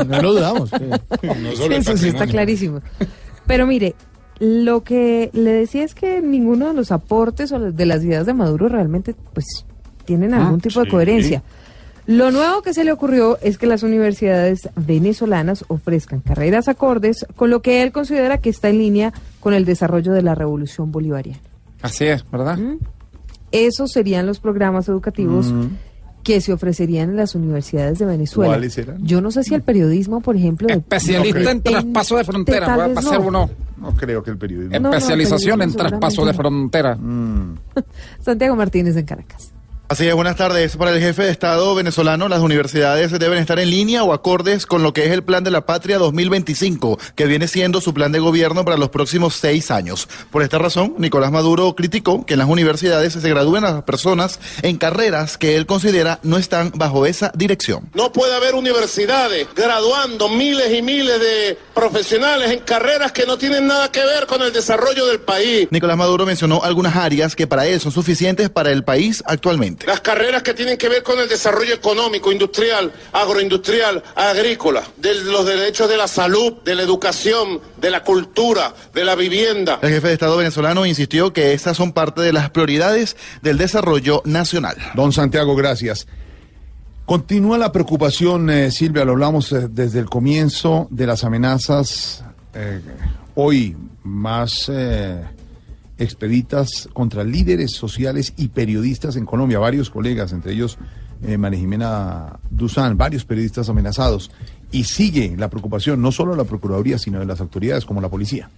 no 0.06 0.22
lo 0.22 0.34
dudamos. 0.34 0.70
Eso 1.72 1.96
sí 1.96 2.10
está 2.10 2.28
clarísimo. 2.28 2.82
Pero 3.48 3.66
mire, 3.66 3.96
lo 4.40 4.84
que 4.84 5.30
le 5.34 5.52
decía 5.54 5.84
es 5.86 5.96
que 5.96 6.22
ninguno 6.22 6.68
de 6.68 6.74
los 6.74 6.92
aportes 6.92 7.54
o 7.54 7.60
de 7.72 7.86
las 7.86 8.04
ideas 8.04 8.26
de 8.26 8.34
Maduro 8.34 8.68
realmente 8.68 9.16
pues 9.34 9.66
tienen 10.10 10.34
algún 10.34 10.58
Ah, 10.60 10.64
tipo 10.64 10.84
de 10.84 10.90
coherencia. 10.90 11.44
Lo 12.08 12.32
nuevo 12.32 12.64
que 12.64 12.74
se 12.74 12.84
le 12.84 12.92
ocurrió 12.92 13.38
es 13.44 13.60
que 13.60 13.68
las 13.68 13.84
universidades 13.84 14.68
venezolanas 14.76 15.64
ofrezcan 15.68 16.22
carreras 16.22 16.68
acordes 16.68 17.24
con 17.36 17.52
lo 17.52 17.62
que 17.62 17.84
él 17.84 17.92
considera 17.92 18.40
que 18.40 18.50
está 18.50 18.70
en 18.70 18.80
línea 18.80 19.14
con 19.40 19.54
el 19.54 19.64
desarrollo 19.64 20.12
de 20.14 20.24
la 20.24 20.34
revolución 20.34 20.92
bolivariana. 20.92 21.40
Así 21.84 22.06
es, 22.06 22.26
¿verdad? 22.32 22.58
Esos 23.52 23.92
serían 23.92 24.26
los 24.26 24.40
programas 24.40 24.90
educativos 24.90 25.52
Mm. 25.52 25.66
que 26.24 26.42
se 26.42 26.52
ofrecerían 26.52 27.12
en 27.12 27.16
las 27.18 27.36
universidades 27.36 28.00
de 28.00 28.06
Venezuela. 28.08 28.60
Yo 29.02 29.22
no 29.22 29.30
sé 29.30 29.44
si 29.44 29.54
el 29.54 29.62
periodismo, 29.62 30.20
por 30.22 30.36
ejemplo... 30.36 30.68
de- 30.68 30.74
Especialista 30.74 31.52
en 31.52 31.62
traspaso 31.62 32.18
de 32.18 32.24
frontera, 32.24 32.92
pasar 32.96 33.20
no. 33.22 33.28
uno. 33.28 33.50
No 33.80 33.96
creo 33.96 34.24
que 34.24 34.32
el 34.32 34.38
periodismo. 34.40 34.74
No, 34.80 34.90
no, 34.90 34.94
Especialización 34.96 35.62
en 35.62 35.74
traspaso 35.74 36.26
de 36.26 36.34
frontera. 36.34 36.98
Santiago 38.20 38.56
Martínez 38.56 38.96
en 38.98 39.06
Caracas. 39.06 39.54
Así 39.92 40.08
es, 40.08 40.14
buenas 40.14 40.36
tardes. 40.36 40.78
Para 40.78 40.92
el 40.92 41.02
jefe 41.02 41.24
de 41.24 41.32
Estado 41.32 41.74
venezolano, 41.74 42.30
las 42.30 42.42
universidades 42.42 43.12
deben 43.18 43.40
estar 43.40 43.58
en 43.58 43.72
línea 43.72 44.04
o 44.04 44.14
acordes 44.14 44.68
con 44.68 44.84
lo 44.84 44.94
que 44.94 45.06
es 45.06 45.12
el 45.12 45.24
Plan 45.24 45.44
de 45.44 45.50
la 45.50 45.66
Patria 45.66 45.98
2025, 45.98 47.00
que 47.16 47.26
viene 47.26 47.48
siendo 47.48 47.82
su 47.82 47.92
plan 47.92 48.12
de 48.12 48.20
gobierno 48.20 48.64
para 48.64 48.78
los 48.78 48.90
próximos 48.90 49.34
seis 49.34 49.72
años. 49.72 50.08
Por 50.30 50.44
esta 50.44 50.60
razón, 50.60 50.94
Nicolás 51.00 51.32
Maduro 51.32 51.74
criticó 51.74 52.24
que 52.24 52.34
en 52.34 52.38
las 52.38 52.48
universidades 52.48 53.14
se 53.14 53.30
gradúen 53.30 53.66
a 53.66 53.72
las 53.72 53.82
personas 53.82 54.40
en 54.62 54.78
carreras 54.78 55.40
que 55.40 55.56
él 55.56 55.66
considera 55.66 56.20
no 56.22 56.38
están 56.38 56.72
bajo 56.76 57.08
esa 57.08 57.32
dirección. 57.34 57.90
No 57.96 58.12
puede 58.12 58.36
haber 58.36 58.54
universidades 58.54 59.48
graduando 59.56 60.30
miles 60.30 60.72
y 60.72 60.84
miles 60.84 61.20
de 61.20 61.58
profesionales 61.74 62.52
en 62.52 62.60
carreras 62.60 63.12
que 63.12 63.26
no 63.26 63.40
tienen 63.40 63.66
nada 63.66 63.92
que 63.92 64.06
ver 64.06 64.28
con 64.28 64.44
el 64.44 64.54
desarrollo 64.54 65.08
del 65.08 65.22
país. 65.22 65.68
Nicolás 65.72 65.98
Maduro 65.98 66.28
mencionó 66.28 66.62
algunas 66.64 66.96
áreas 66.96 67.36
que 67.36 67.48
para 67.48 67.66
él 67.66 67.80
son 67.80 67.92
suficientes 67.92 68.52
para 68.52 68.70
el 68.70 68.84
país 68.84 69.24
actualmente. 69.26 69.79
Las 69.86 70.02
carreras 70.02 70.44
que 70.44 70.54
tienen 70.54 70.78
que 70.78 70.90
ver 70.90 71.04
con 71.04 71.20
el 71.20 71.30
desarrollo 71.30 71.74
económico, 71.74 72.32
industrial, 72.32 72.92
agroindustrial, 73.12 74.04
agrícola, 74.16 74.84
de 74.98 75.16
los 75.16 75.46
derechos 75.46 75.90
de 75.90 75.98
la 75.98 76.08
salud, 76.08 76.54
de 76.64 76.76
la 76.76 76.84
educación, 76.84 77.62
de 77.78 77.90
la 77.90 78.04
cultura, 78.04 78.74
de 78.94 79.06
la 79.06 79.16
vivienda. 79.16 79.80
El 79.82 79.90
jefe 79.90 80.08
de 80.08 80.14
Estado 80.14 80.38
venezolano 80.38 80.86
insistió 80.86 81.32
que 81.34 81.54
estas 81.54 81.78
son 81.78 81.94
parte 81.94 82.22
de 82.22 82.34
las 82.34 82.50
prioridades 82.50 83.16
del 83.42 83.58
desarrollo 83.58 84.22
nacional. 84.26 84.78
Don 84.96 85.14
Santiago, 85.14 85.56
gracias. 85.56 86.08
Continúa 87.06 87.58
la 87.58 87.72
preocupación, 87.72 88.50
eh, 88.50 88.70
Silvia, 88.70 89.04
lo 89.04 89.14
hablamos 89.14 89.52
eh, 89.52 89.68
desde 89.70 90.00
el 90.00 90.06
comienzo 90.06 90.88
de 90.92 91.08
las 91.08 91.24
amenazas 91.24 92.24
eh, 92.54 92.82
hoy 93.36 93.76
más 94.04 94.70
eh, 94.70 95.24
expeditas 96.00 96.90
contra 96.94 97.24
líderes 97.24 97.72
sociales 97.72 98.34
y 98.38 98.48
periodistas 98.48 99.16
en 99.16 99.26
Colombia. 99.26 99.60
Varios 99.60 99.90
colegas, 99.90 100.32
entre 100.32 100.54
ellos 100.54 100.78
eh, 101.22 101.38
María 101.38 101.60
Jimena 101.60 102.40
Duzán, 102.50 102.98
varios 102.98 103.26
periodistas 103.26 103.70
amenazados. 103.70 104.32
Y 104.72 104.86
sigue 104.86 105.36
la 105.38 105.50
preocupación, 105.50 106.02
no 106.02 106.12
solo 106.12 106.32
de 106.32 106.38
la 106.38 106.44
Procuraduría, 106.46 106.98
sino 106.98 107.20
de 107.20 107.26
las 107.26 107.42
autoridades 107.42 107.86
como 107.86 108.02
la 108.02 108.10
policía. 108.10 108.50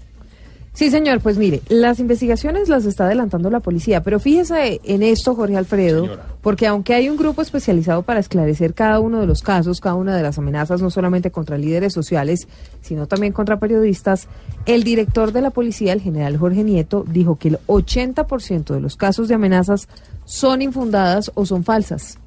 Sí, 0.74 0.90
señor, 0.90 1.20
pues 1.20 1.38
mire, 1.38 1.62
las 1.68 2.00
investigaciones 2.00 2.70
las 2.70 2.86
está 2.86 3.04
adelantando 3.04 3.50
la 3.50 3.60
policía, 3.60 4.04
pero 4.04 4.22
fíjese 4.22 4.80
en 4.86 5.04
esto, 5.04 5.36
Jorge 5.36 5.58
Alfredo, 5.58 6.18
porque 6.42 6.66
aunque 6.66 6.94
hay 6.94 7.10
un 7.10 7.18
grupo 7.18 7.42
especializado 7.42 8.04
para 8.04 8.22
esclarecer 8.22 8.74
cada 8.74 9.02
uno 9.02 9.20
de 9.20 9.28
los 9.28 9.42
casos, 9.42 9.82
cada 9.82 9.96
una 9.96 10.16
de 10.16 10.24
las 10.24 10.38
amenazas, 10.38 10.82
no 10.82 10.90
solamente 10.90 11.30
contra 11.30 11.58
líderes 11.58 11.94
sociales, 11.94 12.48
sino 12.82 13.06
también 13.06 13.34
contra 13.34 13.60
periodistas, 13.60 14.30
el 14.66 14.86
director 14.86 15.34
de 15.34 15.42
la 15.42 15.50
policía, 15.50 15.92
el 15.92 16.02
general 16.02 16.38
Jorge 16.38 16.64
Nieto, 16.64 17.04
dijo 17.06 17.36
que 17.36 17.50
el 17.50 17.60
80% 17.68 18.74
de 18.74 18.80
los 18.80 18.96
casos 18.96 19.28
de 19.28 19.36
amenazas 19.36 19.90
son 20.24 20.62
infundadas 20.62 21.32
o 21.36 21.46
son 21.46 21.66
falsas. 21.66 22.18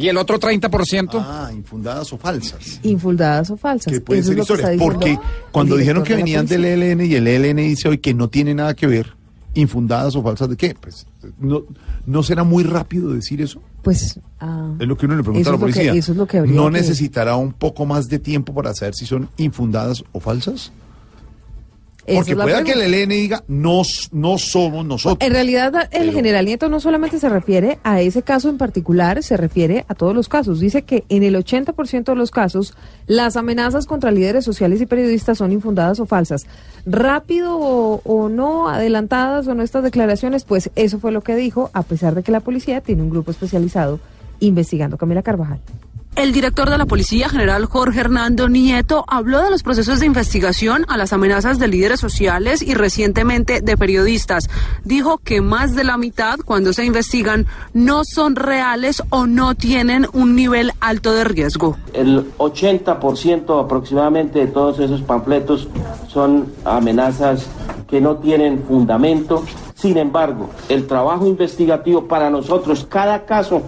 ¿Y 0.00 0.08
el 0.08 0.16
otro 0.16 0.38
30%? 0.40 1.10
Ah, 1.22 1.50
infundadas 1.54 2.12
o 2.12 2.18
falsas. 2.18 2.80
Infundadas 2.82 3.50
o 3.50 3.56
falsas. 3.56 3.92
Que 3.92 4.00
pueden 4.00 4.24
ser 4.24 4.38
historias. 4.38 4.70
Porque 4.78 5.18
cuando 5.52 5.76
dijeron 5.76 6.02
que 6.02 6.16
venían 6.16 6.46
del 6.46 6.62
policía. 6.62 6.92
ELN 6.92 7.00
y 7.06 7.14
el 7.14 7.26
ELN 7.26 7.56
dice 7.58 7.88
hoy 7.88 7.98
que 7.98 8.14
no 8.14 8.28
tiene 8.28 8.54
nada 8.54 8.74
que 8.74 8.86
ver, 8.86 9.14
infundadas 9.54 10.14
o 10.16 10.22
falsas 10.22 10.48
de 10.48 10.56
qué, 10.56 10.74
pues 10.80 11.06
no, 11.38 11.64
no 12.06 12.22
será 12.22 12.44
muy 12.44 12.62
rápido 12.64 13.12
decir 13.12 13.42
eso. 13.42 13.60
Pues 13.82 14.18
ah, 14.40 14.74
Es 14.78 14.86
lo 14.86 14.96
que 14.96 15.06
uno 15.06 15.16
le 15.16 15.22
pregunta 15.22 15.40
Eso 15.42 15.50
a 15.50 15.52
la 15.52 15.56
es 15.56 15.60
lo 15.60 15.66
que- 15.66 15.72
policía. 15.72 15.92
eso 15.94 16.12
es 16.12 16.18
lo 16.18 16.26
que 16.26 16.38
habría 16.38 16.54
¿No 16.54 16.66
que- 16.66 16.70
necesitará 16.72 17.36
un 17.36 17.52
poco 17.52 17.84
más 17.86 18.08
de 18.08 18.18
tiempo 18.18 18.54
para 18.54 18.74
saber 18.74 18.94
si 18.94 19.06
son 19.06 19.28
infundadas 19.38 20.04
o 20.12 20.20
falsas? 20.20 20.72
Porque 22.06 22.34
pueda 22.34 22.64
que 22.64 22.72
el 22.72 22.94
ELN 22.94 23.08
diga, 23.10 23.44
no, 23.48 23.82
no 24.12 24.38
somos 24.38 24.84
nosotros. 24.84 25.26
En 25.26 25.32
realidad, 25.32 25.88
el 25.92 26.12
general 26.12 26.46
Nieto 26.46 26.68
no 26.68 26.80
solamente 26.80 27.18
se 27.18 27.28
refiere 27.28 27.78
a 27.82 28.00
ese 28.00 28.22
caso 28.22 28.48
en 28.48 28.58
particular, 28.58 29.22
se 29.22 29.36
refiere 29.36 29.84
a 29.88 29.94
todos 29.94 30.14
los 30.14 30.28
casos. 30.28 30.60
Dice 30.60 30.82
que 30.82 31.04
en 31.08 31.22
el 31.22 31.36
80% 31.36 32.04
de 32.04 32.14
los 32.14 32.30
casos, 32.30 32.74
las 33.06 33.36
amenazas 33.36 33.86
contra 33.86 34.10
líderes 34.10 34.44
sociales 34.44 34.80
y 34.80 34.86
periodistas 34.86 35.38
son 35.38 35.52
infundadas 35.52 36.00
o 36.00 36.06
falsas. 36.06 36.46
Rápido 36.86 37.58
o, 37.58 38.00
o 38.04 38.28
no, 38.28 38.68
adelantadas 38.68 39.46
o 39.46 39.54
no 39.54 39.62
estas 39.62 39.82
declaraciones, 39.82 40.44
pues 40.44 40.70
eso 40.76 40.98
fue 40.98 41.12
lo 41.12 41.22
que 41.22 41.36
dijo, 41.36 41.70
a 41.74 41.82
pesar 41.82 42.14
de 42.14 42.22
que 42.22 42.32
la 42.32 42.40
policía 42.40 42.80
tiene 42.80 43.02
un 43.02 43.10
grupo 43.10 43.30
especializado 43.30 44.00
investigando. 44.40 44.96
Camila 44.96 45.22
Carvajal. 45.22 45.60
El 46.16 46.32
director 46.32 46.68
de 46.68 46.76
la 46.76 46.86
Policía 46.86 47.28
General 47.28 47.64
Jorge 47.64 48.00
Hernando 48.00 48.48
Nieto 48.48 49.04
habló 49.06 49.42
de 49.42 49.50
los 49.50 49.62
procesos 49.62 50.00
de 50.00 50.06
investigación 50.06 50.84
a 50.88 50.96
las 50.96 51.12
amenazas 51.12 51.58
de 51.58 51.68
líderes 51.68 52.00
sociales 52.00 52.62
y 52.62 52.74
recientemente 52.74 53.60
de 53.62 53.76
periodistas. 53.76 54.50
Dijo 54.84 55.18
que 55.18 55.40
más 55.40 55.74
de 55.74 55.84
la 55.84 55.96
mitad, 55.96 56.38
cuando 56.44 56.72
se 56.72 56.84
investigan, 56.84 57.46
no 57.72 58.04
son 58.04 58.36
reales 58.36 59.02
o 59.10 59.26
no 59.26 59.54
tienen 59.54 60.06
un 60.12 60.34
nivel 60.34 60.72
alto 60.80 61.12
de 61.12 61.24
riesgo. 61.24 61.76
El 61.94 62.32
80% 62.36 63.64
aproximadamente 63.64 64.40
de 64.40 64.46
todos 64.48 64.78
esos 64.80 65.00
panfletos 65.02 65.68
son 66.08 66.52
amenazas 66.64 67.46
que 67.88 68.00
no 68.00 68.16
tienen 68.16 68.62
fundamento. 68.64 69.44
Sin 69.74 69.96
embargo, 69.96 70.50
el 70.68 70.86
trabajo 70.86 71.26
investigativo 71.26 72.06
para 72.06 72.28
nosotros, 72.28 72.86
cada 72.88 73.24
caso 73.24 73.62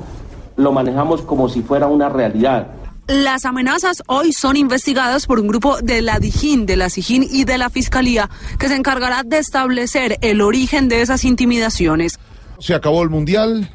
lo 0.57 0.73
manejamos 0.73 1.23
como 1.23 1.49
si 1.49 1.63
fuera 1.63 1.87
una 1.87 2.09
realidad. 2.09 2.69
Las 3.09 3.45
amenazas 3.45 4.03
hoy 4.07 4.33
son 4.33 4.57
investigadas 4.57 5.27
por 5.27 5.41
un 5.41 5.49
grupo 5.49 5.79
de 5.83 6.03
la 6.03 6.19
DIJÍN, 6.21 6.67
de 6.67 6.77
la 6.77 6.89
SIJÍN 6.89 7.27
y 7.29 7.45
de 7.45 7.59
la 7.59 7.69
Fiscalía, 7.69 8.31
que 8.59 8.69
se 8.69 8.77
encargará 8.77 9.23
de 9.25 9.39
establecer 9.39 10.19
el 10.23 10.41
origen 10.41 10.89
de 10.89 11.03
esas 11.03 11.25
intimidaciones. 11.25 12.19
Se 12.61 12.75
acabó 12.75 13.03
el 13.03 13.11
mundial. 13.11 13.69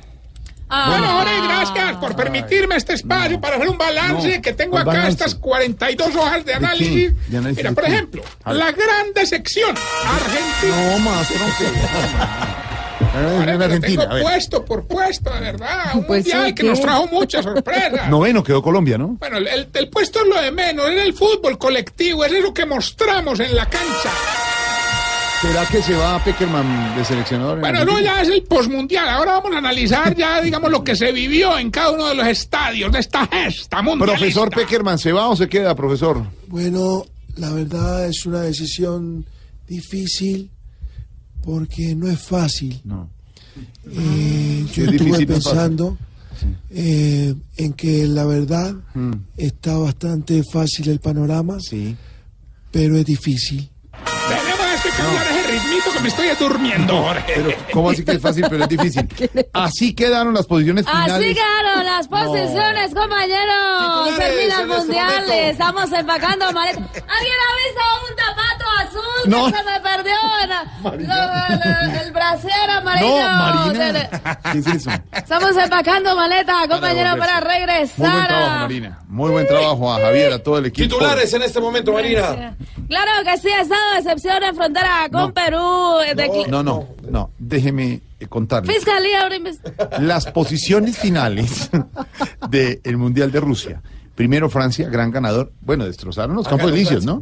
Bueno, 0.70 1.08
Jorge, 1.20 1.32
gracias 1.48 1.96
por 1.98 2.14
permitirme 2.16 2.76
este 2.76 2.94
espacio 2.94 3.40
para 3.40 3.56
hacer 3.56 3.70
un 3.70 3.78
balance 3.78 4.36
No, 4.36 4.42
que 4.42 4.52
tengo 4.54 4.72
¿cuál 4.72 4.82
acá, 4.84 4.92
balance? 4.98 5.12
estas 5.24 5.36
42 5.36 6.16
hojas 6.16 6.44
de 6.46 6.54
análisis. 6.56 7.14
¿De 7.30 7.38
análisis 7.38 7.58
Mira, 7.58 7.70
de 7.70 7.76
por 7.76 7.84
qué? 7.86 7.92
ejemplo, 7.92 8.22
la 8.46 8.72
gran 8.74 9.14
decepción. 9.16 9.76
Argentina. 10.06 10.92
No 10.92 11.00
más, 11.00 11.28
Ahora, 13.18 13.54
En 13.54 13.62
Argentina, 13.62 14.02
tengo 14.04 14.12
a 14.12 14.16
ver. 14.16 14.24
puesto 14.24 14.66
por 14.66 14.88
puesto, 14.88 15.34
de 15.34 15.40
verdad. 15.40 15.96
Un 15.96 16.04
Pues 16.06 16.24
mundial 16.26 16.48
sí, 16.48 16.54
que 16.56 16.64
¿qué? 16.64 16.70
nos 16.70 16.82
trajo 16.82 17.08
muchas 17.08 17.44
sorpresas. 17.44 18.08
Noveno 18.10 18.44
quedó 18.44 18.62
Colombia, 18.62 18.98
¿no? 18.98 19.18
Bueno, 19.20 19.38
el, 19.38 19.90
puesto 19.90 20.20
es 20.22 20.28
lo 20.28 20.42
de 20.42 20.52
menos, 20.52 20.90
es 20.90 21.02
el 21.04 21.14
fútbol 21.14 21.58
colectivo, 21.58 22.24
es 22.26 22.32
eso 22.32 22.54
que 22.54 22.66
mostramos 22.66 23.40
en 23.40 23.56
la 23.56 23.66
cancha. 23.66 24.12
¿Será 25.42 25.66
que 25.68 25.84
se 25.84 25.94
va 25.94 26.18
Peckerman 26.24 26.96
de 26.98 27.06
seleccionador? 27.06 27.56
en 27.58 27.62
Bueno, 27.62 27.86
no, 27.86 28.00
ya 28.00 28.22
es 28.24 28.30
el 28.30 28.42
posmundial. 28.44 29.08
Ahora 29.08 29.34
vamos 29.34 29.54
a 29.54 29.60
analizar 29.60 30.16
ya, 30.16 30.42
digamos, 30.42 30.72
lo 30.72 30.84
que 30.84 30.96
se 30.96 31.12
vivió 31.12 31.60
en 31.60 31.70
cada 31.70 31.92
uno 31.92 32.08
de 32.08 32.16
los 32.16 32.26
estadios 32.26 32.92
de 32.92 33.00
esta 33.00 33.28
gesta 33.28 33.84
mundialista. 33.84 34.18
Profesor 34.20 34.50
Peckerman, 34.50 34.98
¿se 34.98 35.12
va 35.12 35.28
o 35.28 35.36
se 35.36 35.48
queda, 35.48 35.76
profesor? 35.76 36.24
Bueno, 36.48 37.06
la 37.36 37.52
verdad 37.52 38.08
es 38.08 38.26
una 38.26 38.42
decisión 38.42 39.26
difícil 39.68 40.50
porque 41.48 41.96
no 41.96 42.10
es 42.10 42.20
fácil. 42.22 42.78
No. 42.84 43.10
Eh, 43.90 44.66
Sí, 44.68 44.74
yo 44.74 44.84
es 44.84 44.92
estuve 44.92 45.20
no 45.26 45.28
pensando 45.34 45.98
eh, 46.70 47.34
en 47.56 47.74
que 47.74 48.06
la 48.06 48.26
verdad 48.26 48.76
Mm. 48.94 49.14
está 49.38 49.78
bastante 49.78 50.44
fácil 50.52 50.90
el 50.90 51.00
panorama, 51.00 51.58
pero 52.72 52.98
es 52.98 53.06
difícil. 53.06 53.70
Tenemos 54.28 54.82
que 54.84 54.90
cambiar 54.90 55.26
ese 55.32 55.52
ritmito 55.52 55.92
que 55.94 56.00
me 56.02 56.08
estoy 56.10 56.28
durmiendo, 56.40 57.02
Jorge. 57.02 57.24
Pero, 57.36 57.50
¿cómo 57.72 57.90
así 57.92 58.04
que 58.04 58.12
es 58.12 58.22
fácil, 58.22 58.46
pero 58.50 58.64
es 58.64 58.70
difícil? 58.70 59.08
Así 59.54 59.94
quedaron 59.94 60.34
las 60.34 60.46
posiciones 60.46 60.86
finales. 60.86 61.14
Así 61.16 61.34
quedaron 61.34 61.86
las 61.86 62.08
posiciones, 62.10 62.94
compañeros. 62.94 64.20
En 64.20 64.52
este 64.52 64.66
mundial, 64.66 65.22
momento. 65.22 65.34
estamos 65.34 65.92
empacando 65.94 66.52
maletas. 66.52 66.84
¿Alguien 67.18 67.38
ha 67.48 67.54
visto 67.64 67.84
un 68.04 68.14
zapato 68.20 68.57
azul 69.00 69.30
No. 69.30 69.46
que 69.46 69.58
se 69.58 69.64
me 69.64 69.80
perdió? 69.82 70.14
en- 70.44 71.08
lo- 71.08 72.02
el 72.02 72.12
brasier 72.12 72.70
amarillo. 72.70 73.08
No, 73.08 73.30
Marina. 73.30 74.10
¿Qué 74.52 74.58
es 74.60 74.68
eso? 74.68 74.90
Estamos 75.12 75.56
empacando 75.58 76.16
maleta, 76.16 76.68
compañero, 76.70 77.18
para 77.18 77.36
Muy 77.40 77.44
buen 77.46 77.60
regresar. 77.60 78.28
trabajo, 78.28 78.52
a- 78.52 78.60
Marina. 78.60 79.00
Muy 79.08 79.32
buen 79.32 79.48
trabajo 79.48 79.94
a 79.94 80.00
Javier, 80.00 80.34
a 80.34 80.40
todo 80.40 80.58
el 80.60 80.66
equipo. 80.68 80.88
Titulares 80.88 81.34
en 81.34 81.42
este 81.42 81.60
momento, 81.60 81.92
Marina. 81.92 82.56
Claro 82.88 83.12
que 83.26 83.38
sí, 83.38 83.50
estado 83.50 83.92
de 83.94 83.98
excepción 84.00 84.44
en 84.44 84.56
frontera 84.56 85.08
con 85.12 85.32
Perú. 85.34 86.00
eh, 86.06 86.16
de- 86.16 86.46
No, 86.48 86.64
no, 86.64 86.88
no. 87.10 87.32
Déjeme 87.38 88.02
eh, 88.20 88.28
contarle. 88.28 88.74
Fiscalía 88.74 89.22
ahora 89.24 89.38
Las 90.00 90.26
posiciones 90.28 90.98
finales 90.98 91.70
del 92.50 92.98
Mundial 92.98 93.32
de 93.32 93.40
Rusia. 93.40 93.82
Primero 94.16 94.50
Francia, 94.50 94.90
gran 94.90 95.12
ganador. 95.12 95.52
Bueno, 95.62 95.86
destrozaron 95.86 96.36
los 96.36 96.48
Ah, 96.48 96.52
campos 96.52 96.72
elíseos, 96.72 97.06
¿no? 97.06 97.22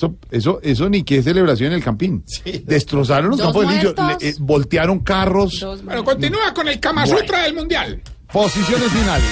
Eso, 0.00 0.16
eso, 0.30 0.60
eso 0.62 0.88
ni 0.88 1.02
qué 1.02 1.22
celebración 1.22 1.72
en 1.72 1.78
el 1.78 1.84
Campín. 1.84 2.24
Destrozaron 2.64 3.30
los 3.30 3.38
Dos 3.38 3.46
campos 3.48 3.64
muertos. 3.66 4.06
le- 4.22 4.28
eh, 4.30 4.34
voltearon 4.40 5.00
carros. 5.00 5.66
Bueno, 5.84 6.02
continúa 6.04 6.54
con 6.54 6.66
el 6.68 6.80
Kama 6.80 7.06
Sutra 7.06 7.42
del 7.42 7.54
mundial. 7.54 8.00
Posiciones 8.32 8.88
finales. 8.90 9.30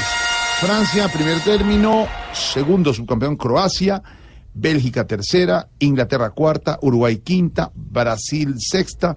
Francia, 0.61 1.09
primer 1.09 1.41
término. 1.41 2.07
Segundo, 2.35 2.93
subcampeón 2.93 3.37
Croacia. 3.37 4.03
Bélgica, 4.53 5.07
tercera. 5.07 5.69
Inglaterra, 5.79 6.31
cuarta. 6.31 6.79
Uruguay, 6.83 7.19
quinta. 7.19 7.71
Brasil, 7.75 8.55
sexta. 8.59 9.15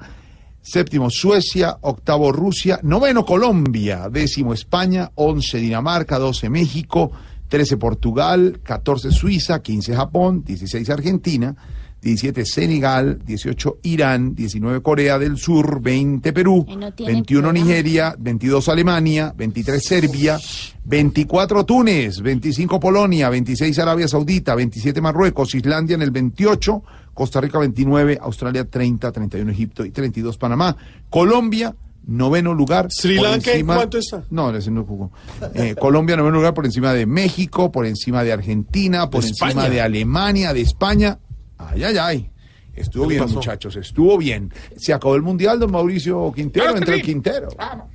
Séptimo, 0.62 1.10
Suecia. 1.10 1.78
Octavo, 1.82 2.32
Rusia. 2.32 2.80
Noveno, 2.84 3.26
Colombia. 3.26 4.08
Décimo, 4.10 4.54
España. 4.54 5.10
Once, 5.16 5.58
Dinamarca. 5.58 6.20
Doce, 6.20 6.48
México. 6.50 7.12
Trece, 7.52 7.76
Portugal. 7.76 8.62
Catorce, 8.64 9.12
Suiza. 9.12 9.62
Quince, 9.62 9.94
Japón. 9.94 10.44
Dieciséis, 10.46 10.90
Argentina. 10.90 11.54
17 12.02 12.46
Senegal, 12.46 13.20
18 13.24 13.78
Irán, 13.84 14.34
19 14.34 14.82
Corea 14.82 15.20
del 15.20 15.38
Sur, 15.38 15.82
20 15.82 16.34
Perú, 16.34 16.66
no 16.68 16.92
tiene 16.94 17.14
21 17.14 17.42
programa. 17.42 17.66
Nigeria, 17.68 18.16
22 18.18 18.70
Alemania, 18.70 19.34
23 19.38 19.84
Serbia, 19.84 20.40
24 20.84 21.64
Túnez, 21.64 22.22
25 22.22 22.80
Polonia, 22.80 23.30
26 23.30 23.78
Arabia 23.78 24.08
Saudita, 24.08 24.56
27 24.56 25.00
Marruecos, 25.00 25.54
Islandia 25.54 25.94
en 25.94 26.02
el 26.02 26.10
28, 26.10 26.84
Costa 27.14 27.40
Rica 27.40 27.60
29, 27.60 28.18
Australia 28.20 28.68
30, 28.68 29.12
31 29.12 29.52
Egipto 29.52 29.86
y 29.86 29.92
32 29.92 30.40
Panamá. 30.40 30.76
Colombia, 31.08 31.76
noveno 32.06 32.54
lugar. 32.54 32.88
Sri 32.92 33.18
por 33.18 33.30
Lanka, 33.30 33.52
¿en 33.54 33.66
cuánto 33.66 33.98
está? 33.98 34.24
No, 34.30 34.56
ese 34.56 34.72
no 34.72 34.84
jugó. 34.84 35.12
Eh, 35.54 35.76
Colombia, 35.80 36.16
noveno 36.18 36.38
lugar 36.38 36.54
por 36.54 36.66
encima 36.66 36.94
de 36.94 37.06
México, 37.06 37.72
por 37.72 37.86
encima 37.86 38.24
de 38.24 38.34
Argentina, 38.34 39.10
por 39.10 39.22
De 39.24 39.30
encima 39.30 39.50
España. 39.50 39.70
de 39.70 39.82
Alemania, 39.82 40.54
de 40.54 40.62
España. 40.62 41.20
Ay, 41.58 41.84
ay, 41.84 41.98
ay. 41.98 42.28
Estuvo 42.74 43.04
¿Qué 43.04 43.10
le 43.10 43.16
bien, 43.16 43.24
pasó? 43.26 43.36
muchachos, 43.36 43.76
estuvo 43.76 44.18
bien. 44.18 44.52
Se 44.78 44.94
acabó 44.94 45.16
el 45.16 45.22
mundial, 45.22 45.60
don 45.60 45.72
Mauricio 45.72 46.32
Quintero, 46.34 46.66
Claro 46.66 46.78
entra 46.80 46.96
el. 46.96 47.02
Quintero. 47.02 47.50
Vamos. 47.58 47.88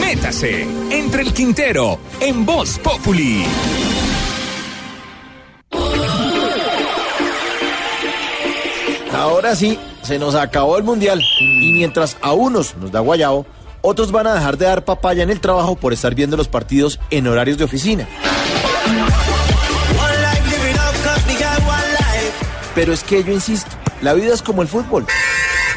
Métase 0.00 0.62
entre 0.90 1.22
el 1.22 1.32
Quintero 1.32 1.98
en 2.20 2.46
Voz 2.46 2.78
Populi. 2.78 3.44
Ahora 9.12 9.54
sí, 9.54 9.78
se 10.02 10.18
nos 10.18 10.34
acabó 10.34 10.76
el 10.76 10.84
mundial. 10.84 11.22
Y 11.40 11.72
mientras 11.72 12.16
a 12.20 12.32
unos 12.32 12.76
nos 12.76 12.92
da 12.92 13.00
guayabo, 13.00 13.46
otros 13.80 14.12
van 14.12 14.26
a 14.26 14.34
dejar 14.34 14.58
de 14.58 14.66
dar 14.66 14.84
papaya 14.84 15.22
en 15.22 15.30
el 15.30 15.40
trabajo 15.40 15.76
por 15.76 15.92
estar 15.92 16.14
viendo 16.14 16.36
los 16.36 16.48
partidos 16.48 17.00
en 17.10 17.26
horarios 17.26 17.58
de 17.58 17.64
oficina. 17.64 18.06
Pero 22.74 22.92
es 22.92 23.04
que 23.04 23.22
yo 23.22 23.32
insisto, 23.32 23.70
la 24.00 24.14
vida 24.14 24.32
es 24.32 24.42
como 24.42 24.62
el 24.62 24.68
fútbol. 24.68 25.06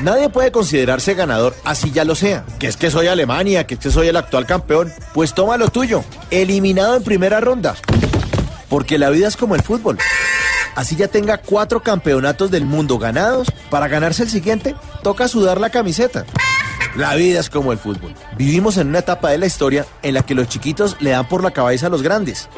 Nadie 0.02 0.30
puede 0.30 0.52
considerarse 0.52 1.14
ganador 1.14 1.56
así 1.64 1.92
ya 1.92 2.04
lo 2.04 2.16
sea. 2.16 2.46
Que 2.60 2.68
es 2.68 2.78
que 2.78 2.92
soy 2.92 3.08
Alemania, 3.08 3.66
que 3.66 3.76
es 3.76 3.80
que 3.80 3.92
soy 3.92 4.08
el 4.08 4.18
actual 4.18 4.46
campeón. 4.46 4.94
Pues 5.14 5.34
toma 5.34 5.58
lo 5.58 5.70
tuyo, 5.70 6.04
eliminado 6.32 6.96
en 6.96 7.04
primera 7.04 7.40
ronda. 7.40 7.76
Porque 8.70 8.98
la 8.98 9.10
vida 9.10 9.28
es 9.28 9.38
como 9.38 9.56
el 9.56 9.62
fútbol. 9.62 9.98
Así 10.76 10.96
ya 10.96 11.08
tenga 11.08 11.38
cuatro 11.38 11.82
campeonatos 11.82 12.52
del 12.52 12.66
mundo 12.66 13.00
ganados, 13.00 13.48
para 13.70 13.88
ganarse 13.88 14.24
el 14.24 14.30
siguiente, 14.30 14.76
toca 15.04 15.28
sudar 15.28 15.60
la 15.60 15.70
camiseta. 15.70 16.26
La 16.96 17.16
vida 17.16 17.40
es 17.40 17.50
como 17.50 17.72
el 17.72 17.78
fútbol. 17.78 18.14
Vivimos 18.38 18.78
en 18.78 18.88
una 18.90 19.00
etapa 19.00 19.30
de 19.30 19.38
la 19.38 19.46
historia 19.46 19.86
en 20.02 20.14
la 20.14 20.24
que 20.24 20.36
los 20.36 20.48
chiquitos 20.48 20.98
le 21.00 21.12
dan 21.12 21.28
por 21.28 21.44
la 21.44 21.52
cabeza 21.52 21.88
a 21.88 21.90
los 21.90 22.02
grandes. 22.02 22.50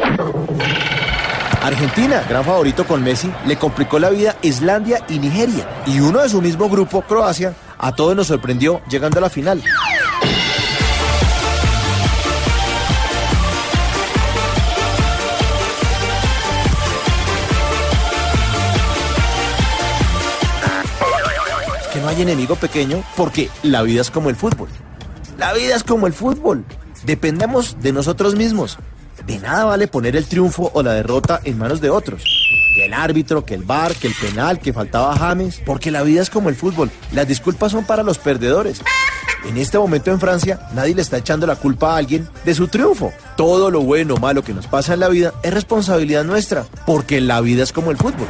Argentina, 1.61 2.23
gran 2.29 2.45
favorito 2.45 2.85
con 2.85 3.03
Messi, 3.03 3.31
le 3.45 3.57
complicó 3.57 3.99
la 3.99 4.09
vida 4.09 4.37
Islandia 4.41 5.03
y 5.09 5.19
Nigeria. 5.19 5.67
Y 5.85 5.99
uno 5.99 6.21
de 6.21 6.29
su 6.29 6.41
mismo 6.41 6.69
grupo, 6.69 7.01
Croacia, 7.01 7.53
a 7.77 7.93
todos 7.93 8.15
nos 8.15 8.27
sorprendió 8.27 8.81
llegando 8.89 9.17
a 9.19 9.21
la 9.21 9.29
final. 9.29 9.61
Hay 22.07 22.21
enemigo 22.21 22.55
pequeño 22.55 23.03
porque 23.15 23.49
la 23.63 23.81
vida 23.81 24.01
es 24.01 24.11
como 24.11 24.29
el 24.29 24.35
fútbol. 24.35 24.69
La 25.37 25.53
vida 25.53 25.75
es 25.75 25.83
como 25.83 26.07
el 26.07 26.13
fútbol. 26.13 26.65
Dependemos 27.05 27.77
de 27.81 27.91
nosotros 27.91 28.35
mismos. 28.35 28.77
De 29.25 29.39
nada 29.39 29.65
vale 29.65 29.87
poner 29.87 30.15
el 30.15 30.25
triunfo 30.25 30.71
o 30.73 30.81
la 30.83 30.93
derrota 30.93 31.41
en 31.43 31.57
manos 31.57 31.81
de 31.81 31.89
otros. 31.89 32.23
Que 32.75 32.85
el 32.85 32.93
árbitro, 32.93 33.45
que 33.45 33.53
el 33.55 33.63
bar, 33.63 33.93
que 33.95 34.07
el 34.07 34.13
penal, 34.13 34.59
que 34.59 34.73
faltaba 34.73 35.17
James. 35.17 35.61
Porque 35.65 35.91
la 35.91 36.03
vida 36.03 36.21
es 36.21 36.29
como 36.29 36.49
el 36.49 36.55
fútbol. 36.55 36.89
Las 37.11 37.27
disculpas 37.27 37.71
son 37.71 37.85
para 37.85 38.03
los 38.03 38.17
perdedores. 38.17 38.81
En 39.45 39.57
este 39.57 39.77
momento 39.77 40.11
en 40.11 40.19
Francia, 40.19 40.59
nadie 40.73 40.95
le 40.95 41.01
está 41.01 41.17
echando 41.17 41.45
la 41.47 41.55
culpa 41.55 41.93
a 41.93 41.97
alguien 41.97 42.27
de 42.45 42.55
su 42.55 42.67
triunfo. 42.67 43.13
Todo 43.35 43.69
lo 43.69 43.81
bueno 43.81 44.15
o 44.15 44.19
malo 44.19 44.43
que 44.43 44.53
nos 44.53 44.67
pasa 44.67 44.93
en 44.93 45.01
la 45.01 45.09
vida 45.09 45.33
es 45.43 45.53
responsabilidad 45.53 46.23
nuestra. 46.23 46.65
Porque 46.85 47.21
la 47.21 47.41
vida 47.41 47.63
es 47.63 47.71
como 47.71 47.91
el 47.91 47.97
fútbol. 47.97 48.27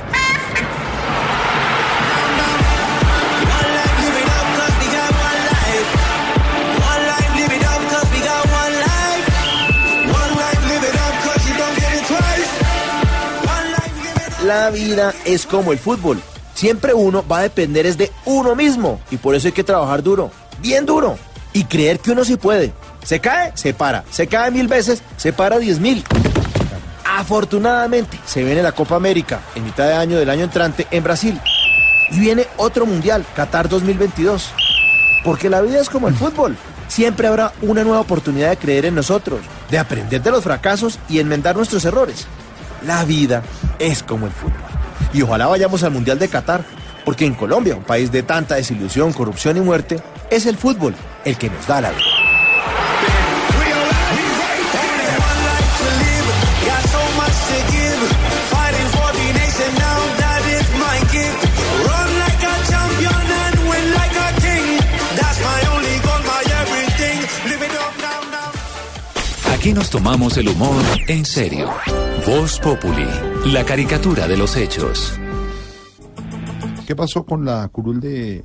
La 14.60 14.72
vida 14.72 15.14
es 15.24 15.46
como 15.46 15.72
el 15.72 15.78
fútbol. 15.78 16.20
Siempre 16.56 16.92
uno 16.96 17.24
va 17.32 17.38
a 17.38 17.42
depender 17.44 17.86
es 17.86 17.96
de 17.96 18.12
uno 18.26 18.56
mismo. 18.56 19.00
Y 19.12 19.18
por 19.18 19.36
eso 19.36 19.48
hay 19.48 19.52
que 19.52 19.64
trabajar 19.64 20.02
duro, 20.02 20.32
bien 20.60 20.84
duro. 20.84 21.16
Y 21.54 21.66
creer 21.66 22.00
que 22.00 22.10
uno 22.10 22.26
sí 22.26 22.38
puede. 22.38 22.74
Se 23.04 23.20
cae, 23.20 23.52
se 23.54 23.76
para. 23.76 24.04
Se 24.10 24.26
cae 24.26 24.50
mil 24.50 24.68
veces, 24.68 25.04
se 25.16 25.32
para 25.32 25.60
diez 25.60 25.80
mil. 25.80 26.04
Afortunadamente, 27.06 28.20
se 28.26 28.44
viene 28.44 28.64
la 28.64 28.72
Copa 28.72 28.96
América 28.96 29.42
en 29.54 29.64
mitad 29.64 29.86
de 29.86 29.94
año 29.94 30.18
del 30.18 30.32
año 30.32 30.46
entrante 30.46 30.88
en 30.90 31.04
Brasil. 31.04 31.40
Y 32.10 32.20
viene 32.20 32.48
otro 32.58 32.88
mundial, 32.88 33.24
Qatar 33.36 33.70
2022. 33.70 34.50
Porque 35.24 35.52
la 35.52 35.62
vida 35.62 35.80
es 35.80 35.90
como 35.90 36.08
el 36.08 36.16
fútbol. 36.16 36.58
Siempre 36.88 37.28
habrá 37.28 37.54
una 37.62 37.84
nueva 37.84 38.00
oportunidad 38.00 38.50
de 38.50 38.58
creer 38.58 38.86
en 38.86 38.96
nosotros, 38.96 39.42
de 39.70 39.78
aprender 39.78 40.24
de 40.24 40.32
los 40.32 40.44
fracasos 40.44 40.98
y 41.08 41.20
enmendar 41.20 41.56
nuestros 41.56 41.86
errores. 41.86 42.26
La 42.86 43.04
vida 43.06 43.44
es 43.80 44.04
como 44.04 44.26
el 44.26 44.32
fútbol. 44.32 44.54
Y 45.14 45.22
ojalá 45.22 45.48
vayamos 45.48 45.84
al 45.84 45.92
Mundial 45.92 46.20
de 46.20 46.28
Qatar, 46.28 46.64
porque 47.06 47.26
en 47.26 47.34
Colombia, 47.34 47.76
un 47.76 47.84
país 47.84 48.12
de 48.12 48.24
tanta 48.24 48.56
desilusión, 48.56 49.14
corrupción 49.14 49.58
y 49.58 49.62
muerte, 49.62 50.02
es 50.30 50.46
el 50.46 50.58
fútbol 50.58 50.94
el 51.26 51.38
que 51.38 51.50
nos 51.50 51.66
da 51.68 51.82
la 51.82 51.92
vida. 51.92 52.28
Aquí 69.68 69.74
nos 69.74 69.90
tomamos 69.90 70.38
el 70.38 70.48
humor 70.48 70.82
en 71.08 71.26
serio. 71.26 71.74
Voz 72.28 72.60
Populi, 72.60 73.08
la 73.54 73.64
caricatura 73.64 74.28
de 74.28 74.36
los 74.36 74.58
hechos. 74.58 75.18
¿Qué 76.86 76.94
pasó 76.94 77.24
con 77.24 77.46
la 77.46 77.66
curul 77.70 78.02
de 78.02 78.44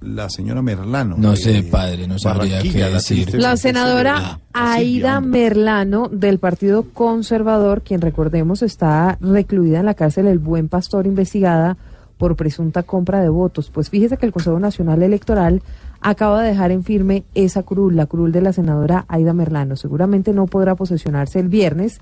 la 0.00 0.30
señora 0.30 0.62
Merlano? 0.62 1.16
No 1.18 1.36
sé, 1.36 1.62
padre, 1.64 2.08
no 2.08 2.18
sabría 2.18 2.62
qué 2.62 2.82
decir. 2.86 3.34
La 3.34 3.58
senadora 3.58 4.40
Aida 4.54 5.20
Merlano 5.20 6.08
del 6.08 6.38
Partido 6.38 6.86
Conservador, 6.94 7.82
quien 7.82 8.00
recordemos 8.00 8.62
está 8.62 9.18
recluida 9.20 9.80
en 9.80 9.84
la 9.84 9.92
cárcel 9.92 10.26
El 10.26 10.38
Buen 10.38 10.70
Pastor, 10.70 11.06
investigada 11.06 11.76
por 12.16 12.36
presunta 12.36 12.84
compra 12.84 13.20
de 13.20 13.28
votos. 13.28 13.68
Pues 13.68 13.90
fíjese 13.90 14.16
que 14.16 14.24
el 14.24 14.32
Consejo 14.32 14.58
Nacional 14.58 15.02
Electoral 15.02 15.62
acaba 16.00 16.42
de 16.42 16.48
dejar 16.48 16.70
en 16.70 16.84
firme 16.84 17.24
esa 17.34 17.62
curul, 17.64 17.96
la 17.96 18.06
curul 18.06 18.32
de 18.32 18.40
la 18.40 18.54
senadora 18.54 19.04
Aida 19.08 19.34
Merlano. 19.34 19.76
Seguramente 19.76 20.32
no 20.32 20.46
podrá 20.46 20.74
posesionarse 20.74 21.38
el 21.38 21.48
viernes, 21.48 22.00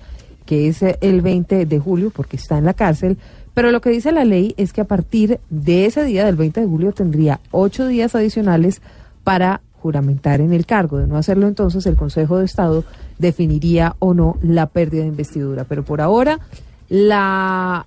que 0.48 0.66
es 0.66 0.82
eh, 0.82 0.96
el 1.02 1.20
20 1.20 1.66
de 1.66 1.78
julio, 1.78 2.10
porque 2.10 2.38
está 2.38 2.56
en 2.56 2.64
la 2.64 2.72
cárcel. 2.72 3.18
Pero 3.52 3.70
lo 3.70 3.82
que 3.82 3.90
dice 3.90 4.12
la 4.12 4.24
ley 4.24 4.54
es 4.56 4.72
que 4.72 4.80
a 4.80 4.86
partir 4.86 5.40
de 5.50 5.84
ese 5.84 6.02
día, 6.04 6.24
del 6.24 6.36
20 6.36 6.62
de 6.62 6.66
julio, 6.66 6.92
tendría 6.92 7.38
ocho 7.50 7.86
días 7.86 8.14
adicionales 8.14 8.80
para 9.24 9.60
juramentar 9.74 10.40
en 10.40 10.54
el 10.54 10.64
cargo. 10.64 10.96
De 10.96 11.06
no 11.06 11.18
hacerlo 11.18 11.48
entonces, 11.48 11.84
el 11.84 11.96
Consejo 11.96 12.38
de 12.38 12.46
Estado 12.46 12.82
definiría 13.18 13.94
o 13.98 14.14
no 14.14 14.38
la 14.40 14.64
pérdida 14.64 15.02
de 15.02 15.08
investidura. 15.08 15.64
Pero 15.64 15.84
por 15.84 16.00
ahora, 16.00 16.40
la 16.88 17.84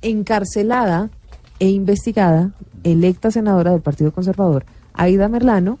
encarcelada 0.00 1.10
e 1.58 1.70
investigada, 1.70 2.52
electa 2.84 3.32
senadora 3.32 3.72
del 3.72 3.80
Partido 3.80 4.12
Conservador, 4.12 4.64
Aida 4.94 5.28
Merlano, 5.28 5.80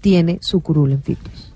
tiene 0.00 0.40
su 0.42 0.60
curul 0.60 0.90
en 0.90 1.04
firmes. 1.04 1.52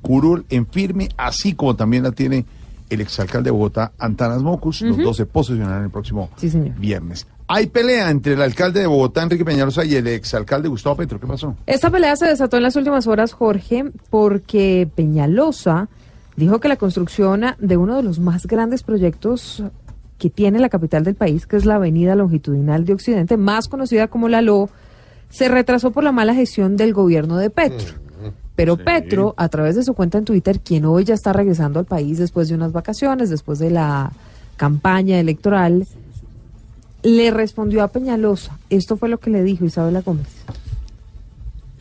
curul 0.00 0.46
en 0.48 0.66
firme, 0.66 1.10
así 1.18 1.52
como 1.52 1.76
también 1.76 2.04
la 2.04 2.12
tiene 2.12 2.46
el 2.90 3.00
exalcalde 3.00 3.46
de 3.48 3.52
Bogotá, 3.52 3.92
Antanas 3.98 4.42
Mocus. 4.42 4.82
Los 4.82 4.98
dos 4.98 5.16
se 5.16 5.24
posesionarán 5.26 5.84
el 5.84 5.90
próximo 5.90 6.28
Sí, 6.36 6.50
señor. 6.50 6.74
viernes. 6.78 7.26
Hay 7.48 7.66
pelea 7.66 8.10
entre 8.10 8.34
el 8.34 8.42
alcalde 8.42 8.80
de 8.80 8.86
Bogotá, 8.86 9.22
Enrique 9.22 9.44
Peñalosa, 9.44 9.84
y 9.84 9.94
el 9.96 10.06
exalcalde 10.06 10.68
Gustavo 10.68 10.96
Petro. 10.96 11.18
¿Qué 11.18 11.26
pasó? 11.26 11.56
Esta 11.66 11.90
pelea 11.90 12.14
se 12.16 12.26
desató 12.26 12.56
en 12.58 12.62
las 12.64 12.76
últimas 12.76 13.06
horas, 13.06 13.32
Jorge, 13.32 13.90
porque 14.10 14.88
Peñalosa 14.94 15.88
dijo 16.36 16.60
que 16.60 16.68
la 16.68 16.76
construcción 16.76 17.44
de 17.58 17.76
uno 17.76 17.96
de 17.96 18.02
los 18.02 18.18
más 18.20 18.46
grandes 18.46 18.82
proyectos 18.82 19.64
que 20.18 20.30
tiene 20.30 20.58
la 20.58 20.68
capital 20.68 21.02
del 21.02 21.14
país, 21.14 21.46
que 21.46 21.56
es 21.56 21.64
la 21.64 21.76
Avenida 21.76 22.14
Longitudinal 22.14 22.84
de 22.84 22.92
Occidente, 22.92 23.36
más 23.36 23.68
conocida 23.68 24.06
como 24.08 24.28
la 24.28 24.42
LO, 24.42 24.68
se 25.28 25.48
retrasó 25.48 25.90
por 25.92 26.04
la 26.04 26.12
mala 26.12 26.34
gestión 26.34 26.76
del 26.76 26.92
gobierno 26.92 27.36
de 27.36 27.50
Petro. 27.50 27.94
Pero 28.60 28.76
Petro, 28.76 29.34
a 29.38 29.48
través 29.48 29.74
de 29.74 29.82
su 29.82 29.94
cuenta 29.94 30.18
en 30.18 30.26
Twitter, 30.26 30.60
quien 30.60 30.84
hoy 30.84 31.04
ya 31.04 31.14
está 31.14 31.32
regresando 31.32 31.78
al 31.78 31.86
país 31.86 32.18
después 32.18 32.50
de 32.50 32.54
unas 32.54 32.72
vacaciones, 32.72 33.30
después 33.30 33.58
de 33.58 33.70
la 33.70 34.12
campaña 34.58 35.18
electoral, 35.18 35.86
le 37.02 37.30
respondió 37.30 37.82
a 37.82 37.88
Peñalosa. 37.88 38.58
Esto 38.68 38.98
fue 38.98 39.08
lo 39.08 39.18
que 39.18 39.30
le 39.30 39.42
dijo 39.42 39.64
Isabela 39.64 40.02
Gómez. 40.02 40.26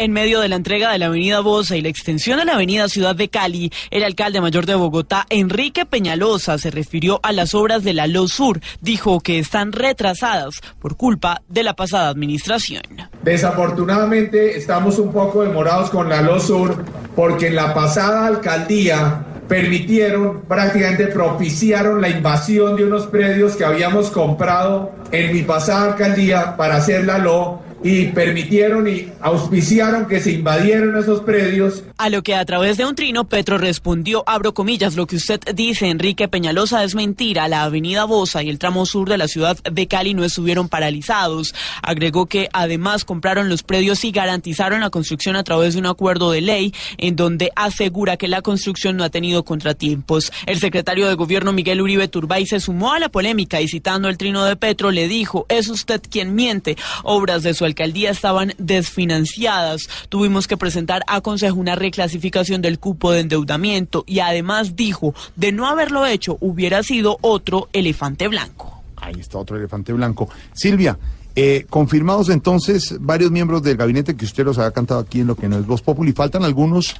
En 0.02 0.14
medio 0.14 0.40
de 0.40 0.48
la 0.48 0.56
entrega 0.56 0.94
de 0.94 0.98
la 0.98 1.08
avenida 1.08 1.42
Bosa 1.42 1.76
y 1.76 1.82
la 1.82 1.90
extensión 1.90 2.40
de 2.40 2.46
la 2.46 2.54
avenida 2.54 2.88
Ciudad 2.88 3.18
de 3.18 3.28
Cali, 3.28 3.70
el 3.92 4.06
alcalde 4.06 4.40
mayor 4.40 4.66
de 4.66 4.76
Bogotá, 4.76 5.26
Enrique 5.30 5.86
Peñalosa, 5.86 6.58
se 6.58 6.72
refirió 6.72 7.20
a 7.22 7.34
las 7.34 7.54
obras 7.54 7.84
de 7.84 7.92
la 7.92 8.08
LO 8.08 8.30
Sur. 8.30 8.62
Dijo 8.80 9.20
que 9.20 9.40
están 9.40 9.74
retrasadas 9.74 10.62
por 10.80 10.96
culpa 10.96 11.42
de 11.50 11.64
la 11.64 11.74
pasada 11.74 12.08
administración. 12.08 12.84
Desafortunadamente 13.24 14.58
estamos 14.58 15.00
un 15.00 15.12
poco 15.12 15.44
demorados 15.44 15.90
con 15.90 16.08
la 16.08 16.22
LOSUR 16.22 16.86
porque 17.14 17.48
en 17.48 17.56
la 17.56 17.74
pasada 17.74 18.26
alcaldía 18.26 19.26
permitieron, 19.50 20.44
prácticamente 20.48 21.08
propiciaron 21.08 22.00
la 22.00 22.08
invasión 22.08 22.78
de 22.78 22.86
unos 22.86 23.08
predios 23.08 23.58
que 23.58 23.66
habíamos 23.66 24.12
comprado 24.12 24.94
en 25.12 25.34
mi 25.34 25.42
pasada 25.42 25.92
alcaldía 25.92 26.56
para 26.56 26.78
hacer 26.78 27.04
la 27.04 27.18
LO 27.18 27.68
y 27.84 28.08
permitieron 28.08 28.88
y 28.88 29.08
auspiciaron 29.22 30.08
que 30.08 30.20
se 30.20 30.32
invadieran 30.32 30.98
esos 30.98 31.22
predios. 31.22 31.84
A 31.98 32.10
lo 32.10 32.24
que 32.24 32.36
a 32.36 32.46
través 32.46 32.78
de 32.78 32.86
un 32.86 32.96
trino 32.96 33.26
Petro 33.26 33.58
respondió, 33.58 34.24
abro 34.28 34.54
comillas, 34.54 34.96
lo 34.96 35.08
que 35.08 35.16
usted 35.16 35.40
dice, 35.56 35.90
Enrique 35.90 36.28
Peñalosa, 36.28 36.84
es 36.84 36.96
mentira. 36.96 37.48
La 37.48 37.64
avenida 37.64 38.06
Bosa 38.06 38.44
y 38.44 38.50
el 38.50 38.60
tramo 38.60 38.86
sur 38.86 39.10
de 39.10 39.18
la 39.18 39.28
ciudad 39.28 39.58
de 39.64 39.88
Cali 39.88 40.14
no 40.14 40.24
estuvieron 40.24 40.70
paralizados. 40.70 41.56
Agregó 41.82 42.26
que 42.26 42.50
además 42.54 43.06
compraron 43.06 43.50
los 43.50 43.64
predios 43.64 44.04
y 44.04 44.12
garantizaron 44.12 44.82
la 44.82 44.90
construcción 44.90 45.36
a 45.36 45.44
través 45.44 45.74
de 45.74 45.80
un 45.80 45.86
acuerdo 45.86 46.32
de 46.32 46.42
ley 46.42 46.74
en 46.98 47.16
donde 47.16 47.52
asegura 47.56 48.18
que 48.18 48.28
la 48.28 48.42
construcción 48.42 48.98
no 48.98 49.04
ha 49.04 49.10
tenido 49.10 49.44
contratiempos. 49.44 50.32
El 50.46 50.60
secretario 50.60 51.08
de 51.08 51.16
gobierno 51.16 51.54
Miguel 51.54 51.82
Uribe 51.82 52.08
Turbay 52.08 52.46
se 52.46 52.60
sumó 52.60 52.94
a 52.94 53.00
la 53.00 53.10
polémica 53.10 53.62
y 53.62 53.68
citando 53.68 54.10
el 54.10 54.18
trino 54.18 54.44
de 54.46 54.56
Petro 54.56 54.92
le 54.92 55.08
dijo, 55.08 55.46
es 55.50 55.70
usted 55.70 56.02
quien 56.10 56.36
miente. 56.36 56.78
Obras 57.04 57.44
de 57.44 57.54
su 57.54 57.66
alcaldía 57.70 58.12
estaban 58.12 58.54
desfinanciadas. 58.58 59.88
Tuvimos 60.10 60.48
que 60.48 60.58
presentar 60.58 61.04
a 61.08 61.22
Consejo 61.22 61.58
una 61.60 61.76
reclasificación 61.76 62.62
del 62.62 62.80
cupo 62.80 63.12
de 63.12 63.22
endeudamiento 63.22 64.04
y 64.06 64.20
además 64.20 64.76
dijo, 64.76 65.14
de 65.36 65.52
no 65.52 65.68
haberlo 65.68 66.06
hecho 66.06 66.38
hubiera 66.42 66.84
sido 66.84 67.18
otro 67.22 67.70
elefante 67.74 68.28
blanco. 68.28 68.84
Ahí 68.98 69.16
está 69.20 69.38
otro 69.38 69.58
elefante 69.58 69.94
blanco. 69.94 70.30
Silvia, 70.54 70.98
eh, 71.36 71.66
confirmados 71.70 72.30
entonces 72.30 72.96
varios 73.00 73.32
miembros 73.32 73.64
del 73.64 73.78
gabinete 73.78 74.16
que 74.16 74.26
usted 74.26 74.44
los 74.44 74.58
ha 74.58 74.72
cantado 74.72 75.00
aquí 75.00 75.22
en 75.22 75.28
lo 75.28 75.36
que 75.36 75.48
no 75.48 75.58
es 75.58 75.66
Voz 75.66 75.82
Populi. 75.82 76.12
Faltan 76.12 76.44
algunos 76.44 76.96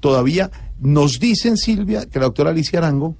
todavía. 0.00 0.50
Nos 0.80 1.18
dicen, 1.20 1.56
Silvia, 1.56 2.06
que 2.06 2.18
la 2.18 2.26
doctora 2.26 2.50
Alicia 2.50 2.78
Arango 2.78 3.16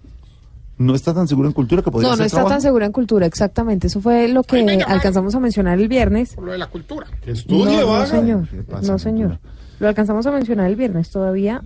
no 0.78 0.94
está 0.94 1.14
tan 1.14 1.28
segura 1.28 1.48
en 1.48 1.54
cultura 1.54 1.82
que 1.82 1.90
podría 1.90 2.10
No, 2.10 2.16
no 2.16 2.24
está 2.24 2.36
trabajo. 2.38 2.54
tan 2.54 2.62
segura 2.62 2.86
en 2.86 2.92
cultura, 2.92 3.26
exactamente. 3.26 3.86
Eso 3.86 4.00
fue 4.00 4.28
lo 4.28 4.42
que 4.42 4.82
alcanzamos 4.86 5.34
a 5.34 5.40
mencionar 5.40 5.78
el 5.78 5.88
viernes. 5.88 6.34
Por 6.34 6.44
lo 6.44 6.52
de 6.52 6.58
la 6.58 6.66
cultura. 6.68 7.06
No, 7.48 7.64
no, 7.64 8.06
señor. 8.06 8.48
No, 8.82 8.98
señor. 8.98 9.38
Lo 9.78 9.88
alcanzamos 9.88 10.26
a 10.26 10.32
mencionar 10.32 10.66
el 10.68 10.76
viernes. 10.76 11.10
Todavía, 11.10 11.62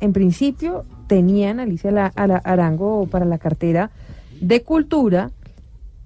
en 0.00 0.12
principio, 0.12 0.84
tenían 1.06 1.58
Alicia 1.60 1.90
La- 1.90 2.12
a 2.14 2.26
la- 2.26 2.36
Arango 2.38 3.06
para 3.06 3.24
la 3.24 3.38
cartera 3.38 3.90
de 4.40 4.62
cultura, 4.62 5.30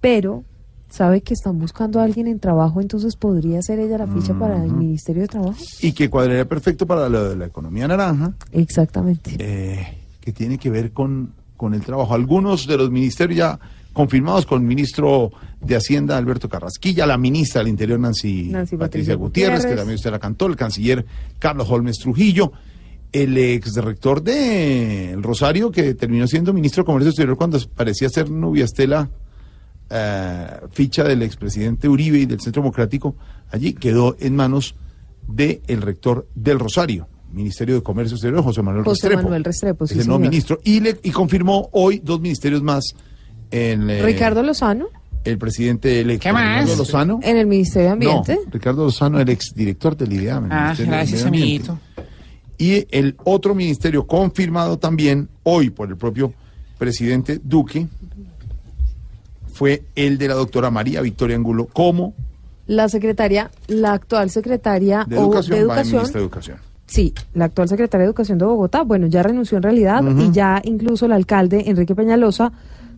pero 0.00 0.44
sabe 0.90 1.22
que 1.22 1.34
están 1.34 1.58
buscando 1.58 2.00
a 2.00 2.04
alguien 2.04 2.28
en 2.28 2.38
trabajo, 2.38 2.80
entonces 2.80 3.16
podría 3.16 3.60
ser 3.62 3.80
ella 3.80 3.98
la 3.98 4.06
ficha 4.06 4.32
para 4.38 4.62
el 4.64 4.70
Ministerio 4.72 5.22
de 5.22 5.28
Trabajo. 5.28 5.56
Y 5.80 5.92
que 5.92 6.08
cuadraría 6.08 6.44
perfecto 6.48 6.86
para 6.86 7.08
lo 7.08 7.30
de 7.30 7.36
la 7.36 7.46
economía 7.46 7.88
naranja. 7.88 8.32
Exactamente. 8.52 9.34
eh, 9.38 9.98
que 10.20 10.32
tiene 10.32 10.56
que 10.56 10.70
ver 10.70 10.92
con, 10.92 11.32
con 11.56 11.74
el 11.74 11.82
trabajo. 11.82 12.14
Algunos 12.14 12.66
de 12.66 12.76
los 12.76 12.90
ministerios 12.90 13.38
ya 13.38 13.58
confirmados 13.92 14.44
con 14.44 14.60
el 14.60 14.68
ministro 14.68 15.30
de 15.60 15.76
Hacienda 15.76 16.18
Alberto 16.18 16.48
Carrasquilla, 16.48 17.06
la 17.06 17.16
ministra 17.16 17.60
del 17.60 17.68
Interior 17.68 17.98
Nancy, 17.98 18.48
Nancy 18.50 18.76
Patricia 18.76 18.78
Patricia 18.78 19.14
Gutiérrez, 19.14 19.64
que 19.64 19.76
también 19.76 19.94
usted 19.94 20.10
la 20.10 20.18
cantó, 20.18 20.46
el 20.46 20.56
canciller 20.56 21.06
Carlos 21.38 21.70
Holmes 21.70 21.98
Trujillo, 21.98 22.52
el 23.12 23.38
ex 23.38 23.76
rector 23.76 24.22
de 24.22 25.12
El 25.12 25.22
Rosario, 25.22 25.70
que 25.70 25.94
terminó 25.94 26.26
siendo 26.26 26.52
ministro 26.52 26.82
de 26.82 26.86
Comercio 26.86 27.10
Exterior 27.10 27.36
cuando 27.36 27.58
parecía 27.74 28.08
ser 28.08 28.28
Nubia 28.28 28.64
Estela, 28.64 29.08
eh, 29.88 30.46
ficha 30.72 31.04
del 31.04 31.22
expresidente 31.22 31.88
Uribe 31.88 32.18
y 32.18 32.26
del 32.26 32.40
Centro 32.40 32.62
Democrático, 32.62 33.14
allí 33.50 33.74
quedó 33.74 34.16
en 34.18 34.34
manos 34.34 34.74
del 35.28 35.82
rector 35.82 36.26
del 36.34 36.58
Rosario. 36.58 37.06
Ministerio 37.34 37.74
de 37.76 37.82
Comercio 37.82 38.14
Exterior, 38.16 38.42
José 38.42 38.62
Manuel 38.62 38.84
José 38.84 39.08
Restrepo. 39.08 39.22
Manuel 39.24 39.44
Restrepo, 39.44 39.86
sí, 39.86 39.94
Es 39.94 40.00
el 40.00 40.06
nuevo 40.06 40.18
señor. 40.20 40.30
ministro. 40.30 40.58
Y, 40.64 40.80
le, 40.80 40.98
y 41.02 41.10
confirmó 41.10 41.68
hoy 41.72 42.00
dos 42.02 42.20
ministerios 42.20 42.62
más. 42.62 42.94
En, 43.50 43.88
eh, 43.90 44.02
Ricardo 44.02 44.42
Lozano, 44.42 44.86
El 45.24 45.38
presidente 45.38 46.00
electo. 46.00 46.22
¿Qué 46.24 46.32
más? 46.32 46.62
Ricardo 46.62 46.76
Lozano. 46.82 47.20
en 47.22 47.36
el 47.36 47.46
Ministerio 47.46 47.88
de 47.88 47.92
Ambiente. 47.92 48.38
No, 48.44 48.50
Ricardo 48.50 48.84
Lozano, 48.84 49.20
el 49.20 49.28
exdirector 49.28 49.96
del 49.96 50.12
IDEAM. 50.12 50.44
el 50.46 50.52
Ah, 50.52 50.74
gracias, 50.78 51.24
amiguito. 51.24 51.78
Y 52.58 52.86
el 52.90 53.16
otro 53.24 53.54
ministerio 53.54 54.06
confirmado 54.06 54.78
también 54.78 55.28
hoy 55.42 55.70
por 55.70 55.88
el 55.88 55.96
propio 55.96 56.32
presidente 56.78 57.40
Duque 57.42 57.86
fue 59.52 59.84
el 59.94 60.18
de 60.18 60.28
la 60.28 60.34
doctora 60.34 60.70
María 60.70 61.00
Victoria 61.00 61.36
Angulo 61.36 61.66
como 61.66 62.14
La 62.66 62.88
secretaria, 62.88 63.50
la 63.68 63.92
actual 63.92 64.30
secretaria 64.30 65.04
de 65.08 65.16
o 65.18 65.22
educación, 65.22 65.58
de 65.58 65.64
va 65.66 65.74
en 65.80 65.86
educación 65.88 66.12
de 66.12 66.18
educación. 66.20 66.56
Sí, 66.86 67.14
la 67.32 67.46
actual 67.46 67.68
secretaria 67.68 68.02
de 68.02 68.08
Educación 68.08 68.38
de 68.38 68.44
Bogotá, 68.44 68.82
bueno, 68.82 69.06
ya 69.06 69.22
renunció 69.22 69.56
en 69.56 69.62
realidad 69.62 70.02
y 70.18 70.30
ya 70.32 70.60
incluso 70.64 71.06
el 71.06 71.12
alcalde 71.12 71.64
Enrique 71.66 71.94
Peñalosa 71.94 72.52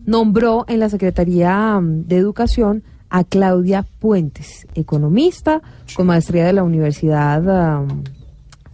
nombró 0.05 0.65
en 0.67 0.79
la 0.79 0.89
Secretaría 0.89 1.79
mm, 1.79 2.07
de 2.07 2.17
Educación 2.17 2.83
a 3.09 3.23
Claudia 3.23 3.85
Puentes, 3.99 4.67
economista 4.75 5.61
con 5.95 6.07
maestría 6.07 6.45
de 6.45 6.53
la 6.53 6.63
Universidad 6.63 7.47
am, 7.49 8.03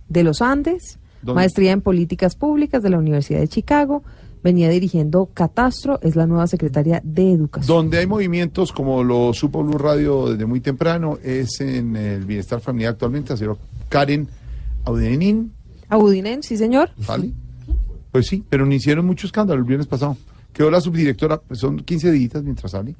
de 0.10 0.24
los 0.24 0.42
Andes, 0.42 0.98
¿Dónde? 1.22 1.42
maestría 1.42 1.72
en 1.72 1.82
políticas 1.82 2.36
públicas 2.36 2.82
de 2.82 2.90
la 2.90 2.98
Universidad 2.98 3.40
de 3.40 3.48
Chicago, 3.48 4.04
venía 4.44 4.70
dirigiendo 4.70 5.30
Catastro, 5.34 6.00
es 6.02 6.16
la 6.16 6.28
nueva 6.28 6.48
secretaria 6.48 7.02
de 7.04 7.32
Educación. 7.32 7.78
Donde 7.78 8.00
hay 8.00 8.08
movimientos, 8.08 8.72
como 8.72 9.04
lo 9.04 9.34
supo 9.34 9.64
Blue 9.64 9.78
Radio 9.78 10.32
desde 10.32 10.46
muy 10.46 10.60
temprano, 10.60 11.18
es 11.24 11.62
en 11.62 11.96
el 11.96 12.26
bienestar 12.26 12.60
familiar 12.60 12.94
actualmente, 12.94 13.34
así 13.34 13.46
Karen 13.90 14.28
Audenín, 14.86 15.54
Abudinen, 15.90 16.44
sí 16.44 16.58
señor. 16.58 16.90
¿sale? 17.06 17.32
Pues 18.12 18.28
sí, 18.28 18.44
pero 18.50 18.66
no 18.66 18.74
hicieron 18.74 19.06
mucho 19.06 19.28
escándalo 19.28 19.60
el 19.60 19.66
viernes 19.66 19.88
pasado. 19.88 20.18
Quedó 20.52 20.70
la 20.70 20.82
subdirectora, 20.82 21.40
pues 21.40 21.60
son 21.60 21.80
15 21.80 22.12
días 22.12 22.44
mientras 22.44 22.72
sale. 22.72 22.96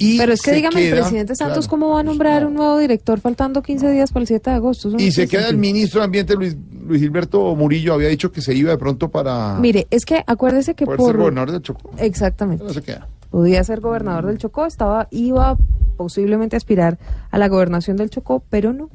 Y 0.00 0.16
Pero 0.16 0.32
es 0.32 0.42
que 0.42 0.52
dígame, 0.52 0.88
el 0.88 0.94
presidente 0.94 1.34
Santos, 1.34 1.66
claro. 1.66 1.70
¿cómo 1.70 1.94
va 1.94 2.00
a 2.00 2.02
nombrar 2.04 2.46
un 2.46 2.54
nuevo 2.54 2.78
director 2.78 3.18
faltando 3.20 3.62
15 3.62 3.90
días 3.90 4.12
para 4.12 4.22
el 4.22 4.28
7 4.28 4.50
de 4.50 4.56
agosto? 4.56 4.90
Y 4.96 5.10
se 5.10 5.26
queda 5.26 5.48
el 5.48 5.56
ministro 5.56 6.00
de 6.00 6.04
Ambiente, 6.04 6.34
Luis, 6.36 6.56
Luis 6.86 7.00
Gilberto 7.00 7.54
Murillo, 7.56 7.94
había 7.94 8.08
dicho 8.08 8.30
que 8.30 8.40
se 8.40 8.54
iba 8.54 8.70
de 8.70 8.78
pronto 8.78 9.10
para 9.10 9.58
Mire, 9.58 9.88
es 9.90 10.04
que 10.04 10.22
acuérdese 10.26 10.74
que 10.74 10.86
por... 10.86 11.00
ser 11.02 11.16
gobernador 11.16 11.50
del 11.50 11.62
Chocó. 11.62 11.90
Exactamente. 11.98 12.62
No 12.62 12.72
se 12.72 12.82
queda. 12.82 13.08
Podía 13.30 13.64
ser 13.64 13.80
gobernador 13.80 14.26
del 14.26 14.38
Chocó, 14.38 14.66
estaba, 14.66 15.08
iba 15.10 15.58
posiblemente 15.96 16.54
a 16.54 16.58
aspirar 16.58 16.98
a 17.30 17.38
la 17.38 17.48
gobernación 17.48 17.96
del 17.96 18.10
Chocó, 18.10 18.44
pero 18.48 18.72
no. 18.72 18.90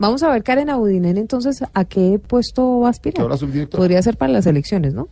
Vamos 0.00 0.22
a 0.22 0.30
ver, 0.30 0.42
Karen 0.42 0.70
Abudinen, 0.70 1.18
entonces, 1.18 1.62
¿a 1.74 1.84
qué 1.84 2.18
puesto 2.18 2.80
va 2.80 2.86
a 2.86 2.90
aspirar? 2.90 3.28
Podría 3.70 4.02
ser 4.02 4.16
para 4.16 4.32
las 4.32 4.46
elecciones, 4.46 4.94
¿no? 4.94 5.08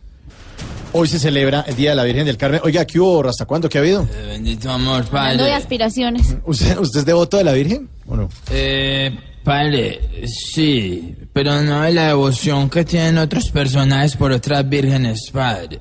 Hoy 0.93 1.07
se 1.07 1.19
celebra 1.19 1.63
el 1.67 1.75
Día 1.75 1.91
de 1.91 1.95
la 1.95 2.03
Virgen 2.03 2.25
del 2.25 2.37
Carmen. 2.37 2.59
Oiga, 2.63 2.83
¿qué 2.85 2.99
hubo? 2.99 3.29
¿Hasta 3.29 3.45
cuándo? 3.45 3.69
¿Qué 3.69 3.77
ha 3.77 3.81
habido? 3.81 4.07
Bendito 4.27 4.71
amor, 4.71 5.05
Hablando 5.05 5.43
de 5.43 5.49
padre. 5.51 5.53
aspiraciones. 5.53 6.35
¿Usted, 6.45 6.79
usted 6.79 7.01
es 7.01 7.05
devoto 7.05 7.37
de 7.37 7.43
la 7.43 7.53
Virgen 7.53 7.87
o 8.07 8.15
no? 8.17 8.29
Eh, 8.49 9.15
padre, 9.43 10.25
sí, 10.25 11.15
pero 11.33 11.61
no 11.61 11.83
de 11.83 11.91
la 11.93 12.07
devoción 12.07 12.67
que 12.71 12.83
tienen 12.83 13.19
otros 13.19 13.51
personajes 13.51 14.15
por 14.15 14.31
otras 14.31 14.67
vírgenes, 14.67 15.29
padre. 15.31 15.79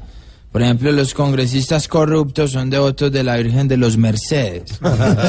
Por 0.52 0.62
ejemplo, 0.62 0.90
los 0.92 1.12
congresistas 1.12 1.88
corruptos 1.88 2.52
son 2.52 2.70
devotos 2.70 3.12
de 3.12 3.22
la 3.22 3.36
Virgen 3.36 3.68
de 3.68 3.76
los 3.76 3.98
Mercedes. 3.98 4.80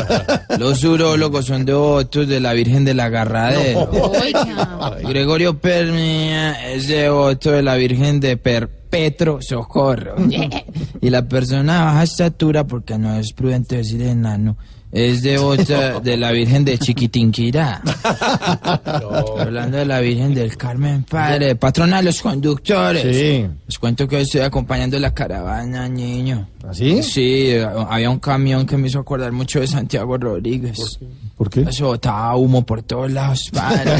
Los 0.59 0.83
urólogos 0.83 1.45
son 1.45 1.65
devotos 1.65 2.27
de 2.27 2.39
la 2.39 2.53
Virgen 2.53 2.85
del 2.85 2.99
Agarradero. 2.99 3.89
Gregorio 5.07 5.57
Permia 5.57 6.71
es 6.71 6.87
devoto 6.87 7.51
de 7.51 7.61
la 7.61 7.75
Virgen 7.75 8.19
de 8.19 8.37
Perpetro 8.37 9.39
Socorro. 9.41 10.15
Y 11.01 11.09
la 11.09 11.27
persona 11.27 11.79
de 11.79 11.85
baja 11.85 12.03
estatura, 12.03 12.67
porque 12.67 12.97
no 12.97 13.15
es 13.15 13.31
prudente 13.31 13.77
decir 13.77 14.01
enano, 14.01 14.57
es 14.91 15.21
devota 15.21 15.99
de 16.03 16.17
la 16.17 16.31
Virgen 16.31 16.65
de 16.65 16.77
Chiquitinquirá. 16.77 17.81
Hablando 19.39 19.77
de 19.77 19.85
la 19.85 19.99
Virgen 19.99 20.33
del 20.33 20.57
Carmen 20.57 21.03
Padre, 21.03 21.55
patrona 21.55 21.97
de 21.97 22.03
los 22.03 22.21
conductores. 22.21 23.03
Sí. 23.15 23.47
Les 23.67 23.79
cuento 23.79 24.07
que 24.07 24.17
hoy 24.17 24.21
estoy 24.23 24.41
acompañando 24.41 24.97
la 24.99 25.13
caravana, 25.13 25.87
niño. 25.87 26.47
¿Así? 26.67 27.01
Sí, 27.03 27.53
había 27.89 28.09
un 28.09 28.19
camión 28.19 28.65
que 28.65 28.77
me 28.77 28.87
hizo 28.87 28.99
acordar 28.99 29.31
mucho 29.31 29.59
de 29.59 29.67
Santiago 29.67 30.17
Rodríguez. 30.17 30.99
¿Por 31.37 31.49
qué? 31.49 31.61
Eso 31.61 31.87
botaba 31.87 32.35
humo 32.35 32.65
por 32.65 32.83
todos 32.83 33.11
lados, 33.11 33.49
padre. 33.53 33.99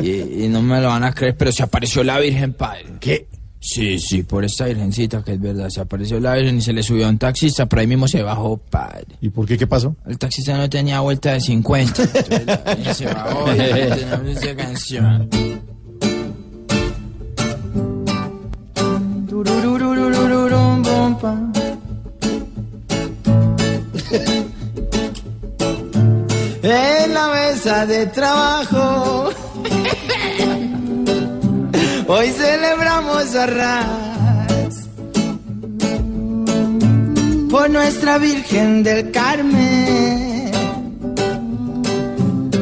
y, 0.00 0.44
y 0.44 0.48
no 0.48 0.62
me 0.62 0.80
lo 0.80 0.88
van 0.88 1.04
a 1.04 1.12
creer, 1.12 1.36
pero 1.36 1.50
se 1.50 1.62
apareció 1.62 2.04
la 2.04 2.18
Virgen, 2.18 2.52
padre. 2.52 2.84
¿Qué? 3.00 3.26
Sí, 3.64 4.00
sí, 4.00 4.24
por 4.24 4.44
esta 4.44 4.64
virgencita 4.64 5.22
que 5.22 5.34
es 5.34 5.40
verdad. 5.40 5.68
Se 5.68 5.80
apareció 5.80 6.18
la 6.18 6.34
Virgen 6.34 6.58
y 6.58 6.60
se 6.60 6.72
le 6.72 6.82
subió 6.82 7.06
a 7.06 7.10
un 7.10 7.18
taxista, 7.18 7.66
pero 7.66 7.80
ahí 7.80 7.86
mismo 7.86 8.08
se 8.08 8.20
bajó, 8.20 8.56
padre. 8.56 9.16
¿Y 9.20 9.28
por 9.30 9.46
qué? 9.46 9.56
¿Qué 9.56 9.68
pasó? 9.68 9.94
El 10.04 10.18
taxista 10.18 10.56
no 10.56 10.68
tenía 10.68 10.98
vuelta 10.98 11.32
de 11.32 11.40
50. 11.40 12.02
Entonces 12.02 12.44
la 12.44 12.56
Virgen 12.56 12.94
se 12.94 13.06
bajó 13.06 13.52
y 13.52 13.56
tenemos 13.56 14.26
esa 14.26 14.56
canción. 14.56 15.28
En 26.64 27.14
la 27.14 27.28
mesa 27.28 27.86
de 27.86 28.06
trabajo 28.06 29.30
Hoy 32.14 32.28
celebramos 32.28 33.34
a 33.34 33.46
Ras 33.46 34.86
por 37.50 37.70
nuestra 37.70 38.18
Virgen 38.18 38.82
del 38.82 39.10
Carmen. 39.10 40.52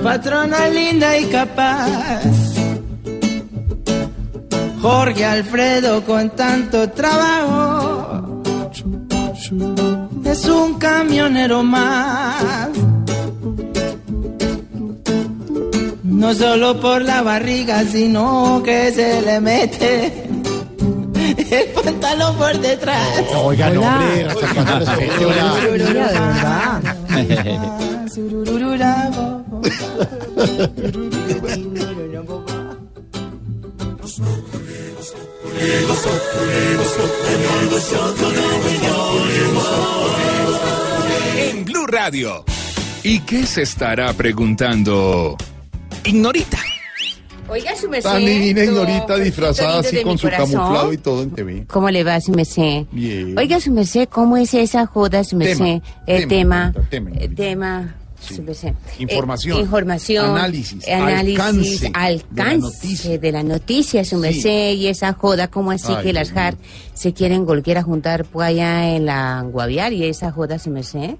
patrona 0.04 0.68
linda 0.68 1.18
y 1.18 1.24
capaz. 1.24 2.22
Jorge 4.80 5.24
Alfredo 5.24 6.04
con 6.04 6.30
tanto 6.30 6.88
trabajo 6.90 8.42
es 10.26 10.44
un 10.44 10.74
camionero 10.74 11.64
más. 11.64 12.68
No 16.20 16.34
solo 16.34 16.78
por 16.78 17.00
la 17.00 17.22
barriga, 17.22 17.82
sino 17.84 18.60
que 18.62 18.92
se 18.92 19.22
le 19.22 19.40
mete 19.40 20.28
el 21.50 21.68
pantalón 21.82 22.36
por 22.36 22.58
detrás. 22.60 23.24
Oiga, 23.42 23.70
no, 23.70 23.80
hombre, 23.80 24.26
¿hasta 24.26 24.98
hola? 28.66 29.10
Bo, 29.16 29.44
bo. 29.48 29.62
En 41.38 41.64
Blue 41.64 41.86
Radio. 41.86 42.44
¿Y 43.02 43.20
qué 43.20 43.46
se 43.46 43.62
estará 43.62 44.12
preguntando? 44.12 45.38
Ignorita. 46.04 46.58
Oiga, 47.48 47.74
su 47.76 47.88
merced. 47.88 48.08
Tan 48.10 48.24
divina 48.24 48.64
no, 48.64 48.70
Ignorita 48.82 49.16
disfrazada 49.16 49.80
así 49.80 50.02
con 50.02 50.16
su 50.16 50.28
corazón. 50.28 50.52
camuflado 50.52 50.92
y 50.92 50.98
todo 50.98 51.22
en 51.22 51.30
TV. 51.32 51.64
¿Cómo 51.66 51.90
le 51.90 52.04
va, 52.04 52.20
su 52.20 52.30
merced? 52.32 52.84
Bien. 52.92 53.36
Oiga, 53.36 53.58
su 53.60 53.72
merced, 53.72 54.08
¿cómo 54.08 54.36
es 54.36 54.54
esa 54.54 54.86
joda, 54.86 55.24
su 55.24 55.36
merced? 55.36 55.58
Tema, 55.58 55.82
El 56.06 56.28
tema, 56.28 56.72
tema, 56.72 57.10
tema, 57.10 57.10
el 57.18 57.34
tema, 57.34 57.94
su 58.20 58.42
merced. 58.44 58.72
Información. 59.00 59.58
Eh, 59.58 59.60
información. 59.62 60.26
Análisis, 60.30 60.86
Análisis, 60.88 61.90
alcance 61.92 61.92
alcance 61.92 63.18
de 63.18 63.32
la 63.32 63.42
noticia, 63.42 64.04
su 64.04 64.16
Sí. 64.16 64.22
merced. 64.22 64.72
Y 64.74 64.86
esa 64.86 65.12
joda, 65.14 65.48
¿cómo 65.48 65.72
así 65.72 65.92
Ay, 65.92 66.04
que 66.04 66.12
las. 66.12 66.30
JAR 66.30 66.54
se 66.94 67.12
quieren 67.12 67.44
volver 67.46 67.78
a 67.78 67.82
juntar 67.82 68.26
pues 68.26 68.46
allá 68.48 68.94
en 68.94 69.06
la 69.06 69.42
Guaviare? 69.50 69.96
¿Y 69.96 70.04
esa 70.04 70.30
joda, 70.30 70.60
su 70.60 70.70
merced? 70.70 71.16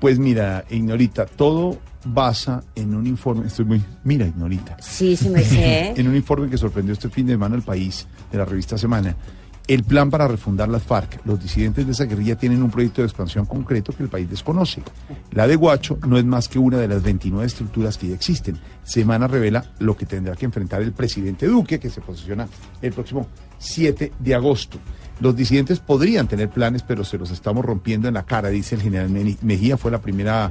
Pues 0.00 0.18
mira, 0.18 0.64
Ignorita, 0.70 1.26
todo 1.26 1.78
basa 2.04 2.62
en 2.74 2.94
un 2.94 3.06
informe. 3.06 3.46
Estoy 3.46 3.64
muy. 3.64 3.82
Mira, 4.04 4.26
Ignorita. 4.26 4.76
Sí, 4.80 5.16
su 5.16 5.30
merced. 5.30 5.96
en 5.98 6.08
un 6.08 6.16
informe 6.16 6.48
que 6.48 6.58
sorprendió 6.58 6.92
este 6.92 7.08
fin 7.08 7.26
de 7.26 7.34
semana 7.34 7.54
al 7.54 7.62
país 7.62 8.06
de 8.30 8.38
la 8.38 8.44
revista 8.44 8.76
Semana. 8.78 9.16
El 9.68 9.84
plan 9.84 10.10
para 10.10 10.26
refundar 10.26 10.68
las 10.68 10.82
FARC. 10.82 11.24
Los 11.24 11.40
disidentes 11.40 11.86
de 11.86 11.92
esa 11.92 12.04
guerrilla 12.04 12.36
tienen 12.36 12.62
un 12.64 12.70
proyecto 12.70 13.00
de 13.00 13.06
expansión 13.06 13.46
concreto 13.46 13.92
que 13.92 14.02
el 14.02 14.08
país 14.08 14.28
desconoce. 14.28 14.82
La 15.30 15.46
de 15.46 15.54
Guacho 15.54 15.98
no 16.06 16.18
es 16.18 16.24
más 16.24 16.48
que 16.48 16.58
una 16.58 16.78
de 16.78 16.88
las 16.88 17.02
29 17.02 17.46
estructuras 17.46 17.96
que 17.96 18.08
ya 18.08 18.14
existen. 18.14 18.58
Semana 18.82 19.28
revela 19.28 19.64
lo 19.78 19.96
que 19.96 20.04
tendrá 20.04 20.34
que 20.34 20.46
enfrentar 20.46 20.82
el 20.82 20.92
presidente 20.92 21.46
Duque, 21.46 21.78
que 21.78 21.90
se 21.90 22.00
posiciona 22.00 22.48
el 22.82 22.92
próximo 22.92 23.28
7 23.58 24.12
de 24.18 24.34
agosto. 24.34 24.78
Los 25.20 25.36
disidentes 25.36 25.78
podrían 25.78 26.26
tener 26.26 26.50
planes, 26.50 26.82
pero 26.82 27.04
se 27.04 27.16
los 27.16 27.30
estamos 27.30 27.64
rompiendo 27.64 28.08
en 28.08 28.14
la 28.14 28.24
cara, 28.24 28.48
dice 28.48 28.74
el 28.74 28.82
general 28.82 29.10
Mejía. 29.42 29.76
Fue 29.76 29.92
la 29.92 30.00
primera 30.00 30.50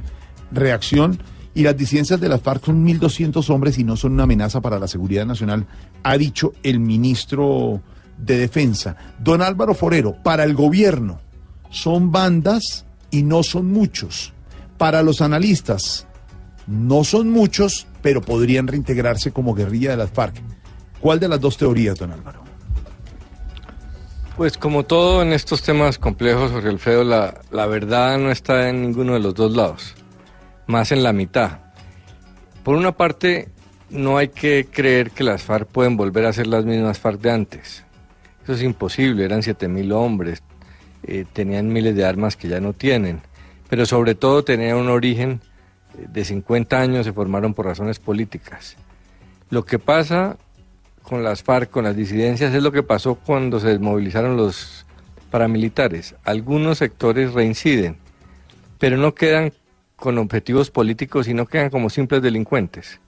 reacción. 0.50 1.18
Y 1.54 1.62
las 1.62 1.76
disidencias 1.76 2.20
de 2.20 2.28
las 2.28 2.40
FARC 2.40 2.64
son 2.64 2.86
1.200 2.86 3.48
hombres 3.50 3.78
y 3.78 3.84
no 3.84 3.96
son 3.96 4.12
una 4.12 4.22
amenaza 4.22 4.60
para 4.60 4.78
la 4.78 4.88
seguridad 4.88 5.26
nacional, 5.26 5.66
ha 6.02 6.16
dicho 6.16 6.52
el 6.62 6.80
ministro 6.80 7.82
de 8.16 8.38
Defensa. 8.38 8.96
Don 9.18 9.42
Álvaro 9.42 9.74
Forero, 9.74 10.16
para 10.22 10.44
el 10.44 10.54
gobierno 10.54 11.20
son 11.70 12.12
bandas 12.12 12.86
y 13.10 13.22
no 13.22 13.42
son 13.42 13.70
muchos. 13.72 14.32
Para 14.78 15.02
los 15.02 15.20
analistas 15.20 16.06
no 16.66 17.04
son 17.04 17.30
muchos, 17.30 17.86
pero 18.02 18.20
podrían 18.20 18.66
reintegrarse 18.66 19.32
como 19.32 19.54
guerrilla 19.54 19.90
de 19.90 19.96
las 19.96 20.10
FARC. 20.10 20.40
¿Cuál 21.00 21.18
de 21.18 21.28
las 21.28 21.40
dos 21.40 21.56
teorías, 21.56 21.98
don 21.98 22.12
Álvaro? 22.12 22.42
Pues 24.36 24.56
como 24.56 24.84
todo 24.84 25.22
en 25.22 25.32
estos 25.32 25.62
temas 25.62 25.98
complejos, 25.98 26.52
Jorge 26.52 26.68
Alfredo, 26.68 27.04
la, 27.04 27.40
la 27.50 27.66
verdad 27.66 28.18
no 28.18 28.30
está 28.30 28.68
en 28.68 28.80
ninguno 28.82 29.14
de 29.14 29.20
los 29.20 29.34
dos 29.34 29.54
lados, 29.54 29.94
más 30.72 30.90
en 30.90 31.02
la 31.02 31.12
mitad. 31.12 31.58
Por 32.64 32.76
una 32.76 32.92
parte, 32.92 33.48
no 33.90 34.16
hay 34.16 34.28
que 34.28 34.66
creer 34.70 35.10
que 35.10 35.22
las 35.22 35.42
FARC 35.42 35.68
pueden 35.68 35.96
volver 35.96 36.24
a 36.24 36.32
ser 36.32 36.46
las 36.46 36.64
mismas 36.64 36.98
FARC 36.98 37.20
de 37.20 37.30
antes. 37.30 37.84
Eso 38.42 38.54
es 38.54 38.62
imposible, 38.62 39.24
eran 39.24 39.42
7.000 39.42 39.92
hombres, 39.92 40.42
eh, 41.04 41.26
tenían 41.32 41.68
miles 41.68 41.94
de 41.94 42.04
armas 42.04 42.36
que 42.36 42.48
ya 42.48 42.58
no 42.58 42.72
tienen, 42.72 43.20
pero 43.68 43.86
sobre 43.86 44.14
todo 44.14 44.42
tenían 44.44 44.78
un 44.78 44.88
origen 44.88 45.40
eh, 45.98 46.06
de 46.10 46.24
50 46.24 46.80
años, 46.80 47.04
se 47.04 47.12
formaron 47.12 47.54
por 47.54 47.66
razones 47.66 47.98
políticas. 47.98 48.76
Lo 49.50 49.64
que 49.64 49.78
pasa 49.78 50.38
con 51.02 51.22
las 51.22 51.42
FARC, 51.42 51.70
con 51.70 51.84
las 51.84 51.94
disidencias, 51.94 52.54
es 52.54 52.62
lo 52.62 52.72
que 52.72 52.82
pasó 52.82 53.16
cuando 53.16 53.60
se 53.60 53.68
desmovilizaron 53.68 54.36
los 54.36 54.86
paramilitares. 55.30 56.14
Algunos 56.24 56.78
sectores 56.78 57.34
reinciden, 57.34 57.98
pero 58.78 58.96
no 58.96 59.14
quedan 59.14 59.52
con 60.02 60.18
objetivos 60.18 60.72
políticos, 60.72 61.26
sino 61.26 61.46
quedan 61.46 61.70
como 61.70 61.88
simples 61.88 62.22
delincuentes. 62.22 63.00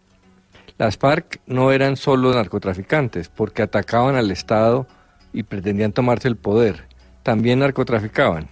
Las 0.79 0.97
FARC 0.97 1.41
no 1.45 1.73
eran 1.73 1.97
solo 1.97 2.33
narcotraficantes, 2.33 3.29
porque 3.29 3.63
atacaban 3.63 4.15
al 4.15 4.31
Estado 4.31 4.87
y 5.33 5.43
pretendían 5.43 5.91
tomarse 5.91 6.29
el 6.29 6.37
poder. 6.37 6.85
También 7.25 7.59
narcotraficaban. 7.59 8.47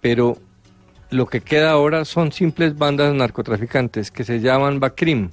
Pero 0.00 0.38
lo 1.10 1.26
que 1.26 1.42
queda 1.42 1.72
ahora 1.72 2.06
son 2.06 2.32
simples 2.32 2.78
bandas 2.78 3.12
narcotraficantes 3.12 4.10
que 4.10 4.24
se 4.24 4.40
llaman 4.40 4.80
BACRIM. 4.80 5.28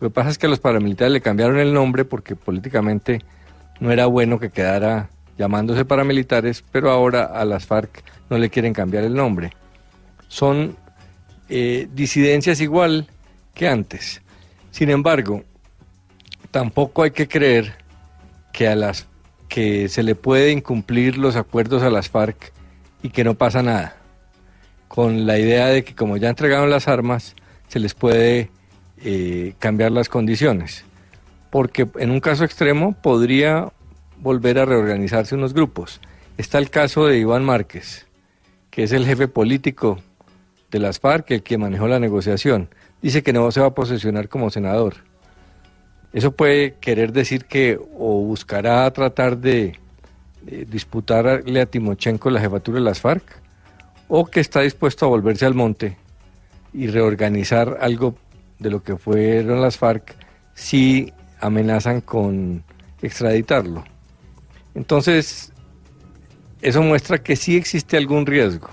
Lo 0.00 0.08
que 0.08 0.12
pasa 0.12 0.30
es 0.30 0.38
que 0.38 0.46
a 0.46 0.50
los 0.50 0.58
paramilitares 0.58 1.12
le 1.12 1.20
cambiaron 1.20 1.60
el 1.60 1.72
nombre 1.72 2.04
porque 2.04 2.34
políticamente 2.34 3.20
no 3.78 3.92
era 3.92 4.06
bueno 4.06 4.40
que 4.40 4.50
quedara 4.50 5.08
llamándose 5.38 5.84
paramilitares, 5.84 6.64
pero 6.72 6.90
ahora 6.90 7.26
a 7.26 7.44
las 7.44 7.64
FARC 7.64 8.02
no 8.28 8.38
le 8.38 8.50
quieren 8.50 8.72
cambiar 8.72 9.04
el 9.04 9.14
nombre. 9.14 9.52
Son 10.26 10.76
eh, 11.48 11.88
disidencias 11.94 12.60
igual 12.60 13.06
que 13.54 13.68
antes. 13.68 14.22
Sin 14.70 14.90
embargo, 14.90 15.44
tampoco 16.50 17.02
hay 17.02 17.12
que 17.12 17.28
creer 17.28 17.74
que 18.52 18.68
a 18.68 18.74
las 18.74 19.06
que 19.48 19.88
se 19.88 20.02
le 20.02 20.14
puede 20.14 20.50
incumplir 20.50 21.18
los 21.18 21.36
acuerdos 21.36 21.82
a 21.82 21.90
las 21.90 22.08
FARC 22.08 22.52
y 23.02 23.10
que 23.10 23.24
no 23.24 23.34
pasa 23.34 23.62
nada. 23.62 23.96
Con 24.88 25.26
la 25.26 25.38
idea 25.38 25.66
de 25.68 25.84
que 25.84 25.94
como 25.94 26.16
ya 26.16 26.28
entregaron 26.28 26.70
las 26.70 26.88
armas, 26.88 27.34
se 27.68 27.78
les 27.78 27.94
puede 27.94 28.50
eh, 29.02 29.54
cambiar 29.58 29.92
las 29.92 30.08
condiciones. 30.08 30.84
Porque 31.50 31.88
en 31.96 32.10
un 32.10 32.20
caso 32.20 32.44
extremo 32.44 32.92
podría 32.92 33.72
volver 34.18 34.58
a 34.58 34.64
reorganizarse 34.64 35.34
unos 35.34 35.54
grupos. 35.54 36.00
Está 36.36 36.58
el 36.58 36.70
caso 36.70 37.06
de 37.06 37.18
Iván 37.18 37.44
Márquez, 37.44 38.06
que 38.70 38.82
es 38.82 38.92
el 38.92 39.06
jefe 39.06 39.28
político 39.28 39.98
de 40.76 40.80
las 40.80 41.00
FARC, 41.00 41.30
el 41.30 41.42
que 41.42 41.58
manejó 41.58 41.88
la 41.88 41.98
negociación. 41.98 42.68
Dice 43.02 43.22
que 43.22 43.32
no 43.32 43.50
se 43.50 43.60
va 43.60 43.68
a 43.68 43.74
posesionar 43.74 44.28
como 44.28 44.50
senador. 44.50 44.94
Eso 46.12 46.32
puede 46.32 46.74
querer 46.74 47.12
decir 47.12 47.44
que 47.44 47.78
o 47.98 48.20
buscará 48.22 48.90
tratar 48.92 49.38
de, 49.38 49.78
de 50.42 50.64
disputarle 50.64 51.60
a 51.60 51.66
Timochenko 51.66 52.30
la 52.30 52.40
jefatura 52.40 52.78
de 52.78 52.84
las 52.84 53.00
FARC, 53.00 53.22
o 54.08 54.26
que 54.26 54.40
está 54.40 54.60
dispuesto 54.60 55.06
a 55.06 55.08
volverse 55.08 55.46
al 55.46 55.54
monte 55.54 55.96
y 56.72 56.86
reorganizar 56.86 57.78
algo 57.80 58.14
de 58.58 58.70
lo 58.70 58.82
que 58.82 58.96
fueron 58.96 59.60
las 59.60 59.78
FARC 59.78 60.14
si 60.54 61.12
amenazan 61.40 62.00
con 62.00 62.62
extraditarlo. 63.02 63.84
Entonces, 64.74 65.52
eso 66.62 66.82
muestra 66.82 67.22
que 67.22 67.36
sí 67.36 67.56
existe 67.56 67.96
algún 67.96 68.26
riesgo. 68.26 68.70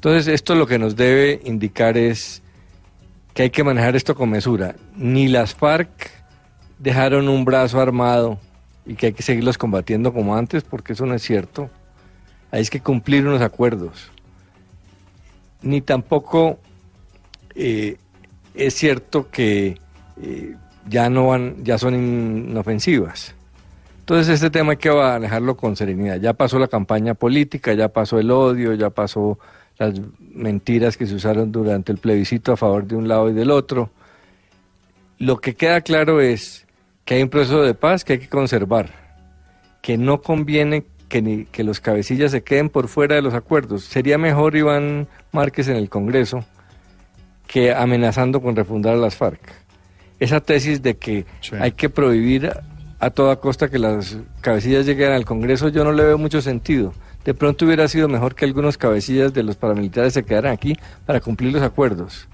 Entonces, 0.00 0.28
esto 0.28 0.54
lo 0.54 0.66
que 0.66 0.78
nos 0.78 0.96
debe 0.96 1.42
indicar 1.44 1.98
es 1.98 2.40
que 3.34 3.42
hay 3.42 3.50
que 3.50 3.62
manejar 3.62 3.96
esto 3.96 4.14
con 4.14 4.30
mesura. 4.30 4.74
Ni 4.96 5.28
las 5.28 5.54
FARC 5.54 5.90
dejaron 6.78 7.28
un 7.28 7.44
brazo 7.44 7.82
armado 7.82 8.38
y 8.86 8.94
que 8.94 9.08
hay 9.08 9.12
que 9.12 9.22
seguirlos 9.22 9.58
combatiendo 9.58 10.14
como 10.14 10.34
antes, 10.34 10.62
porque 10.62 10.94
eso 10.94 11.04
no 11.04 11.12
es 11.12 11.20
cierto. 11.20 11.68
Hay 12.50 12.64
que 12.64 12.80
cumplir 12.80 13.26
unos 13.26 13.42
acuerdos. 13.42 14.10
Ni 15.60 15.82
tampoco 15.82 16.58
eh, 17.54 17.98
es 18.54 18.72
cierto 18.72 19.28
que 19.30 19.76
eh, 20.22 20.56
ya 20.88 21.10
no 21.10 21.26
van, 21.26 21.62
ya 21.62 21.76
son 21.76 21.94
inofensivas. 21.94 23.34
Entonces 23.98 24.32
este 24.32 24.48
tema 24.48 24.70
hay 24.70 24.78
que 24.78 24.90
manejarlo 24.90 25.58
con 25.58 25.76
serenidad. 25.76 26.16
Ya 26.16 26.32
pasó 26.32 26.58
la 26.58 26.68
campaña 26.68 27.12
política, 27.12 27.74
ya 27.74 27.88
pasó 27.88 28.18
el 28.18 28.30
odio, 28.30 28.72
ya 28.72 28.88
pasó 28.88 29.38
las 29.80 29.94
mentiras 30.18 30.96
que 30.98 31.06
se 31.06 31.14
usaron 31.14 31.50
durante 31.50 31.90
el 31.90 31.98
plebiscito 31.98 32.52
a 32.52 32.56
favor 32.56 32.86
de 32.86 32.96
un 32.96 33.08
lado 33.08 33.30
y 33.30 33.32
del 33.32 33.50
otro. 33.50 33.90
Lo 35.18 35.38
que 35.38 35.54
queda 35.54 35.80
claro 35.80 36.20
es 36.20 36.66
que 37.04 37.14
hay 37.14 37.22
un 37.22 37.30
proceso 37.30 37.62
de 37.62 37.74
paz 37.74 38.04
que 38.04 38.14
hay 38.14 38.18
que 38.18 38.28
conservar, 38.28 38.90
que 39.80 39.96
no 39.96 40.20
conviene 40.20 40.84
que, 41.08 41.22
ni, 41.22 41.46
que 41.46 41.64
los 41.64 41.80
cabecillas 41.80 42.30
se 42.30 42.42
queden 42.42 42.68
por 42.68 42.88
fuera 42.88 43.16
de 43.16 43.22
los 43.22 43.32
acuerdos. 43.32 43.84
Sería 43.84 44.18
mejor 44.18 44.54
Iván 44.54 45.08
Márquez 45.32 45.68
en 45.68 45.76
el 45.76 45.88
Congreso 45.88 46.44
que 47.46 47.72
amenazando 47.72 48.40
con 48.42 48.54
refundar 48.54 48.94
a 48.94 48.98
las 48.98 49.16
FARC. 49.16 49.40
Esa 50.20 50.40
tesis 50.40 50.82
de 50.82 50.98
que 50.98 51.24
hay 51.58 51.72
que 51.72 51.88
prohibir 51.88 52.52
a 52.98 53.10
toda 53.10 53.36
costa 53.36 53.70
que 53.70 53.78
las 53.78 54.18
cabecillas 54.42 54.84
lleguen 54.84 55.12
al 55.12 55.24
Congreso, 55.24 55.68
yo 55.68 55.84
no 55.84 55.92
le 55.92 56.04
veo 56.04 56.18
mucho 56.18 56.42
sentido. 56.42 56.92
De 57.24 57.34
pronto 57.34 57.66
hubiera 57.66 57.86
sido 57.88 58.08
mejor 58.08 58.34
que 58.34 58.44
algunos 58.44 58.78
cabecillas 58.78 59.34
de 59.34 59.42
los 59.42 59.56
paramilitares 59.56 60.14
se 60.14 60.24
quedaran 60.24 60.52
aquí 60.52 60.76
para 61.06 61.20
cumplir 61.20 61.52
los 61.52 61.62
acuerdos. 61.62 62.28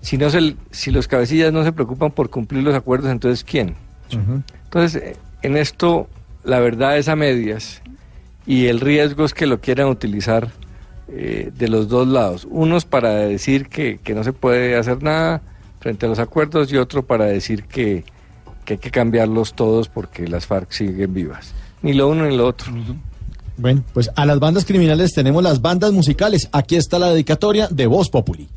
Si, 0.00 0.18
no 0.18 0.30
se, 0.30 0.54
si 0.70 0.90
los 0.90 1.08
cabecillas 1.08 1.52
no 1.52 1.64
se 1.64 1.72
preocupan 1.72 2.10
por 2.10 2.30
cumplir 2.30 2.62
los 2.62 2.74
acuerdos, 2.74 3.10
entonces 3.10 3.42
¿quién? 3.42 3.74
Entonces, 4.64 5.02
eh, 5.02 5.16
en 5.42 5.56
esto 5.56 6.08
la 6.44 6.60
verdad 6.60 6.98
es 6.98 7.08
a 7.08 7.16
medias 7.16 7.82
y 8.46 8.66
el 8.66 8.80
riesgo 8.80 9.24
es 9.24 9.34
que 9.34 9.46
lo 9.46 9.60
quieran 9.60 9.88
utilizar 9.88 10.48
eh, 11.08 11.50
de 11.54 11.68
los 11.68 11.88
dos 11.88 12.06
lados. 12.06 12.46
Unos 12.50 12.84
para 12.84 13.10
decir 13.14 13.68
que, 13.68 13.98
que 14.02 14.14
no 14.14 14.24
se 14.24 14.32
puede 14.32 14.76
hacer 14.76 15.02
nada 15.02 15.42
frente 15.80 16.06
a 16.06 16.08
los 16.08 16.18
acuerdos 16.18 16.72
y 16.72 16.76
otro 16.76 17.04
para 17.04 17.24
decir 17.26 17.64
que, 17.64 18.04
que 18.64 18.74
hay 18.74 18.78
que 18.78 18.90
cambiarlos 18.90 19.54
todos 19.54 19.88
porque 19.88 20.28
las 20.28 20.46
FARC 20.46 20.70
siguen 20.70 21.14
vivas. 21.14 21.54
Ni 21.82 21.92
lo 21.92 22.08
uno 22.08 22.26
ni 22.26 22.36
lo 22.36 22.46
otro. 22.46 22.72
Bueno, 23.58 23.82
pues 23.92 24.08
a 24.14 24.24
las 24.24 24.38
bandas 24.38 24.64
criminales 24.64 25.12
tenemos 25.12 25.42
las 25.42 25.60
bandas 25.60 25.92
musicales. 25.92 26.48
Aquí 26.52 26.76
está 26.76 26.98
la 26.98 27.10
dedicatoria 27.10 27.68
de 27.68 27.86
Voz 27.86 28.08
Populi. 28.08 28.48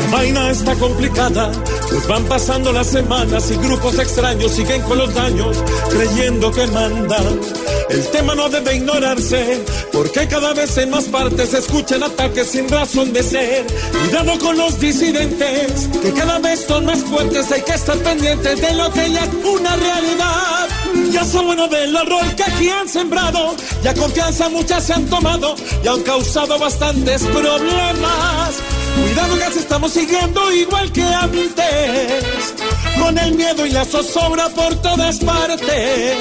La 0.00 0.20
vaina 0.20 0.50
está 0.50 0.74
complicada, 0.76 1.50
pues 1.90 2.06
van 2.06 2.24
pasando 2.24 2.72
las 2.72 2.86
semanas 2.86 3.50
y 3.50 3.56
grupos 3.56 3.98
extraños 3.98 4.52
siguen 4.52 4.80
con 4.82 4.98
los 4.98 5.12
daños, 5.12 5.62
creyendo 5.90 6.52
que 6.52 6.66
mandan. 6.68 7.40
El 7.90 8.06
tema 8.08 8.34
no 8.34 8.48
debe 8.48 8.76
ignorarse, 8.76 9.64
porque 9.92 10.26
cada 10.26 10.52
vez 10.54 10.76
en 10.78 10.90
más 10.90 11.04
partes 11.04 11.50
se 11.50 11.58
escuchan 11.58 12.02
ataques 12.02 12.50
sin 12.50 12.68
razón 12.68 13.12
de 13.12 13.22
ser. 13.22 13.66
Cuidado 13.92 14.38
con 14.38 14.56
los 14.56 14.80
disidentes, 14.80 15.88
que 16.02 16.12
cada 16.12 16.38
vez 16.38 16.64
son 16.66 16.86
más 16.86 17.00
fuertes, 17.00 17.50
hay 17.52 17.62
que 17.62 17.72
estar 17.72 17.96
pendientes 17.98 18.60
de 18.60 18.74
lo 18.74 18.90
que 18.92 19.10
ya 19.10 19.24
es 19.24 19.34
una 19.44 19.76
realidad. 19.76 20.68
Ya 21.10 21.24
son 21.24 21.46
bueno 21.46 21.68
del 21.68 21.94
horror 21.94 22.34
que 22.34 22.44
aquí 22.44 22.68
han 22.68 22.88
sembrado, 22.88 23.54
ya 23.82 23.94
confianza 23.94 24.48
muchas 24.48 24.84
se 24.84 24.92
han 24.94 25.06
tomado 25.06 25.54
y 25.82 25.88
han 25.88 26.02
causado 26.02 26.58
bastantes 26.58 27.22
problemas. 27.22 28.83
Cuidado 28.96 29.36
que 29.38 29.58
estamos 29.58 29.92
siguiendo 29.92 30.52
igual 30.52 30.92
que 30.92 31.02
antes, 31.02 32.54
con 32.98 33.18
el 33.18 33.34
miedo 33.34 33.66
y 33.66 33.70
la 33.70 33.84
zozobra 33.84 34.48
por 34.50 34.74
todas 34.76 35.18
partes. 35.18 36.16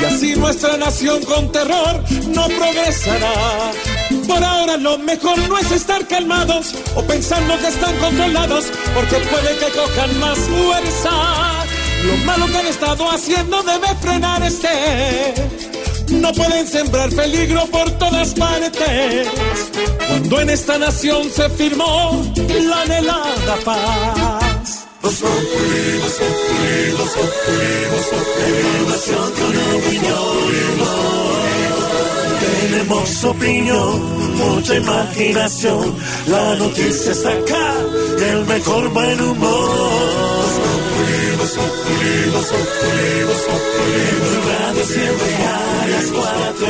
Y 0.00 0.04
así 0.04 0.36
nuestra 0.36 0.76
nación 0.76 1.22
con 1.24 1.50
terror 1.52 2.02
no 2.28 2.46
progresará. 2.48 3.72
Por 4.26 4.42
ahora 4.44 4.76
lo 4.76 4.98
mejor 4.98 5.38
no 5.48 5.58
es 5.58 5.70
estar 5.70 6.06
calmados 6.06 6.74
o 6.94 7.02
pensando 7.02 7.58
que 7.58 7.68
están 7.68 7.96
controlados, 7.98 8.66
porque 8.94 9.16
puede 9.16 9.56
que 9.58 9.78
cojan 9.78 10.20
más 10.20 10.38
fuerza. 10.38 11.67
Lo 12.04 12.16
malo 12.24 12.46
que 12.46 12.56
han 12.56 12.66
estado 12.66 13.10
haciendo 13.10 13.62
debe 13.62 13.88
frenar 14.00 14.42
este. 14.42 15.34
No 16.10 16.32
pueden 16.32 16.66
sembrar 16.66 17.10
peligro 17.10 17.66
por 17.66 17.90
todas 17.92 18.34
partes. 18.34 19.28
Cuando 20.08 20.40
en 20.40 20.50
esta 20.50 20.78
nación 20.78 21.30
se 21.30 21.48
firmó 21.50 22.22
la 22.36 22.82
anhelada 22.82 23.56
paz. 23.64 24.86
Tenemos 32.60 33.24
opinión, 33.24 34.36
mucha 34.36 34.74
imaginación. 34.76 35.94
La 36.26 36.54
noticia 36.56 37.12
está 37.12 37.30
acá, 37.30 37.74
y 38.18 38.22
el 38.22 38.46
mejor 38.46 38.88
buen 38.90 39.20
humor. 39.20 40.67
Radio 44.46 44.84
siempre 44.84 45.36
a 45.46 45.86
las 45.88 46.06
cuatro. 46.06 46.66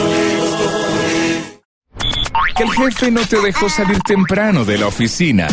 Que 2.57 2.63
el 2.65 2.71
jefe 2.73 3.11
no 3.11 3.25
te 3.27 3.41
dejó 3.41 3.69
salir 3.69 3.99
temprano 4.01 4.65
de 4.65 4.79
la 4.79 4.87
oficina. 4.87 5.47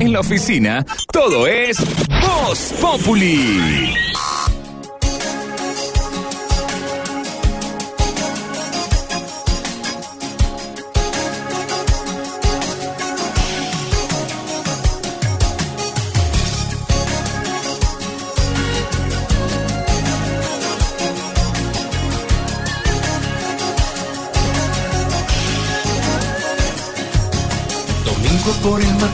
En 0.00 0.12
la 0.12 0.20
oficina, 0.20 0.84
todo 1.12 1.46
es 1.46 1.78
Voz 2.20 2.74
Populi. 2.80 3.94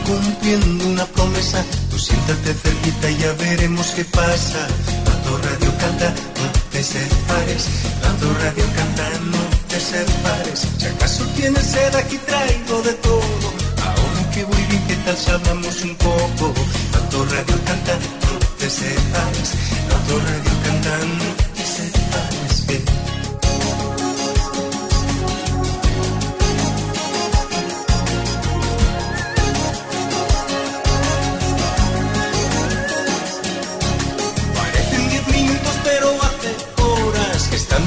Cumpliendo 0.05 0.85
una 0.87 1.05
promesa. 1.05 1.63
Tú 1.89 1.97
siéntate 1.99 2.53
cerquita 2.53 3.11
y 3.11 3.17
ya 3.17 3.33
veremos 3.33 3.87
qué 3.91 4.05
pasa. 4.05 4.67
Tanto 5.05 5.37
radio 5.37 5.71
canta, 5.77 6.09
no 6.09 6.45
te 6.71 6.83
separes. 6.83 7.63
Tanto 8.01 8.33
radio 8.43 8.65
canta, 8.75 9.09
no 9.31 9.41
te 9.67 9.79
separes. 9.79 10.67
Si 10.77 10.85
acaso 10.85 11.25
tienes 11.35 11.65
sed, 11.65 11.95
aquí 11.95 12.17
traigo 12.17 12.81
de 12.81 12.93
todo. 12.93 13.47
Ahora 13.85 14.31
que 14.33 14.43
voy 14.45 14.63
bien, 14.69 14.83
¿qué 14.87 14.95
tal 15.05 15.17
si 15.17 15.31
hablamos 15.31 15.81
un 15.81 15.95
poco? 15.95 16.53
Tanto 16.91 17.25
radio 17.25 17.57
canta, 17.65 17.93
no 18.23 18.33
te 18.59 18.69
separes. 18.69 19.49
Tanto 19.89 20.19
radio 20.19 20.53
canta, 20.63 20.97
no 21.19 21.29
te 21.35 21.50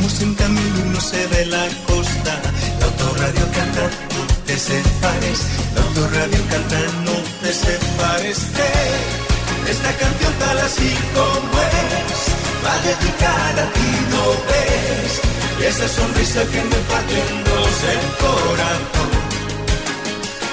estamos 0.06 0.22
en 0.22 0.34
camino 0.34 1.00
se 1.00 1.26
ve 1.28 1.46
la 1.46 1.66
costa. 1.86 2.34
La 2.80 2.86
autorradio 2.86 3.46
canta, 3.52 3.84
no 4.14 4.22
te 4.46 4.58
separes. 4.58 5.40
La 5.74 5.82
autorradio 5.82 6.40
canta, 6.50 6.78
no 7.04 7.16
te 7.40 7.52
separes. 7.52 8.38
Esta 9.68 9.90
canción 9.96 10.32
tal 10.38 10.58
así 10.58 10.90
como 11.14 11.60
es, 11.62 12.20
va 12.64 12.74
dedicada 12.88 13.62
a 13.62 13.72
ti, 13.72 13.90
¿no 14.10 14.24
ves? 14.48 15.12
Y 15.60 15.64
esa 15.64 15.88
sonrisa 15.88 16.40
que 16.52 16.62
me 16.70 16.78
parte 16.90 17.14
en 17.14 17.38
el 17.94 18.06
corazón. 18.22 19.10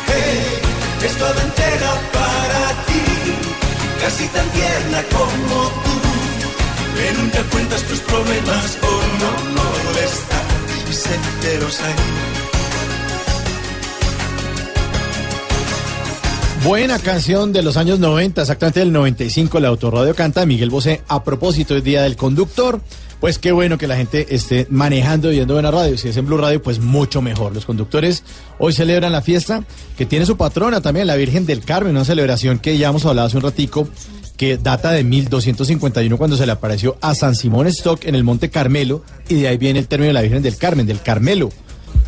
Hey, 0.08 0.62
es 1.06 1.14
toda 1.18 1.42
entera 1.44 1.92
para 2.14 2.64
ti 2.88 3.04
casi 4.02 4.28
tan 4.28 4.48
tierna 4.50 5.04
como 5.12 5.58
tú, 5.84 6.01
que 6.96 7.22
nunca 7.22 7.44
cuentas 7.52 7.84
tus 7.84 8.00
problemas 8.00 8.78
por 8.82 8.90
no 8.92 9.32
molestar 9.62 10.46
y 10.90 10.94
senteros 10.94 11.82
ahí. 11.82 12.42
Buena 16.64 17.00
canción 17.00 17.54
de 17.54 17.64
los 17.64 17.76
años 17.76 17.98
90, 17.98 18.42
exactamente 18.42 18.82
del 18.82 18.92
95, 18.92 19.60
la 19.60 19.70
Autorradio 19.70 20.14
canta 20.14 20.46
Miguel 20.46 20.70
Bosé. 20.70 21.02
A 21.08 21.24
propósito, 21.24 21.76
es 21.76 21.84
Día 21.84 22.04
del 22.04 22.16
Conductor. 22.16 22.82
Pues 23.20 23.40
qué 23.40 23.52
bueno 23.52 23.80
que 23.80 23.88
la 23.88 23.96
gente 23.96 24.28
esté 24.36 24.68
manejando 24.70 25.32
y 25.32 25.36
yendo 25.36 25.56
buena 25.56 25.72
radio. 25.72 25.98
Si 25.98 26.10
es 26.10 26.18
en 26.18 26.26
Blue 26.28 26.38
Radio, 26.38 26.62
pues 26.62 26.80
mucho 26.80 27.22
mejor. 27.22 27.54
Los 27.54 27.66
conductores 27.66 28.24
hoy 28.60 28.74
celebran 28.74 29.12
la 29.12 29.24
fiesta 29.24 29.64
que 29.98 30.06
tiene 30.06 30.26
su 30.26 30.38
patrona 30.38 30.82
también, 30.82 31.08
la 31.08 31.16
Virgen 31.16 31.48
del 31.48 31.62
Carmen, 31.62 31.96
una 31.96 32.06
celebración 32.06 32.60
que 32.60 32.78
ya 32.78 32.90
hemos 32.90 33.06
hablado 33.06 33.28
hace 33.28 33.38
un 33.38 33.44
ratico, 33.44 33.88
que 34.42 34.58
data 34.58 34.92
de 34.92 35.04
1251 35.04 36.18
cuando 36.18 36.36
se 36.36 36.48
le 36.48 36.52
apareció 36.52 36.98
a 37.00 37.14
San 37.14 37.36
Simón 37.36 37.68
Stock 37.68 38.06
en 38.06 38.16
el 38.16 38.24
Monte 38.24 38.50
Carmelo 38.50 39.04
y 39.30 39.36
de 39.36 39.48
ahí 39.48 39.58
viene 39.60 39.78
el 39.78 39.88
término 39.88 40.08
de 40.08 40.14
la 40.14 40.24
Virgen 40.24 40.42
del 40.42 40.58
Carmen, 40.58 40.88
del 40.88 41.00
Carmelo. 41.00 41.52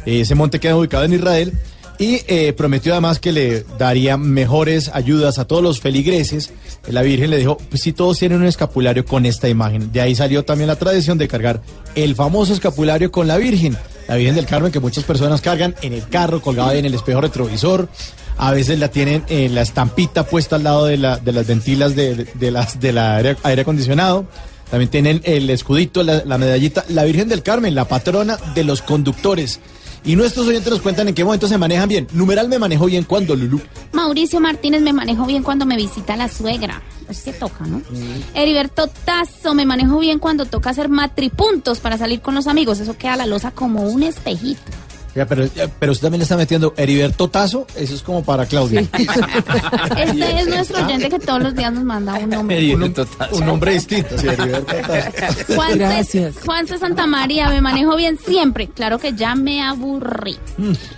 Eh, 0.07 0.21
Ese 0.21 0.33
monte 0.33 0.59
queda 0.59 0.75
ubicado 0.75 1.03
en 1.03 1.13
Israel 1.13 1.53
y 1.99 2.21
eh, 2.25 2.51
prometió 2.53 2.93
además 2.93 3.19
que 3.19 3.33
le 3.33 3.63
daría 3.77 4.17
mejores 4.17 4.89
ayudas 4.95 5.37
a 5.37 5.45
todos 5.45 5.61
los 5.61 5.79
feligreses. 5.79 6.51
La 6.87 7.03
Virgen 7.03 7.29
le 7.29 7.37
dijo, 7.37 7.57
pues 7.69 7.83
si 7.83 7.93
todos 7.93 8.17
tienen 8.17 8.39
un 8.39 8.47
escapulario 8.47 9.05
con 9.05 9.27
esta 9.27 9.47
imagen. 9.47 9.91
De 9.91 10.01
ahí 10.01 10.15
salió 10.15 10.43
también 10.43 10.69
la 10.69 10.75
tradición 10.75 11.19
de 11.19 11.27
cargar 11.27 11.61
el 11.93 12.15
famoso 12.15 12.51
escapulario 12.51 13.11
con 13.11 13.27
la 13.27 13.37
Virgen. 13.37 13.77
La 14.07 14.15
Virgen 14.15 14.33
del 14.33 14.47
Carmen 14.47 14.71
que 14.71 14.79
muchas 14.79 15.03
personas 15.03 15.39
cargan 15.39 15.75
en 15.83 15.93
el 15.93 16.07
carro, 16.07 16.41
colgada 16.41 16.73
en 16.73 16.85
el 16.85 16.95
espejo 16.95 17.21
retrovisor. 17.21 17.89
A 18.37 18.51
veces 18.51 18.79
la 18.79 18.89
tienen 18.89 19.23
en 19.29 19.55
la 19.55 19.61
estampita 19.61 20.25
puesta 20.25 20.55
al 20.57 20.63
lado 20.63 20.85
de, 20.85 20.97
la- 20.97 21.17
de 21.17 21.31
las 21.31 21.47
ventilas 21.47 21.95
de, 21.95 22.15
de- 22.15 22.27
de 22.33 22.51
las, 22.51 22.79
del 22.79 22.97
aire, 22.97 23.37
aire 23.43 23.61
acondicionado. 23.61 24.25
También 24.69 24.89
tienen 24.89 25.21
el 25.23 25.49
escudito, 25.51 26.01
la, 26.03 26.23
la 26.25 26.37
medallita, 26.37 26.83
la 26.89 27.03
Virgen 27.03 27.29
del 27.29 27.43
Carmen, 27.43 27.75
la 27.75 27.85
patrona 27.87 28.37
de 28.55 28.63
los 28.63 28.81
conductores. 28.81 29.59
Y 30.05 30.15
nuestros 30.17 30.47
oyentes 30.47 30.69
nos 30.69 30.81
cuentan 30.81 31.07
en 31.07 31.13
qué 31.13 31.23
momento 31.23 31.47
se 31.47 31.57
manejan 31.57 31.87
bien. 31.87 32.07
Numeral 32.11 32.49
me 32.49 32.59
manejo 32.59 32.87
bien 32.87 33.03
cuando, 33.05 33.35
Lulú. 33.35 33.61
Mauricio 33.93 34.39
Martínez 34.41 34.81
me 34.81 34.91
manejo 34.91 35.25
bien 35.25 35.43
cuando 35.43 35.65
me 35.65 35.77
visita 35.77 36.17
la 36.17 36.27
suegra. 36.27 36.81
Es 37.07 37.21
que 37.21 37.31
toca, 37.33 37.65
¿no? 37.65 37.81
Heriberto 38.33 38.87
Tazo 38.87 39.53
me 39.53 39.65
manejo 39.65 39.99
bien 39.99 40.19
cuando 40.19 40.45
toca 40.45 40.71
hacer 40.71 40.89
matripuntos 40.89 41.79
para 41.79 41.97
salir 41.97 42.19
con 42.21 42.35
los 42.35 42.47
amigos. 42.47 42.79
Eso 42.79 42.97
queda 42.97 43.15
la 43.15 43.27
losa 43.27 43.51
como 43.51 43.83
un 43.83 44.03
espejito. 44.03 44.61
Ya, 45.15 45.27
pero, 45.27 45.45
ya, 45.45 45.67
pero 45.79 45.91
usted 45.91 46.07
también 46.07 46.19
le 46.19 46.23
está 46.23 46.35
metiendo 46.37 46.73
Heriberto 46.75 47.29
Tazo, 47.29 47.67
eso 47.75 47.93
es 47.93 48.01
como 48.01 48.23
para 48.23 48.45
Claudia. 48.47 48.81
Este 48.81 50.39
es 50.39 50.47
nuestro 50.47 50.83
oyente 50.83 51.09
que 51.09 51.19
todos 51.19 51.41
los 51.43 51.55
días 51.55 51.71
nos 51.71 51.83
manda 51.83 52.15
un 52.15 52.29
nombre. 52.29 52.75
un, 52.75 52.93
un 53.31 53.45
nombre 53.45 53.73
distinto. 53.73 54.17
sí, 54.17 54.27
Heriberto 54.27 54.73
Tazo. 54.73 55.53
Juan 55.55 55.77
Gracias. 55.77 56.35
Juanse 56.43 56.77
Santa 56.77 57.05
María, 57.05 57.49
me 57.49 57.61
manejo 57.61 57.95
bien 57.95 58.17
siempre. 58.25 58.67
Claro 58.69 58.97
que 58.97 59.13
ya 59.13 59.35
me 59.35 59.61
aburrí. 59.61 60.37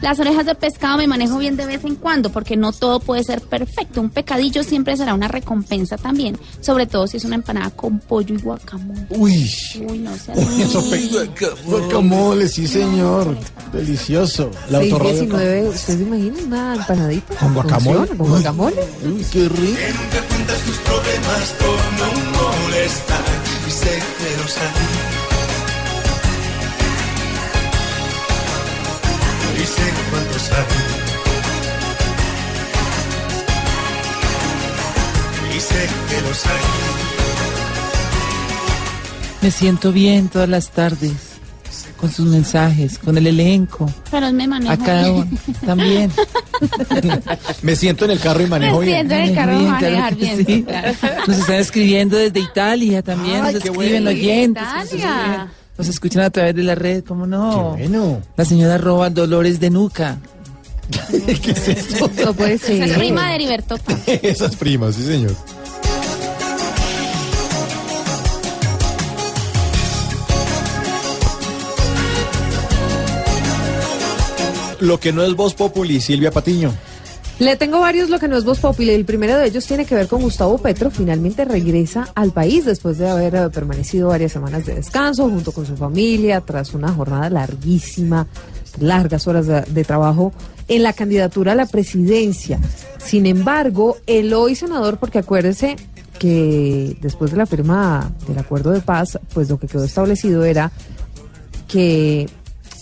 Las 0.02 0.20
orejas 0.20 0.46
de 0.46 0.56
pescado 0.56 0.98
me 0.98 1.08
manejo 1.08 1.38
bien 1.38 1.58
de 1.58 1.66
vez 1.66 1.84
en 1.84 1.96
cuando, 1.96 2.32
porque 2.32 2.56
no 2.56 2.72
todo 2.72 3.00
puede 3.00 3.24
ser 3.24 3.42
perfecto. 3.42 4.02
Un 4.02 4.10
pecadillo 4.10 4.64
siempre 4.64 4.96
será 4.96 5.14
una 5.14 5.28
recompensa 5.28 5.98
también, 5.98 6.38
sobre 6.62 6.86
todo 6.88 7.08
si 7.08 7.18
es 7.18 7.26
una 7.26 7.36
empanada 7.36 7.72
con 7.72 8.00
pollo 8.00 8.36
y 8.36 8.38
guacamole. 8.42 9.08
Uy. 9.10 9.52
Uy, 9.90 10.00
no 10.00 10.16
sé. 10.16 10.32
Guacamole, 11.66 12.48
sí 12.48 12.68
señor. 12.68 13.38
Delicioso. 13.74 14.05
La 14.08 14.78
autorradio. 14.78 15.26
619, 15.26 15.70
¿usted 15.70 15.98
se 15.98 16.04
imagina 16.04 16.38
una 16.46 16.76
empanadita? 16.76 17.36
¿Con 17.38 17.54
guacamole? 17.56 18.08
¿Con 18.10 18.30
guacamole? 18.30 18.84
Uy, 19.04 19.26
qué 19.32 19.50
rico. 19.50 19.80
cuentas 20.30 20.60
tus 20.60 20.78
problemas 20.78 21.56
por 21.58 21.80
no 21.98 22.10
molestar 22.38 23.24
y 23.68 23.72
sé 23.72 24.04
que 24.20 24.38
los 24.38 24.58
hay. 24.58 24.74
Y 29.60 29.66
sé 29.66 29.86
cuántos 30.12 30.52
hay. 30.52 30.66
Y 35.56 35.60
sé 35.60 35.90
que 36.10 36.22
los 36.22 36.46
hay. 36.46 36.62
Me 39.42 39.50
siento 39.52 39.92
bien 39.92 40.30
todas 40.30 40.50
las 40.50 40.70
tardes, 40.70 41.12
con 42.06 42.14
sus 42.14 42.28
mensajes, 42.28 43.00
con 43.00 43.18
el 43.18 43.26
elenco, 43.26 43.92
Pero 44.12 44.32
me 44.32 44.48
manejo 44.48 44.74
a 44.74 44.78
cada 44.78 45.10
bien. 45.12 45.28
uno 45.48 45.58
también. 45.66 46.12
Me 47.64 47.76
siento 47.76 48.06
en 48.06 48.12
el 48.12 48.20
carro 48.20 48.44
y 48.44 48.46
manejo 48.46 48.80
Me 48.80 48.86
bien. 48.86 48.96
siento 48.98 49.16
en 49.16 49.22
el 49.24 49.34
carro 49.36 49.58
Bien, 49.58 49.72
manejar 49.72 49.92
claro 49.94 50.18
que 50.18 50.24
bien. 50.36 50.46
sí. 50.46 50.64
claro. 50.64 50.92
Nos 51.28 51.38
están 51.40 51.56
escribiendo 51.56 52.18
desde 52.18 52.40
Italia 52.40 53.02
también, 53.02 53.38
Ay, 53.44 53.54
nos 53.56 53.66
escriben 53.66 54.04
bueno. 54.04 54.10
oyentes. 54.12 54.64
Italia. 54.86 55.48
Nos 55.78 55.88
escuchan 55.88 56.22
a 56.24 56.30
través 56.30 56.56
de 56.56 56.64
la 56.64 56.76
red, 56.76 57.04
¿cómo 57.04 57.26
no? 57.26 57.74
Qué 57.76 57.88
bueno. 57.88 58.22
La 58.38 58.46
señora 58.46 58.78
roba 58.78 59.10
Dolores 59.10 59.60
de 59.60 59.70
Nuca. 59.72 60.20
¿Qué 61.10 61.52
es 61.52 61.68
esto? 61.68 62.10
No 62.24 62.34
puede 62.34 62.60
ser. 62.60 62.84
Es 62.84 62.94
prima 62.98 63.30
de 63.30 63.36
Heriberto. 63.36 63.78
Esas 64.06 64.56
primas, 64.56 64.94
sí, 64.96 65.04
señor. 65.06 65.36
Lo 74.86 75.00
que 75.00 75.12
no 75.12 75.24
es 75.24 75.36
voz 75.36 75.56
populi, 75.56 76.00
Silvia 76.00 76.30
Patiño. 76.32 76.72
Le 77.40 77.58
tengo 77.58 77.80
varios 77.80 78.10
lo 78.10 78.18
que 78.18 78.30
no 78.30 78.38
es 78.38 78.46
Voz 78.46 78.60
Populi. 78.60 78.92
El 78.92 79.04
primero 79.04 79.38
de 79.38 79.48
ellos 79.48 79.66
tiene 79.66 79.86
que 79.86 79.94
ver 79.94 80.08
con 80.08 80.22
Gustavo 80.22 80.58
Petro. 80.58 80.90
Finalmente 80.90 81.44
regresa 81.44 82.08
al 82.16 82.32
país 82.32 82.64
después 82.64 82.98
de 82.98 83.10
haber 83.10 83.36
eh, 83.36 83.50
permanecido 83.50 84.08
varias 84.08 84.32
semanas 84.32 84.66
de 84.66 84.76
descanso 84.76 85.30
junto 85.30 85.52
con 85.52 85.66
su 85.66 85.76
familia 85.76 86.40
tras 86.40 86.74
una 86.74 86.94
jornada 86.94 87.30
larguísima, 87.30 88.26
largas 88.80 89.28
horas 89.28 89.48
de, 89.48 89.62
de 89.64 89.84
trabajo 89.84 90.32
en 90.70 90.84
la 90.84 90.94
candidatura 90.94 91.52
a 91.52 91.56
la 91.56 91.66
presidencia. 91.66 92.58
Sin 93.04 93.26
embargo, 93.26 93.98
el 94.08 94.34
hoy 94.34 94.56
senador, 94.56 94.98
porque 94.98 95.20
acuérdese 95.20 95.76
que 96.18 96.96
después 97.02 97.32
de 97.32 97.38
la 97.38 97.46
firma 97.46 98.14
del 98.30 98.38
acuerdo 98.38 98.72
de 98.72 98.80
paz, 98.80 99.20
pues 99.34 99.50
lo 99.50 99.60
que 99.60 99.68
quedó 99.68 99.84
establecido 99.84 100.46
era 100.46 100.72
que 101.68 102.30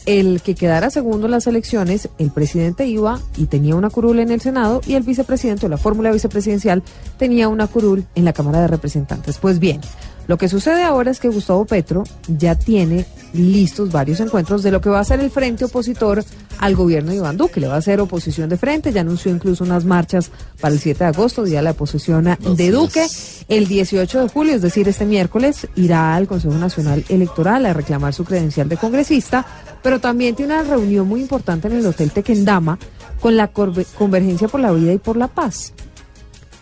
el 0.06 0.42
que 0.42 0.56
quedara 0.56 0.90
segundo 0.90 1.28
en 1.28 1.32
las 1.32 1.48
elecciones, 1.48 2.10
el 2.18 2.32
presidente 2.32 2.88
iba 2.88 3.20
y 3.38 3.46
tenía 3.46 3.76
una 3.76 3.90
curul 3.90 4.20
en 4.20 4.32
el 4.32 4.42
Senado 4.42 4.82
y 4.86 4.96
el 4.96 5.04
vicepresidente 5.04 5.66
o 5.66 5.70
la 5.70 5.78
fórmula 5.78 6.12
vicepresidencial 6.12 6.84
tenía 7.18 7.48
una 7.48 7.68
curul 7.68 8.06
en 8.16 8.26
la 8.26 8.34
Cámara 8.34 8.62
de 8.62 8.68
Representantes. 8.68 9.38
Pues 9.38 9.60
bien, 9.60 9.82
lo 10.28 10.38
que 10.38 10.48
sucede 10.48 10.84
ahora 10.84 11.12
es 11.12 11.20
que 11.20 11.28
Gustavo 11.28 11.66
Petro 11.66 12.04
ya 12.28 12.56
tiene 12.56 13.06
listos 13.34 13.92
varios 13.92 14.20
encuentros 14.20 14.64
de 14.64 14.72
lo 14.72 14.80
que 14.80 14.90
va 14.90 15.00
a 15.00 15.04
ser 15.04 15.20
el 15.20 15.32
frente 15.32 15.66
opositor 15.66 16.24
al 16.60 16.76
gobierno 16.76 17.12
de 17.12 17.18
Iván 17.18 17.36
Duque. 17.36 17.60
Le 17.60 17.68
va 17.68 17.76
a 17.76 17.80
hacer 17.80 18.00
oposición 18.00 18.48
de 18.48 18.58
frente, 18.58 18.94
ya 18.94 19.02
anunció 19.02 19.32
incluso 19.34 19.64
unas 19.64 19.84
marchas 19.84 20.32
para 20.62 20.74
el 20.74 20.80
7 20.80 21.04
de 21.04 21.10
agosto, 21.10 21.44
día 21.44 21.60
de 21.60 21.64
la 21.64 21.72
oposición 21.72 22.38
de 22.40 22.72
Duque. 22.72 23.06
El 23.50 23.68
18 23.68 24.22
de 24.22 24.30
julio, 24.30 24.56
es 24.56 24.62
decir, 24.62 24.88
este 24.88 25.06
miércoles, 25.06 25.68
irá 25.76 26.16
al 26.16 26.28
Consejo 26.28 26.54
Nacional 26.54 27.04
Electoral 27.10 27.66
a 27.66 27.74
reclamar 27.74 28.14
su 28.14 28.24
credencial 28.24 28.70
de 28.70 28.78
congresista, 28.78 29.46
pero 29.84 30.00
también 30.00 30.36
tiene 30.36 30.54
una 30.56 30.64
reunión 30.64 31.08
muy 31.08 31.22
importante 31.22 31.68
en 31.68 31.74
el 31.76 31.86
Hotel 31.86 32.10
Tequendama 32.12 32.80
con 33.20 33.36
la 33.38 33.50
Convergencia 33.50 34.48
por 34.48 34.60
la 34.60 34.72
Vida 34.72 34.94
y 34.94 34.98
por 34.98 35.18
la 35.18 35.28
Paz, 35.28 35.74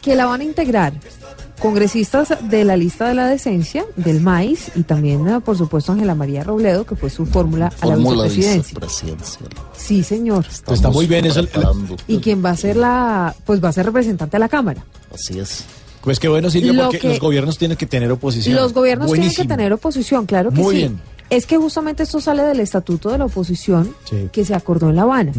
que 0.01 0.15
la 0.15 0.25
van 0.25 0.41
a 0.41 0.43
integrar 0.43 0.93
congresistas 1.59 2.33
de 2.49 2.63
la 2.65 2.75
lista 2.75 3.07
de 3.07 3.13
la 3.13 3.27
decencia, 3.27 3.85
del 3.95 4.19
MAIS, 4.19 4.71
y 4.75 4.81
también, 4.81 5.27
eh, 5.27 5.39
por 5.41 5.55
supuesto, 5.57 5.91
Ángela 5.91 6.15
María 6.15 6.43
Robledo, 6.43 6.85
que 6.85 6.95
fue 6.95 7.09
su 7.11 7.25
fórmula 7.27 7.71
a 7.81 7.85
la 7.85 7.95
vicepresidencia. 7.97 8.79
Sí, 9.77 10.03
señor. 10.03 10.45
Pues 10.65 10.79
está 10.79 10.89
muy 10.89 11.05
bien 11.05 11.25
eso. 11.25 11.41
Y 12.07 12.17
quien 12.17 12.43
va 12.43 12.49
a 12.51 12.57
ser 12.57 12.77
la, 12.77 13.35
pues 13.45 13.63
va 13.63 13.69
a 13.69 13.73
ser 13.73 13.85
representante 13.85 14.37
a 14.37 14.39
la 14.39 14.49
Cámara. 14.49 14.83
Así 15.13 15.37
es. 15.37 15.65
Pues 16.03 16.19
qué 16.19 16.27
bueno, 16.27 16.49
Silvia, 16.49 16.73
Lo 16.73 16.83
porque 16.85 16.97
que- 16.97 17.09
los 17.09 17.19
gobiernos 17.19 17.59
tienen 17.59 17.77
que 17.77 17.85
tener 17.85 18.11
oposición. 18.11 18.55
Los 18.55 18.73
gobiernos 18.73 19.07
Buenísimo. 19.07 19.35
tienen 19.35 19.47
que 19.49 19.55
tener 19.55 19.73
oposición, 19.73 20.25
claro 20.25 20.49
que 20.49 20.59
Muy 20.61 20.73
sí. 20.73 20.81
bien. 20.81 20.99
Es 21.31 21.47
que 21.47 21.57
justamente 21.57 22.03
esto 22.03 22.21
sale 22.21 22.43
del 22.43 22.59
estatuto 22.59 23.09
de 23.09 23.17
la 23.17 23.25
oposición 23.25 23.95
Sí. 24.03 24.29
que 24.31 24.45
se 24.45 24.53
acordó 24.53 24.89
en 24.89 24.97
La 24.97 25.03
Habana. 25.03 25.31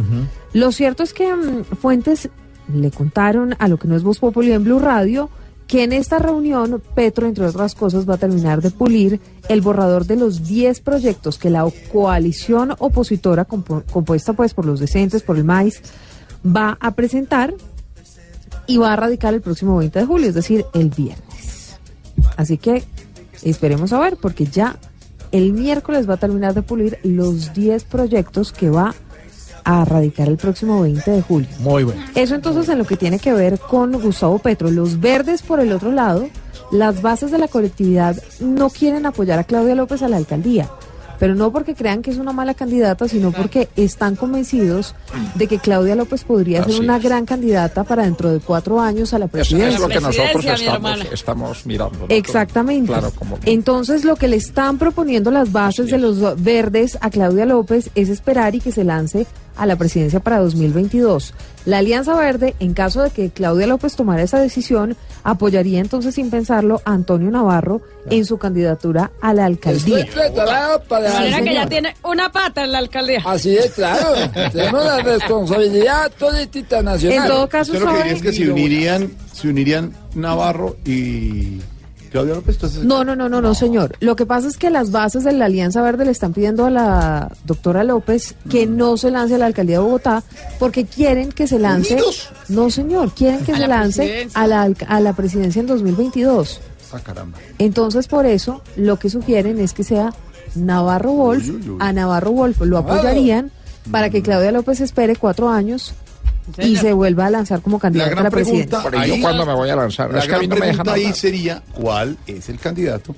Lo 0.55 0.73
cierto 0.73 1.03
es 1.05 1.13
que 1.13 1.33
mm, 1.35 1.63
fuentes 1.81 2.29
le 2.75 2.91
contaron 2.91 3.55
a 3.59 3.69
lo 3.69 3.77
que 3.79 3.87
no 3.87 3.95
es 3.95 4.03
Voz 4.03 4.19
Populi 4.19 4.53
en 4.53 4.65
Blue 4.65 4.79
Radio 4.81 5.29
que 5.69 5.85
en 5.85 5.93
esta 5.93 6.19
reunión 6.19 6.83
Petro, 6.95 7.27
entre 7.27 7.47
otras 7.47 7.75
cosas, 7.75 8.07
va 8.09 8.15
a 8.15 8.19
terminar 8.19 8.61
de 8.61 8.71
pulir 8.71 9.21
el 9.49 9.61
borrador 9.63 10.05
de 10.07 10.17
los 10.17 10.43
10 10.47 10.81
proyectos 10.81 11.39
que 11.39 11.49
la 11.51 11.67
coalición 11.93 12.75
opositora, 12.79 13.47
compu- 13.49 13.83
compuesta 13.91 14.33
pues 14.35 14.53
por 14.55 14.67
los 14.67 14.81
decentes, 14.81 15.23
por 15.23 15.37
el 15.39 15.45
MAIS, 15.45 15.81
va 16.45 16.77
a 16.81 16.91
presentar 16.91 17.55
y 18.67 18.77
va 18.79 18.93
a 18.93 18.97
radicar 18.97 19.33
el 19.35 19.41
próximo 19.41 19.77
20 19.79 19.99
de 20.01 20.05
julio, 20.07 20.29
es 20.29 20.35
decir, 20.35 20.67
el 20.75 20.89
viernes. 20.91 21.77
Así 22.37 22.59
que 22.59 22.85
esperemos 23.43 23.93
a 23.95 24.01
ver, 24.01 24.17
porque 24.17 24.45
ya 24.47 24.77
el 25.33 25.53
miércoles 25.53 26.09
va 26.09 26.15
a 26.15 26.19
terminar 26.19 26.55
de 26.55 26.63
pulir 26.63 26.99
los 27.03 27.53
10 27.55 27.85
proyectos 27.85 28.53
que 28.53 28.71
va 28.71 28.95
a 29.65 29.85
radicar 29.85 30.29
el 30.29 30.37
próximo 30.37 30.83
20 30.83 31.11
de 31.11 31.23
julio. 31.23 31.49
Muy 31.61 31.85
bueno. 31.85 32.03
Eso 32.15 32.35
entonces 32.35 32.69
en 32.69 32.79
lo 32.79 32.85
que 32.85 32.97
tiene 32.97 33.19
que 33.19 33.33
ver 33.33 33.59
con 33.59 33.93
Gustavo 33.93 34.39
Petro. 34.39 34.71
Los 34.71 35.01
verdes, 35.01 35.43
por 35.43 35.61
el 35.61 35.73
otro 35.73 35.93
lado, 35.93 36.29
las 36.71 37.03
bases 37.03 37.31
de 37.31 37.39
la 37.39 37.49
colectividad 37.49 38.17
no 38.41 38.71
quieren 38.71 39.07
apoyar 39.07 39.39
a 39.39 39.45
Claudia 39.45 39.75
López 39.75 40.03
a 40.03 40.09
la 40.09 40.17
alcaldía. 40.17 40.69
Pero 41.23 41.37
no 41.37 41.53
porque 41.53 41.77
crean 41.77 42.03
que 42.03 42.11
es 42.11 42.17
una 42.17 42.33
mala 42.33 42.53
candidata, 42.53 43.07
sino 43.07 43.31
porque 43.31 43.69
están 43.77 44.17
convencidos 44.17 44.97
de 45.37 45.47
que 45.47 45.61
Claudia 45.61 45.95
López 45.95 46.25
podría 46.25 46.65
ser 46.65 46.81
una 46.81 46.97
es. 46.97 47.03
gran 47.05 47.27
candidata 47.27 47.85
para 47.85 48.03
dentro 48.03 48.33
de 48.33 48.41
cuatro 48.41 48.81
años 48.81 49.15
a 49.15 49.21
la 49.21 49.27
Eso 49.27 49.31
presidencia. 49.33 49.69
es 49.77 49.81
lo 49.81 49.87
que 49.89 50.01
nosotros 50.01 50.45
estamos, 51.13 51.65
mirando. 51.65 51.97
¿no? 52.01 52.07
Exactamente. 52.09 52.89
Claro, 52.91 53.13
como 53.17 53.39
Entonces 53.45 54.05
lo 54.05 54.17
que 54.17 54.27
le 54.27 54.35
están 54.35 54.79
proponiendo 54.79 55.31
las 55.31 55.53
bases 55.53 55.93
de 55.93 55.99
los 55.99 56.43
verdes 56.43 56.99
a 57.01 57.09
Claudia 57.09 57.47
López 57.47 57.91
es 57.95 58.09
esperar 58.09 58.57
y 58.57 58.61
que 58.61 58.73
se 58.73 58.83
lance 58.83 59.25
a 59.57 59.67
la 59.67 59.77
presidencia 59.77 60.21
para 60.21 60.39
2022. 60.39 61.35
La 61.65 61.79
Alianza 61.79 62.15
Verde, 62.17 62.55
en 62.59 62.75
caso 62.75 63.03
de 63.03 63.11
que 63.11 63.31
Claudia 63.31 63.67
López 63.67 63.95
tomara 63.95 64.23
esa 64.23 64.41
decisión, 64.41 64.97
apoyaría 65.23 65.81
entonces 65.81 66.15
sin 66.17 66.31
pensarlo 66.31 66.83
a 66.85 66.93
Antonio 66.93 67.31
Navarro 67.31 67.83
en 68.11 68.25
su 68.25 68.39
candidatura 68.39 69.13
a 69.21 69.33
la 69.33 69.45
alcaldía. 69.45 70.01
Estoy 70.01 70.21
preparado 70.21 70.83
para... 70.85 71.09
De 71.09 71.31
manera 71.31 71.43
que 71.43 71.55
ya 71.55 71.67
tiene 71.69 71.97
una 72.03 72.33
pata 72.33 72.65
en 72.65 72.73
la 72.73 72.79
alcaldía. 72.79 73.23
Así 73.25 73.57
es, 73.57 73.73
claro. 73.73 74.15
Tenemos 74.53 74.85
la 74.85 74.99
responsabilidad 75.03 76.11
toditita 76.19 76.83
nacional. 76.83 77.19
En 77.19 77.29
todo 77.29 77.49
caso, 77.49 77.73
Usted 77.73 77.85
lo 77.85 77.93
que 77.93 77.97
diría 77.99 78.13
es 78.13 78.23
que 78.23 78.33
se 78.33 78.51
unirían, 78.51 79.13
se 79.33 79.49
unirían 79.49 79.93
Navarro 80.15 80.77
y 80.85 81.61
Claudia 82.13 82.35
López. 82.35 82.55
Entonces, 82.57 82.85
No, 82.85 83.05
no, 83.05 83.17
no, 83.17 83.29
no, 83.29 83.41
no, 83.41 83.55
señor. 83.55 83.97
Lo 84.01 84.15
que 84.17 84.27
pasa 84.27 84.47
es 84.47 84.59
que 84.59 84.71
las 84.71 84.91
bases 84.91 85.25
de 85.25 85.33
la 85.33 85.47
Alianza 85.47 85.83
Verde 85.83 86.05
le 86.05 86.11
están 86.13 86.33
pidiendo 86.33 86.67
a 86.67 86.71
la 86.71 87.33
doctora 87.45 87.83
López 87.83 88.35
que 88.51 88.67
no 88.67 88.97
se 88.97 89.11
lance 89.11 89.35
a 89.35 89.39
la 89.39 89.47
alcaldía 89.47 89.79
de 89.79 89.85
Bogotá 89.85 90.23
porque 90.59 90.85
quieren 90.85 91.33
que 91.33 91.47
se 91.47 91.59
lance. 91.59 91.99
No, 92.49 92.71
señor, 92.71 93.13
quieren 93.15 93.45
que 93.45 93.53
A 93.53 93.57
se 93.57 93.61
la 93.63 93.69
lance 93.69 94.29
a 94.35 94.47
la, 94.47 94.71
a 94.87 95.01
la 95.01 95.13
presidencia 95.15 95.61
en 95.61 95.67
2022. 95.67 96.61
Ah, 96.93 97.01
caramba. 97.03 97.39
Entonces, 97.59 98.07
por 98.07 98.27
eso, 98.27 98.63
lo 98.77 98.99
que 98.99 99.09
sugieren 99.09 99.59
es 99.59 99.73
que 99.73 99.83
sea 99.83 100.13
Navarro 100.55 101.13
Wolf. 101.13 101.49
A 101.81 101.93
Navarro 101.93 102.33
Wolf 102.33 102.61
lo 102.61 102.79
apoyarían 102.79 103.51
para 103.91 104.11
que 104.11 104.23
Claudia 104.23 104.53
López 104.53 104.81
espere 104.81 105.17
cuatro 105.17 105.49
años 105.49 105.95
y 106.59 106.77
se 106.77 106.93
vuelva 106.93 107.27
a 107.27 107.31
lanzar 107.31 107.61
como 107.63 107.77
La 107.77 107.81
candidata 107.81 108.11
a 108.11 108.15
gran 108.15 108.25
la 108.25 108.31
presidencia. 108.31 108.83
pregunta 108.83 109.01
ahí, 109.15 109.21
cuándo 109.21 109.47
me 109.47 109.55
voy 109.55 109.71
a 109.71 109.77
lanzar? 109.77 110.13
La 110.13 110.19
Es 110.21 110.27
que 110.27 110.35
a 110.35 110.39
mí 110.39 110.47
gran 110.47 110.59
no 110.59 110.65
me 110.65 110.67
dejan 110.71 110.85
pregunta 110.85 110.93
ahí 110.95 111.03
hablar. 111.05 111.17
sería 111.17 111.63
cuál 111.75 112.19
es 112.27 112.49
el 112.49 112.59
candidato 112.59 113.15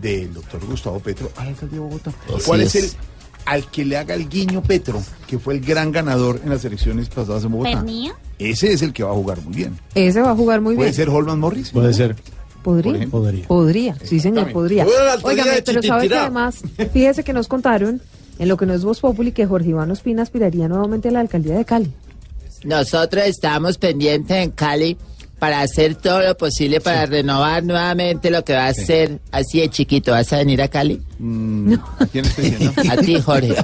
del 0.00 0.34
doctor 0.34 0.64
Gustavo 0.66 0.98
Petro 1.00 1.30
a 1.36 1.44
la 1.44 1.50
alcaldía 1.50 1.78
de 1.80 1.84
Bogotá. 1.84 2.12
Así 2.34 2.44
¿Cuál 2.46 2.60
es. 2.62 2.74
es. 2.74 2.84
el 2.84 2.90
al 3.46 3.70
que 3.70 3.84
le 3.84 3.96
haga 3.96 4.14
el 4.14 4.28
guiño 4.28 4.60
Petro, 4.62 5.00
que 5.28 5.38
fue 5.38 5.54
el 5.54 5.60
gran 5.60 5.92
ganador 5.92 6.40
en 6.42 6.50
las 6.50 6.64
elecciones 6.64 7.08
pasadas 7.08 7.44
en 7.44 7.52
Bogotá? 7.52 7.70
¿Pernía? 7.76 8.12
Ese 8.40 8.72
es 8.72 8.82
el 8.82 8.92
que 8.92 9.04
va 9.04 9.10
a 9.10 9.14
jugar 9.14 9.40
muy 9.40 9.54
bien. 9.54 9.78
Ese 9.94 10.20
va 10.20 10.32
a 10.32 10.34
jugar 10.36 10.60
muy 10.60 10.74
¿Puede 10.74 10.88
bien. 10.90 10.94
ser 10.96 11.08
Holman 11.10 11.38
Morris? 11.38 11.70
Puede 11.70 11.94
ser. 11.94 12.16
¿Podría? 12.62 13.06
Podría. 13.06 13.46
Podría, 13.46 13.96
sí 14.02 14.18
señor, 14.18 14.50
podría. 14.52 14.84
La 14.84 15.16
Óigame, 15.22 15.62
pero 15.64 15.80
sabe 15.82 16.08
que 16.08 16.16
además, 16.16 16.60
fíjese 16.92 17.22
que 17.22 17.32
nos 17.32 17.46
contaron, 17.46 18.02
en 18.40 18.48
lo 18.48 18.56
que 18.56 18.66
no 18.66 18.74
es 18.74 18.82
Voz 18.82 18.98
Populi, 18.98 19.30
que 19.30 19.46
Jorge 19.46 19.68
Iván 19.70 19.92
Ospina 19.92 20.22
aspiraría 20.22 20.66
nuevamente 20.66 21.08
a 21.08 21.12
la 21.12 21.20
alcaldía 21.20 21.54
de 21.56 21.64
Cali. 21.64 21.92
Nosotros 22.66 23.24
estamos 23.26 23.78
pendientes 23.78 24.36
en 24.36 24.50
Cali 24.50 24.98
para 25.38 25.60
hacer 25.60 25.94
todo 25.94 26.20
lo 26.20 26.36
posible 26.36 26.80
para 26.80 27.06
renovar 27.06 27.62
nuevamente 27.62 28.30
lo 28.30 28.42
que 28.42 28.54
va 28.54 28.66
a 28.66 28.74
ser 28.74 29.20
así 29.30 29.60
de 29.60 29.68
chiquito. 29.68 30.12
¿Vas 30.12 30.32
a 30.32 30.38
venir 30.38 30.62
a 30.62 30.68
Cali? 30.68 31.00
Mm, 31.18 31.74
¿A 31.74 32.06
quién 32.06 32.24
está 32.24 32.42
diciendo? 32.42 32.82
A 32.90 32.96
ti, 32.96 33.20
Jorge. 33.20 33.54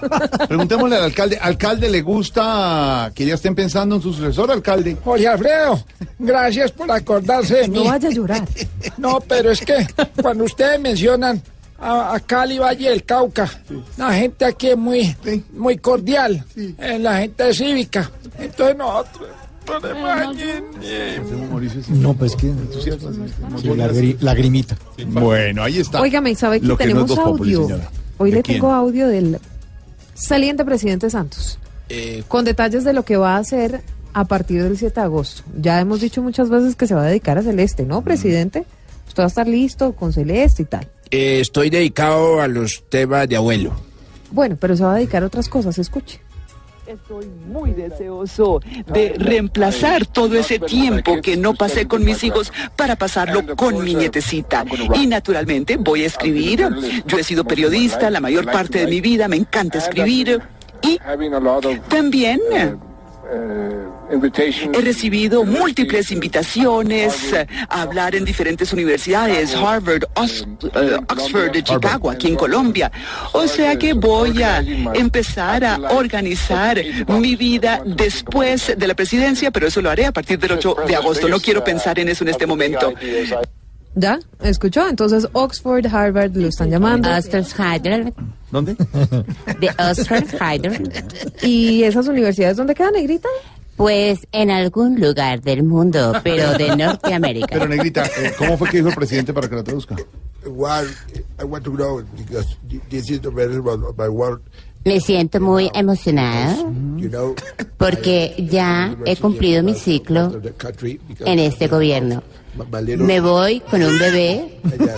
Preguntémosle 0.48 0.96
al 0.96 1.04
alcalde. 1.04 1.38
¿Alcalde 1.40 1.90
le 1.90 2.02
gusta 2.02 3.10
que 3.14 3.24
ya 3.26 3.34
estén 3.34 3.54
pensando 3.54 3.96
en 3.96 4.02
su 4.02 4.12
sucesor, 4.12 4.50
alcalde? 4.50 4.96
Jorge 5.02 5.26
Alfredo, 5.26 5.82
gracias 6.18 6.70
por 6.72 6.90
acordarse 6.92 7.56
de 7.56 7.68
mí. 7.68 7.78
No 7.78 7.84
vaya 7.84 8.08
a 8.08 8.12
llorar. 8.12 8.46
No, 8.98 9.20
pero 9.20 9.50
es 9.50 9.60
que 9.60 9.86
cuando 10.20 10.44
ustedes 10.44 10.78
mencionan 10.78 11.42
a, 11.82 12.14
a 12.14 12.20
Cali, 12.20 12.58
Valle 12.58 12.88
del 12.90 13.04
Cauca, 13.04 13.50
la 13.98 14.12
gente 14.14 14.44
aquí 14.44 14.68
es 14.68 14.76
muy, 14.78 15.14
muy 15.52 15.76
cordial, 15.78 16.44
eh, 16.56 16.98
la 17.00 17.18
gente 17.18 17.48
es 17.50 17.58
cívica. 17.58 18.10
Entonces 18.38 18.76
nosotros 18.76 19.28
No, 21.88 22.14
pues 22.14 22.34
que. 22.36 22.52
Sí, 22.80 22.90
la 23.76 23.88
gri- 23.90 24.16
lagrimita. 24.20 24.76
Bueno, 25.06 25.62
ahí 25.62 25.78
está. 25.78 26.00
Óigame, 26.00 26.34
¿sabe 26.34 26.60
que 26.60 26.66
Lo 26.66 26.76
que 26.76 26.84
tenemos 26.84 27.10
Populi, 27.14 27.54
audio? 27.54 27.80
Hoy 28.18 28.30
¿De 28.30 28.36
le 28.38 28.42
quién? 28.42 28.58
tengo 28.58 28.72
audio 28.72 29.08
del 29.08 29.38
saliente 30.14 30.64
presidente 30.64 31.10
Santos, 31.10 31.58
con 32.28 32.44
detalles 32.44 32.84
de 32.84 32.92
lo 32.92 33.04
que 33.04 33.16
va 33.16 33.36
a 33.36 33.38
hacer 33.38 33.82
a 34.14 34.24
partir 34.26 34.62
del 34.62 34.76
7 34.76 34.94
de 35.00 35.04
agosto. 35.04 35.42
Ya 35.58 35.80
hemos 35.80 36.00
dicho 36.00 36.22
muchas 36.22 36.48
veces 36.50 36.76
que 36.76 36.86
se 36.86 36.94
va 36.94 37.02
a 37.02 37.06
dedicar 37.06 37.38
a 37.38 37.42
Celeste, 37.42 37.84
¿no, 37.86 38.02
presidente? 38.02 38.64
Usted 39.08 39.22
va 39.22 39.26
a 39.26 39.28
estar 39.28 39.48
listo 39.48 39.92
con 39.94 40.12
Celeste 40.12 40.62
y 40.62 40.66
tal. 40.66 40.86
Eh, 41.12 41.40
estoy 41.40 41.68
dedicado 41.68 42.40
a 42.40 42.48
los 42.48 42.84
temas 42.88 43.28
de 43.28 43.36
abuelo. 43.36 43.72
Bueno, 44.30 44.56
pero 44.58 44.74
se 44.74 44.82
va 44.82 44.94
a 44.94 44.96
dedicar 44.96 45.22
a 45.22 45.26
otras 45.26 45.46
cosas, 45.46 45.78
escuche. 45.78 46.22
Estoy 46.86 47.26
muy 47.46 47.72
deseoso 47.72 48.60
de 48.86 49.14
reemplazar 49.18 50.06
todo 50.06 50.38
ese 50.38 50.58
tiempo 50.58 51.20
que 51.20 51.36
no 51.36 51.52
pasé 51.52 51.86
con 51.86 52.02
mis 52.02 52.24
hijos 52.24 52.50
para 52.76 52.96
pasarlo 52.96 53.54
con 53.56 53.84
mi 53.84 53.94
nietecita. 53.94 54.64
Y 54.94 55.06
naturalmente 55.06 55.76
voy 55.76 56.04
a 56.04 56.06
escribir. 56.06 56.66
Yo 57.06 57.18
he 57.18 57.24
sido 57.24 57.44
periodista 57.44 58.10
la 58.10 58.20
mayor 58.20 58.50
parte 58.50 58.80
de 58.80 58.86
mi 58.86 59.02
vida, 59.02 59.28
me 59.28 59.36
encanta 59.36 59.78
escribir. 59.78 60.40
Y 60.80 60.98
también 61.88 62.40
he 64.72 64.80
recibido 64.80 65.44
múltiples 65.44 66.10
invitaciones 66.12 67.34
a 67.68 67.82
hablar 67.82 68.14
en 68.14 68.24
diferentes 68.24 68.72
universidades, 68.72 69.54
Harvard, 69.54 70.04
Os- 70.14 70.46
eh, 70.74 70.96
Oxford, 71.08 71.52
Chicago, 71.62 72.10
aquí 72.10 72.28
en 72.28 72.36
Colombia. 72.36 72.90
O 73.32 73.46
sea 73.48 73.76
que 73.76 73.92
voy 73.94 74.42
a 74.42 74.58
empezar 74.94 75.64
a 75.64 75.76
organizar 75.92 76.80
mi 77.08 77.36
vida 77.36 77.82
después 77.84 78.72
de 78.76 78.86
la 78.86 78.94
presidencia, 78.94 79.50
pero 79.50 79.66
eso 79.66 79.80
lo 79.80 79.90
haré 79.90 80.06
a 80.06 80.12
partir 80.12 80.38
del 80.38 80.52
8 80.52 80.76
de 80.86 80.96
agosto. 80.96 81.28
No 81.28 81.40
quiero 81.40 81.64
pensar 81.64 81.98
en 81.98 82.08
eso 82.08 82.24
en 82.24 82.28
este 82.30 82.46
momento. 82.46 82.92
¿Ya? 83.94 84.18
¿Escuchó? 84.42 84.88
Entonces 84.88 85.28
Oxford, 85.32 85.86
Harvard 85.86 86.34
lo 86.34 86.48
están 86.48 86.70
llamando. 86.70 87.10
Oxford, 87.14 87.44
Harvard. 87.60 88.12
¿Dónde? 88.50 88.74
De 89.60 89.68
Oxford, 89.78 90.24
Harvard. 90.40 90.88
¿Y 91.42 91.82
esas 91.84 92.06
universidades 92.08 92.56
dónde 92.56 92.74
quedan, 92.74 92.92
Negrita? 92.94 93.28
Pues 93.82 94.28
en 94.30 94.48
algún 94.52 95.00
lugar 95.00 95.42
del 95.42 95.64
mundo, 95.64 96.12
pero 96.22 96.52
de 96.52 96.76
Norteamérica. 96.76 97.48
Pero, 97.50 97.66
Negrita, 97.66 98.06
eh, 98.06 98.32
¿cómo 98.38 98.56
fue 98.56 98.68
que 98.68 98.76
dijo 98.76 98.90
el 98.90 98.94
presidente 98.94 99.32
para 99.34 99.48
que 99.48 99.56
la 99.56 99.64
traduzca? 99.64 99.96
Well, 100.46 100.86
I 101.40 101.44
want 101.44 101.64
to 101.64 101.72
know 101.72 102.00
because 102.16 102.56
this 102.90 103.10
is 103.10 103.20
the 103.20 103.32
matter 103.32 103.58
about 103.58 103.98
my 103.98 104.06
work. 104.06 104.42
Me 104.84 105.00
siento 105.00 105.40
muy 105.40 105.68
emocionada 105.74 106.56
You 106.96 107.08
know, 107.08 107.34
porque 107.76 108.46
ya 108.48 108.96
he 109.04 109.16
cumplido 109.16 109.64
mi 109.64 109.74
ciclo 109.74 110.30
en 111.18 111.38
este 111.40 111.66
gobierno. 111.66 112.22
Little 112.82 113.06
Me 113.06 113.20
voy 113.20 113.60
con 113.70 113.82
un 113.82 113.98
bebé, 113.98 114.58
yes, 114.78 114.90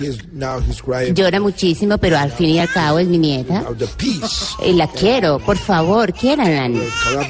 he's 0.00 0.18
now 0.32 0.58
he's 0.60 0.82
crying. 0.82 1.14
llora 1.14 1.38
muchísimo, 1.40 1.98
pero 1.98 2.18
al 2.18 2.32
fin 2.32 2.50
y 2.50 2.58
al 2.58 2.70
cabo 2.72 2.98
es 2.98 3.06
mi 3.08 3.18
nieta. 3.18 3.64
The 3.78 3.86
peace. 3.86 4.54
Y 4.66 4.72
la 4.72 4.86
quiero, 4.88 5.38
por 5.38 5.56
favor, 5.56 6.12
quiéranla. 6.12 6.80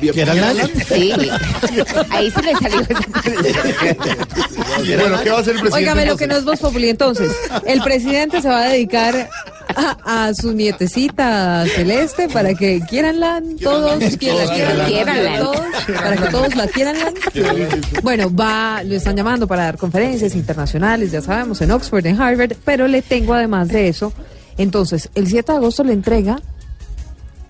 ¿Quiéranla? 0.00 0.68
Sí. 0.88 1.12
Ahí 2.10 2.30
se 2.30 2.42
le 2.42 2.52
salió 2.56 2.80
Bueno, 5.00 5.20
¿qué 5.22 5.30
va 5.30 5.36
a 5.36 5.40
hacer 5.40 5.54
el 5.54 5.60
presidente? 5.60 5.74
Óigame, 5.76 6.06
lo 6.06 6.16
que 6.16 6.26
no 6.26 6.36
es 6.36 6.44
Voz 6.44 6.60
Populi, 6.60 6.88
entonces, 6.88 7.30
el 7.66 7.80
presidente 7.82 8.40
se 8.40 8.48
va 8.48 8.62
a 8.64 8.68
dedicar 8.68 9.28
a, 9.74 10.26
a 10.28 10.34
su 10.34 10.52
nietecita 10.52 11.64
Celeste 11.74 12.28
para 12.28 12.54
que 12.54 12.80
quieranla 12.88 13.42
todos, 13.62 14.02
quieran, 14.16 14.48
quieran, 14.48 14.86
Quiéranla. 14.86 15.38
todos, 15.40 15.60
para 16.00 16.16
que 16.16 16.28
todos 16.30 16.54
la 16.56 16.66
quieran. 16.68 16.96
Bueno, 18.02 18.34
va, 18.34 18.82
lo 18.84 18.94
están 18.96 19.16
llamando 19.18 19.46
para 19.46 19.64
dar 19.64 19.76
conferencias 19.76 20.34
internacionales, 20.34 21.10
ya 21.12 21.20
sabemos, 21.20 21.60
en 21.60 21.70
Oxford, 21.72 22.06
en 22.06 22.20
Harvard, 22.20 22.52
pero 22.64 22.86
le 22.88 23.02
tengo 23.02 23.34
además 23.34 23.68
de 23.68 23.88
eso, 23.88 24.12
entonces, 24.56 25.10
el 25.14 25.26
7 25.28 25.52
de 25.52 25.58
agosto 25.58 25.84
le 25.84 25.92
entrega 25.92 26.40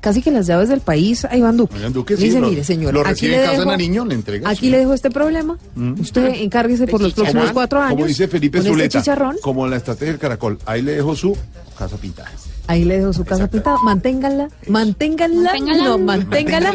casi 0.00 0.22
que 0.22 0.30
las 0.30 0.46
llaves 0.46 0.68
del 0.68 0.80
país 0.80 1.24
a 1.24 1.36
Iván 1.36 1.56
Duque. 1.56 1.76
Iván 1.78 1.92
Duque, 1.92 2.16
sí, 2.16 2.24
Dice, 2.24 2.40
lo- 2.40 2.48
mire, 2.48 2.62
señor, 2.64 2.94
lo 2.94 3.00
aquí 3.00 3.10
recibe 3.10 3.30
le 3.32 3.36
en 3.36 3.42
casa 3.42 3.52
dejo, 3.52 3.62
de 3.62 3.76
Nariño, 3.76 4.04
le 4.06 4.14
entrega, 4.14 4.48
aquí 4.50 4.60
sí. 4.60 4.70
le 4.70 4.78
dejo 4.78 4.94
este 4.94 5.10
problema, 5.10 5.58
Mm. 5.74 6.00
usted 6.00 6.26
encárguese 6.42 6.86
por 6.86 7.00
los 7.00 7.12
próximos 7.14 7.42
Como- 7.44 7.54
cuatro 7.54 7.80
años. 7.80 7.94
Como 7.94 8.06
dice 8.06 8.28
Felipe 8.28 8.58
con 8.58 8.80
este 8.80 9.00
Zuleta, 9.00 9.34
como 9.42 9.64
en 9.64 9.70
la 9.72 9.76
estrategia 9.78 10.08
del 10.12 10.20
caracol, 10.20 10.58
ahí 10.66 10.82
le 10.82 10.92
dejo 10.92 11.16
su 11.16 11.36
casa 11.78 11.96
pintada. 11.96 12.30
Ahí 12.68 12.84
le 12.84 12.98
dejo 12.98 13.12
su 13.14 13.24
casa 13.24 13.48
pintada. 13.48 13.78
Manténganla, 13.82 14.48
manténganla, 14.68 15.52
Manténgala. 15.54 15.84
no, 15.84 15.98
manténgala, 15.98 16.74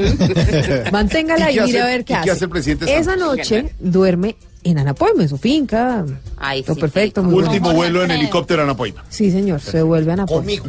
manténgala 0.92 1.52
¿Y 1.52 1.60
mire 1.60 1.82
a 1.82 1.86
ver 1.86 2.04
qué 2.06 2.14
y 2.14 2.16
hace. 2.16 2.26
qué 2.26 2.32
hace 2.32 2.44
el 2.46 2.50
presidente 2.50 2.98
Esa 2.98 3.16
noche 3.16 3.74
duerme 3.80 4.36
en 4.64 4.78
Anapoima, 4.80 5.24
en 5.24 5.30
su 5.30 5.38
finca. 5.38 6.06
Todo 6.66 6.76
perfecto, 6.76 7.24
muy 7.24 7.36
Último 7.44 7.66
bueno. 7.74 7.78
vuelo 7.78 8.04
en 8.04 8.12
helicóptero 8.12 8.62
a 8.62 8.66
Anapoima. 8.66 9.04
Sí, 9.10 9.32
señor, 9.32 9.60
se 9.62 9.82
vuelve 9.82 10.12
a 10.12 10.14
Anapoima. 10.14 10.64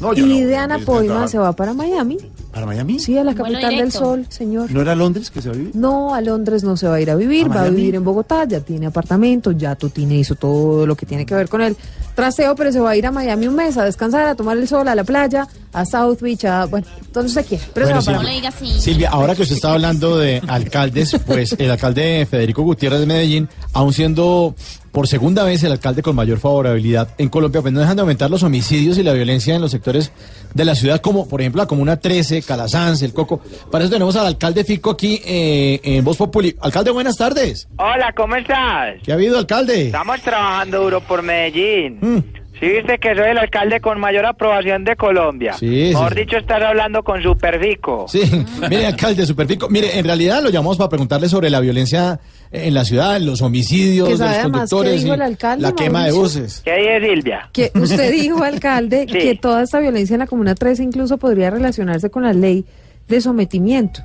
No, 0.00 0.12
yo 0.14 0.26
y 0.26 0.40
no, 0.40 0.46
de 0.48 0.56
Anapoima 0.56 1.04
trabajo. 1.06 1.28
se 1.28 1.38
va 1.38 1.52
para 1.52 1.74
Miami. 1.74 2.18
¿Para 2.52 2.66
Miami? 2.66 2.98
Sí, 2.98 3.16
a 3.16 3.24
la 3.24 3.34
capital 3.34 3.76
del 3.76 3.92
sol, 3.92 4.26
señor. 4.28 4.70
¿No 4.70 4.80
era 4.82 4.94
Londres 4.94 5.30
que 5.30 5.40
se 5.40 5.48
va 5.48 5.54
a 5.54 5.58
vivir? 5.58 5.74
No, 5.76 6.14
a 6.14 6.20
Londres 6.20 6.64
no 6.64 6.76
se 6.76 6.86
va 6.88 6.96
a 6.96 7.00
ir 7.00 7.10
a 7.10 7.14
vivir, 7.14 7.46
¿A 7.46 7.48
va 7.48 7.62
a 7.62 7.68
vivir 7.70 7.94
en 7.94 8.04
Bogotá, 8.04 8.44
ya 8.46 8.60
tiene 8.60 8.86
apartamento, 8.86 9.52
ya 9.52 9.74
Tutine 9.76 10.16
hizo 10.16 10.34
todo 10.34 10.86
lo 10.86 10.94
que 10.96 11.06
tiene 11.06 11.24
que 11.24 11.34
ver 11.34 11.48
con 11.48 11.62
el 11.62 11.76
trasteo, 12.14 12.54
pero 12.54 12.70
se 12.72 12.80
va 12.80 12.90
a 12.90 12.96
ir 12.96 13.06
a 13.06 13.10
Miami 13.10 13.46
un 13.46 13.54
mes 13.54 13.76
a 13.78 13.84
descansar, 13.84 14.26
a 14.26 14.34
tomar 14.34 14.56
el 14.58 14.68
sol, 14.68 14.86
a 14.88 14.94
la 14.94 15.04
playa, 15.04 15.46
a 15.72 15.86
South 15.86 16.18
Beach, 16.20 16.44
a, 16.44 16.66
bueno, 16.66 16.86
donde 17.12 17.28
usted 17.28 17.46
quiera. 17.46 17.64
Pero 17.72 17.86
Bueno, 17.86 18.02
se 18.02 18.10
va 18.12 18.18
No 18.18 18.22
para 18.22 18.34
le 18.34 18.40
Miami. 18.40 18.58
diga 18.60 18.72
así. 18.74 18.80
Silvia, 18.80 19.10
ahora 19.10 19.34
que 19.34 19.42
usted 19.42 19.54
está 19.56 19.72
hablando 19.72 20.18
de 20.18 20.42
alcaldes, 20.46 21.16
pues 21.26 21.54
el 21.58 21.70
alcalde 21.70 22.26
Federico 22.30 22.62
Gutiérrez 22.62 23.00
de 23.00 23.06
Medellín, 23.06 23.48
aún 23.72 23.92
siendo 23.94 24.54
por 24.92 25.08
segunda 25.08 25.42
vez 25.42 25.64
el 25.64 25.72
alcalde 25.72 26.02
con 26.02 26.14
mayor 26.14 26.38
favorabilidad 26.38 27.08
en 27.18 27.30
Colombia, 27.30 27.62
pues 27.62 27.72
no 27.72 27.80
dejan 27.80 27.96
de 27.96 28.02
aumentar 28.02 28.30
los 28.30 28.42
homicidios 28.42 28.98
y 28.98 29.02
la 29.02 29.14
violencia 29.14 29.54
en 29.54 29.62
los 29.62 29.70
sectores 29.70 30.12
de 30.52 30.64
la 30.64 30.74
ciudad, 30.74 31.00
como 31.00 31.26
por 31.26 31.40
ejemplo 31.40 31.62
la 31.62 31.66
Comuna 31.66 31.98
13, 31.98 32.42
Calasanz, 32.42 33.02
El 33.02 33.14
Coco. 33.14 33.40
Para 33.70 33.84
eso 33.84 33.92
tenemos 33.92 34.14
al 34.16 34.26
alcalde 34.26 34.64
Fico 34.64 34.90
aquí 34.90 35.20
eh, 35.24 35.80
en 35.82 36.04
Voz 36.04 36.18
Populi. 36.18 36.54
Alcalde, 36.60 36.90
buenas 36.90 37.16
tardes. 37.16 37.68
Hola, 37.78 38.12
¿cómo 38.14 38.36
estás? 38.36 38.96
¿Qué 39.02 39.12
ha 39.12 39.14
habido, 39.14 39.38
alcalde? 39.38 39.86
Estamos 39.86 40.20
trabajando 40.20 40.82
duro 40.82 41.00
por 41.00 41.22
Medellín. 41.22 41.98
Mm. 42.00 42.42
Sí, 42.60 42.68
viste 42.68 42.98
que 42.98 43.12
soy 43.16 43.30
el 43.30 43.38
alcalde 43.38 43.80
con 43.80 43.98
mayor 43.98 44.24
aprobación 44.24 44.84
de 44.84 44.94
Colombia. 44.94 45.54
Sí, 45.54 45.90
Mejor 45.94 46.14
sí. 46.14 46.20
dicho, 46.20 46.36
estás 46.36 46.62
hablando 46.62 47.02
con 47.02 47.20
Superfico. 47.20 48.06
Sí, 48.06 48.20
mire, 48.70 48.86
alcalde 48.86 49.26
Superfico. 49.26 49.68
Mire, 49.68 49.98
en 49.98 50.04
realidad 50.04 50.40
lo 50.42 50.48
llamamos 50.50 50.76
para 50.76 50.88
preguntarle 50.90 51.28
sobre 51.28 51.50
la 51.50 51.58
violencia 51.58 52.20
en 52.52 52.74
la 52.74 52.84
ciudad, 52.84 53.18
los 53.20 53.40
homicidios 53.42 54.08
Que 54.08 54.16
de 54.16 54.24
los 54.28 54.38
conductores, 54.38 54.94
dijo 55.02 55.08
y 55.08 55.10
el 55.14 55.22
alcalde, 55.22 55.62
la 55.62 55.72
quema 55.72 56.04
de 56.06 56.12
buses. 56.12 56.60
¿Qué 56.64 56.74
dice 56.76 57.14
Silvia? 57.14 57.48
Que 57.52 57.70
usted 57.74 58.12
dijo, 58.12 58.42
alcalde, 58.44 59.06
Sí. 59.10 59.18
que 59.18 59.34
toda 59.36 59.62
esta 59.62 59.80
violencia 59.80 60.14
en 60.14 60.20
la 60.20 60.26
Comuna 60.26 60.54
13 60.54 60.82
incluso 60.82 61.16
podría 61.18 61.50
relacionarse 61.50 62.10
con 62.10 62.22
la 62.24 62.32
ley 62.32 62.64
de 63.08 63.20
sometimiento, 63.20 64.02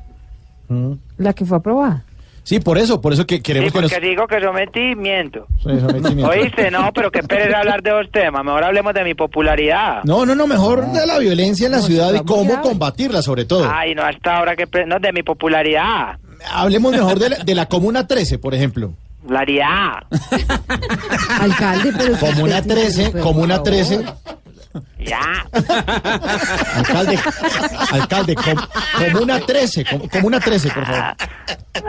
Mm. 0.69 0.94
la 1.18 1.34
que 1.34 1.45
fue 1.45 1.57
aprobada. 1.57 2.03
Sí, 2.44 2.61
por 2.61 2.78
eso, 2.78 3.02
por 3.02 3.11
eso 3.11 3.26
que 3.28 3.36
Sí, 3.38 3.41
queremos 3.41 3.74
que 3.74 3.82
nos... 3.82 3.91
porque 3.91 4.07
digo 4.07 4.26
que 4.26 4.40
sometí, 4.40 4.95
miento. 4.95 5.48
Sí, 5.61 5.69
sometimiento. 5.82 6.30
Oíste, 6.32 6.72
no, 6.72 6.91
pero 6.94 7.11
qué 7.11 7.22
pereza 7.22 7.60
hablar 7.60 7.82
de 7.84 7.90
dos 7.91 8.10
temas. 8.10 8.44
Mejor 8.45 8.64
hablemos 8.64 8.94
de 8.94 9.03
mi 9.03 9.14
popularidad. 9.14 10.02
No, 10.06 10.26
no, 10.26 10.34
no, 10.34 10.48
mejor 10.48 10.90
de 10.94 11.06
la 11.06 11.19
violencia 11.19 11.65
en 11.65 11.74
la 11.74 11.80
ciudad 11.80 12.14
y 12.14 12.19
cómo 12.24 12.61
combatirla, 12.61 13.22
sobre 13.22 13.44
todo. 13.44 13.69
Ay, 13.69 13.94
no, 13.95 14.02
hasta 14.03 14.38
ahora 14.38 14.56
que... 14.56 14.65
No, 14.86 14.98
de 14.99 15.11
mi 15.11 15.24
popularidad. 15.24 16.18
Hablemos 16.51 16.91
mejor 16.91 17.19
de 17.19 17.30
la, 17.30 17.38
de 17.38 17.55
la 17.55 17.65
Comuna 17.68 18.07
13, 18.07 18.38
por 18.39 18.53
ejemplo. 18.55 18.93
Popularidad. 19.22 20.03
Alcalde, 21.41 21.93
pero... 21.97 22.18
Comuna 22.18 22.59
usted- 22.59 22.73
13, 22.76 23.09
por 23.11 23.22
Comuna 23.22 23.55
favor. 23.55 23.69
13. 23.69 24.05
Ya. 24.99 25.45
Alcalde, 26.76 27.19
alcalde, 27.91 28.35
com- 28.35 28.68
Comuna 29.11 29.39
13, 29.39 29.85
com- 29.85 30.07
Comuna 30.07 30.39
13, 30.39 30.69
por 30.69 30.85
favor. 30.85 31.15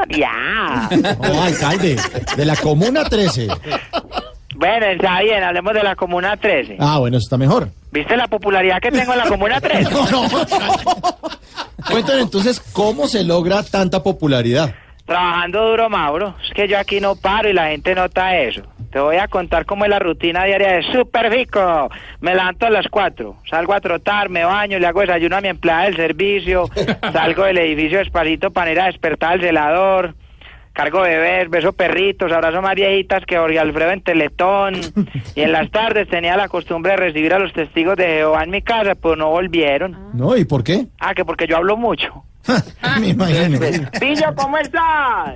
Ya. 0.08 0.88
No, 1.20 1.42
alcalde, 1.42 1.96
de 2.36 2.44
la 2.46 2.56
Comuna 2.56 3.04
13. 3.04 3.48
Bueno, 4.58 4.86
está 4.86 5.20
bien, 5.22 5.40
hablemos 5.44 5.72
de 5.72 5.84
la 5.84 5.94
Comuna 5.94 6.36
13. 6.36 6.78
Ah, 6.80 6.98
bueno, 6.98 7.16
eso 7.16 7.26
está 7.26 7.38
mejor. 7.38 7.68
¿Viste 7.92 8.16
la 8.16 8.26
popularidad 8.26 8.80
que 8.80 8.90
tengo 8.90 9.12
en 9.12 9.18
la 9.18 9.28
Comuna 9.28 9.60
13? 9.62 9.88
No, 9.92 10.04
no. 10.10 10.28
Cuéntanos 11.88 12.22
entonces 12.22 12.60
cómo 12.72 13.06
se 13.06 13.22
logra 13.22 13.62
tanta 13.62 14.02
popularidad. 14.02 14.74
Trabajando 15.06 15.70
duro, 15.70 15.88
Mauro. 15.88 16.34
Es 16.44 16.52
que 16.54 16.66
yo 16.66 16.76
aquí 16.76 17.00
no 17.00 17.14
paro 17.14 17.48
y 17.48 17.52
la 17.52 17.68
gente 17.68 17.94
nota 17.94 18.36
eso. 18.36 18.62
Te 18.90 18.98
voy 18.98 19.16
a 19.16 19.28
contar 19.28 19.64
cómo 19.64 19.84
es 19.84 19.90
la 19.90 20.00
rutina 20.00 20.44
diaria 20.44 20.72
de 20.72 20.82
Super 20.92 21.30
Fico. 21.32 21.88
Me 22.20 22.32
levanto 22.34 22.66
a 22.66 22.70
las 22.70 22.88
4, 22.88 23.36
salgo 23.48 23.74
a 23.74 23.80
trotar, 23.80 24.28
me 24.28 24.44
baño, 24.44 24.78
le 24.80 24.86
hago 24.88 25.00
desayuno 25.02 25.36
a 25.36 25.40
mi 25.40 25.48
empleada 25.48 25.84
del 25.84 25.96
servicio, 25.96 26.68
salgo 27.12 27.44
del 27.44 27.58
edificio 27.58 27.98
despacito 27.98 28.50
para 28.50 28.72
ir 28.72 28.80
a 28.80 28.86
despertar 28.86 29.34
al 29.34 29.40
celador, 29.40 30.14
cargo 30.78 31.00
bebés, 31.00 31.50
beso 31.50 31.72
perritos, 31.72 32.30
abrazo 32.30 32.62
más 32.62 32.76
viejitas 32.76 33.24
que 33.26 33.36
Jorge 33.36 33.58
Alfredo 33.58 33.90
en 33.90 34.00
Teletón. 34.00 34.74
Y 35.34 35.40
en 35.40 35.50
las 35.50 35.70
tardes 35.72 36.08
tenía 36.08 36.36
la 36.36 36.48
costumbre 36.48 36.92
de 36.92 36.98
recibir 36.98 37.34
a 37.34 37.40
los 37.40 37.52
testigos 37.52 37.96
de 37.96 38.06
Jehová 38.06 38.44
en 38.44 38.50
mi 38.50 38.62
casa, 38.62 38.94
pues 38.94 39.18
no 39.18 39.30
volvieron. 39.30 39.96
¿No? 40.14 40.36
¿Y 40.36 40.44
por 40.44 40.62
qué? 40.62 40.86
Ah, 41.00 41.14
que 41.14 41.24
porque 41.24 41.48
yo 41.48 41.56
hablo 41.56 41.76
mucho. 41.76 42.24
Me 43.00 43.08
imagino. 43.08 43.58
Pillo, 43.98 44.34
¿cómo 44.36 44.56
estás? 44.58 45.34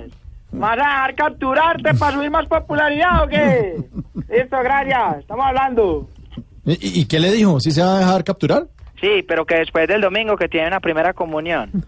¿Vas 0.51 0.71
a 0.71 0.75
dejar 0.75 1.15
capturarte 1.15 1.93
para 1.95 2.15
subir 2.15 2.31
más 2.31 2.45
popularidad 2.47 3.23
o 3.23 3.27
qué? 3.27 3.75
Listo, 4.29 4.57
gracias. 4.63 5.19
Estamos 5.19 5.45
hablando. 5.45 6.09
¿Y, 6.65 7.01
y 7.01 7.05
qué 7.05 7.19
le 7.19 7.31
dijo? 7.33 7.59
¿Sí 7.59 7.71
se 7.71 7.81
va 7.81 7.97
a 7.97 7.99
dejar 7.99 8.23
capturar? 8.23 8.67
Sí, 9.03 9.21
pero 9.27 9.45
que 9.45 9.55
después 9.55 9.85
del 9.85 9.99
domingo 9.99 10.37
que 10.37 10.47
tiene 10.47 10.67
una 10.67 10.79
primera 10.79 11.11
comunión. 11.13 11.69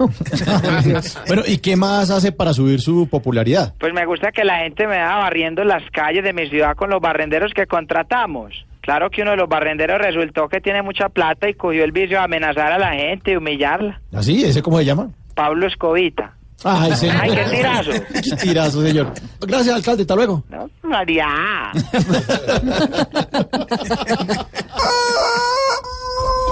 Bueno, 1.28 1.44
¿y 1.48 1.60
qué 1.60 1.76
más 1.78 2.10
hace 2.10 2.32
para 2.34 2.54
subir 2.54 2.82
su 2.82 3.08
popularidad? 3.08 3.74
Pues 3.80 3.94
me 3.94 4.06
gusta 4.06 4.32
que 4.34 4.44
la 4.44 4.60
gente 4.60 4.86
me 4.86 4.98
va 4.98 5.16
barriendo 5.18 5.64
las 5.64 5.82
calles 5.92 6.24
de 6.26 6.34
mi 6.34 6.50
ciudad 6.50 6.76
con 6.76 6.90
los 6.90 7.00
barrenderos 7.02 7.54
que 7.54 7.66
contratamos. 7.68 8.54
Claro 8.82 9.10
que 9.10 9.22
uno 9.22 9.32
de 9.32 9.38
los 9.38 9.48
barrenderos 9.50 9.98
resultó 10.00 10.50
que 10.50 10.60
tiene 10.60 10.82
mucha 10.82 11.08
plata 11.10 11.48
y 11.50 11.54
cogió 11.54 11.84
el 11.86 11.92
vicio 11.94 12.18
de 12.18 12.24
amenazar 12.26 12.74
a 12.74 12.78
la 12.78 12.92
gente 12.92 13.32
y 13.32 13.36
humillarla. 13.38 14.02
¿Así? 14.14 14.44
¿Ese 14.44 14.62
cómo 14.62 14.78
se 14.80 14.86
llama? 14.86 15.10
Pablo 15.36 15.68
Escobita. 15.68 16.34
Ay, 16.64 16.92
señor. 16.96 17.16
Ay, 17.22 17.32
qué 17.32 17.44
tirazo. 17.56 17.92
Qué 18.14 18.36
tirazo, 18.42 18.82
señor. 18.86 19.14
Gracias, 19.42 19.76
alcalde. 19.76 20.02
Hasta 20.04 20.16
luego. 20.16 20.44
No, 20.50 20.70
María. 20.84 21.28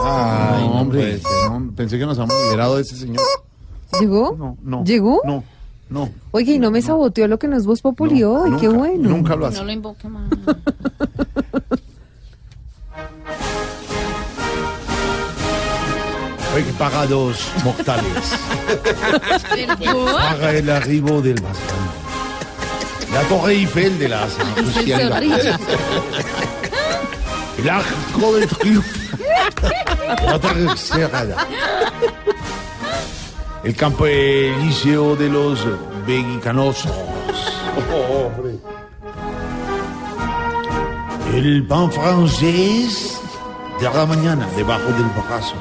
Ay, 0.05 0.63
hombre, 0.69 1.19
no, 1.49 1.72
pensé 1.83 1.99
que 1.99 2.05
nos 2.05 2.17
habíamos 2.17 2.41
liberado 2.45 2.77
de 2.77 2.83
ese 2.83 2.95
señor. 2.95 3.21
¿Llegó? 3.99 4.37
No, 4.37 4.57
no. 4.63 4.85
¿Llegó? 4.85 5.21
No, 5.25 5.43
no. 5.89 6.09
Oye, 6.31 6.53
y 6.53 6.59
no 6.59 6.71
me 6.71 6.81
saboteó 6.81 7.27
lo 7.27 7.37
que 7.37 7.49
nos 7.49 7.65
Voz 7.65 7.81
Populi 7.81 8.23
hoy, 8.23 8.55
qué 8.57 8.69
bueno. 8.69 9.09
Nunca 9.09 9.35
lo 9.35 9.47
hace. 9.47 9.57
No 9.57 9.65
lo 9.65 9.71
invoque 9.73 10.07
más. 10.07 10.29
Hoy 16.55 16.63
paga 16.77 17.05
dos 17.05 17.51
mortales. 17.65 18.37
Paga 19.83 20.53
el 20.53 20.69
arribo 20.69 21.21
del 21.21 21.41
más 21.41 21.57
grande. 21.67 21.91
La 23.11 23.21
Torre 23.23 23.53
Eiffel 23.55 23.99
de 23.99 24.07
la 24.07 24.29
sociedad. 24.29 25.21
El 27.57 27.69
arco 27.69 28.35
del 28.35 28.47
triunfo. 28.47 29.02
Tercera 30.41 31.21
edad. 31.21 31.47
El 33.63 33.75
campo 33.75 34.05
elíseo 34.05 35.15
de 35.15 35.29
los 35.29 35.65
vegicanosos. 36.05 36.91
El 41.33 41.65
pan 41.65 41.91
francés 41.91 43.19
de 43.79 43.89
la 43.89 44.05
mañana 44.05 44.47
debajo 44.55 44.91
del 44.91 45.05
brazo. 45.25 45.55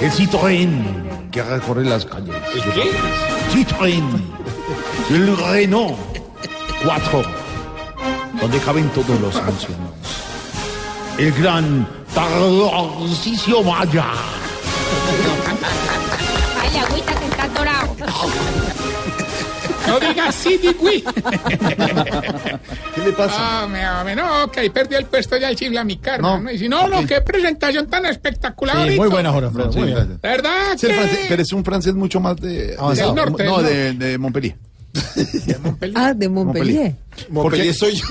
El 0.00 0.10
Citroën 0.10 1.30
que 1.30 1.42
recorre 1.42 1.84
las 1.84 2.04
calles. 2.04 2.34
¿El 2.54 2.62
qué? 2.72 2.90
Citroën. 3.52 4.04
El 5.10 5.36
Renault 5.36 5.96
4. 6.84 7.22
Donde 8.40 8.58
caben 8.58 8.88
todos 8.90 9.20
los 9.20 9.36
ancianos. 9.36 9.90
El 11.18 11.32
gran 11.32 11.86
Tarcisio 12.14 13.62
Maya. 13.62 14.04
Ay, 16.60 16.76
agüita 16.78 17.14
que 17.14 17.26
está 17.26 17.44
atorado. 17.44 17.96
No 19.86 20.00
digas 20.00 20.34
sí, 20.34 20.58
digui. 20.58 21.02
¿Qué 22.94 23.00
le 23.02 23.12
pasa? 23.12 23.34
Ah, 23.38 23.66
me, 23.68 24.04
me, 24.04 24.16
no, 24.20 24.50
que 24.50 24.60
ahí 24.60 24.70
perdió 24.70 24.98
el 24.98 25.06
puesto 25.06 25.36
ya 25.36 25.48
el 25.48 25.56
chifla 25.56 25.84
mi 25.84 25.96
karma, 25.98 26.28
No. 26.32 26.40
¿no? 26.40 26.50
Y 26.50 26.58
si 26.58 26.68
no, 26.68 26.88
no, 26.88 27.06
qué 27.06 27.20
presentación 27.20 27.86
tan 27.86 28.04
espectacular. 28.06 28.74
Sí, 28.76 28.82
ahorita. 28.82 29.00
muy 29.02 29.08
buena, 29.10 29.30
Jorge. 29.30 29.48
¿Verdad? 30.22 30.76
Que- 30.78 30.92
francés, 30.92 31.18
pero 31.28 31.42
es 31.42 31.52
un 31.52 31.64
francés 31.64 31.94
mucho 31.94 32.18
más 32.20 32.36
de, 32.36 32.74
Avanzado. 32.78 33.14
de- 33.14 33.20
Del 33.20 33.30
norte, 33.30 33.44
no, 33.44 33.56
¿no? 33.58 33.62
de, 33.62 34.18
de 35.46 35.58
Montpellier. 35.58 35.98
Ah, 35.98 36.14
de 36.14 36.28
Montpellier. 36.28 36.94
Porque 37.32 37.72
soy 37.72 37.96
yo. 37.96 38.04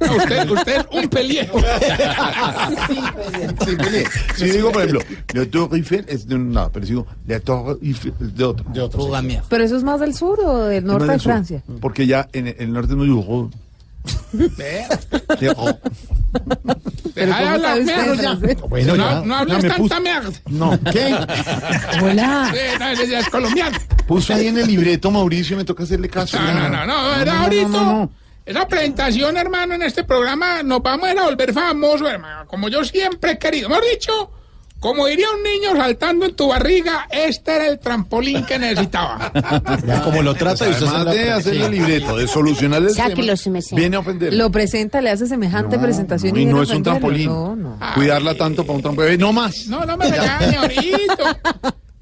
No, 0.00 0.16
usted, 0.16 0.50
usted 0.50 0.76
es 0.76 0.86
un 0.90 1.08
pelier. 1.08 1.50
Sí, 2.88 2.98
Montpellier. 3.66 4.08
Si 4.36 4.44
digo, 4.46 4.72
por 4.72 4.82
ejemplo, 4.82 5.00
la 5.34 5.46
Torre 5.46 5.76
Eiffel 5.78 6.04
es 6.08 6.26
de 6.26 6.34
un 6.34 6.54
lado, 6.54 6.70
pero 6.72 6.86
si 6.86 6.92
digo 6.92 7.06
la 7.26 7.40
Torre 7.40 7.78
Eiffel 7.82 8.14
es 8.20 8.36
de 8.36 8.44
otro. 8.44 8.66
De 8.72 8.80
otro. 8.80 9.10
¿Pero 9.48 9.64
eso 9.64 9.76
es 9.76 9.82
más 9.82 10.00
del 10.00 10.14
sur 10.14 10.38
o 10.40 10.64
del 10.64 10.84
norte 10.84 11.12
de 11.12 11.18
Francia? 11.18 11.62
Porque 11.80 12.06
ya 12.06 12.28
en 12.32 12.48
el, 12.48 12.56
el 12.58 12.72
norte 12.72 12.92
es 12.92 12.96
muy 12.96 13.08
duro. 13.08 13.50
¿Pero 14.56 15.76
Deja 17.14 17.38
de 17.38 17.44
cómo 17.44 17.48
hablar 17.54 17.82
mierda. 17.82 18.14
francés? 18.36 18.56
Bueno, 18.68 18.96
no, 18.96 19.10
ya. 19.10 19.20
no 19.26 19.36
hables 19.36 19.62
ya 19.62 19.68
me 19.68 19.74
tanta 19.74 20.00
mierda. 20.00 20.30
No, 20.48 20.78
¿qué? 20.92 21.14
Hola. 22.02 22.52
Sí, 22.54 22.78
no, 22.78 23.04
ya 23.04 23.18
es 23.18 23.28
colombiano. 23.28 23.78
Puso 24.06 24.34
ahí 24.34 24.46
en 24.46 24.58
el 24.58 24.66
libreto, 24.66 25.10
Mauricio, 25.10 25.56
me 25.56 25.64
toca 25.64 25.82
hacerle 25.82 26.08
caso. 26.08 26.38
No, 26.40 26.52
no, 26.52 26.68
no, 26.68 26.86
no, 26.86 27.10
¿verdad, 27.10 27.34
no, 27.34 27.42
ahorita? 27.42 27.68
no, 27.68 27.82
no. 27.84 28.12
Esa 28.46 28.66
presentación, 28.66 29.36
hermano, 29.36 29.74
en 29.74 29.82
este 29.82 30.02
programa 30.04 30.62
nos 30.62 30.82
vamos 30.82 31.08
a 31.08 31.12
ir 31.12 31.18
a 31.18 31.24
volver 31.24 31.52
famosos, 31.52 32.08
hermano. 32.10 32.46
Como 32.46 32.68
yo 32.68 32.84
siempre 32.84 33.32
he 33.32 33.38
querido. 33.38 33.66
Hemos 33.68 33.82
dicho, 33.92 34.30
como 34.80 35.06
diría 35.06 35.26
un 35.36 35.42
niño 35.42 35.76
saltando 35.76 36.24
en 36.26 36.34
tu 36.34 36.48
barriga, 36.48 37.06
este 37.10 37.54
era 37.54 37.66
el 37.66 37.78
trampolín 37.78 38.44
que 38.46 38.58
necesitaba. 38.58 39.30
Ya, 39.86 40.02
como 40.02 40.22
lo 40.22 40.34
trata 40.34 40.66
y 40.66 40.70
usted 40.70 40.86
se 40.86 40.88
Además 40.88 41.04
la- 41.06 41.12
de 41.12 41.30
hacer 41.32 41.54
el 41.54 41.70
libreto, 41.70 42.16
de 42.16 42.26
solucionar 42.26 42.82
el 42.82 42.90
Sáquelo, 42.90 43.34
tema, 43.36 43.60
si 43.60 43.74
viene 43.76 43.96
a 43.96 44.00
ofender. 44.00 44.32
Lo 44.34 44.50
presenta, 44.50 45.00
le 45.00 45.10
hace 45.10 45.26
semejante 45.26 45.78
presentación 45.78 46.30
y 46.34 46.38
viene 46.40 46.52
no 46.52 46.62
es 46.62 46.70
un 46.70 46.82
trampolín. 46.82 47.26
No, 47.26 47.54
no. 47.56 47.78
Cuidarla 47.94 48.34
tanto 48.34 48.64
para 48.64 48.76
un 48.76 48.82
trampolín. 48.82 49.20
No 49.20 49.32
más. 49.32 49.66
No, 49.66 49.84
no 49.84 49.96
me 49.96 50.08
regañe, 50.10 50.56
ahorita. 50.58 51.40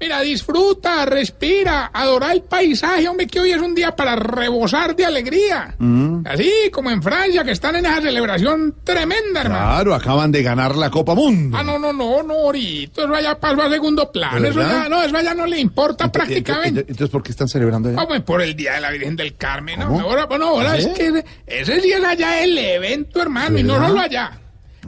Mira, 0.01 0.21
disfruta, 0.21 1.05
respira, 1.05 1.91
adora 1.93 2.31
el 2.31 2.41
paisaje, 2.43 3.05
hombre, 3.09 3.27
que 3.27 3.41
hoy 3.41 3.51
es 3.51 3.61
un 3.61 3.75
día 3.75 3.93
para 3.93 4.15
rebosar 4.15 4.95
de 4.95 5.05
alegría. 5.05 5.75
Mm. 5.77 6.21
Así 6.25 6.49
como 6.71 6.89
en 6.89 7.03
Francia, 7.03 7.43
que 7.43 7.51
están 7.51 7.75
en 7.75 7.85
esa 7.85 8.01
celebración 8.01 8.75
tremenda, 8.85 9.41
hermano. 9.41 9.65
Claro, 9.65 9.95
acaban 9.95 10.31
de 10.31 10.41
ganar 10.41 10.77
la 10.77 10.89
Copa 10.89 11.15
Mundo. 11.15 11.57
Ah, 11.59 11.63
no, 11.63 11.77
no, 11.77 11.91
no, 11.91 12.23
no, 12.23 12.33
ahorita, 12.33 13.03
eso 13.03 13.19
ya 13.19 13.37
pasó 13.37 13.61
a 13.61 13.69
segundo 13.69 14.09
plano, 14.09 14.39
¿De 14.39 14.49
eso 14.49 14.61
ya, 14.61 14.87
no, 14.87 15.03
eso 15.03 15.19
ya 15.21 15.33
no 15.33 15.45
le 15.45 15.59
importa 15.59 16.09
prácticamente. 16.09 16.79
Entonces, 16.79 17.09
¿por 17.09 17.21
qué 17.21 17.31
están 17.31 17.49
celebrando 17.49 17.89
allá? 17.89 17.97
Vamos 17.97 18.21
por 18.21 18.41
el 18.41 18.55
Día 18.55 18.75
de 18.75 18.81
la 18.81 18.91
Virgen 18.91 19.17
del 19.17 19.35
Carmen, 19.35 19.81
¿no? 19.81 19.99
Ahora, 19.99 20.27
bueno, 20.27 20.47
ahora 20.47 20.71
¿Ah, 20.71 20.77
es 20.77 20.85
sí? 20.85 20.93
que 20.95 21.25
ese 21.45 21.81
sí 21.81 21.91
es 21.91 22.03
allá 22.05 22.41
el 22.41 22.57
evento, 22.57 23.21
hermano, 23.21 23.57
y 23.57 23.63
no 23.63 23.85
solo 23.85 23.99
allá. 23.99 24.31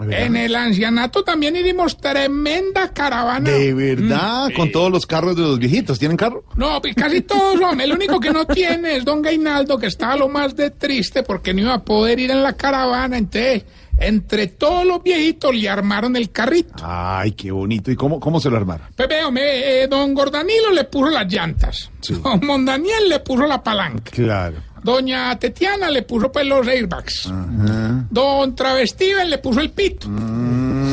En 0.10 0.36
el 0.38 0.56
ancianato 0.56 1.24
también 1.24 1.56
hicimos 1.56 1.98
tremenda 1.98 2.90
caravana. 2.94 3.50
De 3.50 3.74
verdad, 3.74 4.48
Mm, 4.50 4.54
con 4.56 4.68
sí. 4.68 4.72
todos 4.72 4.92
los 4.92 5.06
carros 5.06 5.36
de 5.36 5.42
los 5.42 5.60
viejitos. 5.60 6.00
¿Tienen 6.00 6.18
carro? 6.18 6.44
No, 6.56 6.82
pues 6.82 6.96
casi 6.96 7.22
todos 7.22 7.60
son. 7.60 7.82
El 7.82 7.92
único 7.92 8.20
que 8.20 8.32
no 8.32 8.46
tiene 8.46 8.96
es 8.96 9.06
don 9.06 9.22
Gainaldo, 9.22 9.78
que 9.78 9.88
estaba 9.88 10.16
lo 10.16 10.30
más 10.30 10.56
de 10.56 10.72
triste 10.72 11.24
porque 11.24 11.54
no 11.54 11.62
iba 11.62 11.74
a 11.74 11.84
poder 11.84 12.20
ir 12.20 12.32
en 12.32 12.42
la 12.42 12.54
caravana. 12.54 13.18
Entonces, 13.18 13.64
entre 14.00 14.48
todos 14.48 14.86
los 14.86 15.04
viejitos 15.04 15.54
le 15.54 15.70
armaron 15.70 16.16
el 16.16 16.32
carrito. 16.32 16.74
Ay, 16.82 17.34
qué 17.34 17.52
bonito. 17.52 17.92
¿Y 17.92 17.96
cómo, 17.96 18.20
cómo 18.20 18.40
se 18.40 18.50
lo 18.50 18.58
armaron? 18.58 18.88
Pues 18.96 19.08
veo, 19.10 19.32
me- 19.32 19.84
eh, 19.84 19.88
don 19.88 20.14
Gordanilo 20.16 20.72
le 20.72 20.86
puso 20.86 21.10
las 21.12 21.32
llantas. 21.32 21.92
Don 22.24 22.40
Mondaniel 22.46 23.10
le 23.10 23.20
puso 23.20 23.46
la 23.46 23.62
palanca. 23.62 24.10
Claro. 24.10 24.56
Doña 24.84 25.38
Tetiana 25.38 25.90
le 25.90 26.02
puso 26.03 26.32
pues 26.32 26.45
los 26.45 26.68
airbags. 26.68 27.28
Ajá. 27.28 28.06
Don 28.10 28.56
Travestiven 28.56 29.30
le 29.30 29.38
puso 29.38 29.60
el 29.62 29.70
pito. 29.72 30.08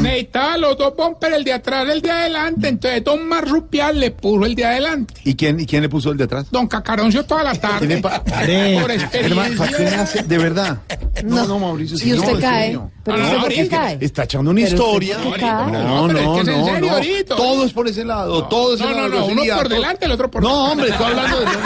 Necesitaba 0.08 0.56
los 0.56 0.76
dos 0.78 0.94
bumpers, 0.96 1.36
el 1.36 1.44
de 1.44 1.52
atrás, 1.52 1.88
el 1.88 2.00
de 2.02 2.10
adelante. 2.10 2.68
Entonces 2.68 3.04
Don 3.04 3.26
Marrupial 3.28 4.00
le 4.00 4.10
puso 4.10 4.46
el 4.46 4.54
de 4.54 4.64
adelante. 4.64 5.14
¿Y 5.24 5.34
quién, 5.34 5.60
¿Y 5.60 5.66
quién 5.66 5.82
le 5.82 5.88
puso 5.88 6.10
el 6.10 6.16
de 6.18 6.24
atrás? 6.24 6.46
Don 6.50 6.66
Cacaroncio 6.66 7.24
toda 7.24 7.42
la 7.44 7.54
tarde. 7.54 7.86
¿Qué 7.86 7.94
le 7.96 8.00
pa- 8.00 8.24
Por 8.24 8.32
Hermano, 8.32 8.82
¿para 8.82 8.96
qué 8.96 9.12
me 9.12 9.46
experiencia. 9.64 10.02
hace? 10.02 10.22
De 10.22 10.38
verdad. 10.38 10.78
No, 11.24 11.46
no, 11.46 11.58
Mauricio. 11.58 12.16
No, 12.16 12.22
usted 12.22 12.40
cae. 12.40 12.78
Pero 13.04 13.16
No, 13.16 13.24
usted 13.24 13.36
no, 13.36 13.42
por 13.42 13.52
qué 13.52 13.68
cae. 13.68 13.98
Está 14.00 14.24
echando 14.24 14.50
una 14.50 14.60
historia. 14.62 15.18
No, 15.18 16.08
no, 16.08 16.34
que 16.36 16.40
es 16.42 16.48
en 16.48 16.80
no, 16.80 16.80
no. 16.80 17.36
Todo 17.36 17.64
es 17.64 17.72
por 17.72 17.86
ese 17.88 18.04
lado. 18.04 18.44
Todo 18.48 18.74
es 18.74 18.80
No, 18.80 18.90
no, 18.94 19.08
no, 19.08 19.26
uno 19.26 19.42
por 19.56 19.68
delante, 19.68 20.06
el 20.06 20.12
otro 20.12 20.30
por 20.30 20.42
No, 20.42 20.48
detrás. 20.48 20.72
hombre, 20.72 20.88
estoy 20.90 21.06
hablando 21.06 21.40
de. 21.40 21.46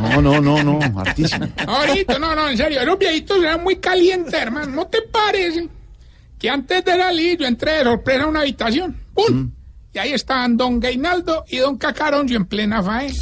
No, 0.00 0.20
no, 0.20 0.40
no, 0.40 0.62
no, 0.62 1.00
hartísimo. 1.00 1.46
Ahorita, 1.66 2.18
no, 2.18 2.34
no, 2.34 2.48
en 2.48 2.56
serio, 2.56 2.80
esos 2.80 2.98
viejitos 2.98 3.38
eran 3.38 3.62
muy 3.62 3.76
calientes, 3.76 4.34
hermano. 4.34 4.74
¿No 4.74 4.86
te 4.86 5.02
parece 5.02 5.68
que 6.42 6.50
antes 6.50 6.84
de 6.84 6.96
salir 6.96 7.38
yo 7.38 7.46
entré 7.46 7.72
de 7.78 7.84
sorpresa 7.84 8.24
a 8.24 8.26
una 8.26 8.40
habitación? 8.40 8.96
¡Pum! 9.14 9.52
Y 9.94 9.98
ahí 9.98 10.12
estaban 10.14 10.56
don 10.56 10.80
Gainaldo 10.80 11.44
y 11.50 11.58
don 11.58 11.76
Cacaroncio 11.76 12.36
en 12.38 12.46
plena 12.46 12.82
faena. 12.82 13.12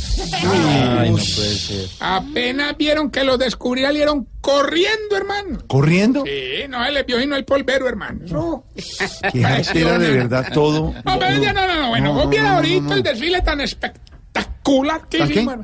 Ay, 1.00 1.10
no 1.10 1.16
puede 1.16 1.54
ser. 1.56 1.88
Apenas 1.98 2.76
vieron 2.76 3.10
que 3.10 3.24
los 3.24 3.38
descubrí, 3.40 3.82
salieron 3.82 4.28
corriendo, 4.40 5.16
hermano. 5.16 5.58
¿Corriendo? 5.66 6.22
Sí, 6.24 6.68
no 6.68 6.84
se 6.84 6.92
les 6.92 7.04
vio 7.06 7.20
sino 7.20 7.34
el 7.34 7.44
polvero, 7.44 7.88
hermano. 7.88 8.24
Eso- 8.24 8.64
Qué 9.32 9.40
era 9.80 9.98
de 9.98 10.10
verdad 10.12 10.46
todo. 10.54 10.94
No, 11.04 11.18
pero 11.18 11.42
ya 11.42 11.52
no, 11.52 11.66
no, 11.66 11.74
no, 11.80 11.88
bueno, 11.88 12.14
No, 12.14 12.14
vos 12.24 12.36
no, 12.36 12.42
no, 12.42 12.48
ahorita 12.50 12.80
no. 12.86 12.94
el 12.94 13.02
desfile 13.02 13.42
tan 13.42 13.60
espectacular 13.60 15.08
que 15.08 15.18
hicimos. 15.24 15.56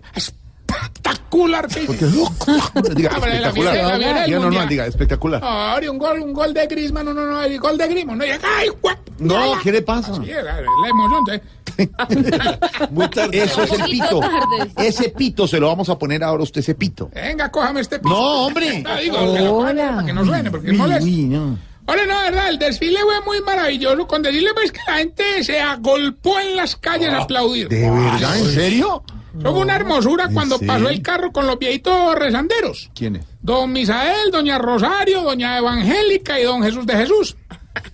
Espectacular 0.82 1.68
que 1.68 1.80
Porque-. 1.80 2.06
Diga, 2.94 3.10
Ah, 3.12 3.16
espectacular. 3.16 3.22
fiesta- 3.22 3.42
la 3.42 3.52
fiesta 3.52 4.50
del 4.60 4.68
Diga 4.68 4.86
espectacular. 4.86 5.44
Ahora 5.44 5.90
un 5.90 5.98
gol, 5.98 6.20
un 6.22 6.32
gol 6.32 6.54
de 6.54 6.66
Griezmann, 6.66 7.04
no, 7.06 7.14
no, 7.14 7.26
no, 7.26 7.42
el 7.42 7.58
gol 7.58 7.76
de 7.78 7.88
Griezmann, 7.88 8.18
no, 8.18 8.24
y 8.24 8.30
acá, 8.30 8.48
¡ay, 8.58 8.68
guap! 8.80 8.98
No, 9.18 9.58
¿qué 9.62 9.72
le 9.72 9.82
pasa? 9.82 10.14
Sí, 10.14 10.30
la, 10.30 10.42
la 10.42 10.88
emoción, 10.88 11.24
entonces, 11.28 11.42
Muy 12.90 13.08
tarde. 13.10 13.42
Eso 13.42 13.62
es 13.64 13.72
el 13.72 13.82
pito. 13.84 14.20
Ese 14.78 15.08
pito 15.10 15.46
se 15.46 15.60
lo 15.60 15.68
vamos 15.68 15.88
a 15.90 15.98
poner 15.98 16.22
ahora 16.24 16.40
a 16.40 16.44
usted, 16.44 16.60
ese 16.60 16.74
pito. 16.74 17.10
venga, 17.14 17.50
cójame 17.50 17.80
este 17.82 17.98
piso. 17.98 18.14
No, 18.14 18.46
hombre. 18.46 18.82
No, 18.82 18.96
digo, 18.96 19.16
coja 19.56 19.74
para 19.74 20.04
que 20.04 20.12
no 20.12 20.24
suene, 20.24 20.50
porque 20.50 20.70
es 20.70 20.76
molesto. 20.76 21.04
Uy, 21.04 21.22
no. 21.24 21.58
Ahora, 21.88 22.04
no, 22.06 22.20
verdad, 22.22 22.48
el 22.48 22.58
desfile 22.58 22.98
fue 23.00 23.20
muy 23.24 23.40
maravilloso. 23.42 24.06
Con 24.08 24.22
decirle, 24.22 24.50
pues, 24.54 24.72
que 24.72 24.80
la 24.88 24.96
gente 24.98 25.44
se 25.44 25.60
agolpó 25.60 26.38
en 26.40 26.56
las 26.56 26.74
calles 26.76 27.10
a 27.10 27.18
aplaudir. 27.22 27.68
¿De 27.68 27.88
verdad? 27.90 28.38
¿En 28.38 28.46
serio? 28.54 29.02
Eso 29.38 29.52
fue 29.52 29.62
una 29.62 29.76
hermosura 29.76 30.28
cuando 30.32 30.58
pasó 30.58 30.88
el 30.88 31.02
carro 31.02 31.32
con 31.32 31.46
los 31.46 31.58
viejitos 31.58 32.14
rezanderos. 32.16 32.90
¿Quién 32.94 33.16
es? 33.16 33.26
Don 33.42 33.72
Misael, 33.72 34.30
doña 34.30 34.58
Rosario, 34.58 35.22
doña 35.22 35.58
Evangélica 35.58 36.40
y 36.40 36.44
don 36.44 36.62
Jesús 36.62 36.86
de 36.86 36.96
Jesús. 36.96 37.36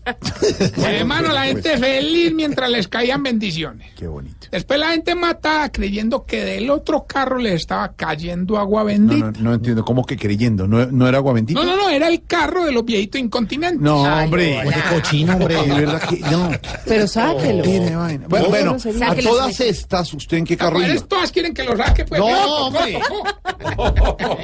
Hermano, 0.76 1.32
la 1.32 1.44
gente 1.44 1.76
feliz 1.78 2.32
mientras 2.32 2.70
les 2.70 2.88
caían 2.88 3.22
bendiciones. 3.22 3.92
Qué 3.96 4.06
bonito. 4.06 4.41
Después 4.52 4.78
la 4.78 4.90
gente 4.90 5.14
matada 5.14 5.72
creyendo 5.72 6.24
que 6.26 6.44
del 6.44 6.68
otro 6.70 7.06
carro 7.06 7.38
les 7.38 7.54
estaba 7.54 7.92
cayendo 7.96 8.58
agua 8.58 8.84
bendita. 8.84 9.32
no, 9.32 9.40
no 9.40 9.54
entiendo. 9.54 9.84
¿Cómo 9.84 10.04
que 10.04 10.16
creyendo? 10.16 10.68
¿No, 10.68 10.84
no 10.86 11.08
era 11.08 11.16
agua 11.18 11.32
bendita? 11.32 11.58
No, 11.58 11.66
no, 11.66 11.74
no, 11.76 11.88
era 11.88 12.06
el 12.08 12.22
carro 12.26 12.66
de 12.66 12.72
los 12.72 12.84
viejitos 12.84 13.18
incontinentes. 13.20 13.80
No, 13.80 14.02
hombre. 14.02 14.58
hola. 14.60 14.70
Qué 14.72 14.94
cochino, 14.94 15.32
hombre. 15.32 15.54
De 15.56 15.74
verdad 15.74 16.02
que 16.08 16.18
no. 16.20 16.50
Pero 16.86 17.06
sáquelo. 17.08 17.64
Bueno, 17.64 18.28
No, 18.28 18.48
bueno, 18.50 18.72
no 18.74 18.78
sería- 18.78 19.10
a 19.10 19.16
todas 19.16 19.58
estas, 19.60 20.12
¿usted 20.14 20.36
en 20.36 20.44
qué 20.44 20.56
carro 20.56 20.76
Pues, 20.76 20.94
iba? 20.96 21.06
todas 21.06 21.32
quieren 21.32 21.54
que 21.54 21.64
lo 21.64 21.76
saque, 21.76 22.04
pues. 22.04 22.20
No, 22.20 22.26
hombre. 22.66 22.98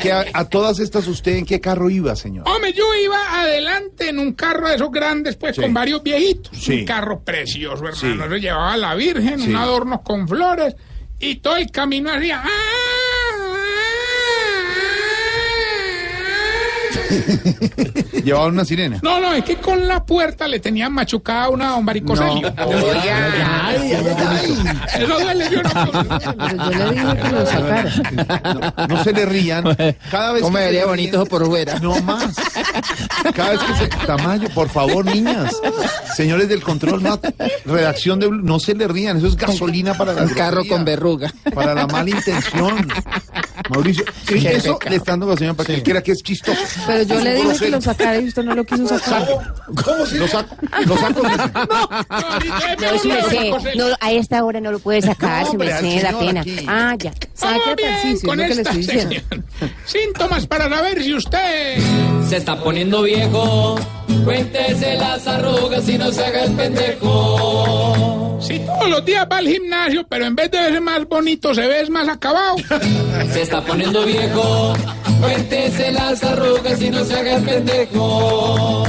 Que 0.02 0.12
a, 0.12 0.24
a 0.32 0.44
todas 0.48 0.78
estas, 0.80 1.06
¿usted 1.06 1.36
en 1.36 1.44
qué 1.44 1.60
carro 1.60 1.90
iba, 1.90 2.14
señor? 2.16 2.48
Hombre, 2.48 2.72
yo 2.72 2.84
iba 2.94 3.40
adelante 3.40 4.08
en 4.08 4.18
un 4.18 4.32
carro 4.32 4.68
de 4.68 4.76
esos 4.76 4.90
grandes, 4.90 5.36
pues, 5.36 5.56
Sí. 5.56 5.62
con 5.62 5.74
varios 5.74 6.02
viejitos. 6.02 6.56
Sí. 6.56 6.80
Un 6.80 6.84
carro 6.86 7.20
precioso, 7.20 7.76
hermano. 7.86 7.96
Sí. 7.96 8.06
Eso 8.08 8.36
llevaba 8.36 8.72
a 8.72 8.76
la 8.76 8.94
Virgen, 8.94 9.38
Sí. 9.40 9.50
un 9.50 9.56
adorno 9.56 9.97
con 10.02 10.28
flores, 10.28 10.76
y 11.18 11.36
todo 11.36 11.56
el 11.56 11.70
camino 11.70 12.10
hacía... 12.12 12.42
"Ah, 12.44 12.48
Llevaba 18.24 18.46
una 18.46 18.64
sirena. 18.64 18.98
No, 19.02 19.20
no, 19.20 19.32
es 19.34 19.44
que 19.44 19.56
con 19.56 19.86
la 19.86 20.04
puerta 20.04 20.46
le 20.48 20.60
tenían 20.60 20.92
machucada 20.92 21.48
una 21.48 21.70
don 21.70 21.86
varicocelio. 21.86 22.52
Ay, 22.56 23.08
ay, 23.08 23.92
ay. 23.92 24.58
Eso 24.98 25.20
duele, 25.20 25.48
yo 25.50 25.62
no. 25.62 25.70
Pero 25.70 26.70
yo 26.70 26.70
le 26.70 26.90
dije 26.90 27.16
que 27.22 27.28
lo 27.28 27.46
sacara. 27.46 28.86
No 28.88 29.04
se 29.04 29.12
le 29.12 29.26
rían. 29.26 29.64
Cada 30.10 30.32
vez 30.32 30.42
¿Cómo 30.42 30.56
que 30.56 30.60
me 30.60 30.66
se 30.66 30.72
vería 30.72 30.86
bonito 30.86 31.24
por 31.26 31.46
fuera? 31.46 31.78
No 31.80 32.00
más. 32.02 32.34
Cada 33.34 33.50
vez 33.50 33.60
que 33.60 33.74
se. 33.74 33.88
Tamayo, 34.06 34.48
por 34.50 34.68
favor, 34.68 35.04
niñas. 35.04 35.54
Señores 36.14 36.48
del 36.48 36.62
control, 36.62 37.02
no, 37.02 37.20
redacción 37.64 38.18
de. 38.20 38.30
No 38.30 38.58
se 38.58 38.74
le 38.74 38.88
rían. 38.88 39.18
Eso 39.18 39.26
es 39.26 39.36
gasolina 39.36 39.94
para 39.94 40.12
la 40.12 40.22
Un 40.22 40.30
carro 40.30 40.64
con 40.66 40.84
verruga. 40.84 41.32
Para 41.54 41.74
la 41.74 41.86
mala 41.86 42.10
intención. 42.10 42.88
Mauricio, 43.70 44.04
Qué 44.26 44.36
eso 44.56 44.74
pecado. 44.78 44.90
le 44.90 44.96
está 44.96 45.12
dando 45.12 45.26
gasolina 45.26 45.54
para 45.54 45.66
que 45.66 45.74
él 45.74 45.82
quiera 45.82 46.02
que 46.02 46.12
es 46.12 46.22
chistoso. 46.22 46.58
Pero 46.86 46.97
yo 47.02 47.18
Es 47.18 47.24
le 47.24 47.34
dije 47.34 47.58
que 47.58 47.70
lo 47.70 47.80
sacara 47.80 48.20
y 48.20 48.28
usted 48.28 48.42
no 48.44 48.54
lo 48.54 48.64
quiso 48.64 48.86
sacar. 48.98 49.54
¿Cómo 49.84 50.06
se 50.06 50.18
lo 50.18 50.28
saco? 50.28 50.56
Lo 50.86 50.96
saco. 50.96 51.22
No, 52.78 52.98
su 52.98 53.08
merced, 53.08 53.74
no, 53.76 53.84
a 54.00 54.12
esta 54.12 54.44
hora 54.44 54.60
no 54.60 54.70
lo 54.72 54.78
puede 54.78 55.02
sacar, 55.02 55.46
su 55.46 55.56
merced, 55.56 56.02
da 56.02 56.18
pena. 56.18 56.44
Ah, 56.66 56.94
ya. 56.98 57.12
Vamos 57.40 57.62
Saque 57.64 57.74
bien 57.76 57.92
Tarcisio, 57.92 58.34
lo 58.34 58.42
que 58.42 58.54
le 58.54 58.62
estoy 58.62 58.76
diciendo. 58.78 59.16
Síntomas 59.84 60.46
para 60.46 60.68
saber 60.68 61.02
si 61.02 61.14
usted... 61.14 61.78
Se 62.28 62.36
está 62.36 62.62
poniendo 62.62 63.02
viejo, 63.02 63.76
cuéntese 64.28 64.94
las 64.98 65.26
arrugas 65.26 65.88
y 65.88 65.96
no 65.96 66.12
se 66.12 66.22
haga 66.22 66.44
el 66.44 66.52
pendejo. 66.52 68.38
Si 68.42 68.58
todos 68.58 68.90
los 68.90 69.04
días 69.04 69.26
va 69.30 69.38
al 69.38 69.48
gimnasio, 69.48 70.06
pero 70.06 70.26
en 70.26 70.36
vez 70.36 70.50
de 70.50 70.58
verse 70.58 70.80
más 70.80 71.08
bonito, 71.08 71.54
se 71.54 71.66
ve 71.66 71.88
más 71.88 72.08
acabado. 72.08 72.56
Se 73.32 73.42
está 73.42 73.62
poniendo 73.62 74.04
viejo, 74.04 74.74
cuéntese 75.20 75.92
las 75.92 76.22
arrugas 76.22 76.80
y 76.80 76.90
no 76.90 77.04
se 77.04 77.14
haga 77.14 77.36
el 77.36 77.42
pendejo. 77.42 78.84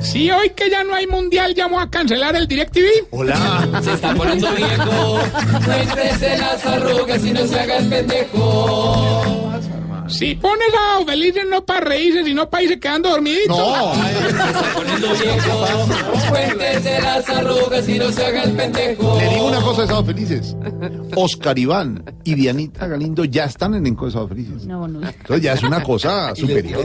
Si 0.00 0.30
hoy 0.30 0.50
que 0.50 0.70
ya 0.70 0.82
no 0.82 0.94
hay 0.94 1.06
mundial, 1.06 1.54
llamo 1.54 1.78
a 1.78 1.90
cancelar 1.90 2.34
el 2.34 2.48
DirecTV. 2.48 3.08
Hola. 3.10 3.68
Se 3.82 3.92
está 3.92 4.14
poniendo 4.14 4.50
viejo, 4.52 5.20
cuéntese 5.64 6.38
las 6.38 6.66
arrugas 6.66 7.24
y 7.24 7.32
no 7.32 7.46
se 7.46 7.60
haga 7.60 7.76
el 7.76 7.88
pendejo. 7.88 9.39
Si 10.10 10.34
pones 10.34 10.68
a 10.74 11.04
felices 11.04 11.44
no 11.48 11.64
para 11.64 11.80
reírse, 11.80 12.24
sino 12.24 12.48
para 12.48 12.64
irse 12.64 12.78
quedando 12.78 13.10
dormidito. 13.10 13.56
No. 13.56 13.94
Se 13.94 14.28
está 14.28 14.72
poniendo 14.74 15.08
viejo, 15.08 15.66
cuéntese 16.30 17.00
las 17.00 17.28
arrugas 17.28 17.88
y 17.88 17.98
no 17.98 18.10
se 18.10 18.26
haga 18.26 18.42
el 18.42 18.52
pendejo. 18.52 19.18
Le 19.18 19.28
digo 19.28 19.46
una 19.46 19.60
cosa 19.60 19.82
de 19.82 19.86
Sábado 19.88 20.06
Felices. 20.06 20.56
Oscar 21.16 21.58
Iván 21.58 22.04
y 22.24 22.34
Dianita 22.34 22.86
Galindo 22.86 23.24
ya 23.24 23.44
están 23.44 23.72
en 23.72 23.80
el 23.80 23.86
elenco 23.86 24.06
de 24.06 24.12
Sábado 24.12 24.28
Felices. 24.28 24.66
No, 24.66 24.86
no. 24.86 25.06
Entonces 25.06 25.42
ya 25.42 25.52
es 25.52 25.62
una 25.62 25.82
cosa 25.82 26.34
superior. 26.34 26.84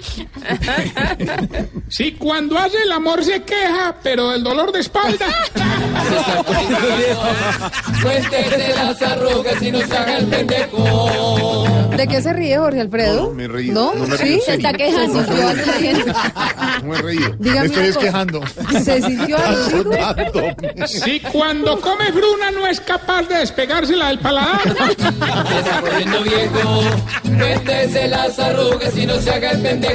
Si 1.88 2.12
cuando 2.12 2.58
hace 2.58 2.78
el 2.82 2.92
amor 2.92 3.24
se 3.24 3.42
queja, 3.42 3.96
pero 4.02 4.30
del 4.30 4.42
dolor 4.42 4.70
de 4.72 4.80
espalda. 4.80 5.26
Se 5.50 6.16
está 8.18 8.30
cuéntese 8.30 8.74
las 8.76 9.02
arrugas 9.02 9.60
y 9.62 9.72
no 9.72 9.80
se 9.80 9.96
haga 9.96 10.18
el 10.18 10.26
pendejo. 10.26 11.66
¿De 11.96 12.06
qué 12.06 12.22
se 12.22 12.32
ríe 12.32 12.56
Jorge 12.58 12.80
Alfredo? 12.80 13.22
No, 13.24 13.30
me 13.34 13.44
he 13.44 13.48
reído. 13.48 13.74
¿No? 13.74 13.94
No 13.94 14.06
me 14.06 14.16
¿Sí? 14.16 14.24
río, 14.24 14.40
Se 14.46 14.54
está 14.54 14.70
sí. 14.70 14.76
quejando. 14.76 15.22
No. 15.22 15.30
No 16.84 16.94
he 16.96 17.02
reído. 17.02 17.34
Dígame 17.38 17.60
Me 17.60 17.66
estoy 17.66 17.86
cosa. 17.88 18.00
quejando. 18.00 18.40
¿Se 18.82 19.02
sintió 19.02 19.36
aludido? 19.38 19.92
Si 20.86 21.20
cuando 21.20 21.78
come 21.80 22.10
fruna 22.12 22.50
no 22.52 22.66
es 22.66 22.80
capaz 22.80 23.22
de 23.28 23.36
despegársela 23.38 24.08
del 24.08 24.18
paladar. 24.20 24.62
Se 24.62 25.58
está 25.58 25.80
poniendo 25.82 26.22
viejo, 26.22 26.82
cuéntese 27.38 28.08
las 28.08 28.38
arrugas 28.38 28.96
y 28.96 29.04
no 29.06 29.16
se 29.20 29.30
haga 29.30 29.50
el 29.50 29.60
pendejo. 29.60 29.89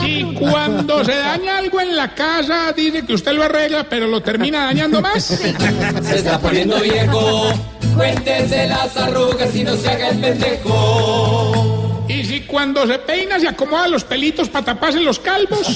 Si 0.00 0.24
cuando 0.38 1.04
se 1.04 1.14
daña 1.14 1.58
algo 1.58 1.80
en 1.80 1.96
la 1.96 2.14
casa, 2.14 2.72
dice 2.72 3.04
que 3.04 3.14
usted 3.14 3.32
lo 3.32 3.44
arregla, 3.44 3.84
pero 3.88 4.06
lo 4.06 4.20
termina 4.20 4.64
dañando 4.66 5.00
más. 5.00 5.24
Se 5.24 6.16
está 6.16 6.38
poniendo 6.38 6.80
viejo, 6.80 7.52
cuéntese 7.96 8.68
las 8.68 8.96
arrugas 8.96 9.54
y 9.54 9.64
no 9.64 9.76
se 9.76 9.88
haga 9.88 10.08
el 10.10 10.18
pendejo. 10.18 11.67
Y 12.08 12.24
si 12.24 12.40
cuando 12.42 12.86
se 12.86 12.98
peina 13.00 13.38
se 13.38 13.48
acomoda 13.48 13.86
los 13.88 14.02
pelitos 14.04 14.48
para 14.48 14.64
taparse 14.64 15.00
los 15.00 15.18
calvos. 15.18 15.66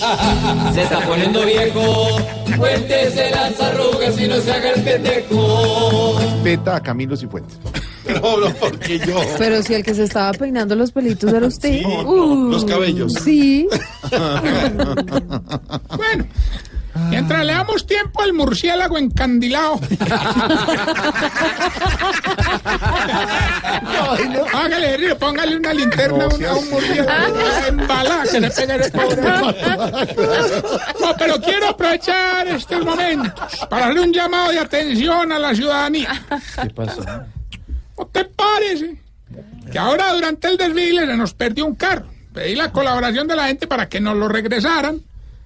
Se 0.72 0.82
está 0.82 1.00
poniendo 1.00 1.44
viejo, 1.44 2.16
cuéntese 2.56 3.30
las 3.30 3.60
arrugas 3.60 4.18
y 4.18 4.28
no 4.28 4.40
se 4.40 4.52
haga 4.52 4.70
el 4.70 4.82
pendejo. 4.82 6.18
Respeta 6.18 6.76
a 6.76 6.82
Camilo 6.82 7.16
Cifuentes. 7.16 7.58
No, 8.20 8.36
no, 8.36 8.52
porque 8.54 8.98
yo. 8.98 9.16
Pero 9.38 9.62
si 9.62 9.74
el 9.74 9.84
que 9.84 9.94
se 9.94 10.02
estaba 10.02 10.32
peinando 10.32 10.74
los 10.74 10.90
pelitos 10.90 11.32
era 11.32 11.46
usted. 11.46 11.84
Uh, 11.84 12.50
los 12.50 12.64
cabellos. 12.64 13.12
Sí. 13.14 13.68
Bueno, 15.96 16.24
mientras 17.22 17.46
le 17.46 17.52
damos 17.52 17.86
tiempo 17.86 18.22
al 18.22 18.32
murciélago 18.32 18.98
encandilado. 18.98 19.78
Hágale, 24.52 24.96
río, 24.96 25.18
póngale 25.18 25.56
una 25.56 25.72
linterna 25.72 26.24
a 26.24 26.28
un- 26.28 26.44
a 26.44 26.54
un 26.54 26.70
murciélago 26.70 27.36
embalada 27.68 28.22
que 28.24 28.28
se 28.28 28.50
pegue 28.66 28.84
el 28.84 28.92
pobre. 28.92 29.22
No, 31.00 31.14
pero 31.18 31.40
quiero 31.40 31.68
aprovechar 31.68 32.48
estos 32.48 32.84
momentos 32.84 33.32
para 33.68 33.86
darle 33.86 34.00
un 34.00 34.12
llamado 34.12 34.50
de 34.50 34.58
atención 34.58 35.32
a 35.32 35.38
la 35.38 35.54
ciudadanía. 35.54 36.22
¿Qué 36.62 36.70
pasó? 36.70 37.02
¿No 37.98 38.06
te 38.06 38.24
parece 38.24 38.96
que 39.70 39.78
ahora 39.78 40.12
durante 40.12 40.48
el 40.48 40.56
desfile 40.56 41.06
se 41.06 41.16
nos 41.16 41.34
perdió 41.34 41.66
un 41.66 41.74
carro? 41.76 42.06
Pedí 42.32 42.54
la 42.56 42.72
colaboración 42.72 43.28
de 43.28 43.36
la 43.36 43.46
gente 43.46 43.66
para 43.66 43.88
que 43.88 44.00
nos 44.00 44.16
lo 44.16 44.28
regresaran. 44.28 45.00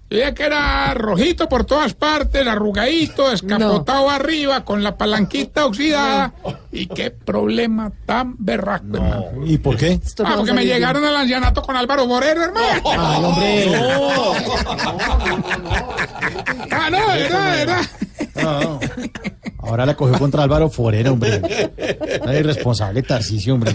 Yo 0.08 0.34
que 0.34 0.44
era 0.44 0.94
rojito 0.94 1.48
por 1.48 1.64
todas 1.64 1.94
partes, 1.94 2.46
arrugadito, 2.46 3.32
escapotado 3.32 4.08
arriba, 4.08 4.64
con 4.64 4.84
la 4.84 4.96
palanquita 4.96 5.66
oxidada. 5.66 6.32
¿Y 6.70 6.86
qué 6.86 7.10
problema 7.10 7.90
tan 8.06 8.36
berraco, 8.38 8.84
hermano? 8.94 9.44
¿Y 9.44 9.58
por 9.58 9.76
qué? 9.76 10.00
Ah, 10.24 10.34
porque 10.36 10.52
me 10.52 10.64
llegaron 10.64 11.04
al 11.04 11.16
ancianato 11.16 11.60
con 11.60 11.76
Álvaro 11.76 12.06
Borero, 12.06 12.44
hermano. 12.44 12.82
Ay, 12.84 13.24
hombre. 13.24 13.74
Ah, 16.70 16.88
no, 16.90 17.12
de 17.12 17.22
verdad, 17.22 17.82
verdad. 18.34 18.80
Ahora 19.58 19.84
la 19.84 19.96
cogió 19.96 20.18
contra 20.18 20.44
Álvaro 20.44 20.70
Forero, 20.70 21.12
hombre. 21.12 21.40
Irresponsable 22.38 23.02
Tarcicio, 23.02 23.54
hombre. 23.54 23.74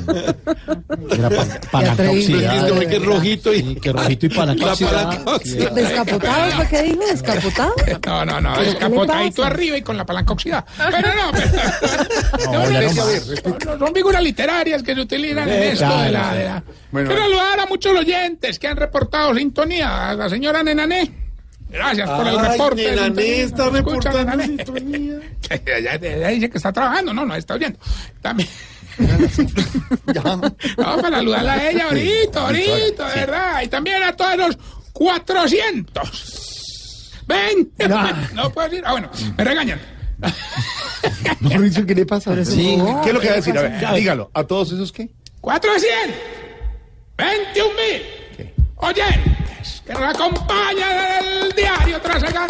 Era 1.11 1.29
pa 1.29 1.45
palanca 1.69 2.09
oxidada. 2.09 2.65
Dijiste, 2.65 2.87
que 2.87 2.99
rojito 2.99 3.53
y... 3.53 3.75
que 3.75 3.91
rojito 3.91 4.25
y 4.25 4.29
palanca 4.29 4.65
La 4.65 4.71
oxidada. 4.73 5.23
¿Descapotado 5.73 6.51
fue 6.51 6.67
que 6.67 6.83
dijo? 6.83 7.01
¿Descapotado? 7.05 7.73
No, 8.05 8.25
no, 8.25 8.41
no, 8.41 8.53
¿Pero 8.53 8.55
qué 8.55 8.65
le 8.65 8.71
descapotadito 8.71 9.43
arriba 9.43 9.77
y 9.77 9.81
con 9.81 9.97
la 9.97 10.05
palanca 10.05 10.33
oxidada. 10.33 10.65
Pero 10.77 11.09
no, 11.13 11.31
pero... 11.33 12.51
No, 12.51 12.71
ya 12.71 12.81
no 12.81 12.93
no, 12.93 13.77
no, 13.77 13.85
son 13.85 13.93
figuras 13.93 14.23
literarias 14.23 14.83
que 14.83 14.95
se 14.95 15.01
utilizan 15.01 15.49
en 15.49 15.63
esto 15.63 15.85
de 15.85 16.11
la... 16.11 16.31
sí. 16.31 16.37
De 16.37 16.43
la... 16.45 16.63
Bueno, 16.91 17.09
Quiero 17.09 17.23
saludar 17.23 17.59
a 17.59 17.65
muchos 17.65 17.97
oyentes 17.97 18.59
que 18.59 18.67
han 18.67 18.77
reportado 18.77 19.35
sintonía. 19.35 20.09
A 20.09 20.13
la 20.13 20.29
señora 20.29 20.63
Nenané. 20.63 21.30
Gracias 21.71 22.09
por 22.09 22.27
el 22.27 22.37
Ay, 22.39 22.51
reporte. 22.51 22.89
sintonía. 22.89 23.43
está 23.43 23.63
Escucha, 23.65 24.11
reportando 24.11 24.43
sintonía. 24.43 25.19
Ya, 25.65 25.79
ya- 25.79 25.97
ya 25.97 26.27
dice 26.29 26.49
que 26.49 26.57
está 26.57 26.71
trabajando, 26.71 27.13
no, 27.13 27.25
no 27.25 27.35
está 27.35 27.55
oyendo. 27.55 27.77
También. 28.21 28.47
Vamos 30.13 30.51
para 30.75 31.11
saludarla 31.17 31.53
a 31.53 31.69
ella 31.69 31.85
ahorita, 31.85 32.41
ahorita, 32.45 33.09
de 33.09 33.15
verdad. 33.15 33.61
Y 33.63 33.67
también 33.67 34.03
a 34.03 34.15
todos 34.15 34.37
los 34.37 34.57
400. 34.93 37.23
Ven. 37.27 37.71
No 38.33 38.51
puedo 38.51 38.69
decir. 38.69 38.83
Ah, 38.85 38.91
bueno, 38.91 39.09
me 39.37 39.43
regañan. 39.43 39.79
Mauricio, 41.39 41.85
¿qué 41.85 41.95
le 41.95 42.05
pasa? 42.05 42.45
Sí. 42.45 42.77
¿Qué 43.03 43.09
es 43.09 43.13
lo 43.13 43.19
que 43.19 43.27
va 43.27 43.33
a 43.33 43.37
decir? 43.37 43.57
A 43.57 43.61
ver, 43.63 43.93
dígalo. 43.95 44.29
¿A 44.33 44.43
todos 44.43 44.71
esos 44.71 44.91
qué? 44.91 45.09
400. 45.41 46.15
21 47.17 47.69
mil. 47.73 48.01
Oyentes 48.81 49.83
que 49.85 49.93
nos 49.93 50.03
acompañan 50.15 50.91
en 51.21 51.43
el 51.45 51.51
diario 51.55 51.99
tras 52.01 52.21
sacar. 52.21 52.49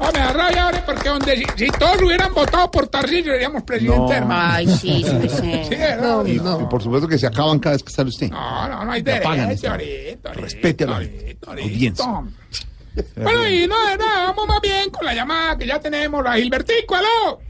Oh, 0.00 0.10
me 0.12 0.32
rabia 0.32 0.64
ahora 0.64 0.84
porque 0.86 1.08
donde, 1.08 1.36
si, 1.36 1.44
si 1.56 1.70
todos 1.72 2.00
hubieran 2.02 2.32
votado 2.32 2.70
por 2.70 2.86
Tarcillo 2.86 3.32
seríamos 3.32 3.64
presidente, 3.64 3.98
No. 3.98 4.12
hermano. 4.12 4.54
Ay, 4.54 4.66
sí, 4.68 5.04
sí, 5.04 5.28
sí. 5.28 5.60
Sí, 5.68 5.74
¿verdad? 5.74 6.24
Y, 6.24 6.36
y 6.36 6.40
por 6.70 6.80
supuesto 6.82 7.08
que 7.08 7.18
se 7.18 7.26
acaban 7.26 7.58
cada 7.58 7.74
vez 7.74 7.82
que 7.82 7.90
sale 7.92 8.08
usted. 8.08 8.30
No, 8.30 8.68
no, 8.68 8.84
no 8.84 8.92
hay 8.92 9.02
derecho 9.02 9.72
Respete 10.34 10.84
a 10.84 10.86
la 10.86 10.96
audiencia. 11.48 12.04
Bueno, 13.16 13.48
y 13.48 13.66
no, 13.66 13.86
de 13.86 13.96
nada, 13.96 14.26
vamos 14.26 14.46
más 14.48 14.60
bien 14.60 14.90
con 14.90 15.04
la 15.04 15.14
llamada 15.14 15.56
que 15.58 15.66
ya 15.66 15.78
tenemos. 15.80 16.24
A 16.26 16.34
Gilbertico, 16.34 16.94
aló. 16.96 17.40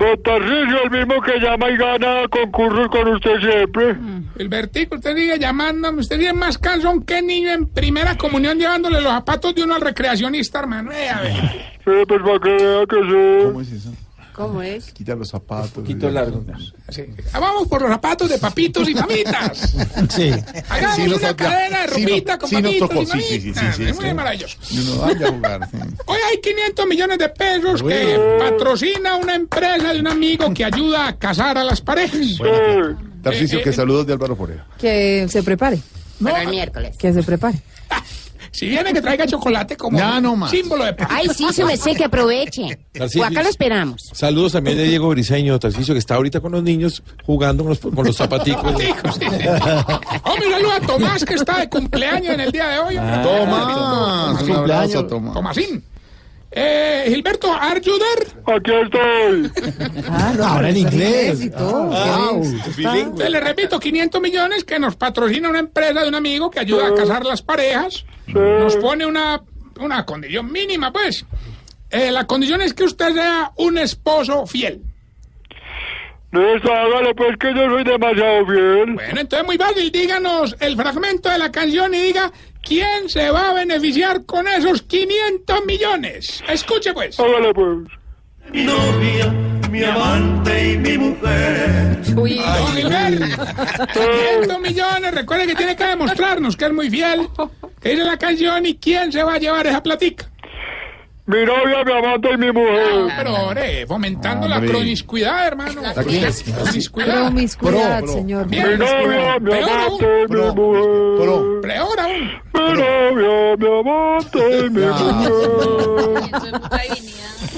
Don 0.00 0.22
Tarcisio, 0.22 0.82
el 0.84 0.90
mismo 0.90 1.20
que 1.20 1.38
llama 1.38 1.70
y 1.70 1.76
gana 1.76 2.26
concursos 2.30 2.88
con 2.88 3.06
usted 3.08 3.38
siempre. 3.38 3.96
Gilbertico, 4.38 4.94
usted 4.94 5.14
sigue 5.14 5.38
llamándome. 5.38 6.00
Usted 6.00 6.16
sigue 6.16 6.32
más 6.32 6.56
cansón 6.56 7.02
que 7.02 7.20
niño 7.20 7.50
en 7.50 7.66
primera 7.66 8.16
comunión 8.16 8.58
llevándole 8.58 9.02
los 9.02 9.12
zapatos 9.12 9.54
de 9.54 9.62
uno 9.62 9.74
al 9.74 9.82
recreacionista, 9.82 10.60
hermano. 10.60 10.90
Eh, 10.90 11.10
a 11.10 11.20
ver. 11.20 11.32
Sí, 11.84 11.92
pues 12.08 12.22
para 12.22 12.38
que 12.38 12.48
vea 12.48 12.86
que 12.86 12.96
sí. 12.96 13.46
¿Cómo 13.46 13.60
es 13.60 13.72
eso? 13.72 13.92
¿Cómo 14.40 14.62
es? 14.62 14.92
Quita 14.92 15.14
los 15.14 15.28
zapatos. 15.28 15.68
Un 15.76 15.82
poquito 15.82 16.10
largo. 16.10 16.42
Sí. 16.88 17.02
Ah, 17.32 17.40
Vamos 17.40 17.68
por 17.68 17.82
los 17.82 17.90
zapatos 17.90 18.28
de 18.28 18.38
papitos 18.38 18.88
y 18.88 18.94
mamitas. 18.94 19.74
Sí. 20.10 20.30
Hagamos 20.68 20.96
Sí, 20.96 21.02
una 21.12 21.36
cadena 21.36 21.82
de 21.86 21.88
sí, 21.94 22.00
no- 22.02 22.08
ropita 22.08 22.38
con 22.38 22.48
sí 22.48 22.54
papitos 22.56 22.88
tocó, 22.88 23.02
y 23.02 23.06
sí, 23.06 23.20
sí, 23.20 23.22
sí, 23.22 23.40
sí, 23.40 23.48
mamitas. 23.50 23.76
sí, 23.76 23.84
Es 23.84 23.96
muy 23.96 24.14
maravilloso. 24.14 24.56
Y 24.70 24.78
uno 24.80 24.96
vaya 25.02 25.26
a 25.26 25.30
jugar. 25.32 25.68
Hoy 26.06 26.18
hay 26.30 26.40
500 26.40 26.86
millones 26.86 27.18
de 27.18 27.28
pesos 27.28 27.82
que 27.82 28.36
patrocina 28.38 29.16
una 29.16 29.34
empresa 29.34 29.92
de 29.92 30.00
un 30.00 30.08
amigo 30.08 30.52
que 30.54 30.64
ayuda 30.64 31.08
a 31.08 31.16
casar 31.18 31.58
a 31.58 31.64
las 31.64 31.80
parejas. 31.80 32.38
Tarcisio, 33.22 33.58
Eh, 33.58 33.62
que 33.62 33.70
eh, 33.70 33.72
saludos 33.72 34.06
de 34.06 34.14
Álvaro 34.14 34.34
Forero. 34.36 34.64
Que 34.78 35.26
se 35.28 35.42
prepare. 35.42 35.78
Para 36.22 36.42
el 36.42 36.48
miércoles. 36.48 36.96
Que 36.96 37.12
se 37.12 37.22
prepare. 37.22 37.58
Si 38.52 38.68
viene 38.68 38.92
que 38.92 39.00
traiga 39.00 39.26
chocolate 39.26 39.76
como 39.76 39.98
Ya 39.98 40.20
no 40.20 40.34
más. 40.36 40.50
símbolo 40.50 40.84
de 40.84 40.92
paz. 40.94 41.08
Ay, 41.10 41.28
sí, 41.34 41.46
se 41.52 41.64
me 41.64 41.76
sé 41.76 41.94
que 41.94 42.04
aproveche. 42.04 42.78
O 43.18 43.24
acá 43.24 43.42
lo 43.42 43.48
esperamos. 43.48 44.10
Saludos 44.12 44.52
también 44.52 44.76
de 44.76 44.84
Diego 44.84 45.08
Briseño, 45.08 45.58
Tarcicio, 45.58 45.94
que 45.94 45.98
está 45.98 46.16
ahorita 46.16 46.40
con 46.40 46.52
los 46.52 46.62
niños 46.62 47.02
jugando 47.24 47.62
con 47.64 47.70
los, 47.70 47.78
con 47.78 48.04
los 48.06 48.16
zapaticos. 48.16 48.72
Hijos, 48.82 49.14
sí, 49.14 49.26
sí. 49.30 49.46
Hombre, 50.24 50.46
un 50.46 50.52
saludo 50.52 50.72
a 50.72 50.80
Tomás 50.80 51.24
que 51.24 51.34
está 51.34 51.58
de 51.60 51.68
cumpleaños 51.68 52.34
en 52.34 52.40
el 52.40 52.52
día 52.52 52.68
de 52.68 52.78
hoy. 52.80 52.96
Ah, 52.98 53.22
Tomás, 53.22 54.42
un 54.42 54.52
abrazo, 54.52 55.06
Tomás. 55.06 55.34
Tomasín. 55.34 55.84
Eh, 56.52 57.04
Gilberto, 57.06 57.52
¿are 57.52 57.80
you 57.80 57.92
there? 57.98 58.56
Aquí 58.56 58.72
estoy. 58.72 60.02
Ah, 60.08 60.32
no, 60.36 60.44
Ahora 60.44 60.70
en 60.70 60.76
inglés. 60.78 61.42
y 61.44 61.50
todo. 61.50 61.90
Ah. 61.92 62.30
Entonces, 62.32 63.30
le 63.30 63.40
repito, 63.40 63.78
500 63.78 64.20
millones 64.20 64.64
que 64.64 64.78
nos 64.80 64.96
patrocina 64.96 65.48
una 65.48 65.60
empresa 65.60 66.02
de 66.02 66.08
un 66.08 66.14
amigo 66.16 66.50
que 66.50 66.58
ayuda 66.60 66.88
a 66.88 66.94
casar 66.94 67.24
las 67.24 67.42
parejas. 67.42 68.04
Nos 68.26 68.76
pone 68.76 69.06
una, 69.06 69.40
una 69.78 70.04
condición 70.04 70.50
mínima, 70.50 70.92
pues. 70.92 71.24
Eh, 71.90 72.10
la 72.10 72.26
condición 72.26 72.60
es 72.62 72.74
que 72.74 72.84
usted 72.84 73.14
sea 73.14 73.52
un 73.56 73.78
esposo 73.78 74.46
fiel. 74.46 74.82
Listo, 76.32 76.72
hágale 76.72 77.12
pues 77.16 77.36
que 77.38 77.52
yo 77.52 77.68
soy 77.70 77.82
demasiado 77.82 78.46
fiel. 78.46 78.92
Bueno, 78.94 79.20
entonces 79.20 79.44
muy 79.46 79.56
fácil, 79.56 79.90
díganos 79.90 80.56
el 80.60 80.76
fragmento 80.76 81.28
de 81.28 81.38
la 81.38 81.50
canción 81.50 81.92
y 81.92 81.98
diga 81.98 82.30
quién 82.62 83.08
se 83.08 83.30
va 83.30 83.50
a 83.50 83.54
beneficiar 83.54 84.24
con 84.24 84.46
esos 84.48 84.82
500 84.82 85.64
millones. 85.66 86.42
Escuche 86.48 86.92
pues. 86.92 87.18
Hágale 87.18 87.52
pues. 87.54 87.78
Mi 88.52 88.64
novia, 88.64 89.26
mi 89.70 89.84
amante 89.84 90.72
y 90.72 90.78
mi 90.78 90.98
mujer. 90.98 92.00
Uy, 92.16 92.36
Don 92.38 92.66
Gilberto, 92.74 93.26
500 93.92 94.60
millones, 94.60 95.14
recuerde 95.14 95.46
que 95.46 95.54
tiene 95.54 95.76
que 95.76 95.84
demostrarnos 95.86 96.56
que 96.56 96.64
es 96.64 96.72
muy 96.72 96.90
fiel, 96.90 97.28
que 97.80 97.90
dice 97.90 98.04
la 98.04 98.16
canción 98.16 98.66
y 98.66 98.76
quién 98.76 99.12
se 99.12 99.22
va 99.22 99.34
a 99.34 99.38
llevar 99.38 99.66
esa 99.68 99.82
platica. 99.82 100.26
Mi 101.26 101.44
novia, 101.44 101.84
mi 101.84 101.92
amante 101.92 102.28
y 102.32 102.36
mi 102.38 102.50
mujer. 102.50 103.12
Pero, 103.16 103.34
hombre, 103.34 103.86
fomentando 103.86 104.48
la 104.48 104.60
promiscuidad, 104.60 105.46
hermano. 105.46 105.80
Aquí. 105.86 106.20
Promiscuidad. 106.52 107.26
Promiscuidad, 107.26 107.98
Pro, 107.98 108.06
pro. 108.06 108.12
señor. 108.14 108.48
Bien. 108.48 108.70
Mi 108.70 108.76
novia, 108.78 109.38
mi 109.38 109.50
Peor 109.50 109.70
amante 109.70 110.06
y 110.28 110.32
mi 110.32 110.40
mujer. 110.40 111.24
Pro. 111.24 111.60
Peor 111.62 112.00
aún. 112.00 112.30
Mi 112.72 112.78
novia, 112.80 113.56
mi 113.56 113.66
amante 113.80 114.38
y 114.38 114.70
mi 114.70 114.80
mujer. 114.80 115.30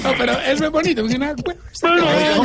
No, 0.03 0.11
pero 0.19 0.33
eso 0.33 0.65
es 0.65 0.71
bonito. 0.71 1.07
es 1.07 1.15
una- 1.15 1.35
Mi 1.35 1.43
novia, 1.83 2.37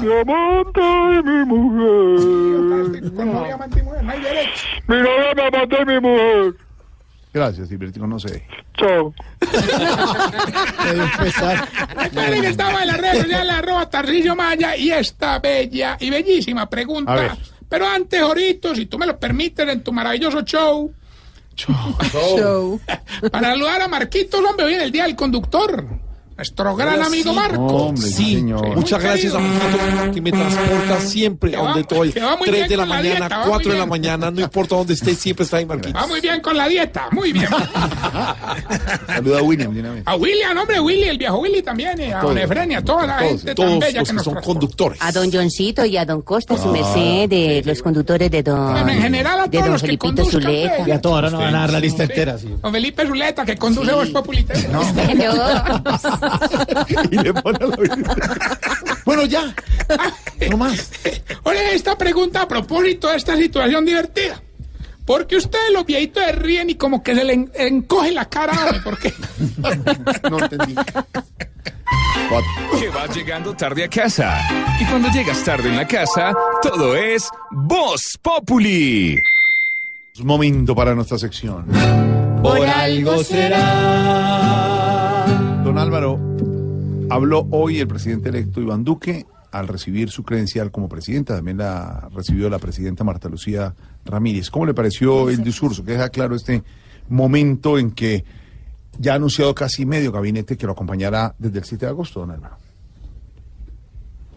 mi 0.00 0.12
amante 0.20 0.80
y 0.80 1.22
mi 1.22 1.44
mujer. 1.44 3.12
Con 3.14 3.32
novia, 3.32 3.54
amante 3.54 3.78
y 3.78 3.82
mujer, 3.82 4.02
no 4.04 4.10
hay 4.12 4.20
derecho. 4.20 4.62
Mi 4.88 4.96
novia, 4.96 5.34
mi 5.34 5.42
amante 5.42 5.76
y 5.80 5.84
mi 5.84 6.00
mujer. 6.00 6.54
Gracias, 7.34 7.68
Gilbertico, 7.68 8.06
no 8.06 8.18
sé. 8.18 8.46
Chao. 8.78 9.12
Recuerden 11.96 12.40
que 12.42 12.48
estaba 12.48 12.80
en 12.82 12.86
las 12.88 12.96
redes 12.98 13.22
sociales, 13.24 13.52
arroba 13.54 13.90
Tarcillo 13.90 14.34
Maya, 14.34 14.74
y 14.76 14.90
esta 14.90 15.38
bella 15.38 15.96
y 16.00 16.08
bellísima 16.10 16.62
A 16.62 16.64
ver. 16.64 16.70
pregunta. 16.70 17.36
Pero 17.68 17.86
antes, 17.86 18.20
ahorita, 18.22 18.74
si 18.74 18.86
tú 18.86 18.96
me 18.98 19.06
lo 19.06 19.18
permites, 19.18 19.68
en 19.68 19.82
tu 19.82 19.92
maravilloso 19.92 20.40
show, 20.42 20.90
Show. 21.56 22.80
para 23.32 23.50
saludar 23.50 23.82
a 23.82 23.88
Marquitos, 23.88 24.40
hombre, 24.44 24.66
hoy 24.66 24.74
en 24.74 24.82
el 24.82 24.92
Día 24.92 25.04
del 25.04 25.16
Conductor. 25.16 25.86
Nuestro 26.36 26.76
gran 26.76 27.02
amigo 27.02 27.32
Marco. 27.32 27.94
sí, 27.96 28.42
muchas 28.74 29.02
gracias 29.02 29.34
a 29.34 29.38
Marco 29.38 30.12
que 30.12 30.20
me 30.20 30.30
transporta 30.30 31.00
siempre 31.00 31.56
a 31.56 31.60
donde 31.60 31.80
estoy. 31.80 32.12
que 32.12 32.20
va 32.20 32.36
muy 32.36 32.46
3 32.46 32.58
bien 32.58 32.68
de 32.68 32.76
la 32.76 32.84
mañana, 32.86 33.20
dieta, 33.20 33.38
va 33.38 33.44
4 33.46 33.64
muy 33.68 33.72
de 33.72 33.78
la 33.78 33.86
mañana, 33.86 34.30
no 34.30 34.40
importa 34.42 34.76
dónde 34.76 34.92
esté, 34.94 35.14
siempre 35.14 35.44
está 35.44 35.56
ahí 35.56 35.64
Marquito. 35.66 35.98
Va 35.98 36.06
muy 36.06 36.20
bien 36.20 36.40
con 36.42 36.54
la 36.56 36.68
dieta, 36.68 37.08
muy 37.12 37.32
bien. 37.32 37.48
Saluda 39.06 39.38
a 39.38 39.42
William 39.42 39.72
de 39.72 39.80
una 39.80 39.90
vez. 39.92 40.02
A 40.04 40.16
William, 40.16 40.56
hombre, 40.58 40.78
Willy, 40.80 41.04
el 41.04 41.16
viejo 41.18 41.38
Willy 41.38 41.62
también, 41.62 41.98
y 42.00 42.04
a 42.12 42.20
Todos. 42.20 42.34
Don 42.34 42.38
Efrenia, 42.38 42.84
toda 42.84 43.06
la 43.06 43.16
Todos, 43.18 43.30
gente 43.30 43.44
tan 43.46 43.54
todos 43.54 43.78
bella 43.78 44.00
los 44.00 44.08
que 44.08 44.12
que 44.12 44.12
nos 44.16 44.24
son 44.24 44.32
transporta. 44.34 44.42
conductores. 44.60 44.98
A 45.02 45.12
don 45.12 45.32
Johncito 45.32 45.84
y 45.86 45.96
a 45.96 46.04
don 46.04 46.20
Costa, 46.22 46.56
su 46.58 46.68
Ah. 46.68 46.72
merced, 46.72 47.28
de 47.30 47.62
los 47.64 47.82
conductores 47.82 48.30
de 48.30 48.42
don... 48.42 48.72
Bueno, 48.72 48.90
en 48.92 49.00
general 49.00 49.40
a 49.40 49.42
de 49.44 49.48
todos 49.50 49.64
don 49.64 49.72
los 49.72 49.80
que 49.80 49.86
Felipito 49.86 50.06
conduzcan, 50.22 50.42
Zuleta. 50.42 50.74
pues. 50.76 50.88
Y 50.88 50.90
a 50.90 51.00
todos 51.00 51.14
ahora 51.14 51.30
no 51.30 51.38
van 51.38 51.54
a 51.54 51.60
dar 51.60 51.72
la 51.72 51.80
lista 51.80 52.04
Sí. 52.04 52.10
entera. 52.12 52.38
sí. 52.38 52.48
Don 52.62 52.72
Felipe 52.72 53.06
Zuleta, 53.06 53.44
que 53.46 53.56
conduce 53.56 53.92
Voz 53.92 54.08
Populi. 54.10 54.46
No. 54.70 54.82
Y 57.10 57.16
le 57.18 57.32
pone 57.34 57.58
la 57.60 57.76
Bueno, 59.04 59.24
ya. 59.24 59.54
No 60.50 60.56
más. 60.56 60.90
Oye, 61.44 61.74
esta 61.74 61.96
pregunta 61.98 62.42
a 62.42 62.48
propósito 62.48 63.08
de 63.08 63.16
esta 63.16 63.36
situación 63.36 63.84
divertida. 63.84 64.42
Porque 65.04 65.36
ustedes 65.36 65.70
los 65.72 65.86
viejitos 65.86 66.24
se 66.24 66.32
ríen 66.32 66.68
y 66.70 66.74
como 66.74 67.02
que 67.02 67.14
se 67.14 67.22
le 67.24 67.34
en- 67.34 67.52
encoge 67.54 68.10
la 68.10 68.24
cara. 68.28 68.80
¿Por 68.82 68.98
qué? 68.98 69.12
No 70.30 70.38
entendí. 70.40 70.74
Que 72.80 72.88
vas 72.88 73.14
llegando 73.14 73.54
tarde 73.54 73.84
a 73.84 73.88
casa. 73.88 74.40
Y 74.80 74.84
cuando 74.86 75.08
llegas 75.10 75.44
tarde 75.44 75.68
en 75.68 75.76
la 75.76 75.86
casa, 75.86 76.34
todo 76.60 76.96
es 76.96 77.28
Voz 77.52 78.18
Populi. 78.20 79.16
Es 80.12 80.24
momento 80.24 80.74
para 80.74 80.92
nuestra 80.96 81.18
sección. 81.18 81.66
Por 82.42 82.66
algo 82.66 83.22
será. 83.22 83.62
Don 85.76 85.82
Álvaro, 85.82 86.18
habló 87.10 87.46
hoy 87.50 87.80
el 87.80 87.86
presidente 87.86 88.30
electo 88.30 88.62
Iván 88.62 88.82
Duque 88.82 89.26
al 89.52 89.68
recibir 89.68 90.08
su 90.08 90.24
credencial 90.24 90.70
como 90.70 90.88
presidenta. 90.88 91.36
También 91.36 91.58
la 91.58 92.08
recibió 92.14 92.48
la 92.48 92.58
presidenta 92.58 93.04
Marta 93.04 93.28
Lucía 93.28 93.74
Ramírez. 94.06 94.48
¿Cómo 94.48 94.64
le 94.64 94.72
pareció 94.72 95.28
el 95.28 95.44
discurso? 95.44 95.84
Que 95.84 95.92
deja 95.92 96.08
claro 96.08 96.34
este 96.34 96.62
momento 97.10 97.78
en 97.78 97.90
que 97.90 98.24
ya 98.98 99.12
ha 99.12 99.16
anunciado 99.16 99.54
casi 99.54 99.84
medio 99.84 100.12
gabinete 100.12 100.56
que 100.56 100.64
lo 100.64 100.72
acompañará 100.72 101.34
desde 101.38 101.58
el 101.58 101.64
7 101.66 101.84
de 101.84 101.90
agosto, 101.90 102.20
don 102.20 102.30
Álvaro. 102.30 102.56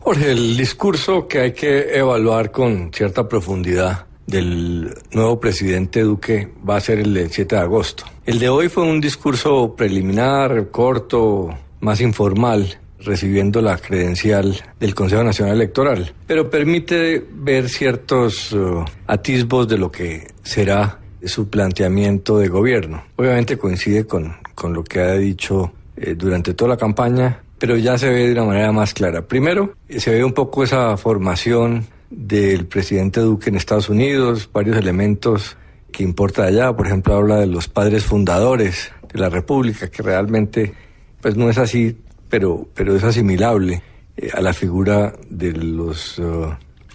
Jorge, 0.01 0.33
el 0.33 0.57
discurso 0.57 1.25
que 1.25 1.39
hay 1.39 1.53
que 1.53 1.97
evaluar 1.97 2.51
con 2.51 2.91
cierta 2.91 3.29
profundidad 3.29 4.08
del 4.29 4.93
nuevo 5.11 5.39
presidente 5.39 6.01
Duque 6.01 6.49
va 6.67 6.77
a 6.77 6.81
ser 6.81 6.99
el 6.99 7.13
del 7.13 7.31
7 7.31 7.55
de 7.55 7.61
agosto. 7.61 8.05
El 8.25 8.39
de 8.39 8.49
hoy 8.49 8.69
fue 8.69 8.83
un 8.83 9.01
discurso 9.01 9.75
preliminar, 9.75 10.69
corto, 10.69 11.49
más 11.79 11.99
informal, 12.01 12.79
recibiendo 12.99 13.61
la 13.61 13.77
credencial 13.77 14.61
del 14.79 14.93
Consejo 14.93 15.23
Nacional 15.23 15.55
Electoral, 15.55 16.13
pero 16.27 16.49
permite 16.49 17.25
ver 17.31 17.69
ciertos 17.69 18.51
uh, 18.51 18.83
atisbos 19.07 19.67
de 19.67 19.77
lo 19.77 19.91
que 19.91 20.27
será 20.43 20.99
su 21.23 21.49
planteamiento 21.49 22.37
de 22.37 22.49
gobierno. 22.49 23.03
Obviamente 23.15 23.57
coincide 23.57 24.05
con, 24.05 24.35
con 24.53 24.73
lo 24.73 24.83
que 24.83 24.99
ha 24.99 25.13
dicho 25.13 25.71
eh, 25.97 26.15
durante 26.15 26.53
toda 26.53 26.69
la 26.69 26.77
campaña, 26.77 27.41
pero 27.57 27.77
ya 27.77 27.97
se 27.97 28.09
ve 28.09 28.27
de 28.27 28.33
una 28.33 28.45
manera 28.45 28.71
más 28.71 28.93
clara. 28.93 29.21
Primero, 29.21 29.73
eh, 29.87 29.99
se 29.99 30.11
ve 30.11 30.23
un 30.23 30.33
poco 30.33 30.63
esa 30.63 30.95
formación 30.97 31.85
del 32.09 32.65
presidente 32.65 33.19
Duque 33.19 33.49
en 33.49 33.55
Estados 33.55 33.89
Unidos, 33.89 34.49
varios 34.51 34.77
elementos 34.77 35.57
que 35.91 36.03
importa 36.03 36.43
allá, 36.43 36.75
por 36.75 36.87
ejemplo, 36.87 37.15
habla 37.15 37.37
de 37.37 37.47
los 37.47 37.67
padres 37.67 38.05
fundadores 38.05 38.91
de 39.11 39.19
la 39.19 39.29
República, 39.29 39.89
que 39.89 40.03
realmente 40.03 40.73
pues 41.21 41.35
no 41.35 41.49
es 41.49 41.57
así, 41.57 41.97
pero, 42.29 42.67
pero 42.73 42.95
es 42.95 43.03
asimilable 43.03 43.81
eh, 44.17 44.29
a 44.33 44.41
la 44.41 44.53
figura 44.53 45.13
de 45.29 45.51
los 45.53 46.19
eh, 46.19 46.23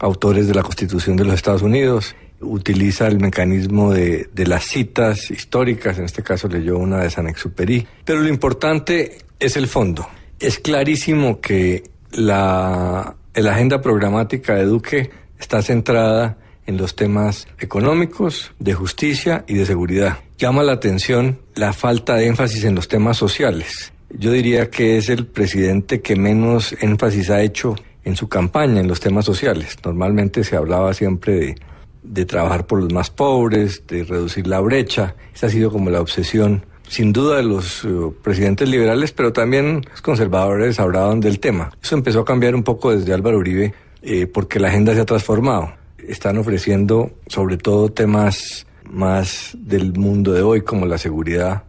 autores 0.00 0.46
de 0.46 0.54
la 0.54 0.62
Constitución 0.62 1.16
de 1.16 1.24
los 1.24 1.34
Estados 1.34 1.62
Unidos. 1.62 2.14
Utiliza 2.40 3.06
el 3.06 3.20
mecanismo 3.20 3.92
de, 3.92 4.28
de 4.32 4.46
las 4.46 4.64
citas 4.64 5.30
históricas, 5.30 5.98
en 5.98 6.04
este 6.04 6.22
caso 6.22 6.48
leyó 6.48 6.78
una 6.78 6.98
de 6.98 7.10
San 7.10 7.26
Exupéry. 7.26 7.86
Pero 8.04 8.20
lo 8.20 8.28
importante 8.28 9.18
es 9.38 9.56
el 9.56 9.66
fondo. 9.66 10.06
Es 10.38 10.58
clarísimo 10.58 11.40
que 11.40 11.84
la, 12.12 13.16
la 13.42 13.52
agenda 13.52 13.80
programática 13.80 14.54
de 14.54 14.64
Duque 14.64 15.10
está 15.38 15.62
centrada 15.62 16.38
en 16.66 16.76
los 16.76 16.96
temas 16.96 17.46
económicos, 17.58 18.52
de 18.58 18.74
justicia 18.74 19.44
y 19.46 19.54
de 19.54 19.66
seguridad. 19.66 20.18
Llama 20.38 20.62
la 20.62 20.72
atención 20.72 21.38
la 21.54 21.72
falta 21.72 22.14
de 22.16 22.26
énfasis 22.26 22.64
en 22.64 22.74
los 22.74 22.88
temas 22.88 23.16
sociales. 23.16 23.92
Yo 24.10 24.30
diría 24.30 24.70
que 24.70 24.96
es 24.96 25.08
el 25.08 25.26
presidente 25.26 26.00
que 26.00 26.16
menos 26.16 26.74
énfasis 26.80 27.30
ha 27.30 27.42
hecho 27.42 27.74
en 28.04 28.16
su 28.16 28.28
campaña 28.28 28.80
en 28.80 28.88
los 28.88 29.00
temas 29.00 29.24
sociales. 29.24 29.76
Normalmente 29.84 30.44
se 30.44 30.56
hablaba 30.56 30.94
siempre 30.94 31.34
de, 31.34 31.54
de 32.02 32.24
trabajar 32.24 32.66
por 32.66 32.80
los 32.82 32.92
más 32.92 33.10
pobres, 33.10 33.86
de 33.86 34.04
reducir 34.04 34.46
la 34.46 34.60
brecha. 34.60 35.16
Esa 35.34 35.46
ha 35.46 35.50
sido 35.50 35.70
como 35.70 35.90
la 35.90 36.00
obsesión, 36.00 36.64
sin 36.88 37.12
duda, 37.12 37.36
de 37.36 37.42
los 37.42 37.84
uh, 37.84 38.14
presidentes 38.22 38.68
liberales, 38.68 39.12
pero 39.12 39.32
también 39.32 39.82
los 39.90 40.02
conservadores 40.02 40.78
hablaban 40.78 41.20
del 41.20 41.40
tema. 41.40 41.72
Eso 41.82 41.94
empezó 41.94 42.20
a 42.20 42.24
cambiar 42.24 42.54
un 42.54 42.62
poco 42.62 42.94
desde 42.96 43.12
Álvaro 43.12 43.38
Uribe, 43.38 43.74
eh, 44.02 44.26
porque 44.26 44.60
la 44.60 44.68
agenda 44.68 44.94
se 44.94 45.00
ha 45.00 45.04
transformado. 45.04 45.72
Están 45.98 46.36
ofreciendo 46.38 47.10
sobre 47.26 47.56
todo 47.56 47.90
temas 47.90 48.66
más 48.90 49.56
del 49.58 49.94
mundo 49.94 50.32
de 50.32 50.42
hoy, 50.42 50.60
como 50.60 50.86
la 50.86 50.98
seguridad 50.98 51.64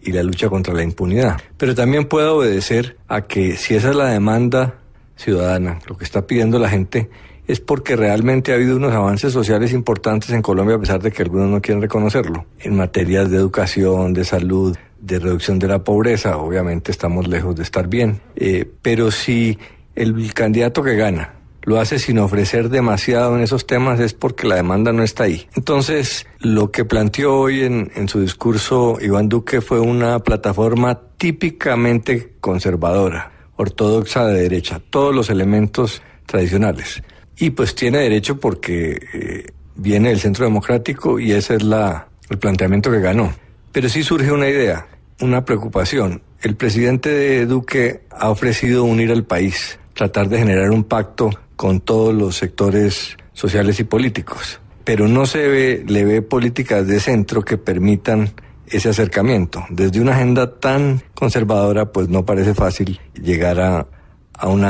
y 0.00 0.12
la 0.12 0.22
lucha 0.22 0.48
contra 0.48 0.74
la 0.74 0.82
impunidad. 0.82 1.40
Pero 1.56 1.74
también 1.74 2.06
puede 2.06 2.28
obedecer 2.28 2.96
a 3.08 3.22
que 3.22 3.56
si 3.56 3.74
esa 3.74 3.90
es 3.90 3.96
la 3.96 4.08
demanda 4.08 4.74
ciudadana, 5.16 5.78
lo 5.86 5.96
que 5.96 6.04
está 6.04 6.26
pidiendo 6.26 6.58
la 6.58 6.68
gente, 6.68 7.10
es 7.46 7.60
porque 7.60 7.96
realmente 7.96 8.52
ha 8.52 8.54
habido 8.54 8.76
unos 8.76 8.92
avances 8.92 9.32
sociales 9.32 9.72
importantes 9.72 10.30
en 10.30 10.42
Colombia, 10.42 10.76
a 10.76 10.80
pesar 10.80 11.02
de 11.02 11.12
que 11.12 11.22
algunos 11.22 11.48
no 11.48 11.60
quieren 11.60 11.82
reconocerlo, 11.82 12.46
en 12.60 12.76
materias 12.76 13.30
de 13.30 13.36
educación, 13.36 14.12
de 14.14 14.24
salud, 14.24 14.76
de 15.00 15.18
reducción 15.18 15.58
de 15.58 15.68
la 15.68 15.84
pobreza. 15.84 16.38
Obviamente 16.38 16.90
estamos 16.90 17.28
lejos 17.28 17.54
de 17.56 17.62
estar 17.62 17.88
bien. 17.88 18.20
Eh, 18.36 18.68
pero 18.82 19.10
si 19.10 19.58
el 19.94 20.32
candidato 20.32 20.82
que 20.82 20.96
gana 20.96 21.34
lo 21.62 21.80
hace 21.80 21.98
sin 21.98 22.18
ofrecer 22.18 22.68
demasiado 22.68 23.36
en 23.36 23.42
esos 23.42 23.66
temas 23.66 23.98
es 24.00 24.12
porque 24.12 24.46
la 24.46 24.56
demanda 24.56 24.92
no 24.92 25.02
está 25.02 25.24
ahí. 25.24 25.46
Entonces, 25.54 26.26
lo 26.40 26.70
que 26.70 26.84
planteó 26.84 27.38
hoy 27.38 27.62
en, 27.62 27.90
en 27.94 28.08
su 28.08 28.20
discurso 28.20 28.98
Iván 29.00 29.28
Duque 29.28 29.60
fue 29.60 29.80
una 29.80 30.18
plataforma 30.18 31.00
típicamente 31.16 32.34
conservadora, 32.40 33.32
ortodoxa 33.56 34.26
de 34.26 34.42
derecha, 34.42 34.80
todos 34.90 35.14
los 35.14 35.30
elementos 35.30 36.02
tradicionales. 36.26 37.02
Y 37.38 37.50
pues 37.50 37.74
tiene 37.74 37.98
derecho 37.98 38.38
porque 38.38 39.00
eh, 39.12 39.46
viene 39.76 40.10
del 40.10 40.20
centro 40.20 40.44
democrático 40.44 41.18
y 41.18 41.32
ese 41.32 41.56
es 41.56 41.62
la, 41.62 42.08
el 42.30 42.38
planteamiento 42.38 42.90
que 42.90 43.00
ganó. 43.00 43.32
Pero 43.72 43.88
sí 43.88 44.02
surge 44.02 44.30
una 44.30 44.48
idea, 44.48 44.86
una 45.20 45.44
preocupación. 45.44 46.22
El 46.40 46.56
presidente 46.56 47.08
de 47.10 47.46
Duque 47.46 48.02
ha 48.10 48.30
ofrecido 48.30 48.84
unir 48.84 49.10
al 49.10 49.24
país, 49.24 49.78
tratar 49.94 50.28
de 50.28 50.38
generar 50.38 50.70
un 50.70 50.84
pacto 50.84 51.30
con 51.56 51.80
todos 51.80 52.14
los 52.14 52.36
sectores 52.36 53.16
sociales 53.32 53.80
y 53.80 53.84
políticos. 53.84 54.60
Pero 54.84 55.08
no 55.08 55.26
se 55.26 55.48
ve, 55.48 55.84
le 55.86 56.04
ve 56.04 56.22
políticas 56.22 56.86
de 56.86 57.00
centro 57.00 57.42
que 57.42 57.56
permitan 57.56 58.30
ese 58.66 58.90
acercamiento. 58.90 59.64
Desde 59.70 60.00
una 60.00 60.14
agenda 60.14 60.58
tan 60.58 61.02
conservadora, 61.14 61.90
pues 61.90 62.08
no 62.08 62.24
parece 62.24 62.54
fácil 62.54 63.00
llegar 63.14 63.60
a, 63.60 63.86
a 64.34 64.48
un 64.48 64.64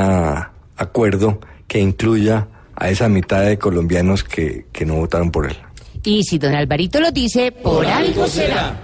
acuerdo 0.77 1.39
que 1.67 1.79
incluya 1.79 2.47
a 2.75 2.89
esa 2.89 3.09
mitad 3.09 3.43
de 3.43 3.57
colombianos 3.57 4.23
que, 4.23 4.65
que 4.71 4.85
no 4.85 4.95
votaron 4.95 5.31
por 5.31 5.45
él. 5.45 5.57
Y 6.03 6.23
si 6.23 6.37
don 6.37 6.53
Alvarito 6.53 6.99
lo 6.99 7.11
dice, 7.11 7.51
por 7.51 7.85
algo 7.85 8.27
será. 8.27 8.75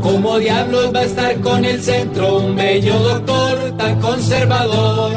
Como 0.00 0.38
diablos 0.38 0.94
va 0.94 1.00
a 1.00 1.04
estar 1.04 1.40
con 1.40 1.64
el 1.64 1.82
centro 1.82 2.38
un 2.38 2.56
bello 2.56 2.98
doctor 2.98 3.76
tan 3.76 4.00
conservador. 4.00 5.12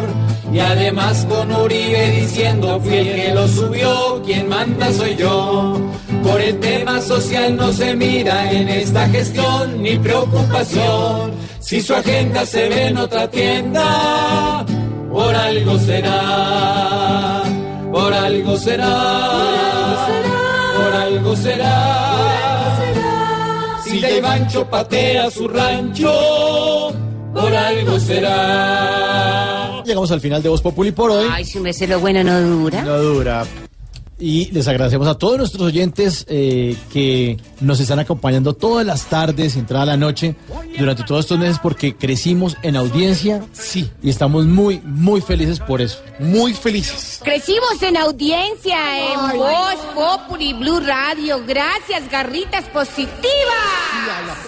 Y 0.51 0.59
además 0.59 1.25
con 1.29 1.49
Uribe 1.49 2.11
diciendo 2.11 2.77
fui 2.81 2.95
el 2.95 3.15
que 3.15 3.33
lo 3.33 3.47
subió, 3.47 4.21
quien 4.25 4.49
manda 4.49 4.91
soy 4.91 5.15
yo. 5.15 5.79
Por 6.23 6.39
el 6.39 6.59
tema 6.59 7.01
social 7.01 7.55
no 7.55 7.71
se 7.73 7.95
mira 7.95 8.51
en 8.51 8.69
esta 8.69 9.07
gestión 9.09 9.81
ni 9.81 9.97
preocupación. 9.97 11.31
Si 11.59 11.81
su 11.81 11.93
agenda 11.93 12.45
se 12.45 12.69
ve 12.69 12.87
en 12.87 12.97
otra 12.97 13.29
tienda, 13.29 14.65
por 15.11 15.33
algo 15.33 15.77
será, 15.79 17.43
por 17.91 18.13
algo 18.13 18.57
será, 18.57 20.07
por 20.75 20.93
algo 20.93 21.35
será. 21.35 22.77
Si 23.83 23.99
de 23.99 24.17
Ivancho 24.17 24.65
patea 24.69 25.29
su 25.31 25.47
rancho, 25.47 26.93
por 27.33 27.55
algo 27.55 27.99
será. 27.99 29.81
Llegamos 29.85 30.11
al 30.11 30.21
final 30.21 30.41
de 30.43 30.49
Voz 30.49 30.61
Populi 30.61 30.91
por 30.91 31.11
hoy. 31.11 31.27
Ay, 31.31 31.45
si 31.45 31.59
me 31.59 31.73
sé 31.73 31.87
lo 31.87 31.99
bueno 31.99 32.23
no 32.23 32.39
dura. 32.41 32.81
No 32.83 32.97
dura. 32.97 33.45
Y 34.21 34.51
les 34.51 34.67
agradecemos 34.67 35.07
a 35.07 35.15
todos 35.15 35.37
nuestros 35.37 35.63
oyentes 35.63 36.25
eh, 36.29 36.77
que 36.93 37.37
nos 37.59 37.79
están 37.79 37.99
acompañando 37.99 38.53
todas 38.53 38.85
las 38.85 39.05
tardes, 39.05 39.55
entrada 39.55 39.83
a 39.83 39.87
la 39.87 39.97
noche, 39.97 40.35
durante 40.77 41.03
todos 41.03 41.25
estos 41.25 41.39
meses 41.39 41.57
porque 41.61 41.95
crecimos 41.95 42.55
en 42.61 42.75
audiencia. 42.75 43.43
Sí. 43.51 43.89
Y 44.03 44.09
estamos 44.09 44.45
muy, 44.45 44.79
muy 44.85 45.21
felices 45.21 45.59
por 45.59 45.81
eso. 45.81 45.99
Muy 46.19 46.53
felices. 46.53 47.19
Crecimos 47.23 47.81
en 47.81 47.97
audiencia 47.97 48.77
en 49.13 49.37
Voz 49.37 49.75
Populi 49.95 50.53
Blue 50.53 50.79
Radio. 50.79 51.41
Gracias, 51.45 52.09
garritas 52.11 52.65
positivas. 52.65 53.11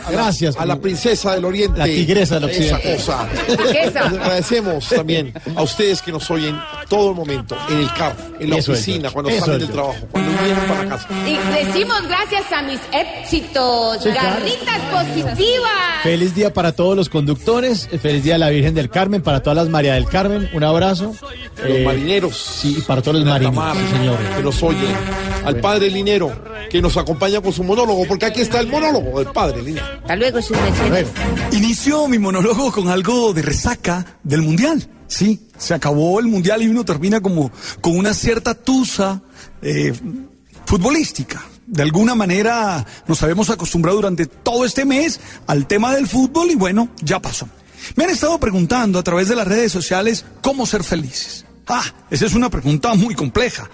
Gracias. 0.10 0.56
A 0.58 0.66
la 0.66 0.80
princesa 0.80 1.34
del 1.34 1.46
Oriente. 1.46 1.80
La 1.80 1.86
tigresa 1.86 2.40
del 2.40 2.50
Esa 2.50 2.76
Occidente. 2.76 2.96
cosa. 2.96 3.28
Les 3.74 3.96
agradecemos 3.96 4.88
también 4.90 5.34
a 5.56 5.64
ustedes 5.64 6.02
que 6.02 6.12
nos 6.12 6.30
oyen 6.30 6.60
todo 6.88 7.10
el 7.10 7.16
momento, 7.16 7.58
en 7.70 7.80
el 7.80 7.94
carro, 7.94 8.16
en 8.40 8.50
la 8.50 8.58
Eso 8.58 8.74
oficina, 8.74 9.10
cuando 9.10 9.32
salen 9.32 9.63
del 9.64 9.72
trabajo, 9.74 10.08
cuando 10.12 10.32
vienen 10.44 10.68
para 10.68 10.90
casa. 10.90 11.08
Y 11.28 11.36
crecimos 11.36 12.08
gracias 12.08 12.52
a 12.52 12.62
mis 12.64 12.80
éxitos. 12.92 14.04
Sí, 14.04 14.10
claro. 14.12 14.30
garritas 14.40 14.80
positivas. 14.92 15.72
Feliz 16.04 16.36
día 16.36 16.54
para 16.54 16.72
todos 16.74 16.96
los 16.96 17.10
conductores, 17.10 17.88
eh, 17.92 17.98
feliz 17.98 18.24
día 18.24 18.36
a 18.36 18.38
la 18.38 18.50
Virgen 18.50 18.74
del 18.74 18.90
Carmen, 18.90 19.22
para 19.22 19.42
todas 19.42 19.58
las 19.58 19.70
María 19.70 19.94
del 19.94 20.06
Carmen, 20.06 20.50
un 20.54 20.64
abrazo. 20.64 21.14
Los 21.68 21.80
marineros. 21.86 22.38
Sí, 22.38 22.76
y 22.78 22.82
para 22.82 23.02
todos 23.02 23.18
los 23.18 23.26
marineros, 23.26 23.56
Tamar, 23.56 23.76
sí, 23.78 23.98
señores. 23.98 24.30
que 24.36 24.44
nos 24.44 24.64
oyen, 24.64 24.96
al 25.46 25.56
padre 25.58 25.90
Linero, 25.90 26.32
que 26.70 26.82
nos 26.82 26.98
acompaña 26.98 27.42
con 27.42 27.54
su 27.54 27.64
monólogo, 27.64 28.06
porque 28.08 28.26
aquí 28.26 28.42
está 28.42 28.60
el 28.60 28.68
monólogo 28.68 29.20
del 29.20 29.32
padre 29.32 29.62
Linero. 29.62 29.86
Hasta 30.02 30.16
luego, 30.16 30.38
mercedes. 30.38 31.08
Inicio 31.52 32.08
mi 32.08 32.20
monólogo 32.20 32.72
con 32.72 32.90
algo 32.90 33.34
de 33.34 33.42
resaca 33.42 34.18
del 34.24 34.42
mundial. 34.42 34.88
Sí, 35.08 35.48
se 35.58 35.74
acabó 35.74 36.20
el 36.20 36.26
mundial 36.28 36.62
y 36.64 36.68
uno 36.68 36.84
termina 36.84 37.22
como 37.22 37.52
con 37.82 37.96
una 37.98 38.14
cierta 38.14 38.56
tusa 38.56 39.22
eh, 39.64 39.94
futbolística. 40.66 41.44
De 41.66 41.82
alguna 41.82 42.14
manera 42.14 42.86
nos 43.08 43.24
habíamos 43.24 43.50
acostumbrado 43.50 43.98
durante 43.98 44.26
todo 44.26 44.66
este 44.66 44.86
mes 44.86 45.20
al 45.48 45.66
tema 45.66 45.96
del 45.96 46.08
fútbol 46.08 46.52
y 46.52 46.56
bueno, 46.56 46.90
ya 47.02 47.22
pasó. 47.22 47.48
Me 47.96 48.04
han 48.04 48.10
estado 48.10 48.40
preguntando 48.40 49.00
a 49.00 49.04
través 49.04 49.28
de 49.28 49.36
las 49.36 49.48
redes 49.48 49.72
sociales 49.72 50.26
cómo 50.42 50.66
ser 50.66 50.84
felices. 50.84 51.46
Ah, 51.68 51.84
esa 52.10 52.26
es 52.26 52.34
una 52.34 52.50
pregunta 52.50 52.94
muy 52.94 53.16
compleja. 53.16 53.70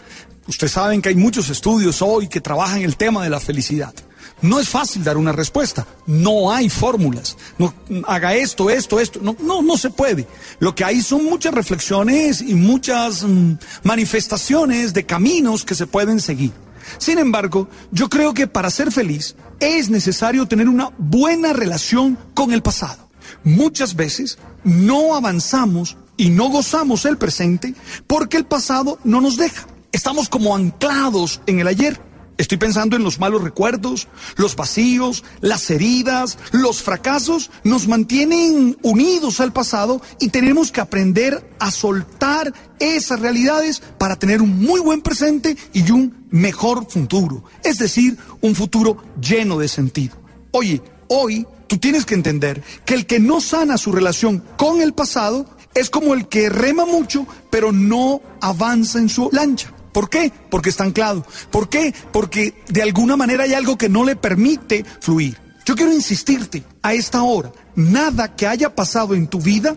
Ustedes 0.48 0.72
saben 0.72 1.02
que 1.02 1.10
hay 1.10 1.16
muchos 1.16 1.50
estudios 1.50 2.02
hoy 2.02 2.28
que 2.28 2.42
trabajan 2.42 2.82
el 2.82 2.98
tema 2.98 3.24
de 3.24 3.30
la 3.30 3.40
felicidad. 3.40 3.94
No 4.42 4.60
es 4.60 4.70
fácil 4.70 5.04
dar 5.04 5.18
una 5.18 5.32
respuesta. 5.32 5.86
No 6.06 6.52
hay 6.52 6.70
fórmulas. 6.70 7.38
No, 7.58 7.74
haga 8.08 8.36
esto, 8.36 8.70
esto, 8.70 9.00
esto. 9.00 9.20
No, 9.22 9.36
no, 9.42 9.62
no 9.62 9.78
se 9.78 9.90
puede. 9.90 10.28
Lo 10.60 10.74
que 10.74 10.84
hay 10.84 11.02
son 11.02 11.26
muchas 11.26 11.54
reflexiones 11.54 12.42
y 12.42 12.56
muchas 12.56 13.24
mm, 13.24 13.54
manifestaciones 13.84 14.94
de 14.94 15.06
caminos 15.06 15.66
que 15.66 15.76
se 15.76 15.88
pueden 15.88 16.20
seguir. 16.20 16.52
Sin 16.98 17.20
embargo, 17.20 17.68
yo 17.92 18.10
creo 18.10 18.34
que 18.34 18.48
para 18.48 18.72
ser 18.72 18.92
feliz 18.92 19.36
es 19.60 19.90
necesario 19.90 20.48
tener 20.48 20.68
una 20.68 20.92
buena 20.98 21.54
relación 21.54 22.18
con 22.34 22.52
el 22.52 22.62
pasado. 22.62 23.10
Muchas 23.44 23.96
veces 23.96 24.40
no 24.64 25.16
avanzamos 25.16 25.98
y 26.18 26.30
no 26.30 26.50
gozamos 26.50 27.06
el 27.06 27.18
presente 27.18 27.76
porque 28.08 28.38
el 28.38 28.46
pasado 28.46 29.00
no 29.04 29.22
nos 29.22 29.38
deja. 29.38 29.68
Estamos 29.92 30.30
como 30.30 30.56
anclados 30.56 31.42
en 31.46 31.60
el 31.60 31.68
ayer. 31.68 32.09
Estoy 32.40 32.58
pensando 32.58 32.96
en 32.96 33.04
los 33.04 33.20
malos 33.20 33.44
recuerdos, 33.44 34.08
los 34.38 34.56
vacíos, 34.56 35.26
las 35.42 35.70
heridas, 35.70 36.38
los 36.54 36.82
fracasos, 36.82 37.52
nos 37.66 37.90
mantienen 37.90 38.78
unidos 38.82 39.42
al 39.42 39.52
pasado 39.52 40.02
y 40.22 40.30
tenemos 40.30 40.72
que 40.72 40.80
aprender 40.80 41.46
a 41.60 41.70
soltar 41.70 42.54
esas 42.80 43.20
realidades 43.20 43.82
para 43.98 44.16
tener 44.16 44.42
un 44.42 44.58
muy 44.58 44.80
buen 44.80 45.02
presente 45.02 45.58
y 45.74 45.92
un 45.92 46.26
mejor 46.30 46.90
futuro. 46.90 47.44
Es 47.62 47.78
decir, 47.78 48.18
un 48.40 48.56
futuro 48.56 49.04
lleno 49.20 49.60
de 49.60 49.68
sentido. 49.68 50.16
Oye, 50.52 50.82
hoy 51.10 51.46
tú 51.68 51.78
tienes 51.78 52.06
que 52.06 52.16
entender 52.16 52.64
que 52.86 52.94
el 52.94 53.06
que 53.06 53.20
no 53.20 53.42
sana 53.42 53.78
su 53.78 53.92
relación 53.92 54.42
con 54.56 54.80
el 54.80 54.94
pasado 54.94 55.46
es 55.76 55.90
como 55.90 56.14
el 56.14 56.30
que 56.30 56.50
rema 56.50 56.86
mucho 56.86 57.28
pero 57.50 57.74
no 57.74 58.22
avanza 58.40 58.98
en 58.98 59.10
su 59.10 59.30
lancha. 59.34 59.74
¿Por 60.00 60.10
qué? 60.10 60.32
Porque 60.50 60.70
está 60.70 60.86
anclado. 60.86 61.26
¿Por 61.52 61.68
qué? 61.68 61.94
Porque 62.14 62.64
de 62.70 62.82
alguna 62.82 63.18
manera 63.18 63.44
hay 63.44 63.54
algo 63.54 63.78
que 63.78 63.90
no 63.90 64.06
le 64.06 64.16
permite 64.16 64.86
fluir. 65.02 65.38
Yo 65.66 65.76
quiero 65.76 65.92
insistirte 65.92 66.64
a 66.82 66.94
esta 66.94 67.22
hora, 67.24 67.52
nada 67.76 68.34
que 68.34 68.48
haya 68.48 68.74
pasado 68.74 69.14
en 69.14 69.28
tu 69.28 69.42
vida 69.42 69.76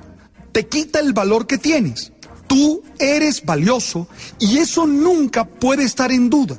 te 0.53 0.69
quita 0.69 1.01
el 1.01 1.13
valor 1.13 1.49
que 1.49 1.59
tienes. 1.59 2.13
Tú 2.47 2.85
eres 3.01 3.45
valioso 3.45 4.07
y 4.39 4.59
eso 4.59 4.87
nunca 4.87 5.45
puede 5.45 5.83
estar 5.83 6.13
en 6.13 6.31
duda. 6.31 6.57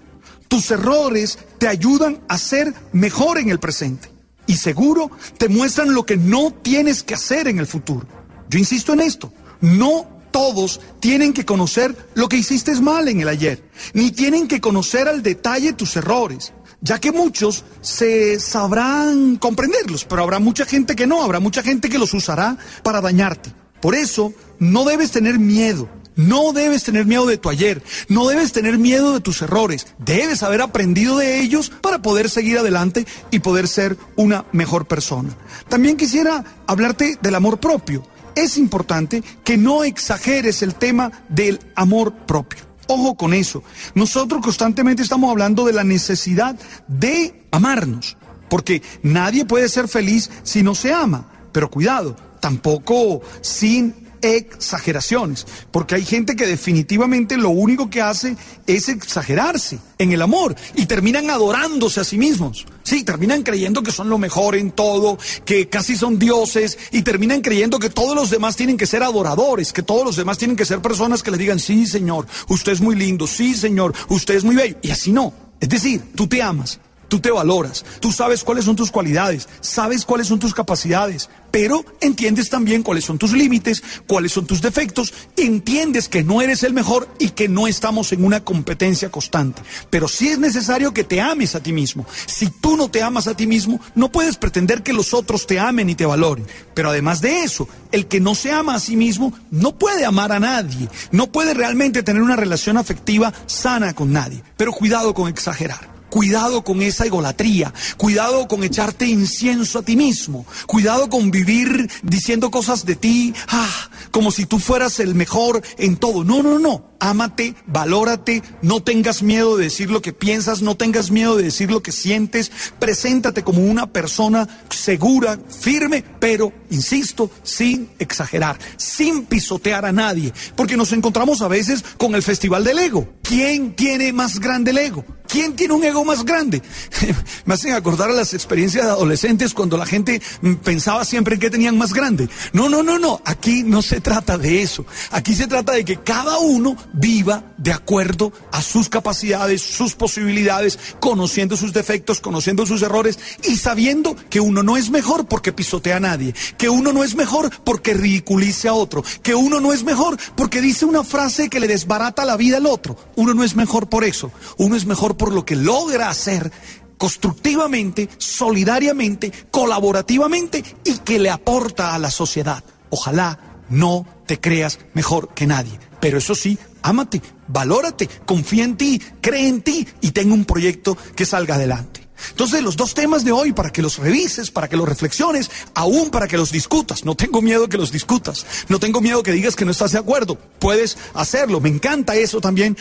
Tus 0.50 0.70
errores 0.70 1.40
te 1.58 1.70
ayudan 1.70 2.22
a 2.28 2.38
ser 2.38 2.74
mejor 2.92 3.38
en 3.38 3.50
el 3.50 3.62
presente 3.62 4.12
y 4.46 4.58
seguro 4.58 5.10
te 5.38 5.48
muestran 5.48 5.94
lo 5.94 6.06
que 6.06 6.18
no 6.18 6.52
tienes 6.52 7.02
que 7.02 7.14
hacer 7.14 7.48
en 7.48 7.60
el 7.60 7.66
futuro. 7.66 8.06
Yo 8.50 8.60
insisto 8.60 8.92
en 8.92 9.00
esto, 9.00 9.32
no 9.62 10.13
todos 10.34 10.82
tienen 11.00 11.32
que 11.32 11.46
conocer 11.46 11.96
lo 12.16 12.28
que 12.28 12.36
hiciste 12.36 12.74
mal 12.82 13.08
en 13.08 13.22
el 13.22 13.30
ayer, 13.30 13.64
ni 13.94 14.12
tienen 14.12 14.50
que 14.50 14.60
conocer 14.60 15.08
al 15.08 15.24
detalle 15.24 15.72
tus 15.72 15.96
errores, 15.96 16.52
ya 16.82 17.00
que 17.00 17.14
muchos 17.14 17.64
se 17.82 18.40
sabrán 18.40 19.38
comprenderlos, 19.38 20.04
pero 20.04 20.24
habrá 20.24 20.40
mucha 20.40 20.66
gente 20.66 20.96
que 20.96 21.08
no, 21.08 21.24
habrá 21.24 21.40
mucha 21.40 21.62
gente 21.62 21.88
que 21.88 22.00
los 22.00 22.14
usará 22.14 22.58
para 22.82 23.00
dañarte. 23.00 23.54
Por 23.80 23.96
eso, 23.96 24.34
no 24.60 24.84
debes 24.84 25.12
tener 25.12 25.40
miedo. 25.40 25.88
No 26.16 26.54
debes 26.54 26.84
tener 26.84 27.08
miedo 27.08 27.26
de 27.26 27.40
tu 27.40 27.50
ayer, 27.50 27.82
no 28.08 28.28
debes 28.28 28.52
tener 28.52 28.78
miedo 28.78 29.16
de 29.16 29.20
tus 29.20 29.42
errores, 29.42 29.88
debes 29.98 30.44
haber 30.44 30.62
aprendido 30.62 31.18
de 31.18 31.42
ellos 31.42 31.72
para 31.82 32.04
poder 32.04 32.30
seguir 32.30 32.60
adelante 32.60 33.08
y 33.32 33.40
poder 33.40 33.68
ser 33.68 33.98
una 34.16 34.46
mejor 34.52 34.86
persona. 34.86 35.36
También 35.70 35.98
quisiera 35.98 36.44
hablarte 36.68 37.18
del 37.20 37.34
amor 37.34 37.60
propio 37.60 38.04
es 38.36 38.58
importante 38.58 39.24
que 39.44 39.58
no 39.58 39.84
exageres 39.84 40.62
el 40.62 40.76
tema 40.76 41.12
del 41.30 41.60
amor 41.76 42.14
propio. 42.14 42.64
Ojo 42.88 43.16
con 43.16 43.34
eso. 43.34 43.64
Nosotros 43.96 44.42
constantemente 44.42 45.04
estamos 45.04 45.32
hablando 45.32 45.66
de 45.66 45.74
la 45.74 45.84
necesidad 45.84 46.56
de 46.88 47.46
amarnos, 47.52 48.18
porque 48.50 48.82
nadie 49.02 49.46
puede 49.46 49.70
ser 49.70 49.88
feliz 49.88 50.30
si 50.44 50.64
no 50.64 50.76
se 50.76 50.94
ama. 50.94 51.30
Pero 51.52 51.70
cuidado, 51.70 52.16
tampoco 52.40 53.22
sin 53.42 54.03
exageraciones, 54.24 55.46
porque 55.70 55.96
hay 55.96 56.06
gente 56.06 56.36
que 56.36 56.48
definitivamente 56.48 57.38
lo 57.38 57.50
único 57.50 57.90
que 57.90 58.02
hace 58.02 58.36
es 58.66 58.90
exagerarse 58.90 59.80
en 59.98 60.14
el 60.14 60.22
amor 60.22 60.56
y 60.76 60.86
terminan 60.86 61.30
adorándose 61.30 62.00
a 62.00 62.04
sí 62.04 62.18
mismos. 62.18 62.66
Sí, 62.84 63.04
terminan 63.04 63.44
creyendo 63.44 63.84
que 63.84 63.92
son 63.92 64.10
lo 64.10 64.18
mejor 64.18 64.56
en 64.56 64.72
todo, 64.72 65.18
que 65.46 65.70
casi 65.70 65.96
son 65.96 66.20
dioses 66.20 66.78
y 66.92 67.02
terminan 67.02 67.42
creyendo 67.42 67.80
que 67.80 67.90
todos 67.90 68.16
los 68.16 68.30
demás 68.30 68.56
tienen 68.56 68.78
que 68.78 68.88
ser 68.88 69.04
adoradores, 69.04 69.74
que 69.74 69.84
todos 69.84 70.06
los 70.06 70.16
demás 70.16 70.38
tienen 70.38 70.58
que 70.58 70.66
ser 70.66 70.82
personas 70.82 71.22
que 71.22 71.32
le 71.32 71.38
digan, 71.38 71.60
sí, 71.60 71.86
señor, 71.86 72.26
usted 72.48 72.72
es 72.72 72.82
muy 72.82 72.96
lindo, 72.96 73.28
sí, 73.28 73.54
señor, 73.54 73.94
usted 74.10 74.36
es 74.36 74.44
muy 74.44 74.56
bello. 74.56 74.78
Y 74.82 74.92
así 74.92 75.12
no. 75.12 75.34
Es 75.60 75.70
decir, 75.70 76.02
tú 76.16 76.28
te 76.28 76.42
amas, 76.42 76.80
Tú 77.14 77.20
te 77.20 77.30
valoras, 77.30 77.86
tú 78.00 78.12
sabes 78.12 78.44
cuáles 78.44 78.66
son 78.66 78.76
tus 78.76 78.90
cualidades, 78.90 79.48
sabes 79.62 80.04
cuáles 80.04 80.26
son 80.26 80.40
tus 80.40 80.56
capacidades, 80.56 81.30
pero 81.52 81.86
entiendes 82.02 82.50
también 82.50 82.82
cuáles 82.82 83.06
son 83.06 83.20
tus 83.20 83.34
límites, 83.34 83.84
cuáles 84.08 84.32
son 84.32 84.48
tus 84.48 84.64
defectos, 84.64 85.14
entiendes 85.38 86.10
que 86.10 86.24
no 86.24 86.42
eres 86.42 86.64
el 86.64 86.74
mejor 86.74 87.08
y 87.20 87.30
que 87.30 87.48
no 87.48 87.68
estamos 87.68 88.12
en 88.14 88.26
una 88.26 88.44
competencia 88.44 89.12
constante. 89.12 89.62
Pero 89.92 90.08
sí 90.08 90.30
es 90.30 90.40
necesario 90.40 90.92
que 90.92 91.04
te 91.04 91.22
ames 91.22 91.54
a 91.54 91.62
ti 91.62 91.72
mismo. 91.72 92.08
Si 92.26 92.48
tú 92.48 92.76
no 92.76 92.90
te 92.90 93.04
amas 93.04 93.28
a 93.28 93.38
ti 93.38 93.46
mismo, 93.46 93.80
no 93.94 94.12
puedes 94.12 94.38
pretender 94.38 94.82
que 94.82 94.92
los 94.92 95.14
otros 95.14 95.46
te 95.46 95.60
amen 95.60 95.92
y 95.92 95.94
te 95.94 96.08
valoren. 96.08 96.48
Pero 96.74 96.90
además 96.90 97.22
de 97.22 97.44
eso, 97.44 97.70
el 97.92 98.08
que 98.08 98.22
no 98.22 98.34
se 98.34 98.52
ama 98.52 98.74
a 98.74 98.80
sí 98.80 98.96
mismo 98.96 99.34
no 99.52 99.78
puede 99.78 100.04
amar 100.04 100.32
a 100.32 100.40
nadie, 100.40 100.90
no 101.12 101.32
puede 101.32 101.54
realmente 101.54 102.02
tener 102.02 102.24
una 102.24 102.38
relación 102.38 102.76
afectiva 102.76 103.32
sana 103.46 103.94
con 103.94 104.12
nadie. 104.12 104.42
Pero 104.58 104.72
cuidado 104.72 105.14
con 105.14 105.30
exagerar. 105.30 105.94
Cuidado 106.14 106.64
con 106.64 106.84
esa 106.84 107.08
egolatría, 107.08 107.74
cuidado 107.98 108.48
con 108.48 108.64
echarte 108.64 109.08
incienso 109.08 109.80
a 109.80 109.82
ti 109.82 109.96
mismo, 109.96 110.46
cuidado 110.68 111.10
con 111.10 111.32
vivir 111.32 111.90
diciendo 112.04 112.52
cosas 112.52 112.86
de 112.86 112.96
ti, 112.96 113.34
ah, 113.48 113.90
como 114.12 114.30
si 114.30 114.46
tú 114.46 114.60
fueras 114.60 115.00
el 115.00 115.16
mejor 115.16 115.64
en 115.80 115.98
todo. 115.98 116.24
No, 116.24 116.44
no, 116.44 116.60
no. 116.60 116.93
Ámate, 117.04 117.54
valórate, 117.68 118.42
no 118.62 118.82
tengas 118.82 119.24
miedo 119.24 119.58
de 119.58 119.66
decir 119.66 119.92
lo 119.92 120.02
que 120.02 120.14
piensas, 120.14 120.62
no 120.62 120.76
tengas 120.76 121.12
miedo 121.12 121.36
de 121.36 121.44
decir 121.44 121.70
lo 121.70 121.84
que 121.84 121.92
sientes, 121.92 122.50
preséntate 122.80 123.44
como 123.44 123.60
una 123.60 123.88
persona 123.88 124.48
segura, 124.70 125.38
firme, 125.50 126.02
pero, 126.22 126.54
insisto, 126.70 127.30
sin 127.44 127.90
exagerar, 128.00 128.58
sin 128.78 129.26
pisotear 129.26 129.86
a 129.86 129.92
nadie, 129.92 130.32
porque 130.56 130.78
nos 130.78 130.94
encontramos 130.94 131.42
a 131.42 131.50
veces 131.50 131.84
con 131.98 132.16
el 132.16 132.24
Festival 132.24 132.64
del 132.64 132.80
Ego. 132.80 133.06
¿Quién 133.22 133.74
tiene 133.76 134.14
más 134.14 134.40
grande 134.40 134.72
el 134.72 134.78
ego? 134.78 135.04
¿Quién 135.28 135.56
tiene 135.56 135.74
un 135.74 135.84
ego 135.84 136.06
más 136.06 136.24
grande? 136.24 136.62
Me 137.46 137.56
hacen 137.56 137.74
acordar 137.74 138.10
a 138.10 138.14
las 138.14 138.34
experiencias 138.34 138.86
de 138.86 138.92
adolescentes 138.92 139.54
cuando 139.54 139.78
la 139.78 139.86
gente 139.86 140.22
pensaba 140.64 141.04
siempre 141.06 141.36
en 141.36 141.40
qué 141.40 141.50
tenían 141.50 141.78
más 141.78 141.94
grande. 141.94 142.30
No, 142.52 142.70
no, 142.70 142.84
no, 142.84 143.00
no. 143.00 143.22
Aquí 143.26 143.64
no 143.64 143.82
se 143.82 144.02
trata 144.02 144.38
de 144.38 144.62
eso. 144.62 144.86
Aquí 145.10 145.34
se 145.34 145.48
trata 145.48 145.72
de 145.72 145.84
que 145.86 145.98
cada 146.02 146.38
uno 146.38 146.76
viva 146.94 147.44
de 147.58 147.74
acuerdo 147.74 148.32
a 148.52 148.62
sus 148.62 148.88
capacidades, 148.88 149.62
sus 149.62 149.96
posibilidades, 149.96 150.80
conociendo 151.00 151.58
sus 151.58 151.74
defectos, 151.74 152.22
conociendo 152.22 152.66
sus 152.66 152.82
errores 152.82 153.20
y 153.44 153.58
sabiendo 153.58 154.16
que 154.30 154.40
uno 154.40 154.64
no 154.64 154.78
es 154.78 154.90
mejor 154.90 155.26
porque 155.28 155.52
pisotea 155.52 155.98
a 155.98 156.00
nadie, 156.00 156.34
que 156.58 156.70
uno 156.70 156.94
no 156.94 157.04
es 157.04 157.16
mejor 157.16 157.50
porque 157.64 157.94
ridiculice 157.94 158.68
a 158.68 158.74
otro, 158.74 159.04
que 159.22 159.36
uno 159.36 159.60
no 159.60 159.74
es 159.74 159.84
mejor 159.84 160.18
porque 160.36 160.62
dice 160.62 160.86
una 160.86 161.04
frase 161.04 161.50
que 161.50 161.60
le 161.60 161.68
desbarata 161.68 162.26
la 162.26 162.38
vida 162.38 162.58
al 162.58 162.68
otro. 162.68 162.96
Uno 163.16 163.34
no 163.34 163.44
es 163.44 163.56
mejor 163.56 163.90
por 163.90 164.04
eso, 164.04 164.32
uno 164.58 164.76
es 164.76 164.86
mejor 164.86 165.18
por 165.18 165.34
lo 165.34 165.46
que 165.46 165.56
logra 165.56 166.10
hacer 166.10 166.52
constructivamente, 166.98 168.08
solidariamente, 168.18 169.32
colaborativamente 169.52 170.64
y 170.86 171.00
que 171.00 171.20
le 171.20 171.30
aporta 171.30 171.94
a 171.94 172.00
la 172.00 172.12
sociedad. 172.12 172.64
Ojalá 172.90 173.40
no 173.70 174.06
te 174.26 174.40
creas 174.40 174.80
mejor 174.94 175.34
que 175.34 175.48
nadie, 175.48 175.80
pero 176.04 176.18
eso 176.18 176.36
sí, 176.36 176.58
ámate, 176.82 177.22
valórate, 177.48 178.10
confía 178.26 178.66
en 178.66 178.76
ti, 178.76 179.02
cree 179.22 179.48
en 179.48 179.62
ti 179.62 179.88
y 180.02 180.12
ten 180.12 180.34
un 180.34 180.44
proyecto 180.44 180.98
que 181.16 181.26
salga 181.26 181.56
adelante. 181.56 182.03
Entonces, 182.30 182.64
los 182.64 182.78
dos 182.78 182.94
temas 182.94 183.24
de 183.24 183.32
hoy, 183.32 183.54
para 183.54 183.72
que 183.72 183.82
los 183.82 183.98
revises, 183.98 184.52
para 184.52 184.68
que 184.68 184.78
los 184.78 184.88
reflexiones, 184.88 185.50
aún 185.74 186.10
para 186.10 186.28
que 186.28 186.38
los 186.38 186.52
discutas. 186.52 187.06
No 187.06 187.16
tengo 187.16 187.42
miedo 187.42 187.68
que 187.68 187.78
los 187.78 187.92
discutas. 187.92 188.46
No 188.70 188.80
tengo 188.80 189.02
miedo 189.02 189.24
que 189.24 189.32
digas 189.32 189.56
que 189.56 189.66
no 189.66 189.72
estás 189.72 189.92
de 189.92 190.00
acuerdo. 190.00 190.38
Puedes 190.60 190.98
hacerlo. 191.14 191.60
Me 191.60 191.70
encanta 191.70 192.16
eso 192.16 192.42
también, 192.42 192.78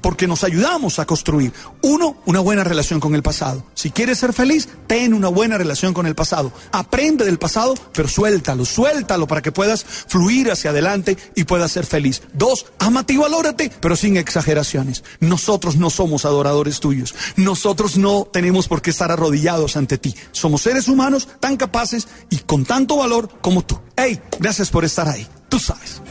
porque 0.00 0.26
nos 0.26 0.44
ayudamos 0.44 0.98
a 0.98 1.06
construir. 1.06 1.52
Uno, 1.82 2.16
una 2.26 2.40
buena 2.40 2.64
relación 2.64 3.00
con 3.00 3.14
el 3.14 3.22
pasado. 3.22 3.64
Si 3.74 3.90
quieres 3.90 4.18
ser 4.18 4.32
feliz, 4.32 4.68
ten 4.86 5.14
una 5.14 5.28
buena 5.28 5.58
relación 5.58 5.94
con 5.94 6.06
el 6.06 6.14
pasado. 6.14 6.52
Aprende 6.72 7.24
del 7.24 7.38
pasado, 7.38 7.74
pero 7.92 8.08
suéltalo, 8.08 8.64
suéltalo 8.64 9.26
para 9.26 9.42
que 9.42 9.52
puedas 9.52 9.84
fluir 9.84 10.50
hacia 10.50 10.70
adelante 10.70 11.16
y 11.34 11.44
puedas 11.44 11.72
ser 11.72 11.86
feliz. 11.86 12.22
Dos, 12.32 12.66
amate 12.78 13.14
y 13.14 13.16
valórate, 13.16 13.70
pero 13.80 13.96
sin 13.96 14.16
exageraciones. 14.16 15.04
Nosotros 15.20 15.76
no 15.76 15.90
somos 15.90 16.24
adoradores 16.24 16.80
tuyos. 16.80 17.14
Nosotros 17.36 17.96
no 17.96 18.28
tenemos 18.30 18.68
por 18.68 18.81
qué 18.82 18.90
estar 18.90 19.10
arrodillados 19.10 19.76
ante 19.76 19.96
ti. 19.98 20.14
Somos 20.32 20.62
seres 20.62 20.88
humanos 20.88 21.28
tan 21.40 21.56
capaces 21.56 22.08
y 22.28 22.38
con 22.38 22.64
tanto 22.64 22.96
valor 22.96 23.28
como 23.40 23.62
tú. 23.62 23.80
Hey, 23.96 24.20
gracias 24.38 24.70
por 24.70 24.84
estar 24.84 25.08
ahí. 25.08 25.26
Tú 25.48 25.58
sabes. 25.58 26.02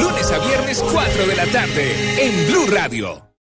Lunes 0.00 0.30
a 0.30 0.38
viernes 0.38 0.84
4 0.92 1.26
de 1.26 1.36
la 1.36 1.46
tarde 1.46 2.26
en 2.26 2.46
Blue 2.46 2.66
Radio. 2.68 3.35